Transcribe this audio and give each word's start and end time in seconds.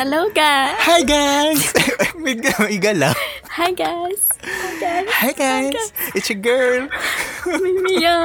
Hello, 0.00 0.32
guys. 0.32 0.80
Hi 0.80 1.04
guys! 1.04 1.60
may, 2.24 2.32
may 2.32 2.80
galaw. 2.80 3.12
Hi, 3.52 3.68
guys. 3.68 4.32
Hi, 4.40 4.72
guys. 4.80 5.04
Hi 5.12 5.32
guys! 5.36 5.92
It's 6.16 6.32
your 6.32 6.40
girl! 6.40 6.88
Mimia. 7.60 8.16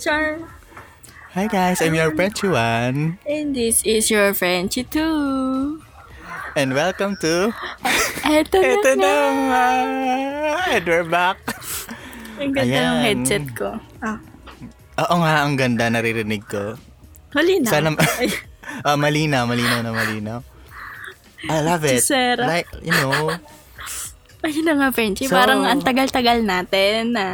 Char. 0.00 0.40
Hi 1.36 1.44
guys, 1.44 1.84
I'm 1.84 1.92
your 1.92 2.16
friend 2.16 2.32
Chuan. 2.32 3.20
And 3.28 3.52
this 3.52 3.84
is 3.84 4.08
your 4.08 4.32
friend 4.32 4.72
Chitu. 4.72 5.76
And 6.56 6.72
welcome 6.72 7.20
to 7.20 7.52
Eto 8.24 8.56
na 8.56 8.80
nga. 8.80 8.96
na 8.96 9.12
nga! 9.36 9.66
And 10.72 10.84
we're 10.88 11.04
back. 11.04 11.36
Ang 12.40 12.56
ganda 12.56 12.80
ng 12.80 13.00
headset 13.04 13.44
ko. 13.52 13.76
Ah, 14.00 14.16
Oo 15.04 15.20
nga, 15.20 15.44
ang 15.44 15.52
ganda, 15.60 15.92
naririnig 15.92 16.48
ko. 16.48 16.80
huli 17.36 17.60
na. 17.60 17.76
Sana, 17.76 17.92
Ay, 18.16 18.32
ah, 18.88 18.96
malinaw, 18.96 19.44
malinaw 19.44 19.84
na 19.84 19.92
malinaw. 19.92 20.40
I 21.46 21.62
love 21.62 21.86
it. 21.86 22.02
Chisera. 22.02 22.42
Like, 22.42 22.66
you 22.82 22.90
know, 22.90 23.30
ayun 24.46 24.64
na 24.64 24.74
nga, 24.74 24.88
Frenchie. 24.90 25.26
So- 25.26 25.34
Parang 25.34 25.62
ang 25.62 25.78
tagal-tagal 25.80 26.42
natin 26.42 27.14
na 27.14 27.24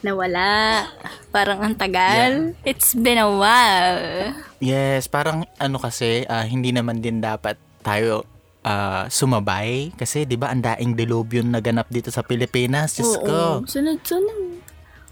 nawala. 0.00 0.84
Parang 1.28 1.60
ang 1.60 1.74
tagal. 1.74 2.56
It's 2.64 2.92
been 2.92 3.16
a 3.16 3.28
while. 3.28 4.32
yes, 4.56 5.04
parang 5.04 5.44
ano 5.56 5.76
kasi, 5.76 6.24
ah, 6.26 6.44
hindi 6.44 6.72
naman 6.72 7.00
din 7.00 7.20
dapat 7.20 7.56
tayo 7.80 8.24
ah, 8.64 9.04
sumabay. 9.06 9.92
Kasi, 9.94 10.24
di 10.24 10.34
ba, 10.34 10.48
ang 10.48 10.60
daing 10.60 10.96
dilubyo 10.96 11.40
naganap 11.40 11.86
dito 11.86 12.08
sa 12.08 12.24
Pilipinas. 12.24 12.96
Diyos 12.96 13.16
ko. 13.16 13.60
Oo. 13.60 13.68
Sunod-sunod. 13.68 14.58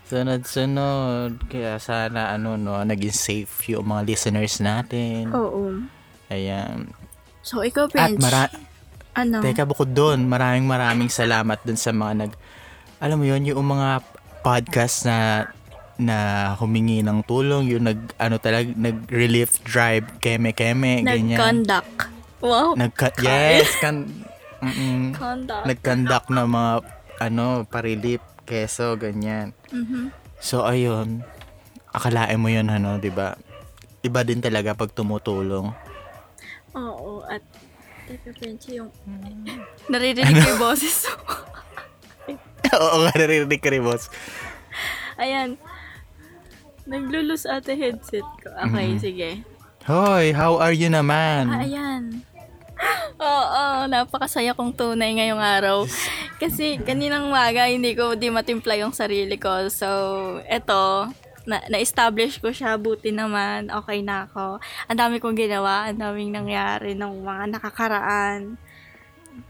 Sunod-sunod. 0.04 1.48
Kaya 1.48 1.78
sana, 1.78 2.32
ano, 2.32 2.56
no, 2.56 2.80
naging 2.82 3.14
safe 3.14 3.52
yung 3.70 3.86
mga 3.86 4.02
listeners 4.04 4.58
natin. 4.58 5.30
Oo. 5.30 5.80
Ayan. 6.28 6.88
So, 7.44 7.60
ikaw, 7.60 7.92
At 7.92 7.92
French. 7.92 8.24
mara- 8.24 8.56
ano? 9.14 9.44
Teka, 9.44 9.68
bukod 9.68 9.92
doon, 9.92 10.24
maraming 10.26 10.64
maraming 10.64 11.12
salamat 11.12 11.60
dun 11.62 11.76
sa 11.76 11.92
mga 11.92 12.26
nag... 12.26 12.32
Alam 12.98 13.20
mo 13.20 13.24
yun, 13.28 13.44
yung 13.44 13.62
mga 13.62 14.00
podcast 14.40 15.04
na 15.04 15.46
na 15.94 16.50
humingi 16.58 17.06
ng 17.06 17.22
tulong, 17.22 17.70
yung 17.70 17.86
nag, 17.86 18.00
ano 18.18 18.42
talaga, 18.42 18.66
nag-relief 18.74 19.62
drive, 19.62 20.02
keme-keme, 20.18 21.06
ganyan. 21.06 21.38
Nag-conduct. 21.38 22.10
Wow. 22.42 22.74
Nag 22.74 22.92
yes, 23.22 23.70
kan, 23.78 24.10
mm, 24.58 25.14
Conduct. 25.14 25.64
nag-conduct 25.70 26.28
ng 26.34 26.48
mga, 26.50 26.72
ano, 27.22 27.44
parilip, 27.70 28.22
keso, 28.42 28.98
ganyan. 28.98 29.54
Mhm. 29.70 30.10
So, 30.42 30.66
ayun, 30.66 31.22
akalain 31.94 32.42
mo 32.42 32.50
yun, 32.50 32.66
ano, 32.66 32.98
di 32.98 33.14
ba? 33.14 33.38
Iba 34.02 34.26
din 34.26 34.42
talaga 34.42 34.74
pag 34.74 34.90
tumutulong. 34.90 35.83
Oo, 36.74 37.22
at 37.24 37.42
teka, 38.04 38.30
Frenchie, 38.34 38.76
yung 38.76 38.90
naririnig 39.86 40.34
ko 40.36 40.48
yung 40.50 40.62
boses 40.62 41.06
mo. 41.08 41.34
Oo 42.74 42.96
nga, 43.02 43.12
naririnig 43.14 43.60
ka 43.60 43.70
rin, 43.70 43.82
boss. 43.82 44.10
Ayan. 45.14 45.54
Naglulus 46.84 47.46
ate 47.46 47.72
headset 47.72 48.26
ko. 48.42 48.48
Okay, 48.60 48.88
Mhm. 48.90 49.00
sige. 49.00 49.30
Hoy, 49.84 50.32
how 50.32 50.58
are 50.58 50.72
you 50.72 50.88
naman? 50.88 51.48
Ah, 51.48 51.62
ayan. 51.62 52.20
Oo, 53.20 53.64
napakasaya 53.86 54.52
kong 54.52 54.74
tunay 54.74 55.14
ngayong 55.14 55.38
araw. 55.38 55.86
Kasi 56.36 56.76
kaninang 56.78 57.30
maga 57.30 57.70
hindi 57.70 57.94
ko 57.94 58.12
di 58.12 58.28
matimpla 58.28 58.74
yung 58.76 58.90
sarili 58.90 59.38
ko. 59.38 59.70
So, 59.70 59.88
eto, 60.44 61.08
na, 61.44 61.60
na-establish 61.68 62.40
ko 62.40 62.50
siya, 62.50 62.76
buti 62.80 63.12
naman, 63.12 63.68
okay 63.68 64.00
na 64.00 64.28
ako. 64.28 64.60
Ang 64.88 64.98
dami 64.98 65.16
kong 65.20 65.36
ginawa, 65.36 65.88
ang 65.88 66.00
daming 66.00 66.32
nangyari 66.32 66.96
ng 66.96 67.20
mga 67.20 67.44
nakakaraan. 67.56 68.56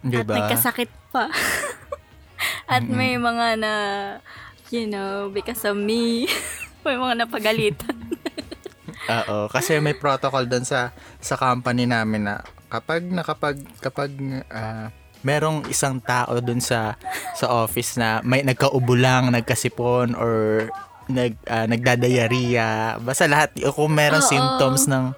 Di 0.03 0.23
At 0.23 0.29
nagkasakit 0.29 0.91
pa. 1.15 1.31
At 2.75 2.85
may 2.85 3.15
mga 3.17 3.47
na, 3.61 3.75
you 4.75 4.91
know, 4.91 5.31
because 5.31 5.63
of 5.65 5.79
me, 5.79 6.27
may 6.85 6.99
mga 6.99 7.25
napagalitan. 7.25 7.97
Oo, 9.15 9.49
kasi 9.53 9.79
may 9.85 9.95
protocol 9.95 10.49
doon 10.49 10.65
sa 10.65 10.89
sa 11.21 11.37
company 11.37 11.85
namin 11.85 12.25
na 12.25 12.41
kapag 12.73 13.05
nakapag 13.05 13.61
kapag 13.77 14.11
ah, 14.49 14.89
merong 15.21 15.69
isang 15.69 16.01
tao 16.01 16.41
doon 16.41 16.61
sa 16.61 16.97
sa 17.37 17.53
office 17.65 18.01
na 18.01 18.25
may 18.25 18.41
nagkaubo 18.41 18.97
lang, 18.97 19.29
nagkasipon 19.29 20.17
or 20.17 20.69
nag 21.07 21.33
ah, 21.45 21.67
nagdadayariya, 21.67 22.99
basta 23.01 23.25
lahat 23.25 23.53
kung 23.71 23.93
merong 23.93 24.21
Oo. 24.21 24.31
symptoms 24.31 24.87
ng 24.87 25.13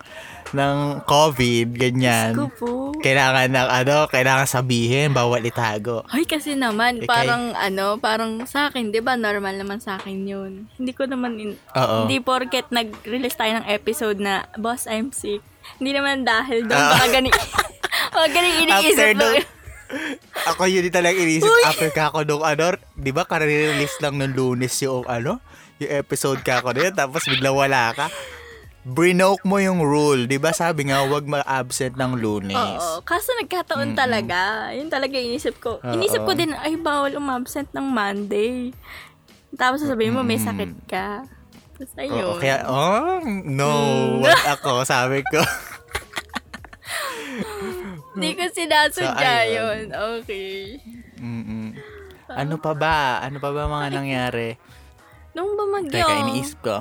ng 0.46 1.02
COVID, 1.02 1.74
ganyan. 1.74 2.38
Po. 2.54 2.94
Kailangan 3.02 3.50
ng 3.50 3.68
ano, 3.68 3.96
kailangan 4.06 4.46
sabihin, 4.46 5.10
bawal 5.10 5.42
itago. 5.42 6.06
Ay, 6.06 6.22
kasi 6.22 6.54
naman, 6.54 7.02
Eh, 7.02 7.08
parang 7.08 7.50
ano, 7.52 7.98
parang 7.98 8.46
sa 8.46 8.70
akin, 8.70 8.94
di 8.94 9.02
ba, 9.02 9.18
normal 9.18 9.58
naman 9.58 9.82
sa 9.82 9.98
akin 9.98 10.22
yun. 10.22 10.52
Hindi 10.78 10.94
ko 10.94 11.10
naman, 11.10 11.34
in- 11.36 11.58
hindi 11.74 12.22
porket 12.22 12.70
nag-release 12.70 13.34
tayo 13.34 13.58
ng 13.58 13.66
episode 13.66 14.22
na, 14.22 14.46
Boss, 14.54 14.86
I'm 14.86 15.10
sick. 15.10 15.42
Hindi 15.82 15.98
naman 15.98 16.22
dahil 16.22 16.62
doon, 16.62 16.78
Ah. 16.78 16.94
baka 16.94 17.06
gani, 17.10 17.30
baka 18.14 18.28
gani 18.30 18.48
iniisip 18.62 19.18
After 19.18 19.56
Ako 20.46 20.66
yun 20.66 20.82
din 20.82 20.94
talaga 20.94 21.14
inisip 21.14 21.46
Uy! 21.46 21.62
after 21.62 21.90
ka 21.90 22.10
ako 22.10 22.22
nung 22.22 22.42
ano, 22.42 22.74
di 22.94 23.10
ba 23.10 23.22
karerelease 23.22 23.98
lang 23.98 24.18
ng 24.18 24.34
lunes 24.34 24.74
yung 24.78 25.06
ano, 25.06 25.38
yung 25.78 25.92
episode 25.94 26.40
ka 26.40 26.60
ako 26.60 26.72
na 26.72 26.80
yun, 26.84 26.94
tapos 26.94 27.22
bigla 27.24 27.50
wala 27.50 27.92
ka. 27.92 28.06
Brinoke 28.82 29.42
mo 29.42 29.58
yung 29.58 29.82
rule, 29.82 30.24
di 30.24 30.38
ba 30.38 30.54
sabi 30.54 30.86
nga 30.86 31.02
wag 31.02 31.26
ma-absent 31.26 31.98
ng 31.98 32.12
lunes. 32.14 32.54
Oo, 32.54 33.02
kaso 33.02 33.34
nagkataon 33.36 33.98
talaga. 33.98 34.70
Yun 34.70 34.86
talaga 34.86 35.18
inisip 35.18 35.58
ko. 35.58 35.82
Oo. 35.82 35.92
Inisip 35.92 36.22
ko 36.22 36.32
din, 36.32 36.54
ay, 36.54 36.78
bawal 36.78 37.18
umabsent 37.18 37.66
ng 37.72 37.82
Monday. 37.82 38.70
Tapos 39.52 39.82
sasabihin 39.82 40.14
mo, 40.14 40.22
may 40.22 40.38
sakit 40.38 40.86
ka. 40.86 41.26
Tapos 41.74 41.92
ayun. 41.98 42.24
Oo, 42.24 42.38
kaya, 42.38 42.62
oh, 42.64 43.18
no, 43.42 43.70
Mm. 44.14 44.22
wag 44.22 44.42
ako, 44.54 44.86
sabi 44.86 45.26
ko. 45.26 45.42
Hindi 48.16 48.32
ko 48.32 48.44
sinasadya 48.48 49.34
So, 49.36 49.50
yun. 49.50 49.84
Okay. 49.92 50.80
Mm-mm. 51.20 51.68
Ano 52.28 52.56
pa 52.56 52.72
ba? 52.72 53.20
Ano 53.20 53.36
pa 53.38 53.50
ba 53.50 53.66
mga 53.66 53.88
nangyari? 53.92 54.56
Nung 55.36 55.52
bumagyo. 55.52 55.92
Teka, 55.92 56.14
iniisip 56.24 56.58
ko. 56.64 56.76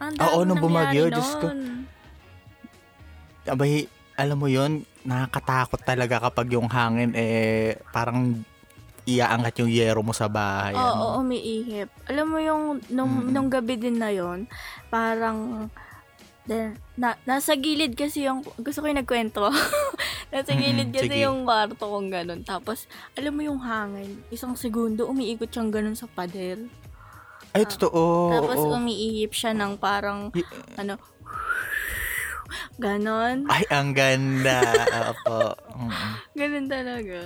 Ang 0.00 0.14
Oo, 0.16 0.46
nung 0.46 0.62
bumagyo, 0.62 1.10
nangyari 1.10 1.18
Diyos 1.18 1.32
ko. 1.36 1.46
nun. 1.50 1.84
Abay, 3.44 3.84
alam 4.14 4.38
mo 4.38 4.46
yon 4.46 4.86
nakakatakot 5.02 5.80
talaga 5.82 6.20
kapag 6.22 6.52
yung 6.52 6.68
hangin 6.68 7.10
eh 7.16 7.74
parang 7.90 8.36
iaangat 9.08 9.64
yung 9.64 9.72
yero 9.72 10.04
mo 10.04 10.12
sa 10.12 10.28
bahay. 10.28 10.76
Oo, 10.76 11.18
ano. 11.18 11.24
umiihip. 11.24 11.88
Alam 12.06 12.26
mo 12.30 12.38
yung 12.38 12.62
nung, 12.92 13.26
Mm. 13.26 13.28
nung 13.32 13.48
gabi 13.50 13.74
din 13.80 13.96
na 13.98 14.12
yon 14.12 14.46
parang 14.92 15.66
na, 16.98 17.14
nasa 17.22 17.54
gilid 17.54 17.94
kasi 17.94 18.26
yung 18.26 18.42
gusto 18.58 18.82
ko 18.82 18.86
yung 18.90 19.00
nagkwento. 19.00 19.48
nasa 20.34 20.52
gilid 20.54 20.90
kasi 20.90 21.10
sige. 21.10 21.24
yung 21.26 21.42
kwarto 21.42 21.80
kong 21.80 22.10
ganun. 22.12 22.40
Tapos 22.44 22.86
alam 23.16 23.34
mo 23.34 23.42
yung 23.42 23.58
hangin, 23.58 24.20
isang 24.30 24.54
segundo 24.54 25.08
umiikot 25.08 25.48
siyang 25.48 25.72
ganun 25.72 25.96
sa 25.96 26.06
pader. 26.06 26.60
Ay, 27.50 27.66
totoo. 27.66 28.30
Tapos 28.30 28.58
oo. 28.62 28.74
umiihip 28.78 29.34
siya 29.34 29.50
ng 29.52 29.74
parang 29.76 30.30
Y- 30.30 30.46
ano 30.78 30.96
ganon. 32.80 33.46
Ay, 33.46 33.64
ang 33.70 33.92
ganda. 33.92 34.58
Opo. 35.12 35.54
Mm-mm. 35.76 36.12
Ganun 36.34 36.66
talaga. 36.66 37.20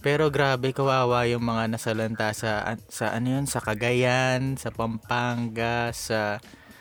Pero 0.00 0.32
grabe, 0.32 0.72
kawawa 0.72 1.28
yung 1.28 1.44
mga 1.44 1.76
nasalanta 1.76 2.32
sa, 2.32 2.76
sa 2.88 3.12
ano 3.12 3.36
yun, 3.36 3.44
sa 3.44 3.60
Cagayan, 3.60 4.56
sa 4.56 4.72
Pampanga, 4.72 5.92
sa... 5.92 6.40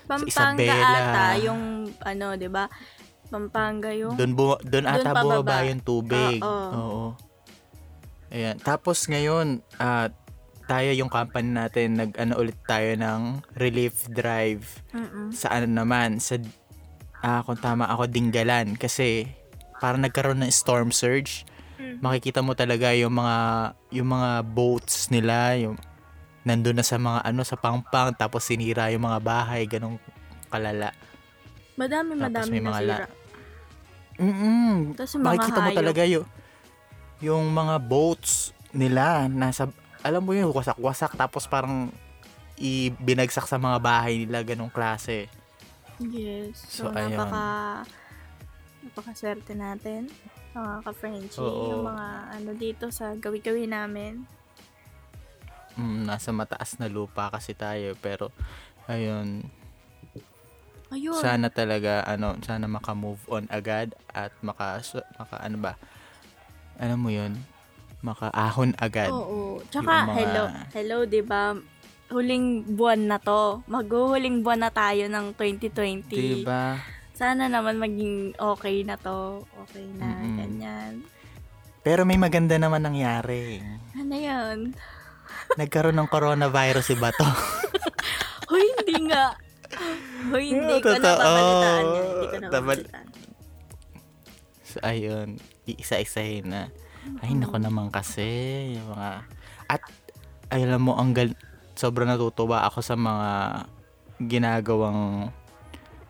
Pampanga 0.10 0.58
Isabela. 0.58 0.98
ata 1.14 1.26
yung 1.38 1.94
ano, 2.02 2.34
'di 2.34 2.50
ba? 2.50 2.66
Pampanga 3.30 3.94
yung 3.94 4.18
Doon, 4.18 4.34
bu- 4.34 4.62
doon 4.66 4.90
ata 4.90 5.14
bumaba 5.14 5.62
yung 5.70 5.86
tubig. 5.86 6.42
Oo. 6.42 6.70
Oo. 6.74 7.06
Ayan. 8.34 8.58
Tapos 8.58 9.06
ngayon, 9.06 9.62
ah, 9.78 10.10
tayo 10.70 10.94
yung 10.94 11.10
company 11.10 11.50
natin, 11.50 11.98
nag-ano 11.98 12.38
ulit 12.38 12.54
tayo 12.70 12.94
ng 12.94 13.42
relief 13.58 14.06
drive. 14.14 14.86
Mm-mm. 14.94 15.34
sa 15.34 15.58
ano 15.58 15.66
naman, 15.66 16.22
sa, 16.22 16.38
ah 17.26 17.42
kung 17.42 17.58
tama 17.58 17.90
ako, 17.90 18.06
Dinggalan. 18.06 18.78
Kasi, 18.78 19.26
parang 19.82 20.06
nagkaroon 20.06 20.46
ng 20.46 20.54
storm 20.54 20.94
surge. 20.94 21.42
Mm. 21.82 22.06
Makikita 22.06 22.46
mo 22.46 22.54
talaga 22.54 22.94
yung 22.94 23.18
mga, 23.18 23.38
yung 23.90 24.14
mga 24.14 24.46
boats 24.46 25.10
nila, 25.10 25.58
yung, 25.58 25.74
nandun 26.46 26.78
na 26.78 26.86
sa 26.86 27.02
mga, 27.02 27.26
ano, 27.26 27.42
sa 27.42 27.58
pangpang, 27.58 28.14
tapos 28.14 28.46
sinira 28.46 28.94
yung 28.94 29.10
mga 29.10 29.20
bahay, 29.26 29.66
ganong 29.66 29.98
kalala. 30.54 30.94
Madami, 31.74 32.14
Tapos 32.14 32.26
madami 32.30 32.50
may 32.54 32.62
mga 32.62 32.80
nasira. 32.86 33.08
Mm-mm. 34.20 34.94
Tapos 34.94 35.12
yung 35.16 35.24
mga 35.24 35.30
Makikita 35.34 35.60
mo 35.60 35.70
hayop. 35.72 35.80
talaga 35.82 36.02
yung, 36.06 36.28
yung 37.20 37.44
mga 37.50 37.76
boats 37.82 38.54
nila, 38.76 39.26
nasa, 39.32 39.72
alam 40.04 40.22
mo 40.24 40.32
yun, 40.36 40.52
wasak-wasak, 40.52 41.16
tapos 41.16 41.46
parang, 41.46 41.92
ibinagsak 42.60 43.48
sa 43.48 43.56
mga 43.56 43.80
bahay 43.80 44.24
nila, 44.26 44.44
ganong 44.44 44.72
klase. 44.72 45.32
Yes. 46.00 46.56
So, 46.72 46.88
So, 46.88 46.96
ayun. 46.96 47.16
napaka 47.20 47.44
Napakaswerte 48.80 49.54
natin. 49.60 50.08
Mga 50.56 50.74
ka-Frenchie, 50.88 51.44
yung 51.44 51.84
mga 51.84 52.08
ano 52.40 52.52
dito 52.56 52.86
sa 52.90 53.12
gawi-gawi 53.14 53.68
namin. 53.68 54.24
Mm, 55.76 56.08
nasa 56.08 56.32
mataas 56.32 56.80
na 56.80 56.88
lupa 56.92 57.30
kasi 57.32 57.54
tayo 57.56 57.96
pero 58.00 58.32
ayun, 58.90 59.46
Ayun. 60.90 61.14
sana 61.14 61.54
talaga 61.54 62.02
ano, 62.08 62.36
sana 62.42 62.66
maka-move 62.66 63.22
on 63.30 63.46
agad 63.54 63.94
at 64.10 64.34
maka 64.42 64.82
maka 65.20 65.36
ano 65.44 65.58
ba? 65.62 65.74
Ano 66.80 66.96
mo 66.98 67.12
'yun? 67.14 67.36
Makaahon 68.00 68.72
agad. 68.80 69.12
Oo. 69.12 69.60
Tsaka, 69.68 70.08
mga- 70.08 70.16
hello, 70.16 70.44
hello, 70.72 70.98
di 71.04 71.20
ba? 71.20 71.52
Huling 72.10 72.66
buwan 72.74 73.06
na 73.06 73.18
to. 73.20 73.62
Maghuhuling 73.68 74.42
buwan 74.42 74.66
na 74.66 74.72
tayo 74.72 75.06
ng 75.06 75.36
2020. 75.36 76.10
Diba? 76.10 76.80
Sana 77.14 77.46
naman 77.46 77.76
maging 77.76 78.34
okay 78.34 78.82
na 78.82 78.96
to. 78.96 79.44
Okay 79.68 79.86
na, 79.94 80.08
Mm-mm. 80.16 80.38
ganyan. 80.40 80.94
Pero 81.84 82.08
may 82.08 82.16
maganda 82.16 82.56
naman 82.56 82.82
nangyari. 82.82 83.60
Ano 83.94 84.16
yun? 84.16 84.58
Nagkaroon 85.54 85.96
ng 85.96 86.10
coronavirus 86.10 86.86
si 86.86 86.96
Bato. 86.96 87.28
Hoy, 88.50 88.64
hindi 88.80 89.12
nga. 89.12 89.36
Hoy, 90.32 90.46
hindi 90.50 90.76
ko 90.80 90.90
totoo. 90.90 91.04
napabalitaan 91.04 91.84
yan. 91.86 92.06
Hindi 92.08 92.26
ko 92.26 92.38
napabalitaan. 92.40 93.08
So, 94.64 94.78
ayun, 94.82 95.28
iisa-isahin 95.66 96.46
na. 96.48 96.62
Ay, 97.20 97.34
nako 97.34 97.58
naman 97.58 97.90
kasi. 97.90 98.26
Yung 98.78 98.94
mga... 98.94 99.10
At, 99.66 99.82
ay, 100.50 100.66
alam 100.66 100.82
mo, 100.86 100.98
ang 100.98 101.12
gal... 101.12 101.34
sobrang 101.80 102.12
natutuwa 102.12 102.68
ako 102.68 102.80
sa 102.84 103.00
mga 103.00 103.30
ginagawang 104.20 105.32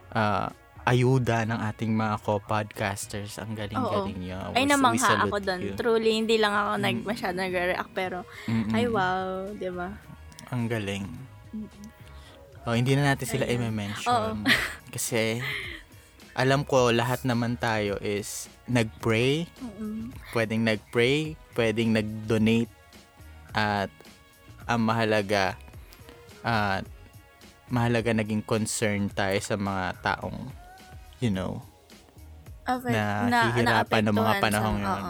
ah, 0.10 0.50
ayuda 0.81 1.46
ng 1.46 1.60
ating 1.69 1.94
mga 1.94 2.16
co-podcasters. 2.25 3.38
Ang 3.38 3.54
galing-galing 3.54 4.18
niyo. 4.18 4.42
Ay, 4.57 4.66
namangha 4.66 5.22
ako 5.22 5.38
doon. 5.38 5.78
Truly, 5.78 6.12
hindi 6.18 6.42
lang 6.42 6.50
ako 6.50 6.72
nag, 6.81 6.98
Mm. 6.98 7.06
masyado 7.06 7.36
nag-react, 7.38 7.92
pero, 7.94 8.18
Mm-mm. 8.50 8.74
ay 8.74 8.90
wow, 8.90 9.54
di 9.54 9.69
ba? 9.69 9.94
Ang 10.50 10.66
galing. 10.66 11.06
Oh, 12.66 12.74
hindi 12.74 12.98
na 12.98 13.13
natin 13.13 13.30
sila 13.30 13.46
i-mention. 13.46 14.42
Kasi, 14.90 15.38
alam 16.34 16.66
ko, 16.66 16.90
lahat 16.90 17.22
naman 17.22 17.62
tayo 17.62 18.01
is 18.01 18.50
nag-pray, 18.69 19.50
Mm-mm. 19.57 20.13
pwedeng 20.31 20.63
nag-pray, 20.63 21.33
pwedeng 21.54 21.92
nag-donate, 21.92 22.71
at 23.51 23.89
ang 24.63 24.86
mahalaga, 24.86 25.57
at 26.39 26.86
mahalaga 27.68 28.13
naging 28.13 28.42
concern 28.42 29.10
tayo 29.10 29.36
sa 29.42 29.57
mga 29.57 29.98
taong, 30.00 30.54
you 31.18 31.30
know, 31.30 31.60
Okay. 32.69 32.94
Na 32.94 33.50
hihirapan 33.50 34.06
ng 34.06 34.13
mga 34.13 34.33
panahong 34.38 34.77
sa- 34.77 34.94
yun. 34.94 35.06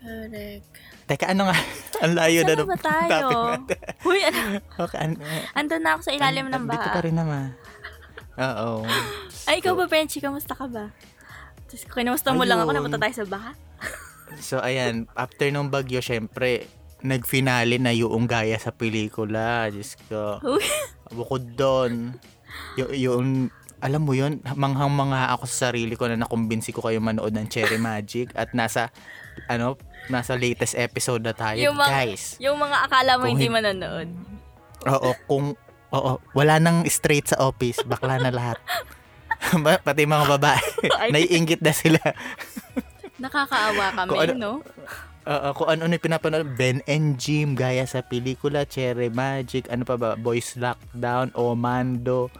Correct. 0.00 0.66
teka, 1.06 1.24
ano 1.30 1.46
nga, 1.46 1.56
ang 2.02 2.12
layo 2.18 2.40
na 2.42 2.48
na 2.48 2.54
ng 2.56 2.70
topic 2.72 3.06
natin. 3.06 3.36
Huy, 4.06 4.18
ano? 4.24 4.40
Okay, 4.74 4.98
an- 4.98 5.22
Andun 5.54 5.82
na 5.84 5.90
ako 5.94 6.00
sa 6.02 6.10
ilalim 6.10 6.50
ng 6.50 6.64
Dito 6.66 6.82
pa 6.82 6.98
baha. 6.98 7.04
rin 7.06 7.14
naman. 7.14 7.54
Oo. 8.50 8.82
Ay, 9.46 9.62
ikaw 9.62 9.76
ba, 9.76 9.86
Frenchie? 9.86 10.18
Kamusta 10.18 10.56
ka 10.56 10.66
ba? 10.66 10.90
Tapos, 11.70 11.86
kinamusta 11.86 12.34
mo 12.34 12.42
lang 12.42 12.58
ako, 12.58 12.70
Ayun. 12.70 12.78
napunta 12.82 12.98
tayo 12.98 13.14
sa 13.14 13.26
baha? 13.26 13.52
So, 14.38 14.62
ayan, 14.62 15.10
after 15.14 15.50
nung 15.50 15.74
bagyo, 15.74 15.98
syempre, 15.98 16.70
nagfinale 17.02 17.82
na 17.82 17.90
yung 17.90 18.30
gaya 18.30 18.54
sa 18.56 18.70
pelikula. 18.70 19.66
Diyos 19.66 19.98
ko. 20.06 20.38
Bukod 21.10 21.58
doon, 21.58 22.14
yung, 22.78 22.90
yung, 22.94 23.26
alam 23.82 23.98
mo 23.98 24.14
yun, 24.14 24.38
manghang-mangha 24.46 25.34
ako 25.34 25.50
sa 25.50 25.68
sarili 25.68 25.98
ko 25.98 26.06
na 26.06 26.14
nakumbinsi 26.14 26.70
ko 26.70 26.78
kayo 26.78 27.02
manood 27.02 27.34
ng 27.34 27.50
Cherry 27.50 27.74
Magic 27.74 28.30
at 28.38 28.54
nasa, 28.54 28.94
ano, 29.50 29.74
nasa 30.06 30.38
latest 30.38 30.78
episode 30.78 31.26
na 31.26 31.34
tayo. 31.34 31.58
Yung 31.58 31.74
mga- 31.74 31.90
Guys, 31.90 32.38
Yung 32.38 32.54
mga 32.54 32.86
akala 32.86 33.18
mo 33.18 33.26
hindi 33.26 33.50
hin- 33.50 33.56
manonood. 33.56 34.08
oo, 34.86 35.10
kung, 35.26 35.58
oo, 35.90 36.12
wala 36.32 36.62
nang 36.62 36.86
straight 36.86 37.26
sa 37.26 37.42
office, 37.42 37.82
bakla 37.82 38.14
na 38.16 38.30
lahat. 38.30 38.62
Pati 39.86 40.02
mga 40.04 40.26
babae, 40.28 40.66
naiingit 41.14 41.60
na 41.60 41.72
sila. 41.72 42.00
Nakakaawa 43.16 43.86
kami, 43.96 44.08
Kung 44.08 44.20
ano- 44.20 44.36
no? 44.36 44.52
Oo, 45.20 45.48
kung 45.52 45.68
ano-ano 45.68 45.92
yung 45.92 46.02
pinapanood, 46.02 46.56
Ben 46.56 46.80
and 46.88 47.20
Jim, 47.20 47.52
gaya 47.52 47.84
sa 47.84 48.00
pelikula, 48.00 48.64
Cherry 48.64 49.12
Magic, 49.12 49.68
ano 49.68 49.84
pa 49.84 50.00
ba, 50.00 50.16
Boys 50.16 50.56
Lockdown, 50.56 51.36
Omando. 51.36 52.32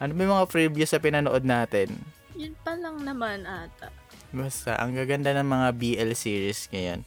Ano 0.00 0.16
ba 0.16 0.20
yung 0.24 0.34
mga 0.40 0.48
previews 0.48 0.90
sa 0.90 0.98
pinanood 0.98 1.44
natin? 1.44 1.92
Yun 2.32 2.56
pa 2.64 2.72
lang 2.72 3.04
naman 3.04 3.44
ata. 3.44 3.92
Basta, 4.32 4.80
ang 4.80 4.96
gaganda 4.96 5.36
ng 5.36 5.44
mga 5.44 5.68
BL 5.76 6.10
series 6.16 6.72
ngayon. 6.72 7.04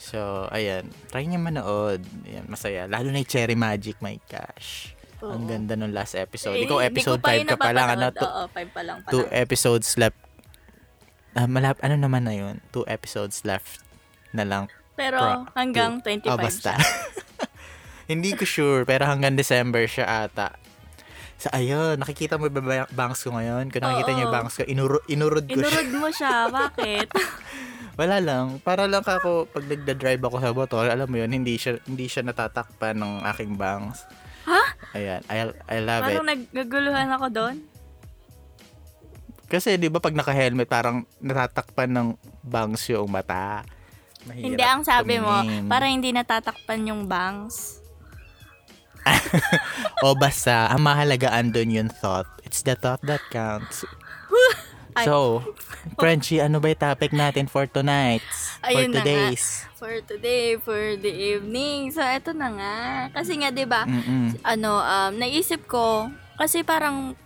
So, 0.00 0.48
ayan, 0.48 0.88
try 1.12 1.28
niyo 1.28 1.38
manood. 1.38 2.00
Ayan, 2.24 2.48
masaya. 2.48 2.88
Lalo 2.88 3.12
na 3.12 3.20
yung 3.20 3.28
Cherry 3.30 3.54
Magic, 3.54 4.00
my 4.00 4.16
gosh. 4.24 4.96
Ang 5.20 5.42
Oo. 5.42 5.48
ganda 5.48 5.74
nung 5.74 5.90
last 5.90 6.14
episode. 6.14 6.54
Eh, 6.54 6.64
Ikaw, 6.64 6.78
episode 6.82 7.18
ko 7.18 7.24
pa 7.24 7.32
5 7.32 7.38
yun 7.38 7.46
ka 7.46 7.56
pa 7.56 7.70
lang. 7.70 7.88
Ano, 7.92 8.06
two, 8.10 8.24
Oo, 8.24 8.42
5 8.46 8.68
pa 8.70 8.82
lang 8.82 8.96
pa 9.00 9.08
two 9.10 9.22
lang. 9.22 9.32
episodes 9.36 9.88
left. 9.94 10.18
Ah, 11.32 11.46
malap, 11.46 11.78
ano 11.80 11.94
naman 11.94 12.22
na 12.22 12.32
yun? 12.32 12.62
Two 12.70 12.86
episodes 12.86 13.42
left 13.42 13.82
na 14.30 14.42
lang 14.42 14.70
Pero 14.94 15.18
Pro- 15.18 15.46
hanggang 15.52 15.98
25 16.00 16.26
Ah, 16.28 16.38
basta. 16.38 16.72
siya. 16.72 16.86
Hindi 18.10 18.30
ko 18.32 18.44
sure, 18.44 18.82
pero 18.84 19.02
hanggang 19.04 19.34
December 19.34 19.82
siya 19.84 20.24
ata. 20.24 20.54
Sa 21.34 21.50
ayun, 21.50 21.98
nakikita 21.98 22.36
mo 22.36 22.46
ba 22.46 22.60
ba- 22.60 22.90
bangs 22.92 23.18
ko 23.18 23.32
ngayon? 23.32 23.66
Kung 23.68 23.82
nakikita 23.82 24.10
Oo. 24.10 24.14
niyo 24.14 24.24
yung 24.24 24.34
bangs 24.34 24.54
ko, 24.54 24.62
inuro, 24.62 25.02
inurod 25.08 25.42
ko 25.42 25.56
siya. 25.56 25.66
Inurod 25.66 25.90
mo 25.92 26.08
siya. 26.08 26.34
Bakit? 26.46 27.08
Wala 27.98 28.16
lang. 28.18 28.58
Para 28.60 28.84
lang 28.84 29.02
ako, 29.02 29.46
pag 29.48 29.64
nagda-drive 29.64 30.20
ako 30.20 30.36
sa 30.36 30.50
motor, 30.52 30.84
alam 30.84 31.06
mo 31.06 31.16
yun, 31.16 31.30
hindi 31.32 31.54
siya, 31.54 31.78
hindi 31.84 32.06
siya 32.06 32.22
natatakpan 32.22 32.94
ng 32.94 33.12
aking 33.34 33.54
bangs. 33.54 34.02
Ha? 34.44 34.62
Ayan, 34.94 35.20
I, 35.26 35.36
I 35.68 35.78
love 35.80 36.02
it. 36.04 36.14
Parang 36.14 36.28
naggaguluhan 36.28 37.08
ako 37.16 37.26
doon. 37.32 37.56
Kasi 39.48 39.76
di 39.76 39.88
ba 39.92 40.00
pag 40.00 40.16
naka-helmet, 40.16 40.68
parang 40.68 41.04
natatakpan 41.20 41.90
ng 41.92 42.08
bangs 42.42 42.84
yung 42.90 43.08
mata. 43.08 43.62
Mahirap 44.24 44.44
Hindi, 44.44 44.64
ang 44.64 44.82
sabi 44.82 45.20
mo, 45.20 45.44
tumingin. 45.44 45.68
para 45.68 45.84
hindi 45.88 46.08
natatakpan 46.12 46.88
yung 46.88 47.02
bangs. 47.04 47.80
o 50.04 50.16
basta, 50.16 50.72
ang 50.72 50.80
mahalaga 50.80 51.28
andun 51.36 51.76
yung 51.76 51.90
thought. 51.92 52.28
It's 52.40 52.64
the 52.64 52.72
thought 52.72 53.04
that 53.04 53.20
counts. 53.28 53.84
Ay. 54.94 55.06
So, 55.10 55.42
Frenchie, 55.98 56.38
ano 56.38 56.62
ba 56.62 56.70
yung 56.70 56.78
topic 56.78 57.10
natin 57.10 57.50
for 57.50 57.66
tonight? 57.66 58.22
Ayun 58.62 58.94
for 58.94 59.02
today's? 59.02 59.44
For 59.74 59.94
today, 60.06 60.54
for 60.56 60.94
the 60.94 61.10
evening. 61.10 61.90
So, 61.90 61.98
eto 61.98 62.30
na 62.30 62.48
nga. 62.54 62.78
Kasi 63.10 63.42
nga, 63.42 63.50
di 63.50 63.66
ba, 63.66 63.82
ano, 64.46 64.70
um, 64.78 65.12
naisip 65.18 65.66
ko, 65.66 66.14
kasi 66.38 66.62
parang, 66.62 67.18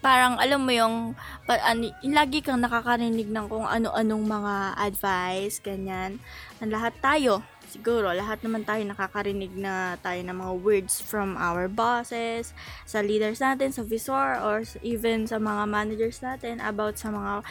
parang, 0.00 0.40
alam 0.40 0.64
mo 0.64 0.72
yung, 0.72 1.12
pa, 1.44 1.60
ani, 1.68 1.92
lagi 2.08 2.40
kang 2.40 2.64
nakakarinig 2.64 3.28
ng 3.28 3.46
kung 3.46 3.68
ano-anong 3.68 4.24
mga 4.24 4.54
advice, 4.80 5.60
ganyan. 5.60 6.16
Ang 6.64 6.72
lahat 6.72 6.96
tayo, 7.04 7.44
siguro, 7.68 8.10
lahat 8.14 8.40
naman 8.46 8.62
tayo 8.62 8.82
nakakarinig 8.86 9.52
na 9.54 10.00
tayo 10.00 10.22
ng 10.22 10.36
mga 10.36 10.54
words 10.62 11.02
from 11.02 11.34
our 11.36 11.66
bosses, 11.66 12.56
sa 12.86 13.02
leaders 13.02 13.42
natin, 13.42 13.74
sa 13.74 13.82
visor, 13.84 14.38
or 14.40 14.62
even 14.80 15.26
sa 15.26 15.36
mga 15.36 15.66
managers 15.68 16.22
natin 16.22 16.62
about 16.62 16.96
sa 16.96 17.10
mga 17.10 17.44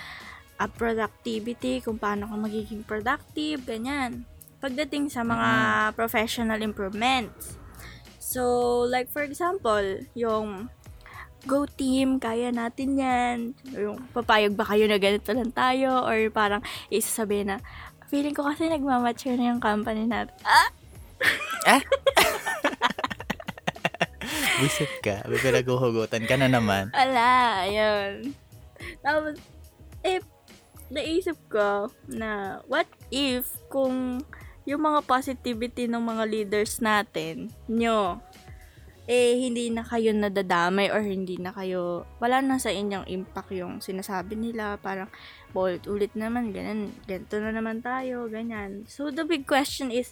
uh, 0.59 0.69
productivity, 0.75 1.83
kung 1.83 1.99
paano 1.99 2.25
ka 2.25 2.35
magiging 2.39 2.81
productive, 2.87 3.61
ganyan. 3.67 4.23
Pagdating 4.63 5.11
sa 5.11 5.21
mga 5.21 5.49
professional 5.93 6.59
improvements. 6.63 7.59
So, 8.17 8.81
like 8.89 9.13
for 9.13 9.21
example, 9.21 10.01
yung 10.17 10.73
go 11.45 11.69
team, 11.69 12.17
kaya 12.17 12.49
natin 12.49 12.97
yan. 12.97 13.37
Yung 13.69 14.01
papayag 14.11 14.57
ba 14.57 14.65
kayo 14.65 14.89
na 14.89 14.97
ganito 14.97 15.29
lang 15.29 15.53
tayo? 15.53 16.01
Or 16.01 16.17
parang 16.33 16.65
isasabi 16.89 17.45
na, 17.45 17.61
feeling 18.09 18.33
ko 18.33 18.45
kasi 18.45 18.69
nagmamature 18.69 19.37
na 19.37 19.53
yung 19.53 19.61
company 19.61 20.05
natin. 20.05 20.35
Ah! 20.45 20.69
Buisit 24.59 24.93
ka. 25.03 25.25
May 25.27 25.39
pinaguhugutan 25.41 26.23
ka 26.25 26.35
na 26.39 26.47
naman. 26.47 26.89
Ala, 26.95 27.65
ayun. 27.67 28.33
Tapos, 29.03 29.35
eh, 30.05 30.21
naisip 30.89 31.37
ko 31.49 31.89
na 32.05 32.61
what 32.69 32.85
if 33.09 33.57
kung 33.73 34.21
yung 34.65 34.81
mga 34.81 35.05
positivity 35.05 35.85
ng 35.85 36.01
mga 36.01 36.23
leaders 36.25 36.81
natin, 36.81 37.53
nyo, 37.69 38.17
eh, 39.05 39.37
hindi 39.37 39.69
na 39.69 39.85
kayo 39.85 40.09
nadadamay 40.09 40.89
or 40.89 41.05
hindi 41.05 41.37
na 41.37 41.53
kayo, 41.53 42.09
wala 42.17 42.41
na 42.41 42.57
sa 42.57 42.73
inyong 42.73 43.05
impact 43.05 43.53
yung 43.53 43.77
sinasabi 43.77 44.33
nila, 44.33 44.81
parang, 44.81 45.05
ulit 45.87 46.11
naman, 46.13 46.51
ganyan, 46.51 46.91
ganito 47.07 47.39
na 47.39 47.55
naman 47.55 47.79
tayo, 47.79 48.27
ganyan. 48.27 48.83
So, 48.91 49.07
the 49.09 49.23
big 49.23 49.47
question 49.47 49.89
is, 49.89 50.11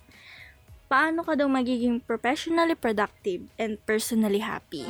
paano 0.88 1.28
ka 1.28 1.36
daw 1.36 1.52
magiging 1.52 2.00
professionally 2.00 2.80
productive 2.80 3.52
and 3.60 3.76
personally 3.84 4.40
happy? 4.40 4.88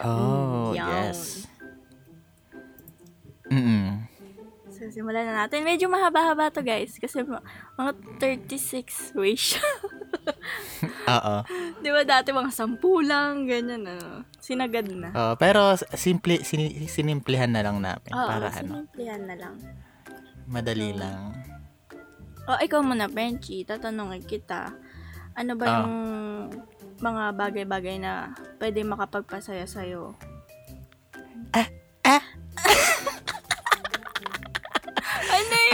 Oh, 0.00 0.72
Yun. 0.72 0.88
yes. 0.88 1.46
Mm-mm. 3.52 4.09
Simulan 4.90 5.24
na 5.24 5.44
natin. 5.44 5.62
Medyo 5.62 5.86
mahaba-haba 5.86 6.50
to 6.50 6.60
guys. 6.60 6.94
Kasi 6.94 7.22
mga 7.22 7.90
36 8.18 9.14
ways 9.14 9.54
siya. 9.54 9.64
Oo. 11.08 11.34
Di 11.78 11.88
ba 11.88 12.02
dati 12.02 12.30
mga 12.30 12.50
10 12.50 12.76
lang, 13.02 13.46
ganyan 13.46 13.82
ano. 13.86 14.26
Sinagad 14.36 14.90
na. 14.90 15.10
Oo, 15.10 15.32
pero 15.34 15.74
simple, 15.94 16.42
sin- 16.42 16.86
sinimplihan 16.86 17.48
na 17.48 17.62
lang 17.62 17.78
namin 17.78 18.10
Oo, 18.10 18.26
para 18.26 18.50
ano, 18.50 18.84
sinimplihan 18.84 19.22
na 19.24 19.34
lang. 19.34 19.54
madali 20.44 20.90
lang. 20.92 21.30
O, 22.44 22.58
ikaw 22.58 22.82
muna, 22.82 23.06
Benchy. 23.06 23.62
Tatanungin 23.62 24.26
kita. 24.26 24.74
Ano 25.32 25.54
ba 25.54 25.64
Ah. 25.64 25.74
yung 25.80 25.94
mga 26.98 27.32
bagay-bagay 27.32 27.96
na 27.96 28.34
pwede 28.58 28.82
makapagpasaya 28.82 29.64
sa'yo? 29.64 30.18
Ah, 31.54 31.70
ah. 32.04 32.22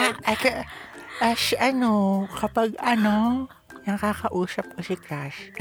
Yun? 0.07 0.17
Ako, 0.25 0.49
ah, 1.19 1.35
si 1.35 1.55
ano, 1.55 1.91
kapag 2.31 2.75
ano, 2.77 3.47
nakakausap 3.83 4.67
ko 4.69 4.81
si 4.81 4.95
Crush. 4.95 5.51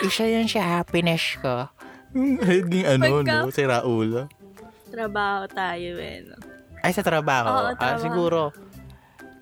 Isa 0.00 0.24
yun 0.24 0.46
sa 0.46 0.80
happiness 0.80 1.36
ko. 1.38 1.68
Naging 2.12 2.86
ano, 2.88 3.20
Pagka- 3.20 3.44
no? 3.44 3.52
Si 3.52 3.62
Raul. 3.62 4.10
Trabaho 4.90 5.44
tayo 5.46 5.90
eh. 5.96 6.24
No? 6.24 6.36
Ay, 6.80 6.90
sa 6.90 7.04
trabaho. 7.04 7.46
Oo, 7.46 7.60
Ah, 7.68 7.74
trabaho. 7.76 8.00
siguro, 8.00 8.40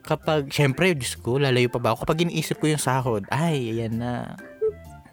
kapag, 0.03 0.51
syempre, 0.51 0.93
Diyos 0.93 1.15
ko, 1.15 1.39
lalayo 1.39 1.71
pa 1.71 1.79
ba 1.79 1.95
ako? 1.95 2.05
Kapag 2.05 2.27
iniisip 2.27 2.59
ko 2.59 2.67
yung 2.67 2.83
sahod, 2.83 3.23
ay, 3.31 3.73
ayan 3.73 3.97
na. 3.97 4.35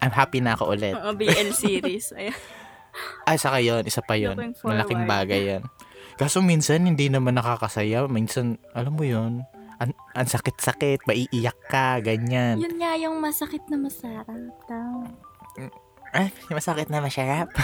I'm 0.02 0.12
happy 0.12 0.42
na 0.42 0.52
ako 0.52 0.74
ulit. 0.74 0.92
Mga 0.92 1.14
BL 1.14 1.50
series. 1.54 2.12
Ayan. 2.12 2.36
Ay, 3.24 3.36
saka 3.36 3.58
yun, 3.60 3.80
isa 3.82 4.02
pa 4.02 4.16
yun. 4.16 4.36
Malaking 4.58 5.04
bagay 5.04 5.40
yan. 5.48 5.62
Kaso 6.16 6.40
minsan, 6.40 6.88
hindi 6.88 7.12
naman 7.12 7.36
nakakasaya. 7.36 8.08
Minsan, 8.08 8.56
alam 8.72 8.96
mo 8.96 9.04
yun, 9.04 9.44
ang, 9.76 9.92
ang 10.16 10.26
sakit-sakit, 10.28 11.04
maiiyak 11.04 11.56
ka, 11.68 12.00
ganyan. 12.00 12.56
Yun 12.56 12.80
nga 12.80 12.96
yung 12.96 13.20
masakit 13.20 13.60
na 13.68 13.76
masarap 13.76 14.56
daw. 14.64 15.04
Ay, 16.16 16.32
masakit 16.48 16.88
na 16.88 17.04
masyarap. 17.04 17.52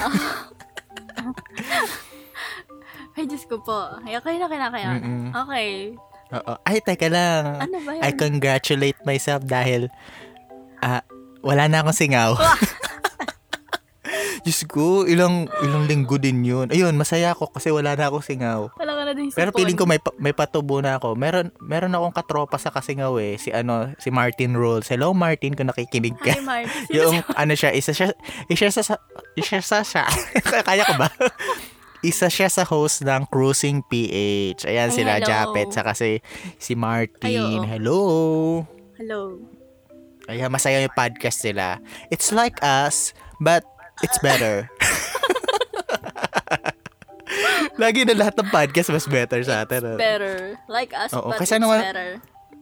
Ay, 3.17 3.25
Diyos 3.29 3.45
ko 3.49 3.61
po. 3.61 3.77
Ay, 4.05 4.17
okay 4.17 4.37
na 4.41 4.49
kinakaya. 4.49 4.97
Mm-mm. 4.97 5.33
Okay. 5.33 5.97
Oo. 6.33 6.53
Ay, 6.65 6.81
teka 6.81 7.13
lang. 7.13 7.61
Ano 7.61 7.77
ba 7.85 7.93
yun? 7.97 8.03
I 8.05 8.11
congratulate 8.17 8.97
myself 9.05 9.45
dahil 9.45 9.93
ah 10.81 11.05
wala 11.45 11.69
na 11.69 11.85
akong 11.85 11.93
singaw. 11.97 12.33
Diyos 14.43 14.67
ko, 14.67 15.07
ilang, 15.07 15.47
ilang 15.63 15.87
linggo 15.87 16.19
din 16.19 16.43
yun. 16.43 16.67
Ayun, 16.67 16.99
masaya 16.99 17.31
ako 17.31 17.55
kasi 17.55 17.71
wala 17.71 17.95
na 17.95 18.11
akong 18.11 18.27
singaw. 18.27 18.75
Wala 18.75 18.93
ka 18.99 19.03
na 19.07 19.13
din 19.15 19.31
Pero 19.31 19.55
feeling 19.55 19.79
ko 19.79 19.87
may 19.87 20.03
pa- 20.03 20.19
may 20.19 20.35
patubo 20.35 20.83
na 20.83 20.99
ako. 20.99 21.15
Meron 21.15 21.55
meron 21.63 21.95
akong 21.95 22.11
katropa 22.11 22.59
sa 22.59 22.75
kasingaw 22.75 23.15
eh, 23.23 23.39
si 23.39 23.55
ano, 23.55 23.95
si 24.03 24.11
Martin 24.11 24.59
Rolls. 24.59 24.91
Hello 24.91 25.15
Martin, 25.15 25.55
kung 25.55 25.71
nakikinig 25.71 26.19
ka. 26.19 26.35
Hi, 26.35 26.43
Mark. 26.43 26.67
yung 26.97 27.23
ano 27.39 27.55
siya, 27.55 27.71
isa 27.71 27.95
siya 27.95 28.11
isa 28.51 28.67
siya 28.67 28.83
sa 28.83 28.99
isa 29.39 29.63
sa 29.63 29.79
siya. 29.87 30.05
Kaya 30.67 30.91
ko 30.91 30.99
ba? 30.99 31.07
Isa 32.03 32.27
siya 32.27 32.51
sa 32.51 32.67
host 32.67 33.07
ng 33.07 33.31
Cruising 33.31 33.87
PH. 33.87 34.67
Ayan 34.67 34.91
Ay, 34.91 34.97
sila 34.99 35.13
hello. 35.23 35.29
Japet 35.31 35.71
saka 35.71 35.95
si 35.95 36.19
si 36.59 36.75
Martin. 36.75 37.31
Ay, 37.31 37.39
oo. 37.39 37.63
Hello. 37.63 37.99
Hello. 38.99 39.39
Ayan, 40.27 40.51
masaya 40.51 40.83
yung 40.83 40.95
podcast 40.95 41.43
nila. 41.47 41.79
It's 42.11 42.31
like 42.31 42.59
us, 42.63 43.11
but 43.39 43.63
it's 44.03 44.19
better. 44.21 44.69
Lagi 47.81 48.05
na 48.05 48.15
lahat 48.15 48.37
ng 48.37 48.51
podcast 48.53 48.93
mas 48.93 49.09
better 49.09 49.41
sa 49.43 49.65
atin. 49.65 49.81
ano? 49.83 49.97
Better. 49.97 50.61
Like 50.69 50.93
us, 50.93 51.11
Oo, 51.17 51.33
but 51.33 51.41
kasi 51.41 51.57
it's 51.57 51.63
naman- 51.63 51.83
better. 51.83 52.11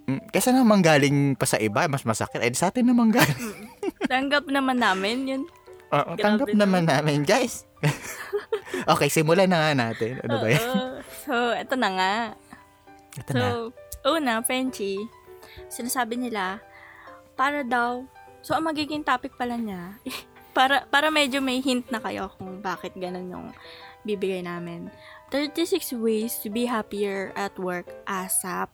Mm, 0.08 0.22
Kasi 0.26 0.48
naman 0.50 0.80
galing 0.82 1.18
pa 1.38 1.46
sa 1.46 1.54
iba, 1.56 1.86
mas 1.86 2.02
masakit. 2.02 2.42
Eh, 2.42 2.50
sa 2.50 2.74
atin 2.74 2.82
naman 2.82 3.14
galing. 3.14 3.70
Tanggap 4.10 4.50
naman 4.50 4.82
namin 4.82 5.16
yun. 5.22 5.42
Oo, 5.90 6.14
Grabe 6.14 6.22
tanggap 6.22 6.50
naman 6.50 6.82
namin, 6.82 7.22
guys. 7.22 7.62
okay, 8.92 9.06
simulan 9.06 9.46
na 9.46 9.70
nga 9.70 9.72
natin. 9.76 10.18
Ano 10.22 10.42
ba 10.42 10.48
yan? 10.50 10.66
So, 11.26 11.34
eto 11.54 11.74
na 11.74 11.88
nga. 11.94 12.12
Ito 13.18 13.30
so, 13.30 13.38
na. 13.38 13.46
una, 14.06 14.32
Frenchie, 14.42 15.06
sinasabi 15.66 16.18
nila, 16.18 16.58
para 17.34 17.62
daw, 17.62 18.02
so 18.42 18.54
ang 18.54 18.66
magiging 18.66 19.02
topic 19.02 19.34
pala 19.34 19.54
niya, 19.54 19.94
para, 20.52 20.86
para 20.88 21.08
medyo 21.08 21.38
may 21.42 21.62
hint 21.62 21.88
na 21.90 22.02
kayo 22.02 22.30
kung 22.36 22.60
bakit 22.60 22.94
ganun 22.98 23.30
yung 23.30 23.46
bibigay 24.04 24.44
namin. 24.44 24.90
36 25.30 25.94
ways 25.98 26.42
to 26.42 26.50
be 26.50 26.66
happier 26.66 27.30
at 27.38 27.54
work 27.58 27.86
ASAP. 28.08 28.70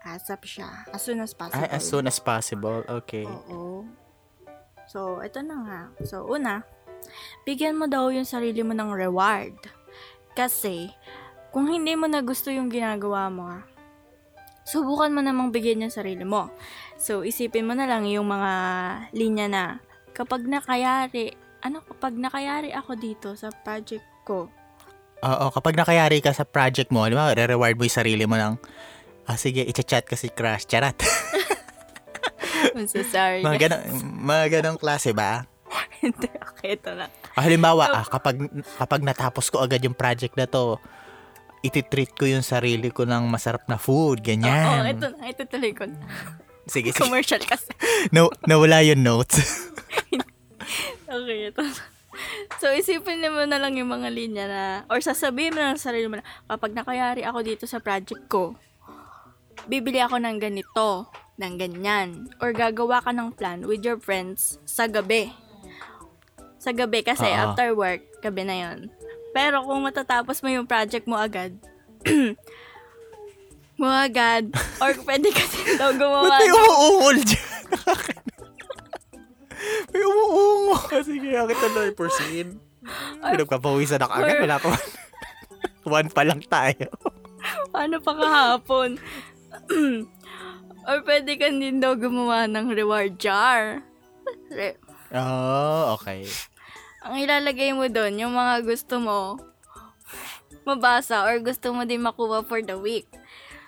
ASAP 0.00 0.42
siya. 0.46 0.70
As 0.94 1.02
soon 1.02 1.20
as 1.20 1.34
possible. 1.34 1.60
Ay, 1.60 1.68
as 1.70 1.84
soon 1.84 2.04
as 2.06 2.18
possible. 2.22 2.80
Okay. 2.88 3.26
Oo. 3.26 3.84
So, 4.90 5.22
ito 5.22 5.38
na 5.44 5.56
nga. 5.66 5.80
So, 6.02 6.26
una, 6.26 6.66
bigyan 7.46 7.78
mo 7.78 7.86
daw 7.86 8.10
yung 8.10 8.26
sarili 8.26 8.62
mo 8.66 8.74
ng 8.74 8.90
reward. 8.90 9.54
Kasi, 10.34 10.90
kung 11.50 11.66
hindi 11.66 11.94
mo 11.98 12.06
na 12.06 12.22
gusto 12.22 12.50
yung 12.50 12.70
ginagawa 12.70 13.30
mo, 13.30 13.44
ah, 13.50 13.62
subukan 14.66 15.10
mo 15.10 15.20
namang 15.22 15.50
bigyan 15.50 15.86
yung 15.86 15.94
sarili 15.94 16.22
mo. 16.22 16.50
So, 16.94 17.26
isipin 17.26 17.66
mo 17.66 17.74
na 17.74 17.90
lang 17.90 18.06
yung 18.06 18.30
mga 18.30 18.52
linya 19.14 19.46
na, 19.50 19.64
kapag 20.20 20.44
nakayari, 20.44 21.32
ano, 21.64 21.80
kapag 21.80 22.12
nakayari 22.12 22.76
ako 22.76 22.92
dito 23.00 23.28
sa 23.32 23.48
project 23.48 24.04
ko, 24.28 24.52
Oo, 25.20 25.52
kapag 25.52 25.76
nakayari 25.76 26.24
ka 26.24 26.32
sa 26.32 26.48
project 26.48 26.88
mo, 26.88 27.04
di 27.04 27.12
ba, 27.12 27.36
re-reward 27.36 27.76
mo 27.76 27.84
yung 27.84 27.92
sarili 27.92 28.24
mo 28.24 28.40
ng, 28.40 28.56
ah, 29.28 29.36
sige, 29.36 29.60
i-chat 29.68 30.08
ka 30.08 30.16
si 30.16 30.32
Crush. 30.32 30.64
Charat. 30.64 30.96
I'm 32.76 32.88
so 32.88 33.04
sorry. 33.04 33.44
mga 33.44 33.68
ganong, 33.68 33.84
mga 34.16 34.46
ganong 34.48 34.80
klase 34.80 35.12
ba? 35.12 35.44
Hindi, 36.00 36.24
okay, 36.24 36.80
ito 36.80 36.96
na. 36.96 37.12
Ah, 37.36 37.44
halimbawa, 37.44 37.92
ah, 37.92 38.06
kapag, 38.08 38.48
kapag 38.80 39.00
natapos 39.04 39.52
ko 39.52 39.60
agad 39.60 39.84
yung 39.84 39.92
project 39.92 40.40
na 40.40 40.48
to, 40.48 40.80
ititreat 41.60 42.16
ko 42.16 42.24
yung 42.24 42.40
sarili 42.40 42.88
ko 42.88 43.04
ng 43.04 43.28
masarap 43.28 43.68
na 43.68 43.76
food, 43.76 44.24
Oo, 44.24 44.26
ganyan. 44.26 44.88
ito 44.88 45.04
na. 45.04 45.28
Ito 45.28 45.42
tuloy 45.44 45.76
ko. 45.76 45.84
na. 45.84 46.00
Sige, 46.64 46.92
sige. 46.96 47.04
Commercial 47.04 47.44
kasi. 47.44 47.76
No, 48.08 48.32
nawala 48.48 48.80
yung 48.88 49.04
notes. 49.04 49.68
Okay, 51.10 51.50
ito. 51.50 51.62
So, 52.62 52.70
isipin 52.70 53.22
mo 53.26 53.42
na 53.46 53.58
lang 53.58 53.74
yung 53.74 53.90
mga 53.90 54.08
linya 54.10 54.44
na, 54.46 54.64
or 54.86 55.02
sasabihin 55.02 55.54
mo 55.54 55.58
na 55.58 55.74
sa 55.74 55.90
sarili 55.90 56.06
mo 56.06 56.18
na, 56.18 56.26
kapag 56.46 56.74
nakayari 56.74 57.22
ako 57.26 57.38
dito 57.42 57.64
sa 57.66 57.82
project 57.82 58.30
ko, 58.30 58.54
bibili 59.66 59.98
ako 59.98 60.22
ng 60.22 60.38
ganito, 60.38 61.10
ng 61.40 61.54
ganyan, 61.58 62.30
or 62.38 62.54
gagawa 62.54 63.02
ka 63.02 63.10
ng 63.10 63.34
plan 63.34 63.66
with 63.66 63.82
your 63.82 63.98
friends 63.98 64.62
sa 64.68 64.86
gabi. 64.86 65.34
Sa 66.60 66.70
gabi, 66.70 67.02
kasi 67.02 67.26
Oo. 67.26 67.34
after 67.34 67.72
work, 67.74 68.04
gabi 68.20 68.42
na 68.46 68.56
yon. 68.68 68.92
Pero 69.32 69.62
kung 69.64 69.80
matatapos 69.82 70.42
mo 70.42 70.50
yung 70.50 70.66
project 70.68 71.06
mo 71.06 71.16
agad, 71.16 71.54
mo 73.80 73.88
agad, 73.88 74.50
or 74.82 74.92
pwede 75.06 75.32
kasi 75.32 75.78
daw 75.80 75.94
gumawa 75.94 76.36
Ba't 76.36 76.40
may 76.42 76.48
ng 76.50 76.58
umuungol 76.58 77.16
dyan? 77.24 77.48
may 79.92 80.02
umuungol. 80.02 81.00
Sige, 81.08 81.30
na 81.36 81.44
lang 81.48 81.96
proceed. 81.96 82.48
Pinagpapawisan 83.20 84.00
ako 84.00 84.12
agad. 84.16 84.40
Wala 84.44 84.56
pa. 84.56 84.70
One 86.00 86.08
pa 86.12 86.22
lang 86.24 86.40
tayo. 86.44 86.88
Ano 87.72 87.96
pa 88.00 88.12
kahapon? 88.16 88.96
Or 90.88 90.98
pwede 91.04 91.36
ka 91.36 91.48
din 91.52 91.80
daw 91.80 91.96
gumawa 91.96 92.48
ng 92.48 92.72
reward 92.72 93.20
jar. 93.20 93.84
Re- 94.48 94.80
Oh, 95.10 95.98
okay. 95.98 96.22
ang 97.02 97.18
ilalagay 97.18 97.74
mo 97.74 97.90
doon, 97.90 98.14
yung 98.14 98.30
mga 98.30 98.62
gusto 98.62 99.02
mo 99.02 99.42
mabasa 100.62 101.26
or 101.26 101.42
gusto 101.42 101.74
mo 101.74 101.82
din 101.82 101.98
makuha 101.98 102.46
for 102.46 102.62
the 102.62 102.78
week. 102.78 103.10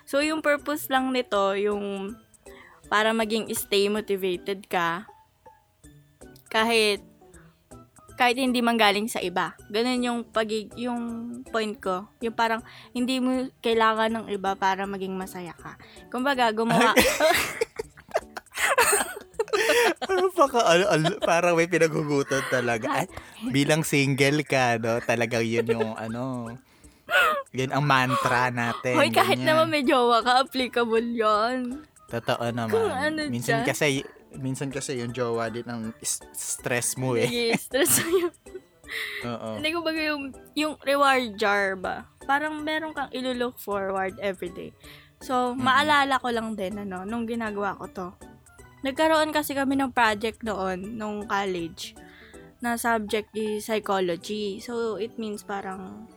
So, 0.07 0.23
yung 0.23 0.39
purpose 0.39 0.87
lang 0.87 1.11
nito, 1.11 1.51
yung 1.59 2.15
para 2.87 3.11
maging 3.11 3.51
stay 3.51 3.91
motivated 3.91 4.71
ka 4.71 5.03
kahit 6.53 7.01
kahit 8.13 8.37
hindi 8.37 8.61
man 8.61 8.77
galing 8.77 9.09
sa 9.09 9.17
iba. 9.25 9.57
Ganun 9.73 10.05
yung 10.05 10.19
pagig 10.29 10.69
yung 10.77 11.01
point 11.49 11.73
ko. 11.81 12.05
Yung 12.21 12.37
parang 12.37 12.61
hindi 12.93 13.17
mo 13.17 13.49
kailangan 13.57 14.13
ng 14.13 14.25
iba 14.29 14.53
para 14.53 14.85
maging 14.85 15.17
masaya 15.17 15.57
ka. 15.57 15.81
Kumbaga, 16.13 16.53
gumawa 16.53 16.93
Ano 20.03 20.27
pa 20.33 20.45
ka, 20.49 20.61
ano, 20.65 20.83
ano, 20.89 21.07
parang 21.21 21.53
may 21.55 21.69
pinagugutan 21.69 22.43
talaga. 22.49 23.05
Ay, 23.05 23.07
bilang 23.53 23.85
single 23.85 24.43
ka, 24.43 24.77
no, 24.81 24.99
talagang 24.99 25.45
yun 25.45 25.63
yung, 25.63 25.93
ano, 25.95 26.51
yun 27.53 27.71
ang 27.71 27.85
mantra 27.85 28.49
natin. 28.49 28.97
Hoy, 28.97 29.13
kahit 29.13 29.39
ganyan. 29.39 29.55
naman 29.55 29.67
may 29.71 29.83
jowa 29.85 30.19
ka, 30.25 30.43
applicable 30.43 31.05
yon. 31.15 31.85
Totoo 32.09 32.45
naman. 32.51 32.73
Kung 32.73 32.91
ano 32.91 33.19
Minsan 33.29 33.63
dyan. 33.63 33.67
kasi, 33.69 34.03
minsan 34.37 34.69
kasi 34.73 35.01
yung 35.01 35.13
jowa 35.13 35.49
din 35.49 35.65
ang 35.67 35.93
stress 36.33 36.95
mo 36.97 37.17
eh. 37.17 37.27
Sige, 37.27 37.47
stress 37.57 37.93
mo 38.05 38.27
yun. 38.27 38.33
Oo. 39.29 39.49
Hindi 39.57 39.69
ko 39.73 39.79
baga 39.81 40.01
yung, 40.01 40.23
yung 40.53 40.73
reward 40.85 41.35
jar 41.39 41.73
ba? 41.79 42.05
Parang 42.23 42.61
meron 42.61 42.93
kang 42.93 43.09
ilo-look 43.11 43.57
forward 43.57 44.15
everyday. 44.21 44.71
So, 45.23 45.55
maalala 45.55 46.19
ko 46.19 46.29
lang 46.35 46.59
din, 46.59 46.75
ano, 46.83 47.07
nung 47.07 47.23
ginagawa 47.23 47.79
ko 47.79 47.85
to. 47.87 48.07
Nagkaroon 48.83 49.31
kasi 49.31 49.55
kami 49.55 49.79
ng 49.79 49.95
project 49.95 50.43
noon, 50.43 50.99
nung 50.99 51.23
college, 51.23 51.95
na 52.59 52.75
subject 52.75 53.31
is 53.31 53.63
psychology. 53.63 54.59
So, 54.59 54.99
it 54.99 55.15
means 55.15 55.47
parang, 55.47 56.11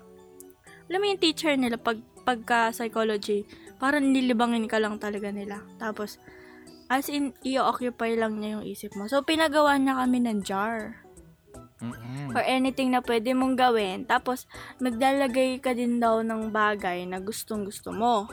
alam 0.90 0.99
mo 0.99 1.06
yung 1.06 1.23
teacher 1.23 1.54
nila, 1.54 1.78
pag, 1.78 2.02
pagka 2.26 2.75
psychology, 2.75 3.46
parang 3.78 4.11
nilibangin 4.11 4.66
ka 4.66 4.82
lang 4.82 4.99
talaga 4.99 5.30
nila. 5.30 5.62
Tapos, 5.78 6.18
as 6.87 7.11
in, 7.11 7.35
i-occupy 7.43 8.14
lang 8.14 8.38
niya 8.38 8.59
yung 8.61 8.66
isip 8.66 8.95
mo. 8.95 9.11
So, 9.11 9.23
pinagawa 9.26 9.75
niya 9.78 9.99
kami 9.99 10.23
ng 10.23 10.40
jar 10.47 11.02
Mm-mm. 11.83 12.33
or 12.33 12.40
anything 12.47 12.95
na 12.95 13.02
pwede 13.02 13.35
mong 13.35 13.59
gawin. 13.59 14.07
Tapos, 14.07 14.47
maglalagay 14.78 15.59
ka 15.59 15.75
din 15.75 15.99
daw 15.99 16.23
ng 16.23 16.55
bagay 16.55 17.05
na 17.05 17.19
gustong 17.19 17.66
gusto 17.66 17.90
mo. 17.90 18.31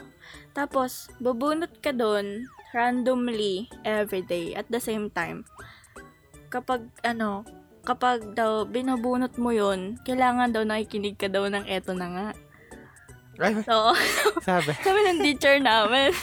Tapos, 0.53 1.09
bubunot 1.17 1.81
ka 1.81 1.91
doon 1.91 2.45
randomly 2.71 3.69
everyday 3.83 4.53
at 4.53 4.69
the 4.69 4.79
same 4.79 5.09
time. 5.09 5.43
Kapag, 6.53 6.85
ano, 7.01 7.43
kapag 7.83 8.31
daw 8.31 8.63
binubunot 8.63 9.35
mo 9.35 9.51
yun, 9.51 9.99
kailangan 10.07 10.55
daw 10.55 10.63
nakikinig 10.63 11.19
ka 11.19 11.27
daw 11.27 11.43
ng 11.49 11.67
eto 11.67 11.91
na 11.91 12.07
nga. 12.09 12.27
Ay, 13.41 13.59
So, 13.65 13.91
sabi. 14.45 14.71
sabi 14.85 14.99
ng 15.03 15.19
teacher 15.25 15.57
namin. 15.59 16.13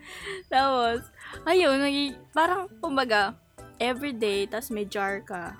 Tapos, 0.54 1.02
ayun, 1.44 1.78
nagi, 1.80 2.14
parang, 2.32 2.66
kumbaga, 2.80 3.34
everyday, 3.80 4.44
tas 4.46 4.68
may 4.68 4.84
jar 4.84 5.24
ka. 5.24 5.56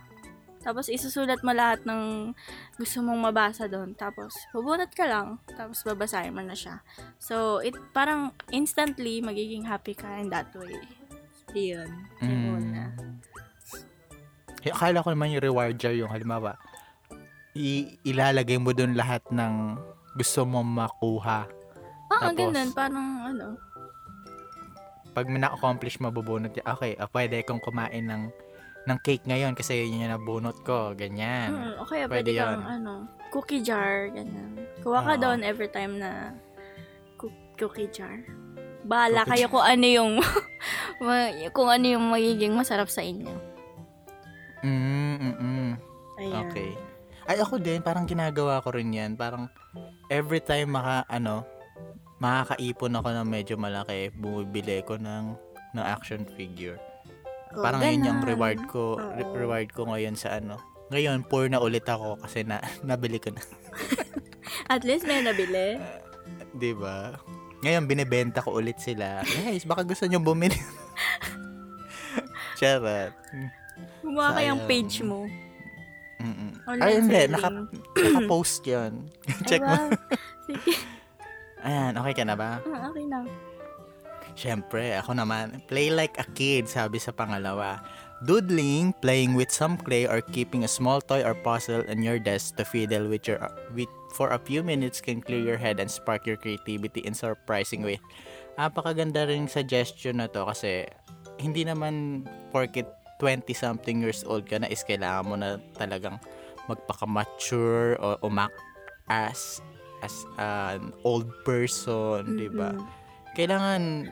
Tapos, 0.60 0.92
isusulat 0.92 1.40
mo 1.40 1.56
lahat 1.56 1.88
ng 1.88 2.36
gusto 2.76 3.00
mong 3.00 3.32
mabasa 3.32 3.64
doon. 3.64 3.96
Tapos, 3.96 4.36
bubunot 4.52 4.92
ka 4.92 5.08
lang. 5.08 5.40
Tapos, 5.56 5.80
babasahin 5.88 6.36
mo 6.36 6.44
na 6.44 6.52
siya. 6.52 6.84
So, 7.16 7.64
it 7.64 7.72
parang 7.96 8.36
instantly, 8.52 9.24
magiging 9.24 9.64
happy 9.64 9.96
ka 9.96 10.20
in 10.20 10.28
that 10.28 10.52
way. 10.52 10.76
Yun. 11.56 11.88
Yun 12.20 12.28
Mm. 12.28 12.44
muna. 12.44 12.82
Eh, 14.60 14.68
Akala 14.68 15.00
ko 15.00 15.08
naman 15.16 15.32
yung 15.32 15.40
reward 15.48 15.80
jar 15.80 15.96
yung 15.96 16.12
halimbawa, 16.12 16.60
i- 17.56 17.96
ilalagay 18.04 18.60
mo 18.60 18.76
dun 18.76 18.92
lahat 18.92 19.24
ng 19.32 19.80
gusto 20.12 20.44
mo 20.44 20.60
makuha. 20.60 21.48
Ah, 22.12 22.28
ang 22.28 22.36
Tapos, 22.36 22.52
ganun. 22.52 22.68
Parang, 22.76 23.08
ano. 23.32 23.46
Pag 25.10 25.26
na-accomplish 25.28 25.98
mabubunot 25.98 26.54
niya, 26.54 26.64
okay, 26.70 26.94
ah, 26.96 27.10
pwede 27.10 27.42
kong 27.42 27.60
kumain 27.60 28.06
ng 28.06 28.24
ng 28.88 28.98
cake 29.04 29.28
ngayon 29.28 29.52
kasi 29.52 29.76
yun 29.84 30.00
yung 30.08 30.12
nabunot 30.16 30.56
ko, 30.64 30.96
ganyan. 30.96 31.52
Hmm, 31.52 31.74
okay, 31.84 32.08
Pwede 32.08 32.32
pwede, 32.32 32.40
kang, 32.40 32.60
yun. 32.64 32.80
ano, 32.80 32.92
cookie 33.28 33.60
jar, 33.60 34.08
ganyan. 34.08 34.56
Kuha 34.80 35.04
ka 35.04 35.14
Oo. 35.16 35.20
doon 35.20 35.40
every 35.44 35.68
time 35.68 36.00
na 36.00 36.32
cook- 37.20 37.54
cookie 37.60 37.92
jar. 37.92 38.24
Bahala 38.80 39.28
Cookie 39.28 39.44
kayo 39.44 39.46
kung 39.52 39.66
ano 39.66 39.86
yung 39.86 40.12
kung 41.56 41.68
ano 41.68 41.86
yung 41.86 42.04
magiging 42.08 42.56
masarap 42.56 42.88
sa 42.88 43.04
inyo. 43.04 43.28
Mm, 44.64 45.16
mm, 45.20 45.34
mm. 45.36 45.72
Ayan. 46.20 46.48
Okay. 46.48 46.70
Ay, 47.28 47.36
ako 47.38 47.60
din, 47.60 47.84
parang 47.84 48.08
ginagawa 48.08 48.60
ko 48.64 48.72
rin 48.72 48.90
yan. 48.90 49.12
Parang, 49.14 49.46
every 50.08 50.40
time 50.40 50.74
maka, 50.74 51.04
ano, 51.06 51.44
makakaipon 52.20 52.94
ako 52.94 53.08
ng 53.10 53.26
medyo 53.26 53.54
malaki, 53.56 54.12
bumibili 54.12 54.84
ko 54.84 55.00
ng, 55.00 55.34
ng 55.72 55.84
action 55.84 56.28
figure. 56.36 56.76
Oh, 57.50 57.64
parang 57.64 57.82
yun 57.82 58.06
yung 58.06 58.21
ganun. 58.23 58.30
reward 58.30 58.60
ko, 58.71 58.95
re- 58.95 59.26
Oo. 59.26 59.34
reward 59.34 59.68
ko 59.75 59.88
ngayon 59.88 60.14
sa 60.14 60.38
ano. 60.38 60.60
Ngayon, 60.92 61.26
poor 61.26 61.50
na 61.50 61.58
ulit 61.58 61.82
ako 61.88 62.21
kasi 62.21 62.47
na, 62.47 62.60
nabili 62.86 63.18
ko 63.18 63.34
na. 63.34 63.42
At 64.73 64.86
least 64.86 65.08
may 65.08 65.25
nabili. 65.25 65.80
'Di 66.54 66.73
ba? 66.78 67.18
Ngayon, 67.60 67.84
binibenta 67.84 68.40
ko 68.40 68.56
ulit 68.56 68.78
sila. 68.78 69.21
Guys, 69.21 69.66
baka 69.68 69.84
gusto 69.84 70.06
nyo 70.06 70.16
bumili. 70.23 70.56
Charot. 72.56 73.12
Gumawa 74.00 74.36
kayang 74.36 74.64
Sayang. 74.64 74.68
page 74.68 74.97
mo. 75.04 75.28
Mm-mm. 76.21 76.50
Ay, 76.68 77.00
hindi. 77.00 77.21
Naka, 77.28 77.49
naka-post 78.04 78.64
yun. 78.64 79.08
Check 79.45 79.60
Ay, 79.60 79.68
mo. 79.68 79.76
wow. 79.76 79.88
Sige. 80.45 80.73
Ayan, 81.60 81.92
okay 81.96 82.14
ka 82.16 82.25
na 82.25 82.36
ba? 82.36 82.60
Ah, 82.64 82.88
okay 82.88 83.04
na. 83.04 83.25
Siyempre, 84.38 84.96
ako 84.96 85.12
naman. 85.16 85.60
Play 85.68 85.92
like 85.92 86.16
a 86.16 86.26
kid, 86.32 86.70
sabi 86.70 86.96
sa 86.96 87.12
pangalawa. 87.12 87.82
Doodling, 88.25 88.92
playing 89.00 89.32
with 89.32 89.49
some 89.49 89.80
clay 89.80 90.04
or 90.04 90.20
keeping 90.20 90.64
a 90.64 90.70
small 90.70 91.00
toy 91.00 91.25
or 91.25 91.32
puzzle 91.32 91.84
on 91.88 92.04
your 92.04 92.20
desk 92.20 92.56
to 92.60 92.68
fiddle 92.68 93.08
with 93.08 93.25
your 93.25 93.40
with 93.73 93.88
for 94.12 94.36
a 94.36 94.40
few 94.40 94.60
minutes 94.60 95.00
can 95.00 95.25
clear 95.25 95.40
your 95.40 95.56
head 95.56 95.80
and 95.80 95.88
spark 95.88 96.28
your 96.28 96.36
creativity 96.36 97.00
in 97.00 97.16
surprising 97.16 97.80
way. 97.80 97.96
Napakaganda 98.60 99.25
rin 99.25 99.49
suggestion 99.49 100.20
na 100.20 100.28
to 100.28 100.44
kasi 100.44 100.84
hindi 101.40 101.64
naman 101.64 102.28
porket 102.52 102.84
20 103.25 103.49
something 103.56 104.04
years 104.04 104.20
old 104.28 104.44
ka 104.44 104.60
na 104.60 104.68
is 104.68 104.84
kailangan 104.84 105.25
mo 105.25 105.36
na 105.40 105.56
talagang 105.76 106.20
magpaka-mature 106.68 107.96
o 108.04 108.20
umak 108.20 108.52
as 109.08 109.64
as 110.00 110.25
an 110.36 110.93
old 111.02 111.28
person, 111.43 112.36
'di 112.36 112.49
ba? 112.50 112.75
Kailangan 113.32 114.10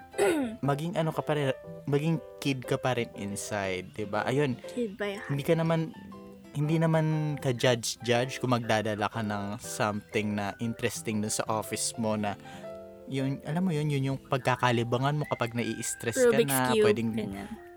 maging 0.62 0.94
ano 0.94 1.10
ka 1.10 1.22
pa 1.22 1.34
rin, 1.34 1.50
maging 1.90 2.22
kid 2.38 2.62
ka 2.64 2.78
pa 2.78 2.94
rin 2.94 3.10
inside, 3.18 3.90
'di 3.92 4.06
ba? 4.06 4.22
Ayun, 4.24 4.54
Kid 4.70 4.94
ba 4.94 5.10
yan? 5.10 5.22
hindi 5.26 5.42
ka 5.42 5.54
naman 5.58 5.90
hindi 6.54 6.80
naman 6.80 7.36
ka 7.38 7.54
judge 7.54 8.00
judge 8.02 8.40
kung 8.42 8.50
magdadala 8.50 9.06
ka 9.06 9.22
ng 9.22 9.60
something 9.62 10.34
na 10.34 10.56
interesting 10.58 11.22
dun 11.22 11.30
sa 11.30 11.46
office 11.46 11.94
mo 12.00 12.18
na 12.18 12.34
yun, 13.08 13.40
alam 13.48 13.64
mo 13.64 13.72
yun, 13.72 13.88
yun 13.88 14.04
yung 14.14 14.20
pagkakalibangan 14.20 15.16
mo 15.16 15.24
kapag 15.32 15.56
nai-stress 15.56 16.28
ka 16.28 16.28
Rubik's 16.28 16.52
na, 16.52 16.76
Cube. 16.76 16.84
pwedeng. 16.84 17.08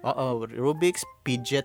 Oo, 0.03 0.43
Rubik's, 0.43 1.07
fidget, 1.23 1.63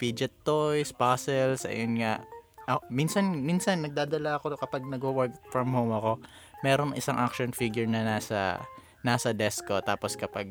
fidget 0.00 0.32
toys, 0.48 0.96
puzzles, 0.96 1.68
ayun 1.68 2.00
nga. 2.00 2.24
Ah, 2.70 2.78
minsan, 2.86 3.42
minsan 3.42 3.82
nagdadala 3.82 4.38
ako 4.38 4.54
kapag 4.54 4.86
nag-work 4.86 5.34
from 5.50 5.74
home 5.74 5.90
ako. 5.90 6.22
Meron 6.62 6.94
isang 6.94 7.18
action 7.18 7.50
figure 7.50 7.90
na 7.90 8.06
nasa 8.06 8.62
nasa 9.02 9.34
desk 9.34 9.66
ko 9.66 9.82
tapos 9.82 10.14
kapag 10.14 10.46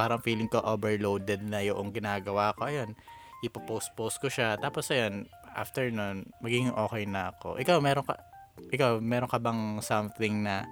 parang 0.00 0.24
feeling 0.24 0.48
ko 0.48 0.64
overloaded 0.64 1.44
na 1.44 1.60
yung 1.60 1.92
ginagawa 1.92 2.56
ko, 2.56 2.64
ayun, 2.64 2.96
ipopost-post 3.44 4.24
ko 4.24 4.32
siya. 4.32 4.56
Tapos 4.56 4.88
ayun, 4.88 5.28
after 5.52 5.92
nun, 5.92 6.32
magiging 6.40 6.72
okay 6.72 7.04
na 7.04 7.28
ako. 7.36 7.60
Ikaw, 7.60 7.76
meron 7.84 8.08
ka 8.08 8.16
ikaw, 8.72 9.00
meron 9.00 9.28
ka 9.28 9.36
bang 9.36 9.80
something 9.84 10.44
na 10.44 10.64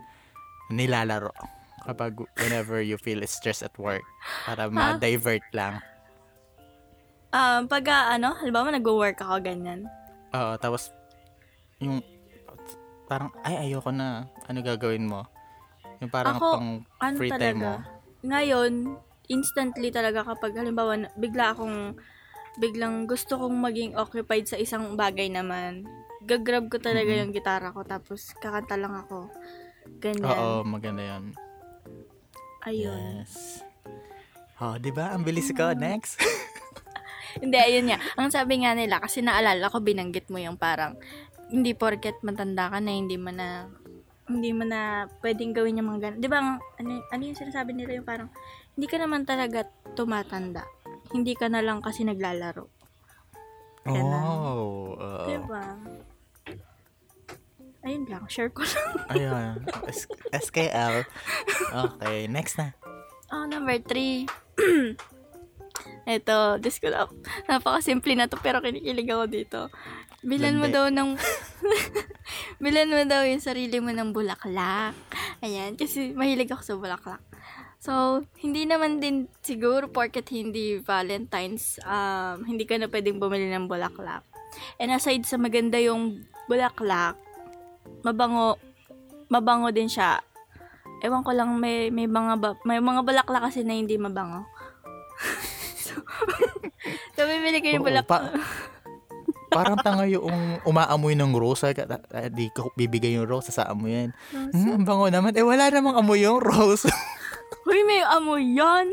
nilalaro 0.73 1.33
kapag 1.85 2.17
whenever 2.37 2.81
you 2.85 3.01
feel 3.01 3.21
stressed 3.25 3.65
at 3.65 3.73
work 3.81 4.05
para 4.45 4.69
ma-divert 4.69 5.45
lang? 5.57 5.81
Um, 7.31 7.71
pag 7.71 7.87
ah, 7.89 8.15
ano, 8.15 8.35
halimbawa 8.37 8.75
nag-work 8.75 9.21
ako 9.23 9.39
ganyan. 9.41 9.87
Oo, 10.31 10.53
tapos 10.63 10.95
yung 11.83 11.99
parang 13.11 13.35
ay 13.43 13.67
ayoko 13.69 13.91
na. 13.91 14.31
Ano 14.47 14.63
gagawin 14.63 15.09
mo? 15.09 15.27
Yung 15.99 16.11
parang 16.13 16.39
Ako, 16.39 16.49
pang 16.55 16.71
Ano 17.03 17.17
free 17.19 17.33
time 17.33 17.59
mo. 17.59 17.75
talaga? 17.77 18.01
Ngayon, 18.21 18.73
instantly 19.31 19.89
talaga 19.91 20.23
kapag 20.23 20.55
halimbawa 20.55 21.09
bigla 21.17 21.57
akong 21.57 21.97
biglang 22.59 23.07
gusto 23.07 23.39
kong 23.39 23.57
maging 23.63 23.93
occupied 23.97 24.45
sa 24.47 24.59
isang 24.59 24.99
bagay 24.99 25.31
naman. 25.31 25.87
Gagrab 26.27 26.69
ko 26.69 26.77
talaga 26.83 27.09
Mhm. 27.09 27.21
yung 27.25 27.33
gitara 27.33 27.69
ko 27.73 27.81
tapos 27.87 28.37
kakanta 28.39 28.77
lang 28.77 28.93
ako. 29.07 29.31
Ganyan. 30.03 30.29
Oo, 30.29 30.49
maganda 30.67 31.01
'yan. 31.03 31.25
Ayun. 32.69 33.25
Yes. 33.25 33.65
Oh, 34.61 34.77
'di 34.77 34.93
ba? 34.93 35.17
Ang 35.17 35.25
bilis 35.25 35.49
ko. 35.57 35.73
Next. 35.73 36.21
Hindi, 37.41 37.57
ayun 37.57 37.89
nga. 37.89 37.99
Ang 38.17 38.29
sabi 38.29 38.61
nga 38.61 38.73
nila, 38.73 39.01
kasi 39.01 39.21
naalala 39.21 39.73
ko, 39.73 39.81
binanggit 39.81 40.29
mo 40.29 40.37
yung 40.37 40.57
parang, 40.57 40.97
hindi 41.49 41.73
porket 41.73 42.21
matanda 42.21 42.69
ka 42.69 42.79
na, 42.79 42.93
hindi 42.93 43.17
mo 43.17 43.33
na, 43.33 43.67
hindi 44.31 44.55
mo 44.55 44.63
na 44.63 45.11
pwedeng 45.21 45.51
gawin 45.51 45.81
yung 45.81 45.89
mga 45.91 46.01
ganun. 46.07 46.21
Di 46.21 46.29
ba, 46.31 46.39
ang- 46.39 46.63
ano, 46.79 46.91
ano 47.03 47.23
yung 47.25 47.35
sinasabi 47.35 47.75
nila 47.75 47.99
yung 47.99 48.07
parang, 48.07 48.29
hindi 48.77 48.87
ka 48.87 48.97
naman 49.01 49.25
talaga 49.25 49.67
tumatanda. 49.97 50.63
Hindi 51.11 51.35
ka 51.35 51.51
na 51.51 51.65
lang 51.65 51.83
kasi 51.83 52.07
naglalaro. 52.07 52.71
Ganun. 53.83 54.15
Oh, 54.15 54.95
oo. 54.95 55.27
Di 55.27 55.37
ba? 55.43 55.65
Ayun 57.81 58.05
lang, 58.07 58.29
share 58.29 58.53
ko 58.53 58.61
lang. 58.61 58.89
Ayun. 59.17 59.65
S- 59.89 60.07
SKL. 60.31 61.09
Okay, 61.73 62.29
next 62.29 62.61
na. 62.61 62.77
Oh, 63.33 63.49
number 63.49 63.81
three. 63.81 64.29
Ito, 66.11 66.59
Diyos 66.59 66.83
ko 66.83 66.91
na, 66.91 67.07
napakasimple 67.47 68.19
na 68.19 68.27
to 68.27 68.35
pero 68.43 68.59
kinikilig 68.59 69.11
ako 69.11 69.25
dito. 69.31 69.61
Bilan 70.21 70.61
mo 70.61 70.69
daw 70.69 70.93
ng, 70.93 71.17
bilan 72.65 72.93
mo 72.93 73.03
daw 73.09 73.25
yung 73.25 73.41
sarili 73.41 73.81
mo 73.81 73.89
ng 73.95 74.13
bulaklak. 74.13 74.93
Ayan, 75.41 75.79
kasi 75.81 76.13
mahilig 76.13 76.53
ako 76.53 76.63
sa 76.63 76.77
bulaklak. 76.77 77.23
So, 77.81 78.21
hindi 78.45 78.69
naman 78.69 79.01
din 79.01 79.25
siguro 79.41 79.89
porket 79.89 80.29
hindi 80.29 80.77
Valentine's, 80.85 81.81
um, 81.81 82.45
hindi 82.45 82.69
ka 82.69 82.77
na 82.77 82.93
pwedeng 82.93 83.17
bumili 83.17 83.49
ng 83.49 83.65
bulaklak. 83.65 84.21
And 84.77 84.93
aside 84.93 85.25
sa 85.25 85.41
maganda 85.41 85.81
yung 85.81 86.21
bulaklak, 86.45 87.17
mabango, 88.05 88.61
mabango 89.33 89.73
din 89.73 89.89
siya. 89.89 90.21
Ewan 91.01 91.25
ko 91.25 91.33
lang, 91.33 91.57
may, 91.57 91.89
may, 91.89 92.05
mga, 92.05 92.35
ba- 92.37 92.61
may 92.69 92.77
mga 92.77 93.01
bulaklak 93.01 93.49
kasi 93.49 93.65
na 93.65 93.73
hindi 93.73 93.97
mabango. 93.97 94.45
Ko 97.61 97.67
yung 97.69 97.85
Oo, 97.85 97.89
bulaklak. 97.89 98.09
pa- 98.09 98.31
parang 99.55 99.79
tanga 99.83 100.07
yung 100.07 100.31
umaamoy 100.63 101.19
ng 101.19 101.31
ah, 102.15 102.31
di 102.31 102.49
ko 102.55 102.71
bibigay 102.79 103.19
yung 103.19 103.27
rose, 103.27 103.51
sa 103.51 103.67
amoy 103.67 103.93
yan. 104.07 104.11
Hmm, 104.31 104.79
ang 104.79 104.85
bango 104.87 105.11
naman. 105.11 105.35
Eh, 105.35 105.43
wala 105.43 105.67
namang 105.69 105.99
amoy 105.99 106.23
yung 106.23 106.39
rose. 106.39 106.87
Uy, 107.69 107.83
may 107.83 108.03
amoy 108.07 108.47
yan! 108.55 108.87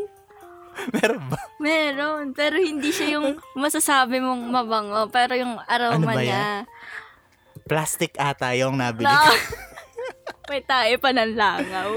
Meron 0.94 1.24
ba? 1.30 1.40
Meron, 1.58 2.34
pero 2.38 2.58
hindi 2.58 2.94
siya 2.94 3.18
yung 3.18 3.42
masasabi 3.58 4.22
mong 4.22 4.44
mabango, 4.50 5.10
pero 5.10 5.34
yung 5.34 5.58
aroma 5.66 6.14
Ano 6.14 6.22
niya. 6.22 6.66
Plastic 7.66 8.14
ata 8.18 8.54
yung 8.54 8.78
nabili 8.78 9.10
Na, 9.10 9.26
ko. 9.28 9.34
may 10.48 10.62
tae 10.64 10.96
pa 10.96 11.10
ng 11.12 11.34
langaw. 11.36 11.90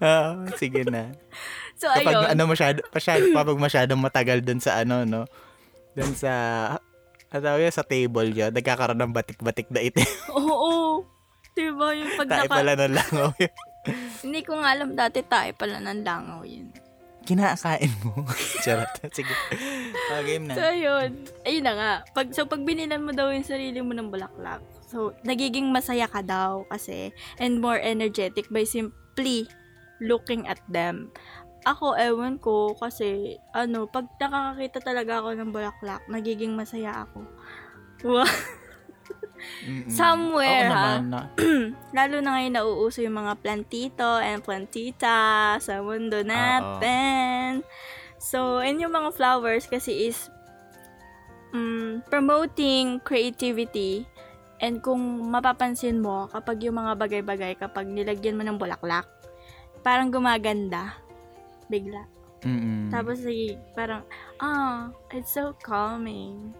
Ah, 0.00 0.46
sige 0.56 0.86
na. 0.86 1.12
So, 1.80 1.88
Kapag 1.88 2.12
ayun. 2.14 2.28
ano 2.30 2.42
masyado, 2.44 2.78
masyado, 2.92 3.24
kapag 3.36 3.58
masyadong 3.58 4.00
matagal 4.00 4.38
dun 4.44 4.60
sa 4.60 4.84
ano, 4.84 5.02
no? 5.02 5.24
Dun 5.96 6.12
sa, 6.12 6.32
ano 7.30 7.46
yun, 7.56 7.72
sa 7.72 7.82
table 7.82 8.30
yun, 8.30 8.52
nagkakaroon 8.52 9.00
ng 9.00 9.14
batik-batik 9.16 9.72
na 9.72 9.80
itim. 9.80 10.04
Oo. 10.36 11.02
Diba 11.50 11.90
yung 11.92 12.14
pag 12.14 12.28
Tayo 12.30 12.46
naka... 12.46 12.56
pala 12.62 12.72
ng 12.78 12.94
langaw 12.94 13.30
yun. 13.34 13.54
Hindi 14.28 14.40
ko 14.44 14.52
nga 14.54 14.68
alam 14.70 14.92
dati 14.92 15.24
tae 15.24 15.50
pala 15.50 15.80
ng 15.80 16.04
langaw 16.04 16.44
yun. 16.44 16.68
Kinakain 17.20 17.92
mo. 18.00 18.24
Charot. 18.64 18.88
Sige. 19.12 19.30
Oh, 20.10 20.22
game 20.24 20.50
So, 20.50 20.58
na. 20.58 20.72
ayun. 20.72 21.08
Ayun 21.44 21.64
na 21.64 21.74
nga. 21.74 21.92
Pag, 22.10 22.32
so, 22.32 22.48
pag 22.48 22.64
binilan 22.64 23.02
mo 23.02 23.12
daw 23.12 23.28
yung 23.28 23.44
sarili 23.44 23.78
mo 23.78 23.92
ng 23.92 24.08
bulaklak, 24.08 24.58
so, 24.88 25.12
nagiging 25.22 25.68
masaya 25.68 26.08
ka 26.08 26.24
daw 26.24 26.64
kasi 26.66 27.12
and 27.36 27.60
more 27.60 27.78
energetic 27.78 28.48
by 28.48 28.64
simply 28.64 29.46
looking 30.00 30.48
at 30.48 30.58
them. 30.66 31.12
Ako, 31.68 31.92
ewan 31.92 32.40
ko, 32.40 32.72
kasi, 32.72 33.36
ano, 33.52 33.84
pag 33.84 34.08
nakakakita 34.16 34.80
talaga 34.80 35.20
ako 35.20 35.36
ng 35.36 35.52
bulaklak, 35.52 36.00
nagiging 36.08 36.56
masaya 36.56 37.04
ako. 37.04 37.20
Wow. 38.00 38.24
Somewhere, 40.00 40.68
Oo 40.68 40.72
ha? 40.72 41.04
na. 41.04 41.20
Lalo 41.96 42.16
na 42.24 42.30
ngayon 42.36 42.54
nauuso 42.56 43.04
yung 43.04 43.20
mga 43.20 43.36
plantito 43.40 44.20
and 44.20 44.40
plantita 44.40 45.56
sa 45.60 45.84
mundo 45.84 46.24
natin. 46.24 47.60
So, 48.20 48.60
and 48.60 48.80
yung 48.80 48.92
mga 48.92 49.16
flowers 49.16 49.68
kasi 49.68 50.12
is 50.12 50.28
mm, 51.52 52.08
promoting 52.08 53.00
creativity 53.04 54.04
and 54.60 54.84
kung 54.84 55.00
mapapansin 55.32 56.00
mo 56.04 56.28
kapag 56.28 56.60
yung 56.64 56.76
mga 56.76 57.00
bagay-bagay 57.00 57.52
kapag 57.56 57.88
nilagyan 57.88 58.36
mo 58.36 58.44
ng 58.44 58.60
bulaklak, 58.60 59.08
parang 59.80 60.12
gumaganda 60.12 61.00
bigla. 61.70 62.02
Mm-mm. 62.42 62.88
Tapos 62.90 63.22
sige, 63.22 63.54
parang 63.72 64.02
ah, 64.40 64.90
it's 65.12 65.30
so 65.30 65.54
calming. 65.62 66.50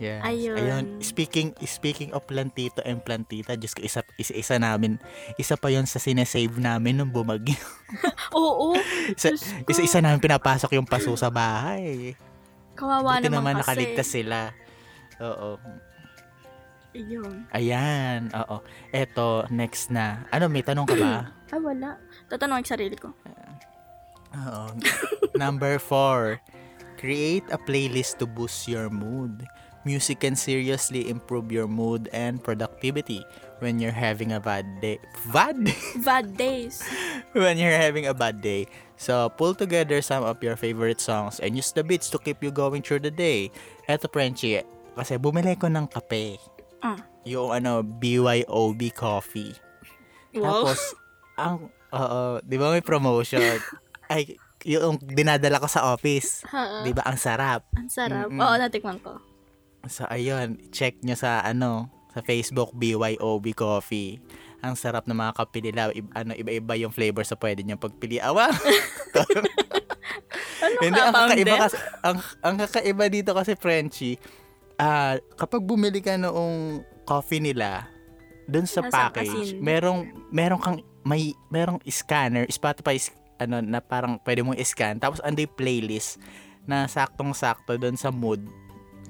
Yes. 0.00 0.24
Ayun. 0.24 0.98
Speaking 0.98 1.54
speaking 1.62 2.10
of 2.10 2.24
plantito 2.26 2.82
and 2.82 3.04
plantita, 3.04 3.54
just 3.54 3.78
isa, 3.78 4.02
isa, 4.16 4.34
isa 4.34 4.54
namin, 4.58 4.98
isa 5.36 5.54
pa 5.54 5.70
yon 5.70 5.86
sa 5.86 6.02
sinesave 6.02 6.58
namin 6.58 6.98
nung 6.98 7.12
bumagyo. 7.12 7.54
Oo, 8.34 8.74
isa, 9.14 9.36
isa, 9.68 9.82
isa 9.84 9.98
namin 10.02 10.18
pinapasok 10.18 10.74
yung 10.74 10.88
paso 10.88 11.12
sa 11.14 11.28
bahay. 11.30 12.16
kawawa 12.72 13.20
Buti 13.20 13.28
naman, 13.28 13.36
naman 13.36 13.54
kasi. 13.60 13.62
nakaligtas 13.62 14.08
sila. 14.08 14.38
Oo. 15.20 15.60
Yun. 16.92 17.48
Ayan, 17.54 18.28
oo. 18.36 18.60
Eto, 18.90 19.48
next 19.48 19.88
na. 19.88 20.28
Ano, 20.28 20.52
may 20.52 20.60
tanong 20.60 20.88
ka 20.88 20.96
ba? 20.96 21.12
Ah, 21.52 21.60
wala. 21.60 22.00
Tatanungin 22.32 22.64
sarili 22.64 22.96
ko. 22.96 23.12
Oo. 24.36 24.72
Number 25.36 25.78
four. 25.78 26.40
Create 26.96 27.42
a 27.50 27.58
playlist 27.58 28.22
to 28.22 28.26
boost 28.30 28.70
your 28.70 28.86
mood. 28.86 29.42
Music 29.82 30.22
can 30.22 30.38
seriously 30.38 31.10
improve 31.10 31.50
your 31.50 31.66
mood 31.66 32.06
and 32.14 32.38
productivity 32.38 33.26
when 33.58 33.82
you're 33.82 33.94
having 33.94 34.30
a 34.30 34.38
bad 34.38 34.62
day. 34.78 35.02
Bad? 35.34 35.58
Bad 36.06 36.38
days. 36.38 36.78
when 37.34 37.58
you're 37.58 37.74
having 37.74 38.06
a 38.06 38.14
bad 38.14 38.38
day. 38.38 38.70
So, 38.94 39.26
pull 39.34 39.58
together 39.58 39.98
some 40.02 40.22
of 40.22 40.38
your 40.38 40.54
favorite 40.54 41.02
songs 41.02 41.42
and 41.42 41.58
use 41.58 41.74
the 41.74 41.82
beats 41.82 42.10
to 42.14 42.18
keep 42.22 42.38
you 42.38 42.54
going 42.54 42.86
through 42.86 43.02
the 43.02 43.10
day. 43.10 43.50
Eto, 43.90 44.06
Frenchie, 44.06 44.62
kasi 44.94 45.18
bumili 45.18 45.58
ko 45.58 45.66
ng 45.66 45.90
kape. 45.90 46.38
Ah. 46.78 47.02
Yung 47.26 47.50
ano, 47.50 47.82
BYOB 47.82 48.94
coffee. 48.94 49.58
Wow. 50.34 50.62
Tapos, 50.62 50.78
ang, 51.34 51.56
oo, 51.90 52.38
di 52.46 52.54
ba 52.54 52.70
may 52.70 52.84
promotion? 52.86 53.58
Ay, 54.12 54.36
yung 54.62 55.00
dinadala 55.00 55.56
ko 55.56 55.66
sa 55.66 55.90
office. 55.90 56.44
Ha, 56.46 56.84
Di 56.84 56.92
ba, 56.92 57.02
ang 57.02 57.16
sarap. 57.16 57.64
ang 57.72 57.88
sarap. 57.88 58.28
Mm-mm. 58.28 58.38
Oo, 58.38 58.54
natikman 58.54 59.00
ko. 59.00 59.16
So, 59.84 60.04
ayun, 60.06 60.60
check 60.68 61.00
nyo 61.00 61.16
sa, 61.16 61.40
ano, 61.40 61.88
sa 62.12 62.20
Facebook, 62.20 62.70
BYOB 62.72 63.50
Coffee. 63.52 64.20
Ang 64.60 64.76
sarap 64.76 65.08
ng 65.08 65.16
mga 65.16 65.32
kape 65.34 65.58
nila. 65.60 65.90
I- 65.90 66.12
ano, 66.14 66.30
iba-iba 66.32 66.74
yung 66.76 66.92
flavor 66.92 67.24
sa 67.24 67.34
pwede 67.34 67.64
nyo 67.64 67.74
pagpili. 67.74 68.20
Awa! 68.20 68.46
Ano 70.62 70.78
Hindi, 70.80 71.00
ang 71.00 71.10
kakaiba 71.12 71.56
kasi, 71.58 71.76
ang, 72.00 72.16
ang 72.40 72.54
kakaiba 72.56 73.06
dito 73.10 73.30
kasi, 73.34 73.58
Frenchie, 73.58 74.16
ah, 74.76 75.18
kapag 75.34 75.58
bumili 75.60 75.98
ka 75.98 76.14
noong 76.14 76.80
coffee 77.02 77.42
nila, 77.42 77.90
dun 78.46 78.62
sa 78.64 78.78
Nasa 78.80 79.10
package, 79.10 79.34
asin. 79.52 79.58
merong, 79.58 80.00
merong 80.30 80.62
kang, 80.62 80.78
may, 81.02 81.34
merong 81.48 81.82
scanner, 81.84 82.46
Spotify, 82.48 82.94
ano, 83.44 83.60
na 83.60 83.82
parang 83.82 84.18
pwede 84.22 84.40
mong 84.42 84.58
scan, 84.62 84.98
tapos 84.98 85.18
anday 85.22 85.46
playlist 85.46 86.18
na 86.64 86.86
saktong-sakto 86.86 87.74
dun 87.74 87.98
sa 87.98 88.14
mood 88.14 88.42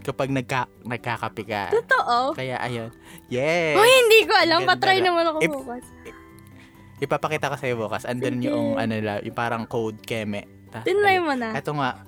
kapag 0.03 0.35
nagka, 0.35 0.67
nagkakape 0.83 1.43
ka. 1.47 1.71
Totoo. 1.71 2.35
Kaya, 2.35 2.59
ayun. 2.59 2.91
Yes! 3.31 3.79
Uy, 3.79 3.87
hindi 3.87 4.27
ko 4.27 4.35
alam. 4.35 4.67
Ganda 4.67 4.71
Patry 4.75 4.99
na. 4.99 5.05
naman 5.09 5.25
ako 5.31 5.39
If- 5.39 5.55
bukas. 5.55 5.85
Ipapakita 7.03 7.51
ko 7.51 7.57
sa'yo 7.59 7.75
bukas. 7.79 8.03
Andun 8.07 8.39
yung, 8.43 8.79
ano 8.79 8.95
yung 8.99 9.35
parang 9.35 9.67
code 9.67 9.99
keme. 10.03 10.47
Ta- 10.71 10.87
Tinry 10.87 11.19
mo 11.19 11.35
na. 11.35 11.51
Ito 11.55 11.75
nga. 11.75 12.03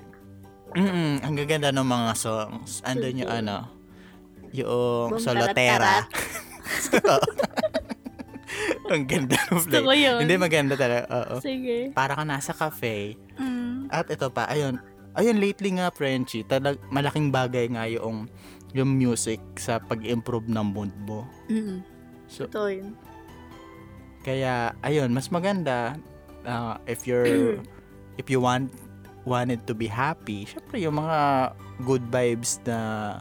Mm, 0.75 1.23
ang 1.23 1.35
gaganda 1.35 1.71
ng 1.71 1.87
mga 1.87 2.13
songs. 2.19 2.83
Andun 2.83 3.23
yung 3.23 3.31
ano, 3.31 3.67
yung 4.55 5.15
Boom, 5.15 5.23
Solotera. 5.23 6.03
ang 8.93 9.05
ganda 9.09 9.37
ng 9.37 9.57
Gusto 9.59 9.79
ko 9.85 9.93
yun. 9.93 10.21
Hindi 10.25 10.37
maganda 10.37 10.75
talaga. 10.75 11.05
Oo. 11.11 11.35
Sige. 11.41 11.91
Para 11.93 12.15
ka 12.15 12.25
nasa 12.25 12.53
cafe. 12.53 13.19
Mm. 13.39 13.89
At 13.91 14.09
ito 14.11 14.29
pa, 14.31 14.49
ayun. 14.51 14.81
Ayun, 15.15 15.39
lately 15.39 15.79
nga, 15.79 15.95
Frenchie, 15.95 16.43
talag, 16.43 16.79
malaking 16.91 17.31
bagay 17.31 17.71
nga 17.71 17.87
yung, 17.87 18.27
yung 18.75 18.91
music 18.91 19.39
sa 19.55 19.79
pag-improve 19.79 20.51
ng 20.51 20.67
mood 20.75 20.93
mo. 21.07 21.23
Mm. 21.47 21.87
So, 22.27 22.51
Totoo 22.51 22.69
yun. 22.71 22.93
Kaya 24.25 24.73
ayun, 24.81 25.13
mas 25.13 25.29
maganda 25.29 26.01
uh, 26.49 26.81
if 26.89 27.05
you're 27.05 27.61
if 28.21 28.33
you 28.33 28.41
want 28.41 28.73
wanted 29.29 29.65
to 29.69 29.77
be 29.77 29.89
happy, 29.89 30.49
syempre 30.49 30.81
yung 30.81 30.97
mga 30.97 31.53
good 31.85 32.05
vibes 32.09 32.61
na 32.65 33.21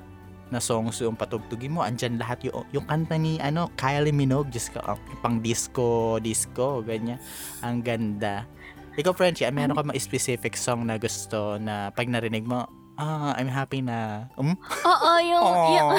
na 0.54 0.62
songs 0.62 1.02
yung 1.02 1.18
patugtugin 1.18 1.74
mo, 1.74 1.82
andyan 1.82 2.22
lahat 2.22 2.46
yung, 2.46 2.63
yung 2.70 2.86
kanta 2.86 3.18
ni 3.18 3.42
ano, 3.42 3.74
Kylie 3.74 4.13
Minogue, 4.13 4.54
just 4.54 4.70
ka, 4.70 4.80
uh, 4.86 5.00
pang 5.26 5.42
disco, 5.42 6.22
disco, 6.22 6.86
ganyan. 6.86 7.18
Ang 7.66 7.82
ganda. 7.82 8.46
Ikaw, 8.94 9.13
Frenchie, 9.18 9.50
ah, 9.50 9.54
meron 9.54 9.74
ka 9.74 9.82
mga 9.82 9.98
specific 9.98 10.54
song 10.54 10.86
na 10.86 11.02
gusto 11.02 11.58
na 11.58 11.89
pag 11.89 12.06
narinig 12.06 12.46
mo, 12.46 12.70
ah, 13.02 13.34
I'm 13.34 13.50
happy 13.50 13.82
na, 13.82 14.30
um, 14.38 14.54
Oo, 14.86 15.12
yung, 15.26 15.46
yung, 15.78 15.92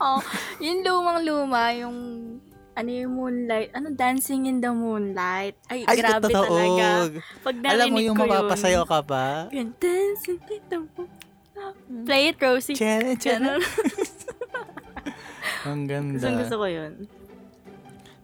oh, 0.00 0.04
oh, 0.16 0.20
yung 0.64 0.78
lumang-luma, 0.80 1.76
yung, 1.76 1.96
ano 2.72 2.88
yung 2.88 3.12
moonlight, 3.12 3.68
ano, 3.76 3.92
dancing 3.92 4.48
in 4.48 4.64
the 4.64 4.72
moonlight. 4.72 5.52
Ay, 5.68 5.84
ay, 5.84 6.00
grabe 6.00 6.32
totoo. 6.32 6.48
talaga. 6.48 6.88
Pag 7.44 7.54
narinig 7.60 7.76
Alam 7.76 7.86
mo 7.92 8.00
yung 8.00 8.16
ko 8.16 8.24
mapapasayo 8.24 8.82
ka 8.88 9.04
pa? 9.04 9.52
Dancing 9.52 10.40
in 10.48 10.64
the 10.72 10.78
moonlight. 10.80 11.19
Play 12.06 12.30
it, 12.30 12.38
Rosie. 12.38 12.74
Tiyana. 12.74 13.18
Ganun. 13.20 13.60
Ang 15.68 15.84
ganda. 15.84 16.16
Gusto, 16.16 16.38
gusto 16.40 16.56
ko 16.56 16.66
yun. 16.66 16.92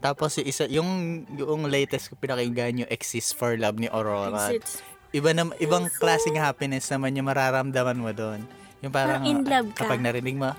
Tapos 0.00 0.38
yung 0.38 0.46
isa, 0.46 0.64
yung, 0.68 0.88
yung 1.34 1.66
latest 1.66 2.08
ko 2.08 2.14
pinakinggan 2.16 2.86
yung 2.86 2.90
Exist 2.92 3.34
for 3.34 3.56
Love 3.56 3.76
ni 3.76 3.88
Aurora. 3.88 4.52
It's, 4.52 4.80
Iba 5.10 5.32
na, 5.32 5.48
ibang 5.56 5.88
klaseng 5.88 6.36
happiness 6.36 6.92
naman 6.92 7.16
yung 7.16 7.26
mararamdaman 7.26 7.96
mo 7.96 8.12
doon. 8.12 8.44
Yung 8.84 8.92
parang, 8.92 9.24
Parang 9.24 9.24
in 9.24 9.40
love 9.48 9.68
ka. 9.72 9.88
kapag 9.88 10.04
narinig 10.04 10.36
mo, 10.36 10.52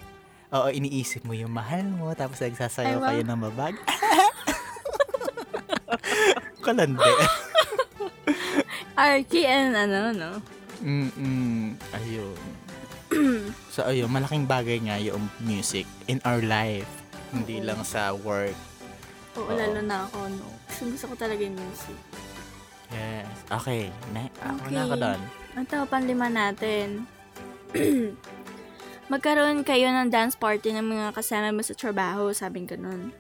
oo, 0.49 0.67
iniisip 0.73 1.21
mo 1.21 1.37
yung 1.37 1.53
mahal 1.53 1.85
mo, 1.85 2.09
tapos 2.17 2.41
nagsasayaw 2.41 2.97
kayo 2.97 3.21
ng 3.21 3.39
babag. 3.51 3.77
Kalande. 6.65 7.05
Arky 8.97 9.45
and 9.45 9.77
ano, 9.77 9.99
no? 10.09 10.31
Mm-mm. 10.81 11.77
Ayun. 11.93 12.33
so, 13.73 13.83
ayun, 13.83 14.07
malaking 14.07 14.45
bagay 14.45 14.77
nga 14.81 14.97
yung 14.97 15.25
music 15.39 15.85
in 16.05 16.17
our 16.23 16.41
life. 16.41 16.87
Hindi 17.29 17.59
Oo. 17.59 17.67
lang 17.67 17.81
sa 17.83 18.13
work. 18.13 18.55
Oo, 19.35 19.47
Oo. 19.47 19.53
lalo 19.53 19.79
na 19.81 20.07
ako, 20.07 20.17
no? 20.31 20.47
Gusto, 20.67 20.81
gusto 20.87 21.05
ko 21.11 21.15
talaga 21.17 21.41
yung 21.41 21.57
music. 21.57 21.97
Yes. 22.87 23.27
Okay. 23.51 23.91
Na, 24.15 24.31
ako 24.39 24.63
Okay. 24.63 24.71
na 24.71 24.81
ako 24.83 24.95
doon. 24.95 25.19
Ito, 25.57 25.77
panlima 25.85 26.27
natin. 26.31 27.03
Magkaroon 29.11 29.63
kayo 29.63 29.87
ng 29.87 30.11
dance 30.11 30.35
party 30.35 30.75
ng 30.75 30.83
mga 30.83 31.07
kasama 31.15 31.51
mo 31.51 31.63
sa 31.63 31.75
trabaho, 31.75 32.31
sabing 32.31 32.67
ganun. 32.67 33.11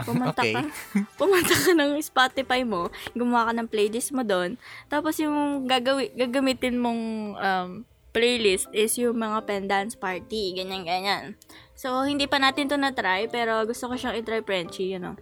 Pumunta 0.08 0.42
Okay. 0.42 0.56
ka, 0.56 0.62
pumunta 1.20 1.52
ka 1.52 1.70
ng 1.72 2.00
Spotify 2.00 2.64
mo, 2.64 2.88
gumawa 3.12 3.52
ka 3.52 3.52
ng 3.54 3.68
playlist 3.70 4.10
mo 4.10 4.26
doon, 4.26 4.58
tapos 4.90 5.14
yung 5.22 5.68
gagawi, 5.68 6.10
gagamitin 6.16 6.74
mong 6.74 7.02
um, 7.38 7.70
playlist 8.12 8.68
is 8.76 8.94
yung 9.00 9.18
mga 9.18 9.48
pen 9.48 9.64
dance 9.66 9.96
party, 9.96 10.52
ganyan-ganyan. 10.56 11.34
So, 11.72 12.04
hindi 12.04 12.28
pa 12.28 12.36
natin 12.38 12.68
to 12.68 12.76
na-try, 12.76 13.26
pero 13.26 13.64
gusto 13.64 13.88
ko 13.88 13.96
siyang 13.96 14.20
i-try, 14.20 14.44
Frenchie, 14.44 14.92
you 14.92 15.00
know. 15.00 15.16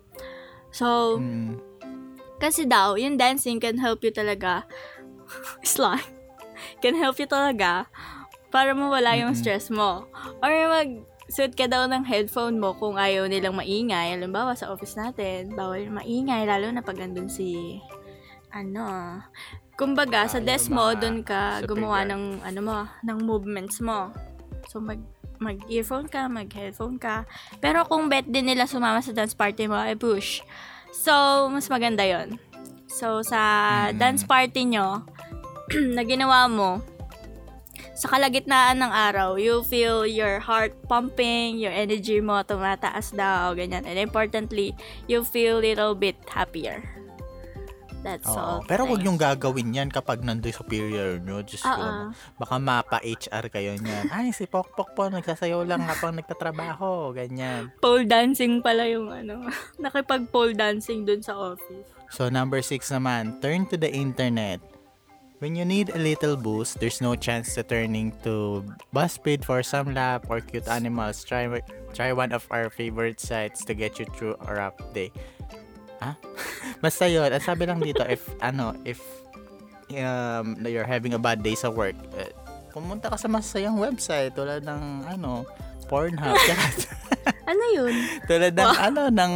So, 0.74 1.16
Mm. 1.18 1.58
kasi 2.42 2.66
daw, 2.66 2.98
yung 2.98 3.16
dancing 3.16 3.62
can 3.62 3.78
help 3.78 4.02
you 4.02 4.10
talaga. 4.10 4.66
Slang. 5.66 6.02
Can 6.82 6.98
help 6.98 7.16
you 7.16 7.30
talaga 7.30 7.86
para 8.50 8.74
mawala 8.74 9.14
yung 9.16 9.32
Mm-mm. 9.32 9.40
stress 9.40 9.70
mo. 9.70 10.10
Or 10.42 10.50
mag 10.50 11.06
suit 11.30 11.54
ka 11.54 11.70
daw 11.70 11.86
ng 11.86 12.02
headphone 12.02 12.58
mo 12.58 12.74
kung 12.74 12.98
ayaw 12.98 13.30
nilang 13.30 13.54
maingay. 13.54 14.18
Halimbawa, 14.18 14.58
sa 14.58 14.74
office 14.74 14.98
natin, 14.98 15.54
bawal 15.54 15.86
maingay, 15.86 16.42
lalo 16.42 16.66
na 16.74 16.82
pag 16.82 16.98
andun 16.98 17.30
si, 17.30 17.78
ano, 18.50 19.22
kumbaga, 19.80 20.28
sa 20.28 20.44
desk 20.44 20.68
mo, 20.68 20.92
dun 20.92 21.24
ka 21.24 21.64
gumawa 21.64 22.04
ng, 22.04 22.44
ano 22.44 22.60
mo, 22.60 22.76
ng 23.00 23.18
movements 23.24 23.80
mo. 23.80 24.12
So, 24.68 24.76
mag, 24.76 25.00
mag-earphone 25.40 26.04
ka, 26.04 26.28
mag-headphone 26.28 27.00
ka. 27.00 27.24
Pero 27.64 27.88
kung 27.88 28.12
bet 28.12 28.28
din 28.28 28.52
nila 28.52 28.68
sumama 28.68 29.00
sa 29.00 29.16
dance 29.16 29.32
party 29.32 29.72
mo, 29.72 29.80
ay 29.80 29.96
push. 29.96 30.44
So, 30.92 31.48
mas 31.48 31.72
maganda 31.72 32.04
yon 32.04 32.36
So, 32.92 33.24
sa 33.24 33.40
Mm. 33.88 33.96
dance 33.96 34.22
party 34.28 34.68
nyo, 34.68 35.00
na 35.96 36.04
ginawa 36.04 36.44
mo, 36.44 36.84
sa 37.96 38.08
kalagitnaan 38.12 38.80
ng 38.84 38.92
araw, 38.92 39.40
you 39.40 39.64
feel 39.64 40.04
your 40.04 40.40
heart 40.40 40.76
pumping, 40.88 41.56
your 41.56 41.72
energy 41.72 42.20
mo 42.20 42.40
tumataas 42.44 43.12
daw, 43.16 43.52
ganyan. 43.56 43.84
And 43.88 43.96
importantly, 43.96 44.76
you 45.08 45.24
feel 45.24 45.60
little 45.60 45.96
bit 45.96 46.16
happier. 46.28 46.99
That's 48.00 48.24
all. 48.28 48.64
Oo. 48.64 48.68
Pero 48.68 48.88
wag 48.88 49.04
yung 49.04 49.20
gagawin 49.20 49.76
yan 49.76 49.88
kapag 49.92 50.24
nandoy 50.24 50.52
superior 50.52 51.20
nyo. 51.20 51.44
Diyos 51.44 51.60
ko. 51.60 52.12
Baka 52.40 52.56
mapa-HR 52.56 53.44
kayo 53.52 53.76
niyan. 53.76 54.08
Ay, 54.14 54.32
si 54.32 54.48
Pokpok 54.48 54.96
po, 54.96 55.12
nagsasayaw 55.12 55.68
lang 55.68 55.84
habang 55.84 56.16
nagtatrabaho. 56.16 57.12
Ganyan. 57.12 57.68
Pole 57.78 58.08
dancing 58.08 58.64
pala 58.64 58.88
yung 58.88 59.12
ano. 59.12 59.44
Nakipag 59.82 60.32
pole 60.32 60.56
dancing 60.56 61.04
dun 61.04 61.20
sa 61.20 61.36
office. 61.36 61.88
So, 62.10 62.32
number 62.32 62.58
six 62.64 62.90
naman, 62.90 63.38
turn 63.38 63.68
to 63.70 63.76
the 63.76 63.92
internet. 63.92 64.58
When 65.40 65.56
you 65.56 65.64
need 65.64 65.88
a 65.96 65.96
little 65.96 66.36
boost, 66.36 66.84
there's 66.84 67.00
no 67.00 67.16
chance 67.16 67.56
to 67.56 67.64
turning 67.64 68.12
to 68.28 68.60
BuzzFeed 68.92 69.40
for 69.40 69.64
some 69.64 69.96
lap 69.96 70.28
or 70.28 70.44
cute 70.44 70.68
animals. 70.68 71.24
Try 71.24 71.48
try 71.96 72.12
one 72.12 72.36
of 72.36 72.44
our 72.52 72.68
favorite 72.68 73.16
sites 73.24 73.64
to 73.64 73.72
get 73.72 73.96
you 73.96 74.04
through 74.04 74.36
a 74.44 74.52
rough 74.52 74.76
day. 74.92 75.08
Ha? 76.00 76.16
Basta 76.84 77.04
yun. 77.08 77.28
Ang 77.28 77.44
sabi 77.44 77.64
lang 77.68 77.80
dito, 77.80 78.00
if, 78.08 78.24
ano, 78.40 78.72
if 78.84 79.00
um, 79.92 80.56
you're 80.64 80.88
having 80.88 81.12
a 81.12 81.20
bad 81.20 81.44
day 81.44 81.54
sa 81.54 81.68
work, 81.68 81.96
eh, 82.16 82.32
pumunta 82.72 83.12
ka 83.12 83.16
sa 83.20 83.28
masayang 83.28 83.76
website 83.76 84.32
tulad 84.32 84.64
ng, 84.64 85.08
ano, 85.08 85.44
Pornhub. 85.90 86.38
Ano 87.50 87.64
yun? 87.74 87.92
Tulad 88.30 88.54
ng 88.54 88.72
ano 88.78 89.02
ng 89.10 89.34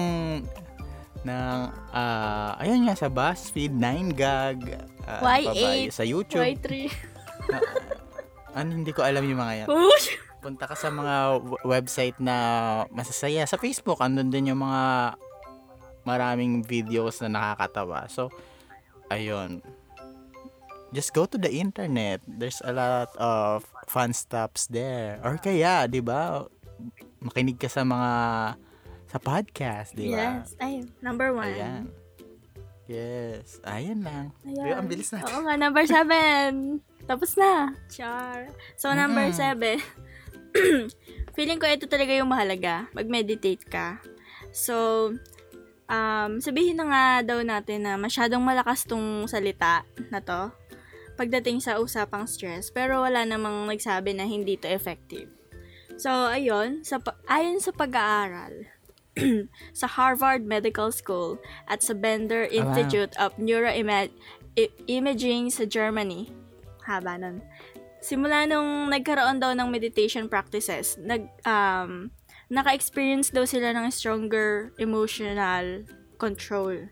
ng 1.26 1.58
ah 1.90 2.54
ayun 2.62 2.86
nga 2.86 2.94
sa 2.94 3.10
BuzzFeed, 3.10 3.74
9gag, 3.74 4.58
ah, 5.04 5.18
ano 5.18 5.50
pa 5.50 5.52
ba, 5.52 5.74
Y8, 5.82 5.90
sa 5.90 6.06
YouTube. 6.06 6.40
Y3. 6.40 6.68
Ano 8.54 8.70
hindi 8.70 8.94
ko 8.94 9.02
alam 9.02 9.26
yung 9.26 9.42
mga 9.42 9.54
yan. 9.58 9.66
Push! 9.66 10.14
Punta 10.38 10.70
ka 10.70 10.78
sa 10.78 10.86
mga 10.86 11.42
w- 11.42 11.58
website 11.66 12.14
na 12.22 12.36
masasaya. 12.94 13.42
Sa 13.50 13.58
Facebook, 13.58 13.98
andun 13.98 14.30
din 14.30 14.54
yung 14.54 14.62
mga 14.62 15.18
maraming 16.04 16.64
videos 16.64 17.20
na 17.24 17.28
nakakatawa. 17.32 18.08
So, 18.08 18.30
ayun. 19.10 19.60
Just 20.94 21.10
go 21.10 21.26
to 21.26 21.34
the 21.34 21.50
internet. 21.50 22.22
There's 22.22 22.62
a 22.62 22.70
lot 22.70 23.10
of 23.18 23.66
fun 23.90 24.14
stuffs 24.14 24.70
there. 24.70 25.18
Or 25.26 25.36
kaya, 25.42 25.90
di 25.90 25.98
ba, 25.98 26.46
makinig 27.18 27.58
ka 27.58 27.66
sa 27.66 27.82
mga 27.82 28.12
sa 29.10 29.18
podcast, 29.18 29.94
di 29.94 30.14
ba? 30.14 30.42
Yes. 30.42 30.54
Ay, 30.62 30.86
number 31.02 31.34
one. 31.34 31.50
Ayan. 31.50 31.90
Yes. 32.84 33.58
Ayan 33.64 34.04
lang. 34.04 34.30
Ayan. 34.44 34.64
Ayan. 34.70 34.76
Ang 34.84 34.88
bilis 34.90 35.10
na. 35.10 35.24
Oo 35.24 35.42
nga, 35.46 35.54
number 35.56 35.84
seven. 35.88 36.78
Tapos 37.08 37.34
na. 37.34 37.72
Char. 37.88 38.52
So, 38.76 38.92
number 38.92 39.32
Mm-mm. 39.32 39.36
seven. 39.36 39.78
Feeling 41.36 41.58
ko 41.58 41.66
ito 41.66 41.88
talaga 41.90 42.12
yung 42.14 42.30
mahalaga. 42.30 42.86
Mag-meditate 42.94 43.64
ka. 43.66 43.98
So, 44.54 45.10
um, 45.94 46.42
sabihin 46.42 46.82
na 46.82 46.90
nga 46.90 47.22
daw 47.22 47.38
natin 47.46 47.86
na 47.86 47.94
masyadong 47.94 48.42
malakas 48.42 48.82
tong 48.82 49.30
salita 49.30 49.86
na 50.10 50.18
to 50.18 50.50
pagdating 51.14 51.62
sa 51.62 51.78
usapang 51.78 52.26
stress. 52.26 52.74
Pero 52.74 53.06
wala 53.06 53.22
namang 53.22 53.70
nagsabi 53.70 54.18
na 54.18 54.26
hindi 54.26 54.58
to 54.58 54.66
effective. 54.66 55.30
So, 55.94 56.10
ayun, 56.10 56.82
sa, 56.82 56.98
ayon 57.30 57.62
sa 57.62 57.70
pag-aaral, 57.70 58.66
sa 59.80 59.86
Harvard 59.86 60.42
Medical 60.42 60.90
School 60.90 61.38
at 61.70 61.86
sa 61.86 61.94
Bender 61.94 62.50
wow. 62.50 62.54
Institute 62.58 63.14
of 63.14 63.30
Neuroimaging 63.38 65.54
sa 65.54 65.70
Germany. 65.70 66.34
Haba 66.82 67.14
nun. 67.14 67.46
Simula 68.02 68.42
nung 68.44 68.90
nagkaroon 68.90 69.38
daw 69.38 69.54
ng 69.54 69.70
meditation 69.70 70.26
practices, 70.26 70.98
nag, 70.98 71.30
um, 71.46 72.10
naka-experience 72.50 73.32
daw 73.32 73.44
sila 73.48 73.72
ng 73.72 73.88
stronger 73.88 74.72
emotional 74.76 75.84
control. 76.16 76.88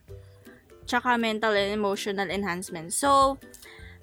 Tsaka 0.85 1.17
mental 1.17 1.55
and 1.55 1.73
emotional 1.73 2.29
enhancement. 2.29 2.93
So, 2.93 3.39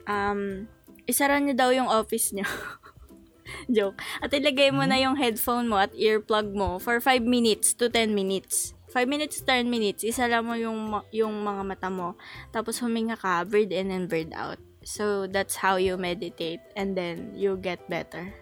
um, 0.07 0.69
isara 1.09 1.37
niyo 1.41 1.53
daw 1.57 1.69
yung 1.73 1.89
office 1.89 2.31
niyo. 2.31 2.47
Joke. 3.75 4.01
At 4.21 4.33
ilagay 4.33 4.69
mo 4.69 4.85
na 4.85 4.97
yung 5.01 5.17
headphone 5.17 5.69
mo 5.69 5.81
at 5.81 5.93
earplug 5.97 6.53
mo 6.53 6.77
for 6.77 7.01
5 7.01 7.25
minutes 7.25 7.73
to 7.77 7.89
10 7.89 8.13
minutes. 8.13 8.77
5 8.89 9.05
minutes 9.05 9.41
to 9.41 9.45
10 9.45 9.69
minutes, 9.69 10.01
isara 10.01 10.41
mo 10.41 10.57
yung, 10.57 10.97
yung 11.13 11.45
mga 11.45 11.61
mata 11.61 11.89
mo. 11.93 12.17
Tapos 12.49 12.81
huminga 12.81 13.13
ka, 13.13 13.45
breathe 13.45 13.69
in 13.69 13.93
and 13.93 14.09
breathe 14.09 14.33
out. 14.33 14.57
So, 14.81 15.29
that's 15.29 15.53
how 15.53 15.77
you 15.77 15.93
meditate. 15.99 16.63
And 16.73 16.97
then, 16.97 17.37
you 17.37 17.59
get 17.61 17.85
better. 17.85 18.33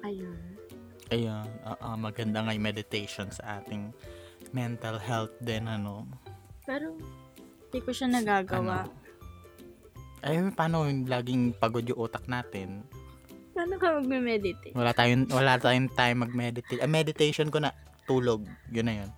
Ayun. 0.00 0.51
Ayun. 1.12 1.48
Oo, 1.68 1.88
maganda 2.00 2.40
nga 2.40 2.56
yung 2.56 2.64
meditation 2.64 3.28
sa 3.28 3.60
ating 3.60 3.92
mental 4.56 4.96
health 4.96 5.36
din, 5.44 5.68
ano. 5.68 6.08
Pero, 6.64 6.96
hindi 7.68 7.78
ko 7.84 7.90
siya 7.92 8.08
nagagawa. 8.08 8.88
Ano? 8.88 9.00
Ay, 10.24 10.40
paano 10.56 10.88
yung 10.88 11.04
laging 11.04 11.52
pagod 11.60 11.84
yung 11.84 12.00
utak 12.00 12.24
natin? 12.30 12.80
Paano 13.52 13.76
ka 13.76 14.00
magme-meditate? 14.00 14.72
Wala 14.72 14.96
tayong, 14.96 15.28
wala 15.28 15.60
tayong 15.60 15.92
time 15.92 16.24
mag-meditate. 16.24 16.80
Ah, 16.80 16.88
meditation 16.88 17.52
ko 17.52 17.60
na, 17.60 17.76
tulog. 18.08 18.48
Yun 18.72 18.86
na 18.88 18.94
yun. 19.04 19.10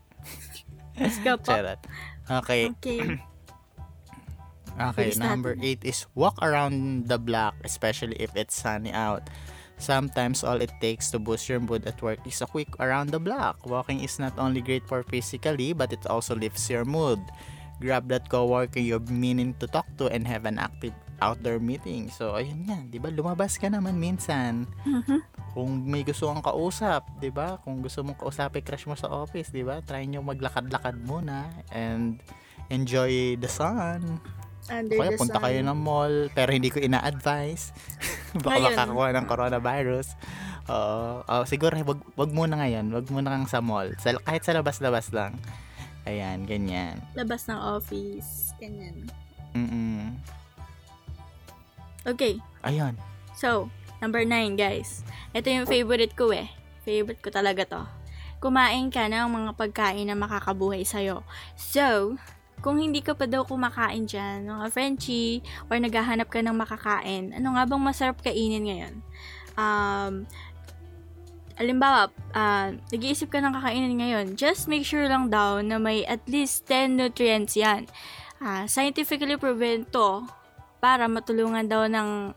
Let's 0.98 1.18
go 1.22 1.38
po. 1.38 1.54
Charot. 1.54 1.78
Okay. 2.26 2.74
Okay. 2.74 3.00
Okay, 4.74 5.14
Bilis 5.14 5.22
number 5.22 5.54
natin. 5.54 5.86
8 5.86 5.90
is 5.94 6.02
walk 6.18 6.34
around 6.42 7.06
the 7.06 7.14
block, 7.14 7.54
especially 7.62 8.18
if 8.18 8.34
it's 8.34 8.58
sunny 8.58 8.90
out. 8.90 9.30
Sometimes 9.76 10.46
all 10.46 10.62
it 10.62 10.72
takes 10.80 11.10
to 11.10 11.18
boost 11.18 11.48
your 11.48 11.60
mood 11.60 11.84
at 11.84 12.00
work 12.00 12.22
is 12.24 12.40
a 12.40 12.46
quick 12.46 12.70
around 12.78 13.10
the 13.10 13.18
block. 13.20 13.58
Walking 13.66 14.00
is 14.00 14.18
not 14.18 14.38
only 14.38 14.62
great 14.62 14.86
for 14.86 15.02
physically, 15.02 15.74
but 15.74 15.92
it 15.92 16.06
also 16.06 16.34
lifts 16.34 16.70
your 16.70 16.84
mood. 16.86 17.18
Grab 17.82 18.08
that 18.08 18.30
coworker 18.30 18.78
you're 18.78 19.02
meaning 19.10 19.52
to 19.58 19.66
talk 19.66 19.86
to 19.98 20.06
and 20.08 20.24
have 20.30 20.46
an 20.46 20.62
active 20.62 20.94
outdoor 21.18 21.58
meeting. 21.58 22.10
So, 22.10 22.38
ayun 22.38 22.66
yan, 22.66 22.82
'di 22.90 23.02
ba? 23.02 23.10
Lumabas 23.10 23.58
ka 23.58 23.66
naman 23.66 23.98
minsan. 23.98 24.66
Kung 25.54 25.86
may 25.86 26.02
gusto 26.02 26.30
kang 26.30 26.42
kausap, 26.42 27.06
'di 27.18 27.30
ba? 27.34 27.58
Kung 27.62 27.82
gusto 27.82 28.02
mong 28.02 28.18
kausapin 28.18 28.62
crush 28.62 28.86
mo 28.86 28.94
sa 28.94 29.10
office, 29.10 29.50
'di 29.50 29.66
ba? 29.66 29.82
Try 29.82 30.06
nyo 30.06 30.22
maglakad-lakad 30.22 31.02
muna 31.02 31.50
and 31.74 32.22
enjoy 32.70 33.38
the 33.38 33.50
sun. 33.50 34.22
Under 34.72 34.96
Kaya 34.96 35.20
punta 35.20 35.36
sun. 35.36 35.44
kayo 35.44 35.60
ng 35.60 35.78
mall, 35.78 36.14
pero 36.32 36.48
hindi 36.52 36.72
ko 36.72 36.80
ina-advise. 36.80 37.76
Baka 38.44 38.56
Ngayon. 38.56 38.72
makakuha 38.72 39.08
ng 39.12 39.26
coronavirus. 39.28 40.06
Oo. 40.72 41.20
Oh, 41.28 41.44
siguro, 41.44 41.76
wag, 41.76 42.00
wag 42.16 42.30
muna 42.32 42.56
ngayon. 42.56 42.88
Wag 42.88 43.06
muna 43.12 43.28
kang 43.28 43.44
sa 43.44 43.60
mall. 43.60 43.92
Sa, 44.00 44.16
kahit 44.24 44.40
sa 44.40 44.56
labas-labas 44.56 45.12
lang. 45.12 45.36
Ayan, 46.08 46.48
ganyan. 46.48 47.00
Labas 47.12 47.44
ng 47.48 47.60
office. 47.60 48.56
Ganyan. 48.56 49.08
Mm-mm. 49.52 50.16
Okay, 52.04 52.36
Ayun. 52.60 52.92
so, 53.32 53.72
number 54.04 54.28
nine, 54.28 54.60
guys. 54.60 55.00
Ito 55.32 55.48
yung 55.48 55.64
favorite 55.64 56.12
ko 56.12 56.36
eh. 56.36 56.52
Favorite 56.84 57.24
ko 57.24 57.32
talaga 57.32 57.64
to. 57.64 57.82
Kumain 58.44 58.92
ka 58.92 59.08
ng 59.08 59.24
mga 59.24 59.50
pagkain 59.56 60.04
na 60.04 60.12
makakabuhay 60.12 60.84
sa'yo. 60.84 61.24
So, 61.56 62.20
kung 62.64 62.80
hindi 62.80 63.04
ka 63.04 63.12
pa 63.12 63.28
daw 63.28 63.44
kumakain 63.44 64.08
dyan, 64.08 64.48
mga 64.48 64.72
Frenchie, 64.72 65.44
or 65.68 65.76
naghahanap 65.76 66.32
ka 66.32 66.40
ng 66.40 66.56
makakain, 66.56 67.36
ano 67.36 67.52
nga 67.52 67.68
bang 67.68 67.84
masarap 67.84 68.16
kainin 68.24 68.64
ngayon? 68.64 68.94
Um, 69.60 70.24
alimbawa, 71.60 72.08
ah, 72.32 72.72
nag-iisip 72.88 73.28
ka 73.28 73.44
ng 73.44 73.52
kakainin 73.52 74.00
ngayon, 74.00 74.26
just 74.40 74.64
make 74.64 74.88
sure 74.88 75.04
lang 75.04 75.28
daw 75.28 75.60
na 75.60 75.76
may 75.76 76.08
at 76.08 76.24
least 76.24 76.64
10 76.64 76.96
nutrients 76.96 77.52
yan. 77.52 77.84
Ah, 78.40 78.64
scientifically 78.64 79.36
proven 79.36 79.84
to 79.92 80.24
para 80.80 81.04
matulungan 81.04 81.68
daw 81.68 81.84
ng 81.84 82.32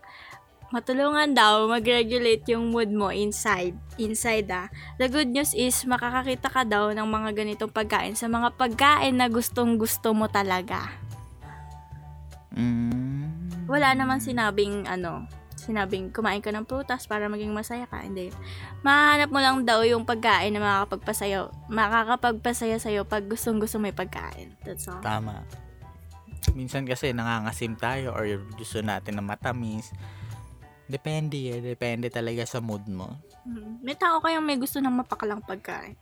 matulungan 0.68 1.32
daw 1.32 1.64
mag-regulate 1.68 2.44
yung 2.52 2.68
mood 2.68 2.92
mo 2.92 3.08
inside. 3.08 3.72
Inside 3.96 4.48
ah. 4.52 4.68
The 5.00 5.08
good 5.08 5.32
news 5.32 5.56
is 5.56 5.74
makakakita 5.88 6.48
ka 6.52 6.62
daw 6.68 6.92
ng 6.92 7.08
mga 7.08 7.30
ganitong 7.32 7.72
pagkain 7.72 8.14
sa 8.14 8.28
mga 8.28 8.52
pagkain 8.56 9.16
na 9.16 9.32
gustong 9.32 9.80
gusto 9.80 10.12
mo 10.12 10.28
talaga. 10.28 10.92
Mm. 12.52 13.68
Wala 13.68 13.92
naman 13.96 14.20
sinabing 14.20 14.84
ano, 14.88 15.28
sinabing 15.56 16.08
kumain 16.08 16.40
ka 16.40 16.48
ng 16.48 16.64
prutas 16.64 17.04
para 17.04 17.28
maging 17.28 17.52
masaya 17.52 17.84
ka. 17.84 18.00
Hindi. 18.00 18.32
Mahanap 18.80 19.28
mo 19.28 19.40
lang 19.40 19.64
daw 19.68 19.84
yung 19.84 20.08
pagkain 20.08 20.56
na 20.56 20.60
makakapagpasaya, 20.60 21.52
makakapagpasaya 21.68 22.76
sa'yo 22.80 23.04
pag 23.04 23.28
gustong 23.28 23.60
gusto 23.60 23.76
yung 23.76 23.92
pagkain. 23.92 24.56
That's 24.64 24.88
all. 24.88 25.04
Tama. 25.04 25.44
Minsan 26.56 26.88
kasi 26.88 27.12
nangangasim 27.12 27.76
tayo 27.76 28.16
or 28.16 28.24
gusto 28.56 28.80
natin 28.80 29.20
na 29.20 29.24
matamis. 29.24 29.92
Depende 30.88 31.36
eh. 31.52 31.60
Depende 31.60 32.08
talaga 32.08 32.48
sa 32.48 32.64
mood 32.64 32.88
mo. 32.88 33.12
Mhm. 33.44 33.84
May 33.84 33.94
tao 33.94 34.18
kayang 34.24 34.42
may 34.42 34.56
gusto 34.56 34.80
ng 34.80 35.04
mapakalang 35.04 35.44
pagkain. 35.44 35.94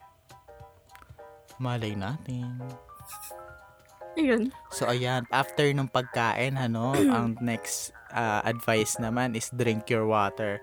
Malay 1.59 1.99
natin. 1.99 2.63
Ayun. 4.17 4.49
So 4.73 4.89
ayan, 4.89 5.29
after 5.29 5.69
nung 5.75 5.93
pagkain, 5.93 6.57
ano, 6.57 6.97
ang 7.15 7.37
next 7.43 7.93
uh, 8.15 8.41
advice 8.47 8.97
naman 8.97 9.37
is 9.37 9.53
drink 9.53 9.91
your 9.93 10.09
water. 10.09 10.63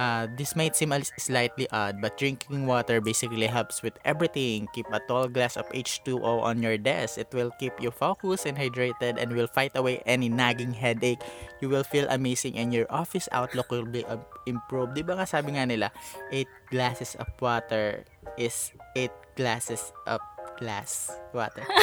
Uh, 0.00 0.24
this 0.32 0.56
might 0.56 0.72
seem 0.72 0.96
a- 0.96 1.04
slightly 1.20 1.68
odd, 1.76 2.00
but 2.00 2.16
drinking 2.16 2.64
water 2.64 3.04
basically 3.04 3.44
helps 3.44 3.84
with 3.84 3.92
everything. 4.08 4.64
Keep 4.72 4.88
a 4.96 5.00
tall 5.04 5.28
glass 5.28 5.60
of 5.60 5.68
H2O 5.76 6.40
on 6.40 6.64
your 6.64 6.80
desk. 6.80 7.20
It 7.20 7.28
will 7.36 7.52
keep 7.60 7.76
you 7.76 7.92
focused 7.92 8.48
and 8.48 8.56
hydrated 8.56 9.20
and 9.20 9.36
will 9.36 9.52
fight 9.52 9.76
away 9.76 10.00
any 10.08 10.32
nagging 10.32 10.72
headache. 10.72 11.20
You 11.60 11.68
will 11.68 11.84
feel 11.84 12.08
amazing 12.08 12.56
and 12.56 12.72
your 12.72 12.88
office 12.88 13.28
outlook 13.28 13.68
will 13.68 13.84
be 13.84 14.00
uh, 14.08 14.16
improved. 14.48 14.96
Di 14.96 15.04
ba 15.04 15.20
nga 15.20 15.28
sabi 15.28 15.60
nga 15.60 15.68
nila, 15.68 15.92
8 16.32 16.48
glasses 16.72 17.12
of 17.20 17.28
water 17.36 18.08
is 18.40 18.72
8 18.96 19.12
glasses 19.36 19.92
of 20.08 20.24
glass 20.56 21.12
water. 21.36 21.68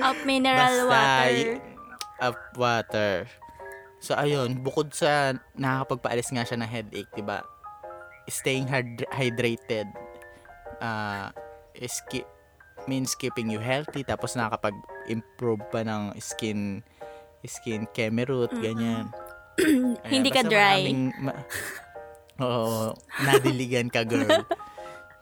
Up 0.00 0.16
mineral 0.24 0.88
Basta, 0.88 0.88
water. 0.88 1.60
Up 2.24 2.40
water. 2.56 3.28
So, 4.06 4.14
ayun, 4.14 4.62
bukod 4.62 4.94
sa 4.94 5.34
nakakapagpaalis 5.58 6.30
nga 6.30 6.46
siya 6.46 6.62
ng 6.62 6.70
headache, 6.70 7.10
di 7.10 7.26
ba? 7.26 7.42
Staying 8.30 8.70
hyd- 8.70 9.10
hydrated 9.10 9.90
uh, 10.78 11.34
is 11.74 11.98
ki- 12.06 12.26
means 12.86 13.18
keeping 13.18 13.50
you 13.50 13.58
healthy 13.58 14.06
tapos 14.06 14.38
nakakapag-improve 14.38 15.58
pa 15.74 15.82
ng 15.82 16.14
skin 16.22 16.86
skin 17.42 17.90
kemerut, 17.90 18.54
ganyan. 18.62 19.10
Ayan, 19.58 20.22
Hindi 20.22 20.30
ka 20.30 20.46
dry. 20.46 20.86
maraming 20.86 21.02
ma- 21.18 21.42
Oo, 22.46 22.94
nadiligan 23.26 23.90
ka, 23.90 24.06
girl. 24.06 24.46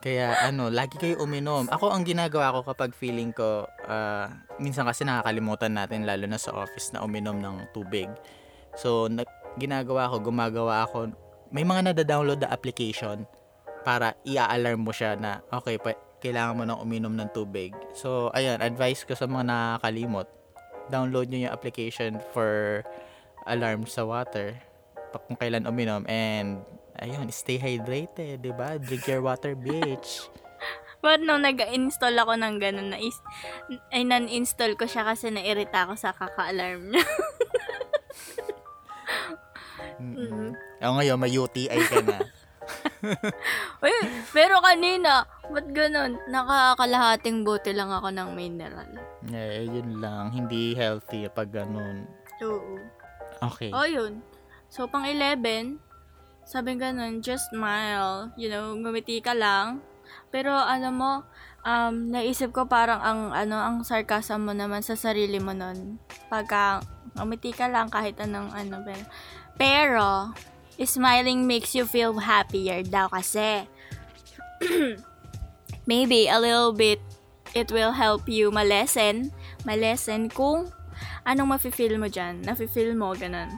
Kaya 0.05 0.37
ano, 0.45 0.69
lagi 0.69 1.01
kayo 1.01 1.25
uminom. 1.25 1.73
Ako 1.73 1.89
ang 1.89 2.05
ginagawa 2.05 2.53
ko 2.53 2.61
kapag 2.69 2.93
feeling 2.93 3.33
ko, 3.33 3.65
ah, 3.89 4.29
minsan 4.61 4.85
kasi 4.85 5.09
nakakalimutan 5.09 5.73
natin 5.73 6.05
lalo 6.05 6.29
na 6.29 6.37
sa 6.37 6.53
office 6.53 6.93
na 6.93 7.01
uminom 7.01 7.41
ng 7.41 7.73
tubig. 7.73 8.13
So, 8.75 9.07
nag, 9.07 9.27
ginagawa 9.59 10.11
ko, 10.11 10.21
gumagawa 10.21 10.87
ako, 10.87 11.15
may 11.55 11.63
mga 11.63 11.95
nada-download 11.95 12.43
na 12.43 12.51
application 12.51 13.27
para 13.87 14.19
i-alarm 14.27 14.83
mo 14.83 14.91
siya 14.91 15.15
na, 15.15 15.45
okay, 15.53 15.79
pa, 15.79 15.95
kailangan 16.19 16.57
mo 16.57 16.63
nang 16.65 16.81
uminom 16.81 17.15
ng 17.15 17.31
tubig. 17.37 17.71
So, 17.95 18.33
ayan, 18.33 18.65
advice 18.65 19.05
ko 19.05 19.15
sa 19.15 19.29
mga 19.29 19.45
nakakalimot, 19.47 20.27
download 20.89 21.31
nyo 21.31 21.49
yung 21.49 21.55
application 21.55 22.19
for 22.33 22.83
alarm 23.45 23.85
sa 23.85 24.09
water 24.09 24.57
kung 25.19 25.39
kailan 25.39 25.67
uminom 25.69 26.03
and 26.11 26.59
ayun, 26.99 27.31
stay 27.31 27.59
hydrated, 27.59 28.43
'di 28.43 28.53
ba? 28.55 28.79
Drink 28.79 29.07
your 29.07 29.23
water, 29.23 29.55
bitch. 29.65 30.27
But 31.05 31.21
nung 31.21 31.45
nag-install 31.45 32.17
ako 32.17 32.33
ng 32.41 32.55
ganun, 32.65 32.89
na 32.97 32.99
is, 32.99 33.21
ay 33.93 34.09
non-install 34.09 34.73
ko 34.81 34.89
siya 34.89 35.05
kasi 35.05 35.29
nairita 35.29 35.85
ako 35.85 36.01
sa 36.01 36.17
kaka-alarm 36.17 36.97
niya. 36.97 37.05
Mm-mm. 40.01 40.53
O 40.85 40.95
ngayon, 41.01 41.19
may 41.19 41.33
UTI 41.33 41.81
ka 41.87 42.01
na. 42.03 42.19
Uy, 43.85 43.97
pero 44.33 44.61
kanina, 44.65 45.29
ba't 45.53 45.69
ganun? 45.71 46.17
Nakakalahating 46.29 47.45
bote 47.45 47.71
lang 47.77 47.93
ako 47.93 48.09
ng 48.09 48.33
mineral. 48.33 48.89
eh, 49.29 49.69
yun 49.69 50.01
lang. 50.01 50.33
Hindi 50.33 50.73
healthy 50.73 51.29
pag 51.29 51.53
ganun. 51.53 52.09
Oo. 52.41 52.81
Okay. 53.45 53.71
Oh, 53.73 53.85
yun. 53.85 54.25
So, 54.73 54.89
pang 54.89 55.05
11, 55.05 55.77
sabi 56.45 56.77
ganun, 56.77 57.21
just 57.21 57.53
smile. 57.53 58.33
You 58.41 58.49
know, 58.49 58.73
ngumiti 58.75 59.21
ka 59.21 59.37
lang. 59.37 59.85
Pero, 60.33 60.51
alam 60.51 60.97
mo, 60.97 61.13
um, 61.63 61.95
naisip 62.11 62.53
ko 62.53 62.65
parang 62.67 63.01
ang, 63.01 63.21
ano, 63.33 63.57
ang 63.61 63.77
sarcasm 63.85 64.49
mo 64.49 64.53
naman 64.57 64.81
sa 64.81 64.97
sarili 64.97 65.39
mo 65.39 65.53
nun. 65.53 66.01
Pagka, 66.33 66.81
ngumiti 67.15 67.53
ka 67.53 67.69
lang 67.69 67.93
kahit 67.93 68.17
anong, 68.19 68.51
ano, 68.51 68.81
pero, 68.83 69.05
pero, 69.55 70.35
smiling 70.79 71.47
makes 71.47 71.75
you 71.75 71.87
feel 71.87 72.19
happier 72.19 72.83
daw 72.83 73.07
kasi. 73.09 73.67
Maybe 75.91 76.27
a 76.27 76.41
little 76.41 76.73
bit, 76.73 76.99
it 77.53 77.71
will 77.71 77.93
help 77.93 78.27
you 78.27 78.51
malesen, 78.51 79.31
malesen 79.63 80.33
kung 80.33 80.73
anong 81.29 81.57
mafe-feel 81.57 81.97
mo 82.01 82.09
dyan. 82.09 82.43
Nafe-feel 82.43 82.97
mo, 82.97 83.13
ganun. 83.15 83.53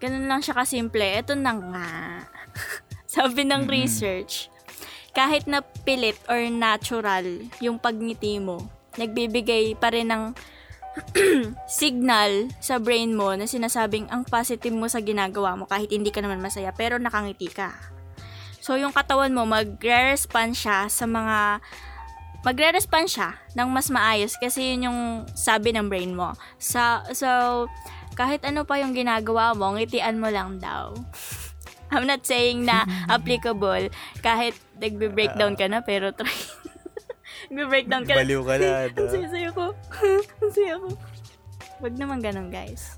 Ganun 0.00 0.26
lang 0.26 0.40
siya 0.40 0.56
kasimple. 0.56 1.04
Ito 1.20 1.36
na 1.36 1.52
nga. 1.54 1.90
Sabi 3.10 3.44
ng 3.46 3.66
Mm-mm. 3.66 3.74
research, 3.74 4.48
kahit 5.10 5.46
na 5.50 5.60
pilit 5.82 6.16
or 6.30 6.38
natural 6.48 7.26
yung 7.58 7.76
pagngiti 7.76 8.38
mo, 8.38 8.70
nagbibigay 8.94 9.74
pa 9.74 9.90
rin 9.90 10.10
ng 10.10 10.34
signal 11.70 12.50
sa 12.58 12.82
brain 12.82 13.14
mo 13.14 13.32
na 13.38 13.46
sinasabing 13.46 14.10
ang 14.10 14.26
positive 14.26 14.74
mo 14.74 14.90
sa 14.90 14.98
ginagawa 14.98 15.54
mo 15.54 15.64
kahit 15.66 15.90
hindi 15.90 16.10
ka 16.10 16.18
naman 16.22 16.42
masaya 16.42 16.74
pero 16.74 16.98
nakangiti 16.98 17.46
ka. 17.50 17.70
So 18.60 18.76
yung 18.76 18.92
katawan 18.92 19.32
mo 19.32 19.48
magre-respond 19.48 20.52
siya 20.52 20.90
sa 20.90 21.04
mga 21.08 21.64
magre-respond 22.40 23.06
siya 23.08 23.36
ng 23.56 23.68
mas 23.68 23.88
maayos 23.92 24.36
kasi 24.36 24.74
yun 24.74 24.90
yung 24.90 25.00
sabi 25.32 25.72
ng 25.72 25.88
brain 25.88 26.12
mo. 26.12 26.36
Sa 26.60 27.04
so 27.12 27.28
kahit 28.18 28.44
ano 28.44 28.68
pa 28.68 28.76
yung 28.82 28.92
ginagawa 28.92 29.56
mo, 29.56 29.72
ngitian 29.78 30.20
mo 30.20 30.28
lang 30.28 30.60
daw. 30.60 30.92
I'm 31.90 32.06
not 32.06 32.22
saying 32.22 32.62
na 32.68 32.86
applicable 33.10 33.90
kahit 34.22 34.54
nagbe-breakdown 34.78 35.58
ka 35.58 35.66
na 35.66 35.82
pero 35.82 36.14
try. 36.14 36.30
Nagbe-breakdown 37.50 38.02
ka. 38.06 38.14
Baliw 38.14 38.40
ka 38.40 38.54
na. 38.56 38.70
Ang 38.96 39.10
saya-saya 39.10 39.50
ko. 39.50 39.66
Ang 40.42 40.52
saya 40.54 40.74
ko. 40.78 40.88
Wag 41.80 41.94
naman 41.98 42.22
ganun, 42.22 42.48
guys. 42.48 42.96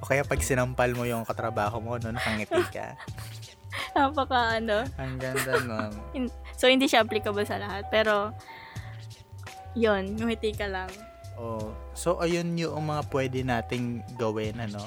O 0.00 0.08
kaya 0.08 0.24
pag 0.24 0.40
sinampal 0.40 0.96
mo 0.96 1.04
yung 1.04 1.22
katrabaho 1.22 1.78
mo, 1.78 2.00
no, 2.00 2.10
nakangiti 2.10 2.62
ka. 2.72 2.96
Napaka 3.94 4.56
ano. 4.56 4.82
Ang 4.96 5.20
ganda 5.20 5.52
nun. 5.60 5.92
So, 6.56 6.66
hindi 6.66 6.88
siya 6.88 7.04
applicable 7.04 7.44
sa 7.44 7.60
lahat. 7.60 7.86
Pero, 7.92 8.32
yon 9.74 10.16
ngumiti 10.16 10.50
ka 10.50 10.66
lang. 10.66 10.90
Oh, 11.36 11.72
so 11.94 12.20
ayun 12.20 12.52
yung 12.52 12.84
mga 12.84 13.02
pwede 13.08 13.40
nating 13.40 14.04
gawin 14.20 14.60
ano 14.60 14.84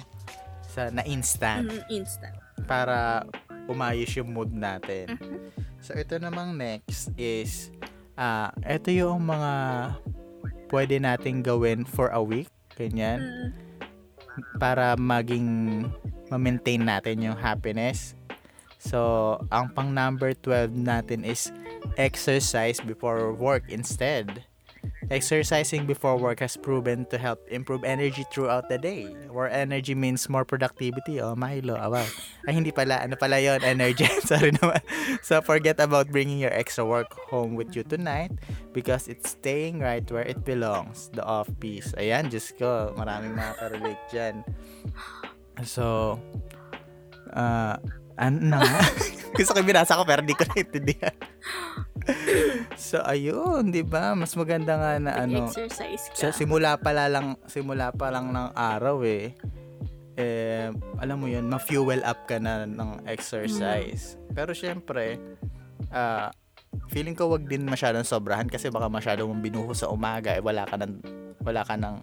sa 0.63 0.93
na 0.93 1.01
instant 1.01 1.65
Mm, 1.65 1.81
instant. 1.89 2.35
para 2.69 3.25
umayos 3.65 4.13
yung 4.13 4.29
mood 4.29 4.53
natin. 4.53 5.17
Mhm. 5.17 5.49
So 5.81 5.97
ito 5.97 6.13
namang 6.15 6.53
next 6.53 7.09
is 7.15 7.73
ah 8.17 8.53
ito 8.65 8.93
yung 8.93 9.25
mga 9.25 9.53
pwede 10.69 10.97
nating 11.01 11.45
gawin 11.45 11.85
for 11.85 12.09
a 12.13 12.21
week 12.21 12.49
ganyan 12.73 13.21
Mm, 13.21 14.57
para 14.57 14.97
maging 14.97 15.47
ma-maintain 16.33 16.81
natin 16.81 17.21
yung 17.21 17.37
happiness. 17.37 18.17
So, 18.81 19.37
ang 19.53 19.71
pang 19.71 19.93
number 19.93 20.33
12 20.33 20.73
natin 20.73 21.21
is 21.23 21.53
exercise 21.95 22.81
before 22.81 23.31
work 23.31 23.69
instead. 23.69 24.43
Exercising 25.11 25.85
before 25.85 26.17
work 26.17 26.39
has 26.39 26.55
proven 26.55 27.05
to 27.11 27.17
help 27.17 27.43
improve 27.51 27.83
energy 27.83 28.25
throughout 28.31 28.69
the 28.69 28.77
day. 28.77 29.11
Where 29.29 29.51
energy 29.51 29.93
means 29.93 30.29
more 30.29 30.45
productivity. 30.45 31.19
Oh, 31.19 31.35
Milo, 31.35 31.75
awa. 31.75 32.07
Ay, 32.47 32.53
hindi 32.55 32.71
pala. 32.71 33.03
Ano 33.03 33.15
pala 33.19 33.37
yon 33.37 33.61
Energy. 33.61 34.07
Sorry 34.29 34.55
naman. 34.55 34.81
So, 35.21 35.43
forget 35.43 35.79
about 35.79 36.09
bringing 36.09 36.39
your 36.39 36.53
extra 36.55 36.85
work 36.87 37.11
home 37.29 37.55
with 37.55 37.75
you 37.75 37.83
tonight 37.83 38.31
because 38.71 39.07
it's 39.07 39.35
staying 39.35 39.79
right 39.79 40.05
where 40.09 40.25
it 40.25 40.41
belongs. 40.47 41.11
The 41.13 41.23
off-piece. 41.23 41.93
Ayan, 41.99 42.31
Diyos 42.31 42.55
ko. 42.55 42.95
Maraming 42.95 43.35
makaka-relate 43.35 44.03
dyan. 44.09 44.35
So, 45.67 46.17
uh, 47.35 47.77
ano 48.17 48.37
na? 48.39 48.61
Gusto 49.33 49.51
ko 49.53 49.59
binasa 49.61 49.97
ko 49.97 50.03
pero 50.05 50.21
di 50.21 50.33
ko 50.33 50.45
naintindihan. 50.45 51.15
so, 52.75 52.99
ayun, 53.01 53.71
di 53.71 53.81
ba? 53.81 54.13
Mas 54.13 54.35
maganda 54.35 54.75
nga 54.75 54.91
na 54.99 55.11
ano. 55.17 55.47
Exercise 55.49 56.11
ka. 56.11 56.15
Sa 56.15 56.27
simula 56.29 56.75
pala 56.77 57.07
lang, 57.07 57.39
simula 57.47 57.89
pa 57.89 58.11
lang 58.11 58.29
ng 58.29 58.49
araw 58.53 59.01
eh. 59.03 59.33
Eh, 60.13 60.69
alam 61.01 61.17
mo 61.17 61.25
yun, 61.25 61.49
ma-fuel 61.49 62.05
up 62.05 62.29
ka 62.29 62.37
na 62.37 62.69
ng 62.69 63.09
exercise. 63.09 64.13
Pero 64.29 64.53
syempre, 64.53 65.17
ah, 65.89 66.29
feeling 66.89 67.17
ko 67.17 67.29
wag 67.29 67.45
din 67.45 67.65
masyadong 67.65 68.05
sobrahan 68.05 68.45
kasi 68.45 68.69
baka 68.69 68.89
masyadong 68.89 69.29
mong 69.29 69.41
binuho 69.41 69.71
sa 69.73 69.89
umaga 69.89 70.33
eh 70.33 70.41
wala 70.41 70.65
ka 70.65 70.73
ng 70.73 70.93
wala 71.45 71.61
ka 71.61 71.77
ng 71.77 71.95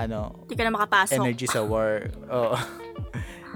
ano 0.00 0.18
Hindi 0.48 0.56
ka 0.56 0.64
na 0.64 0.72
makapasok. 0.72 1.16
energy 1.20 1.44
sa 1.44 1.60
work. 1.60 2.08
Oo. 2.32 2.56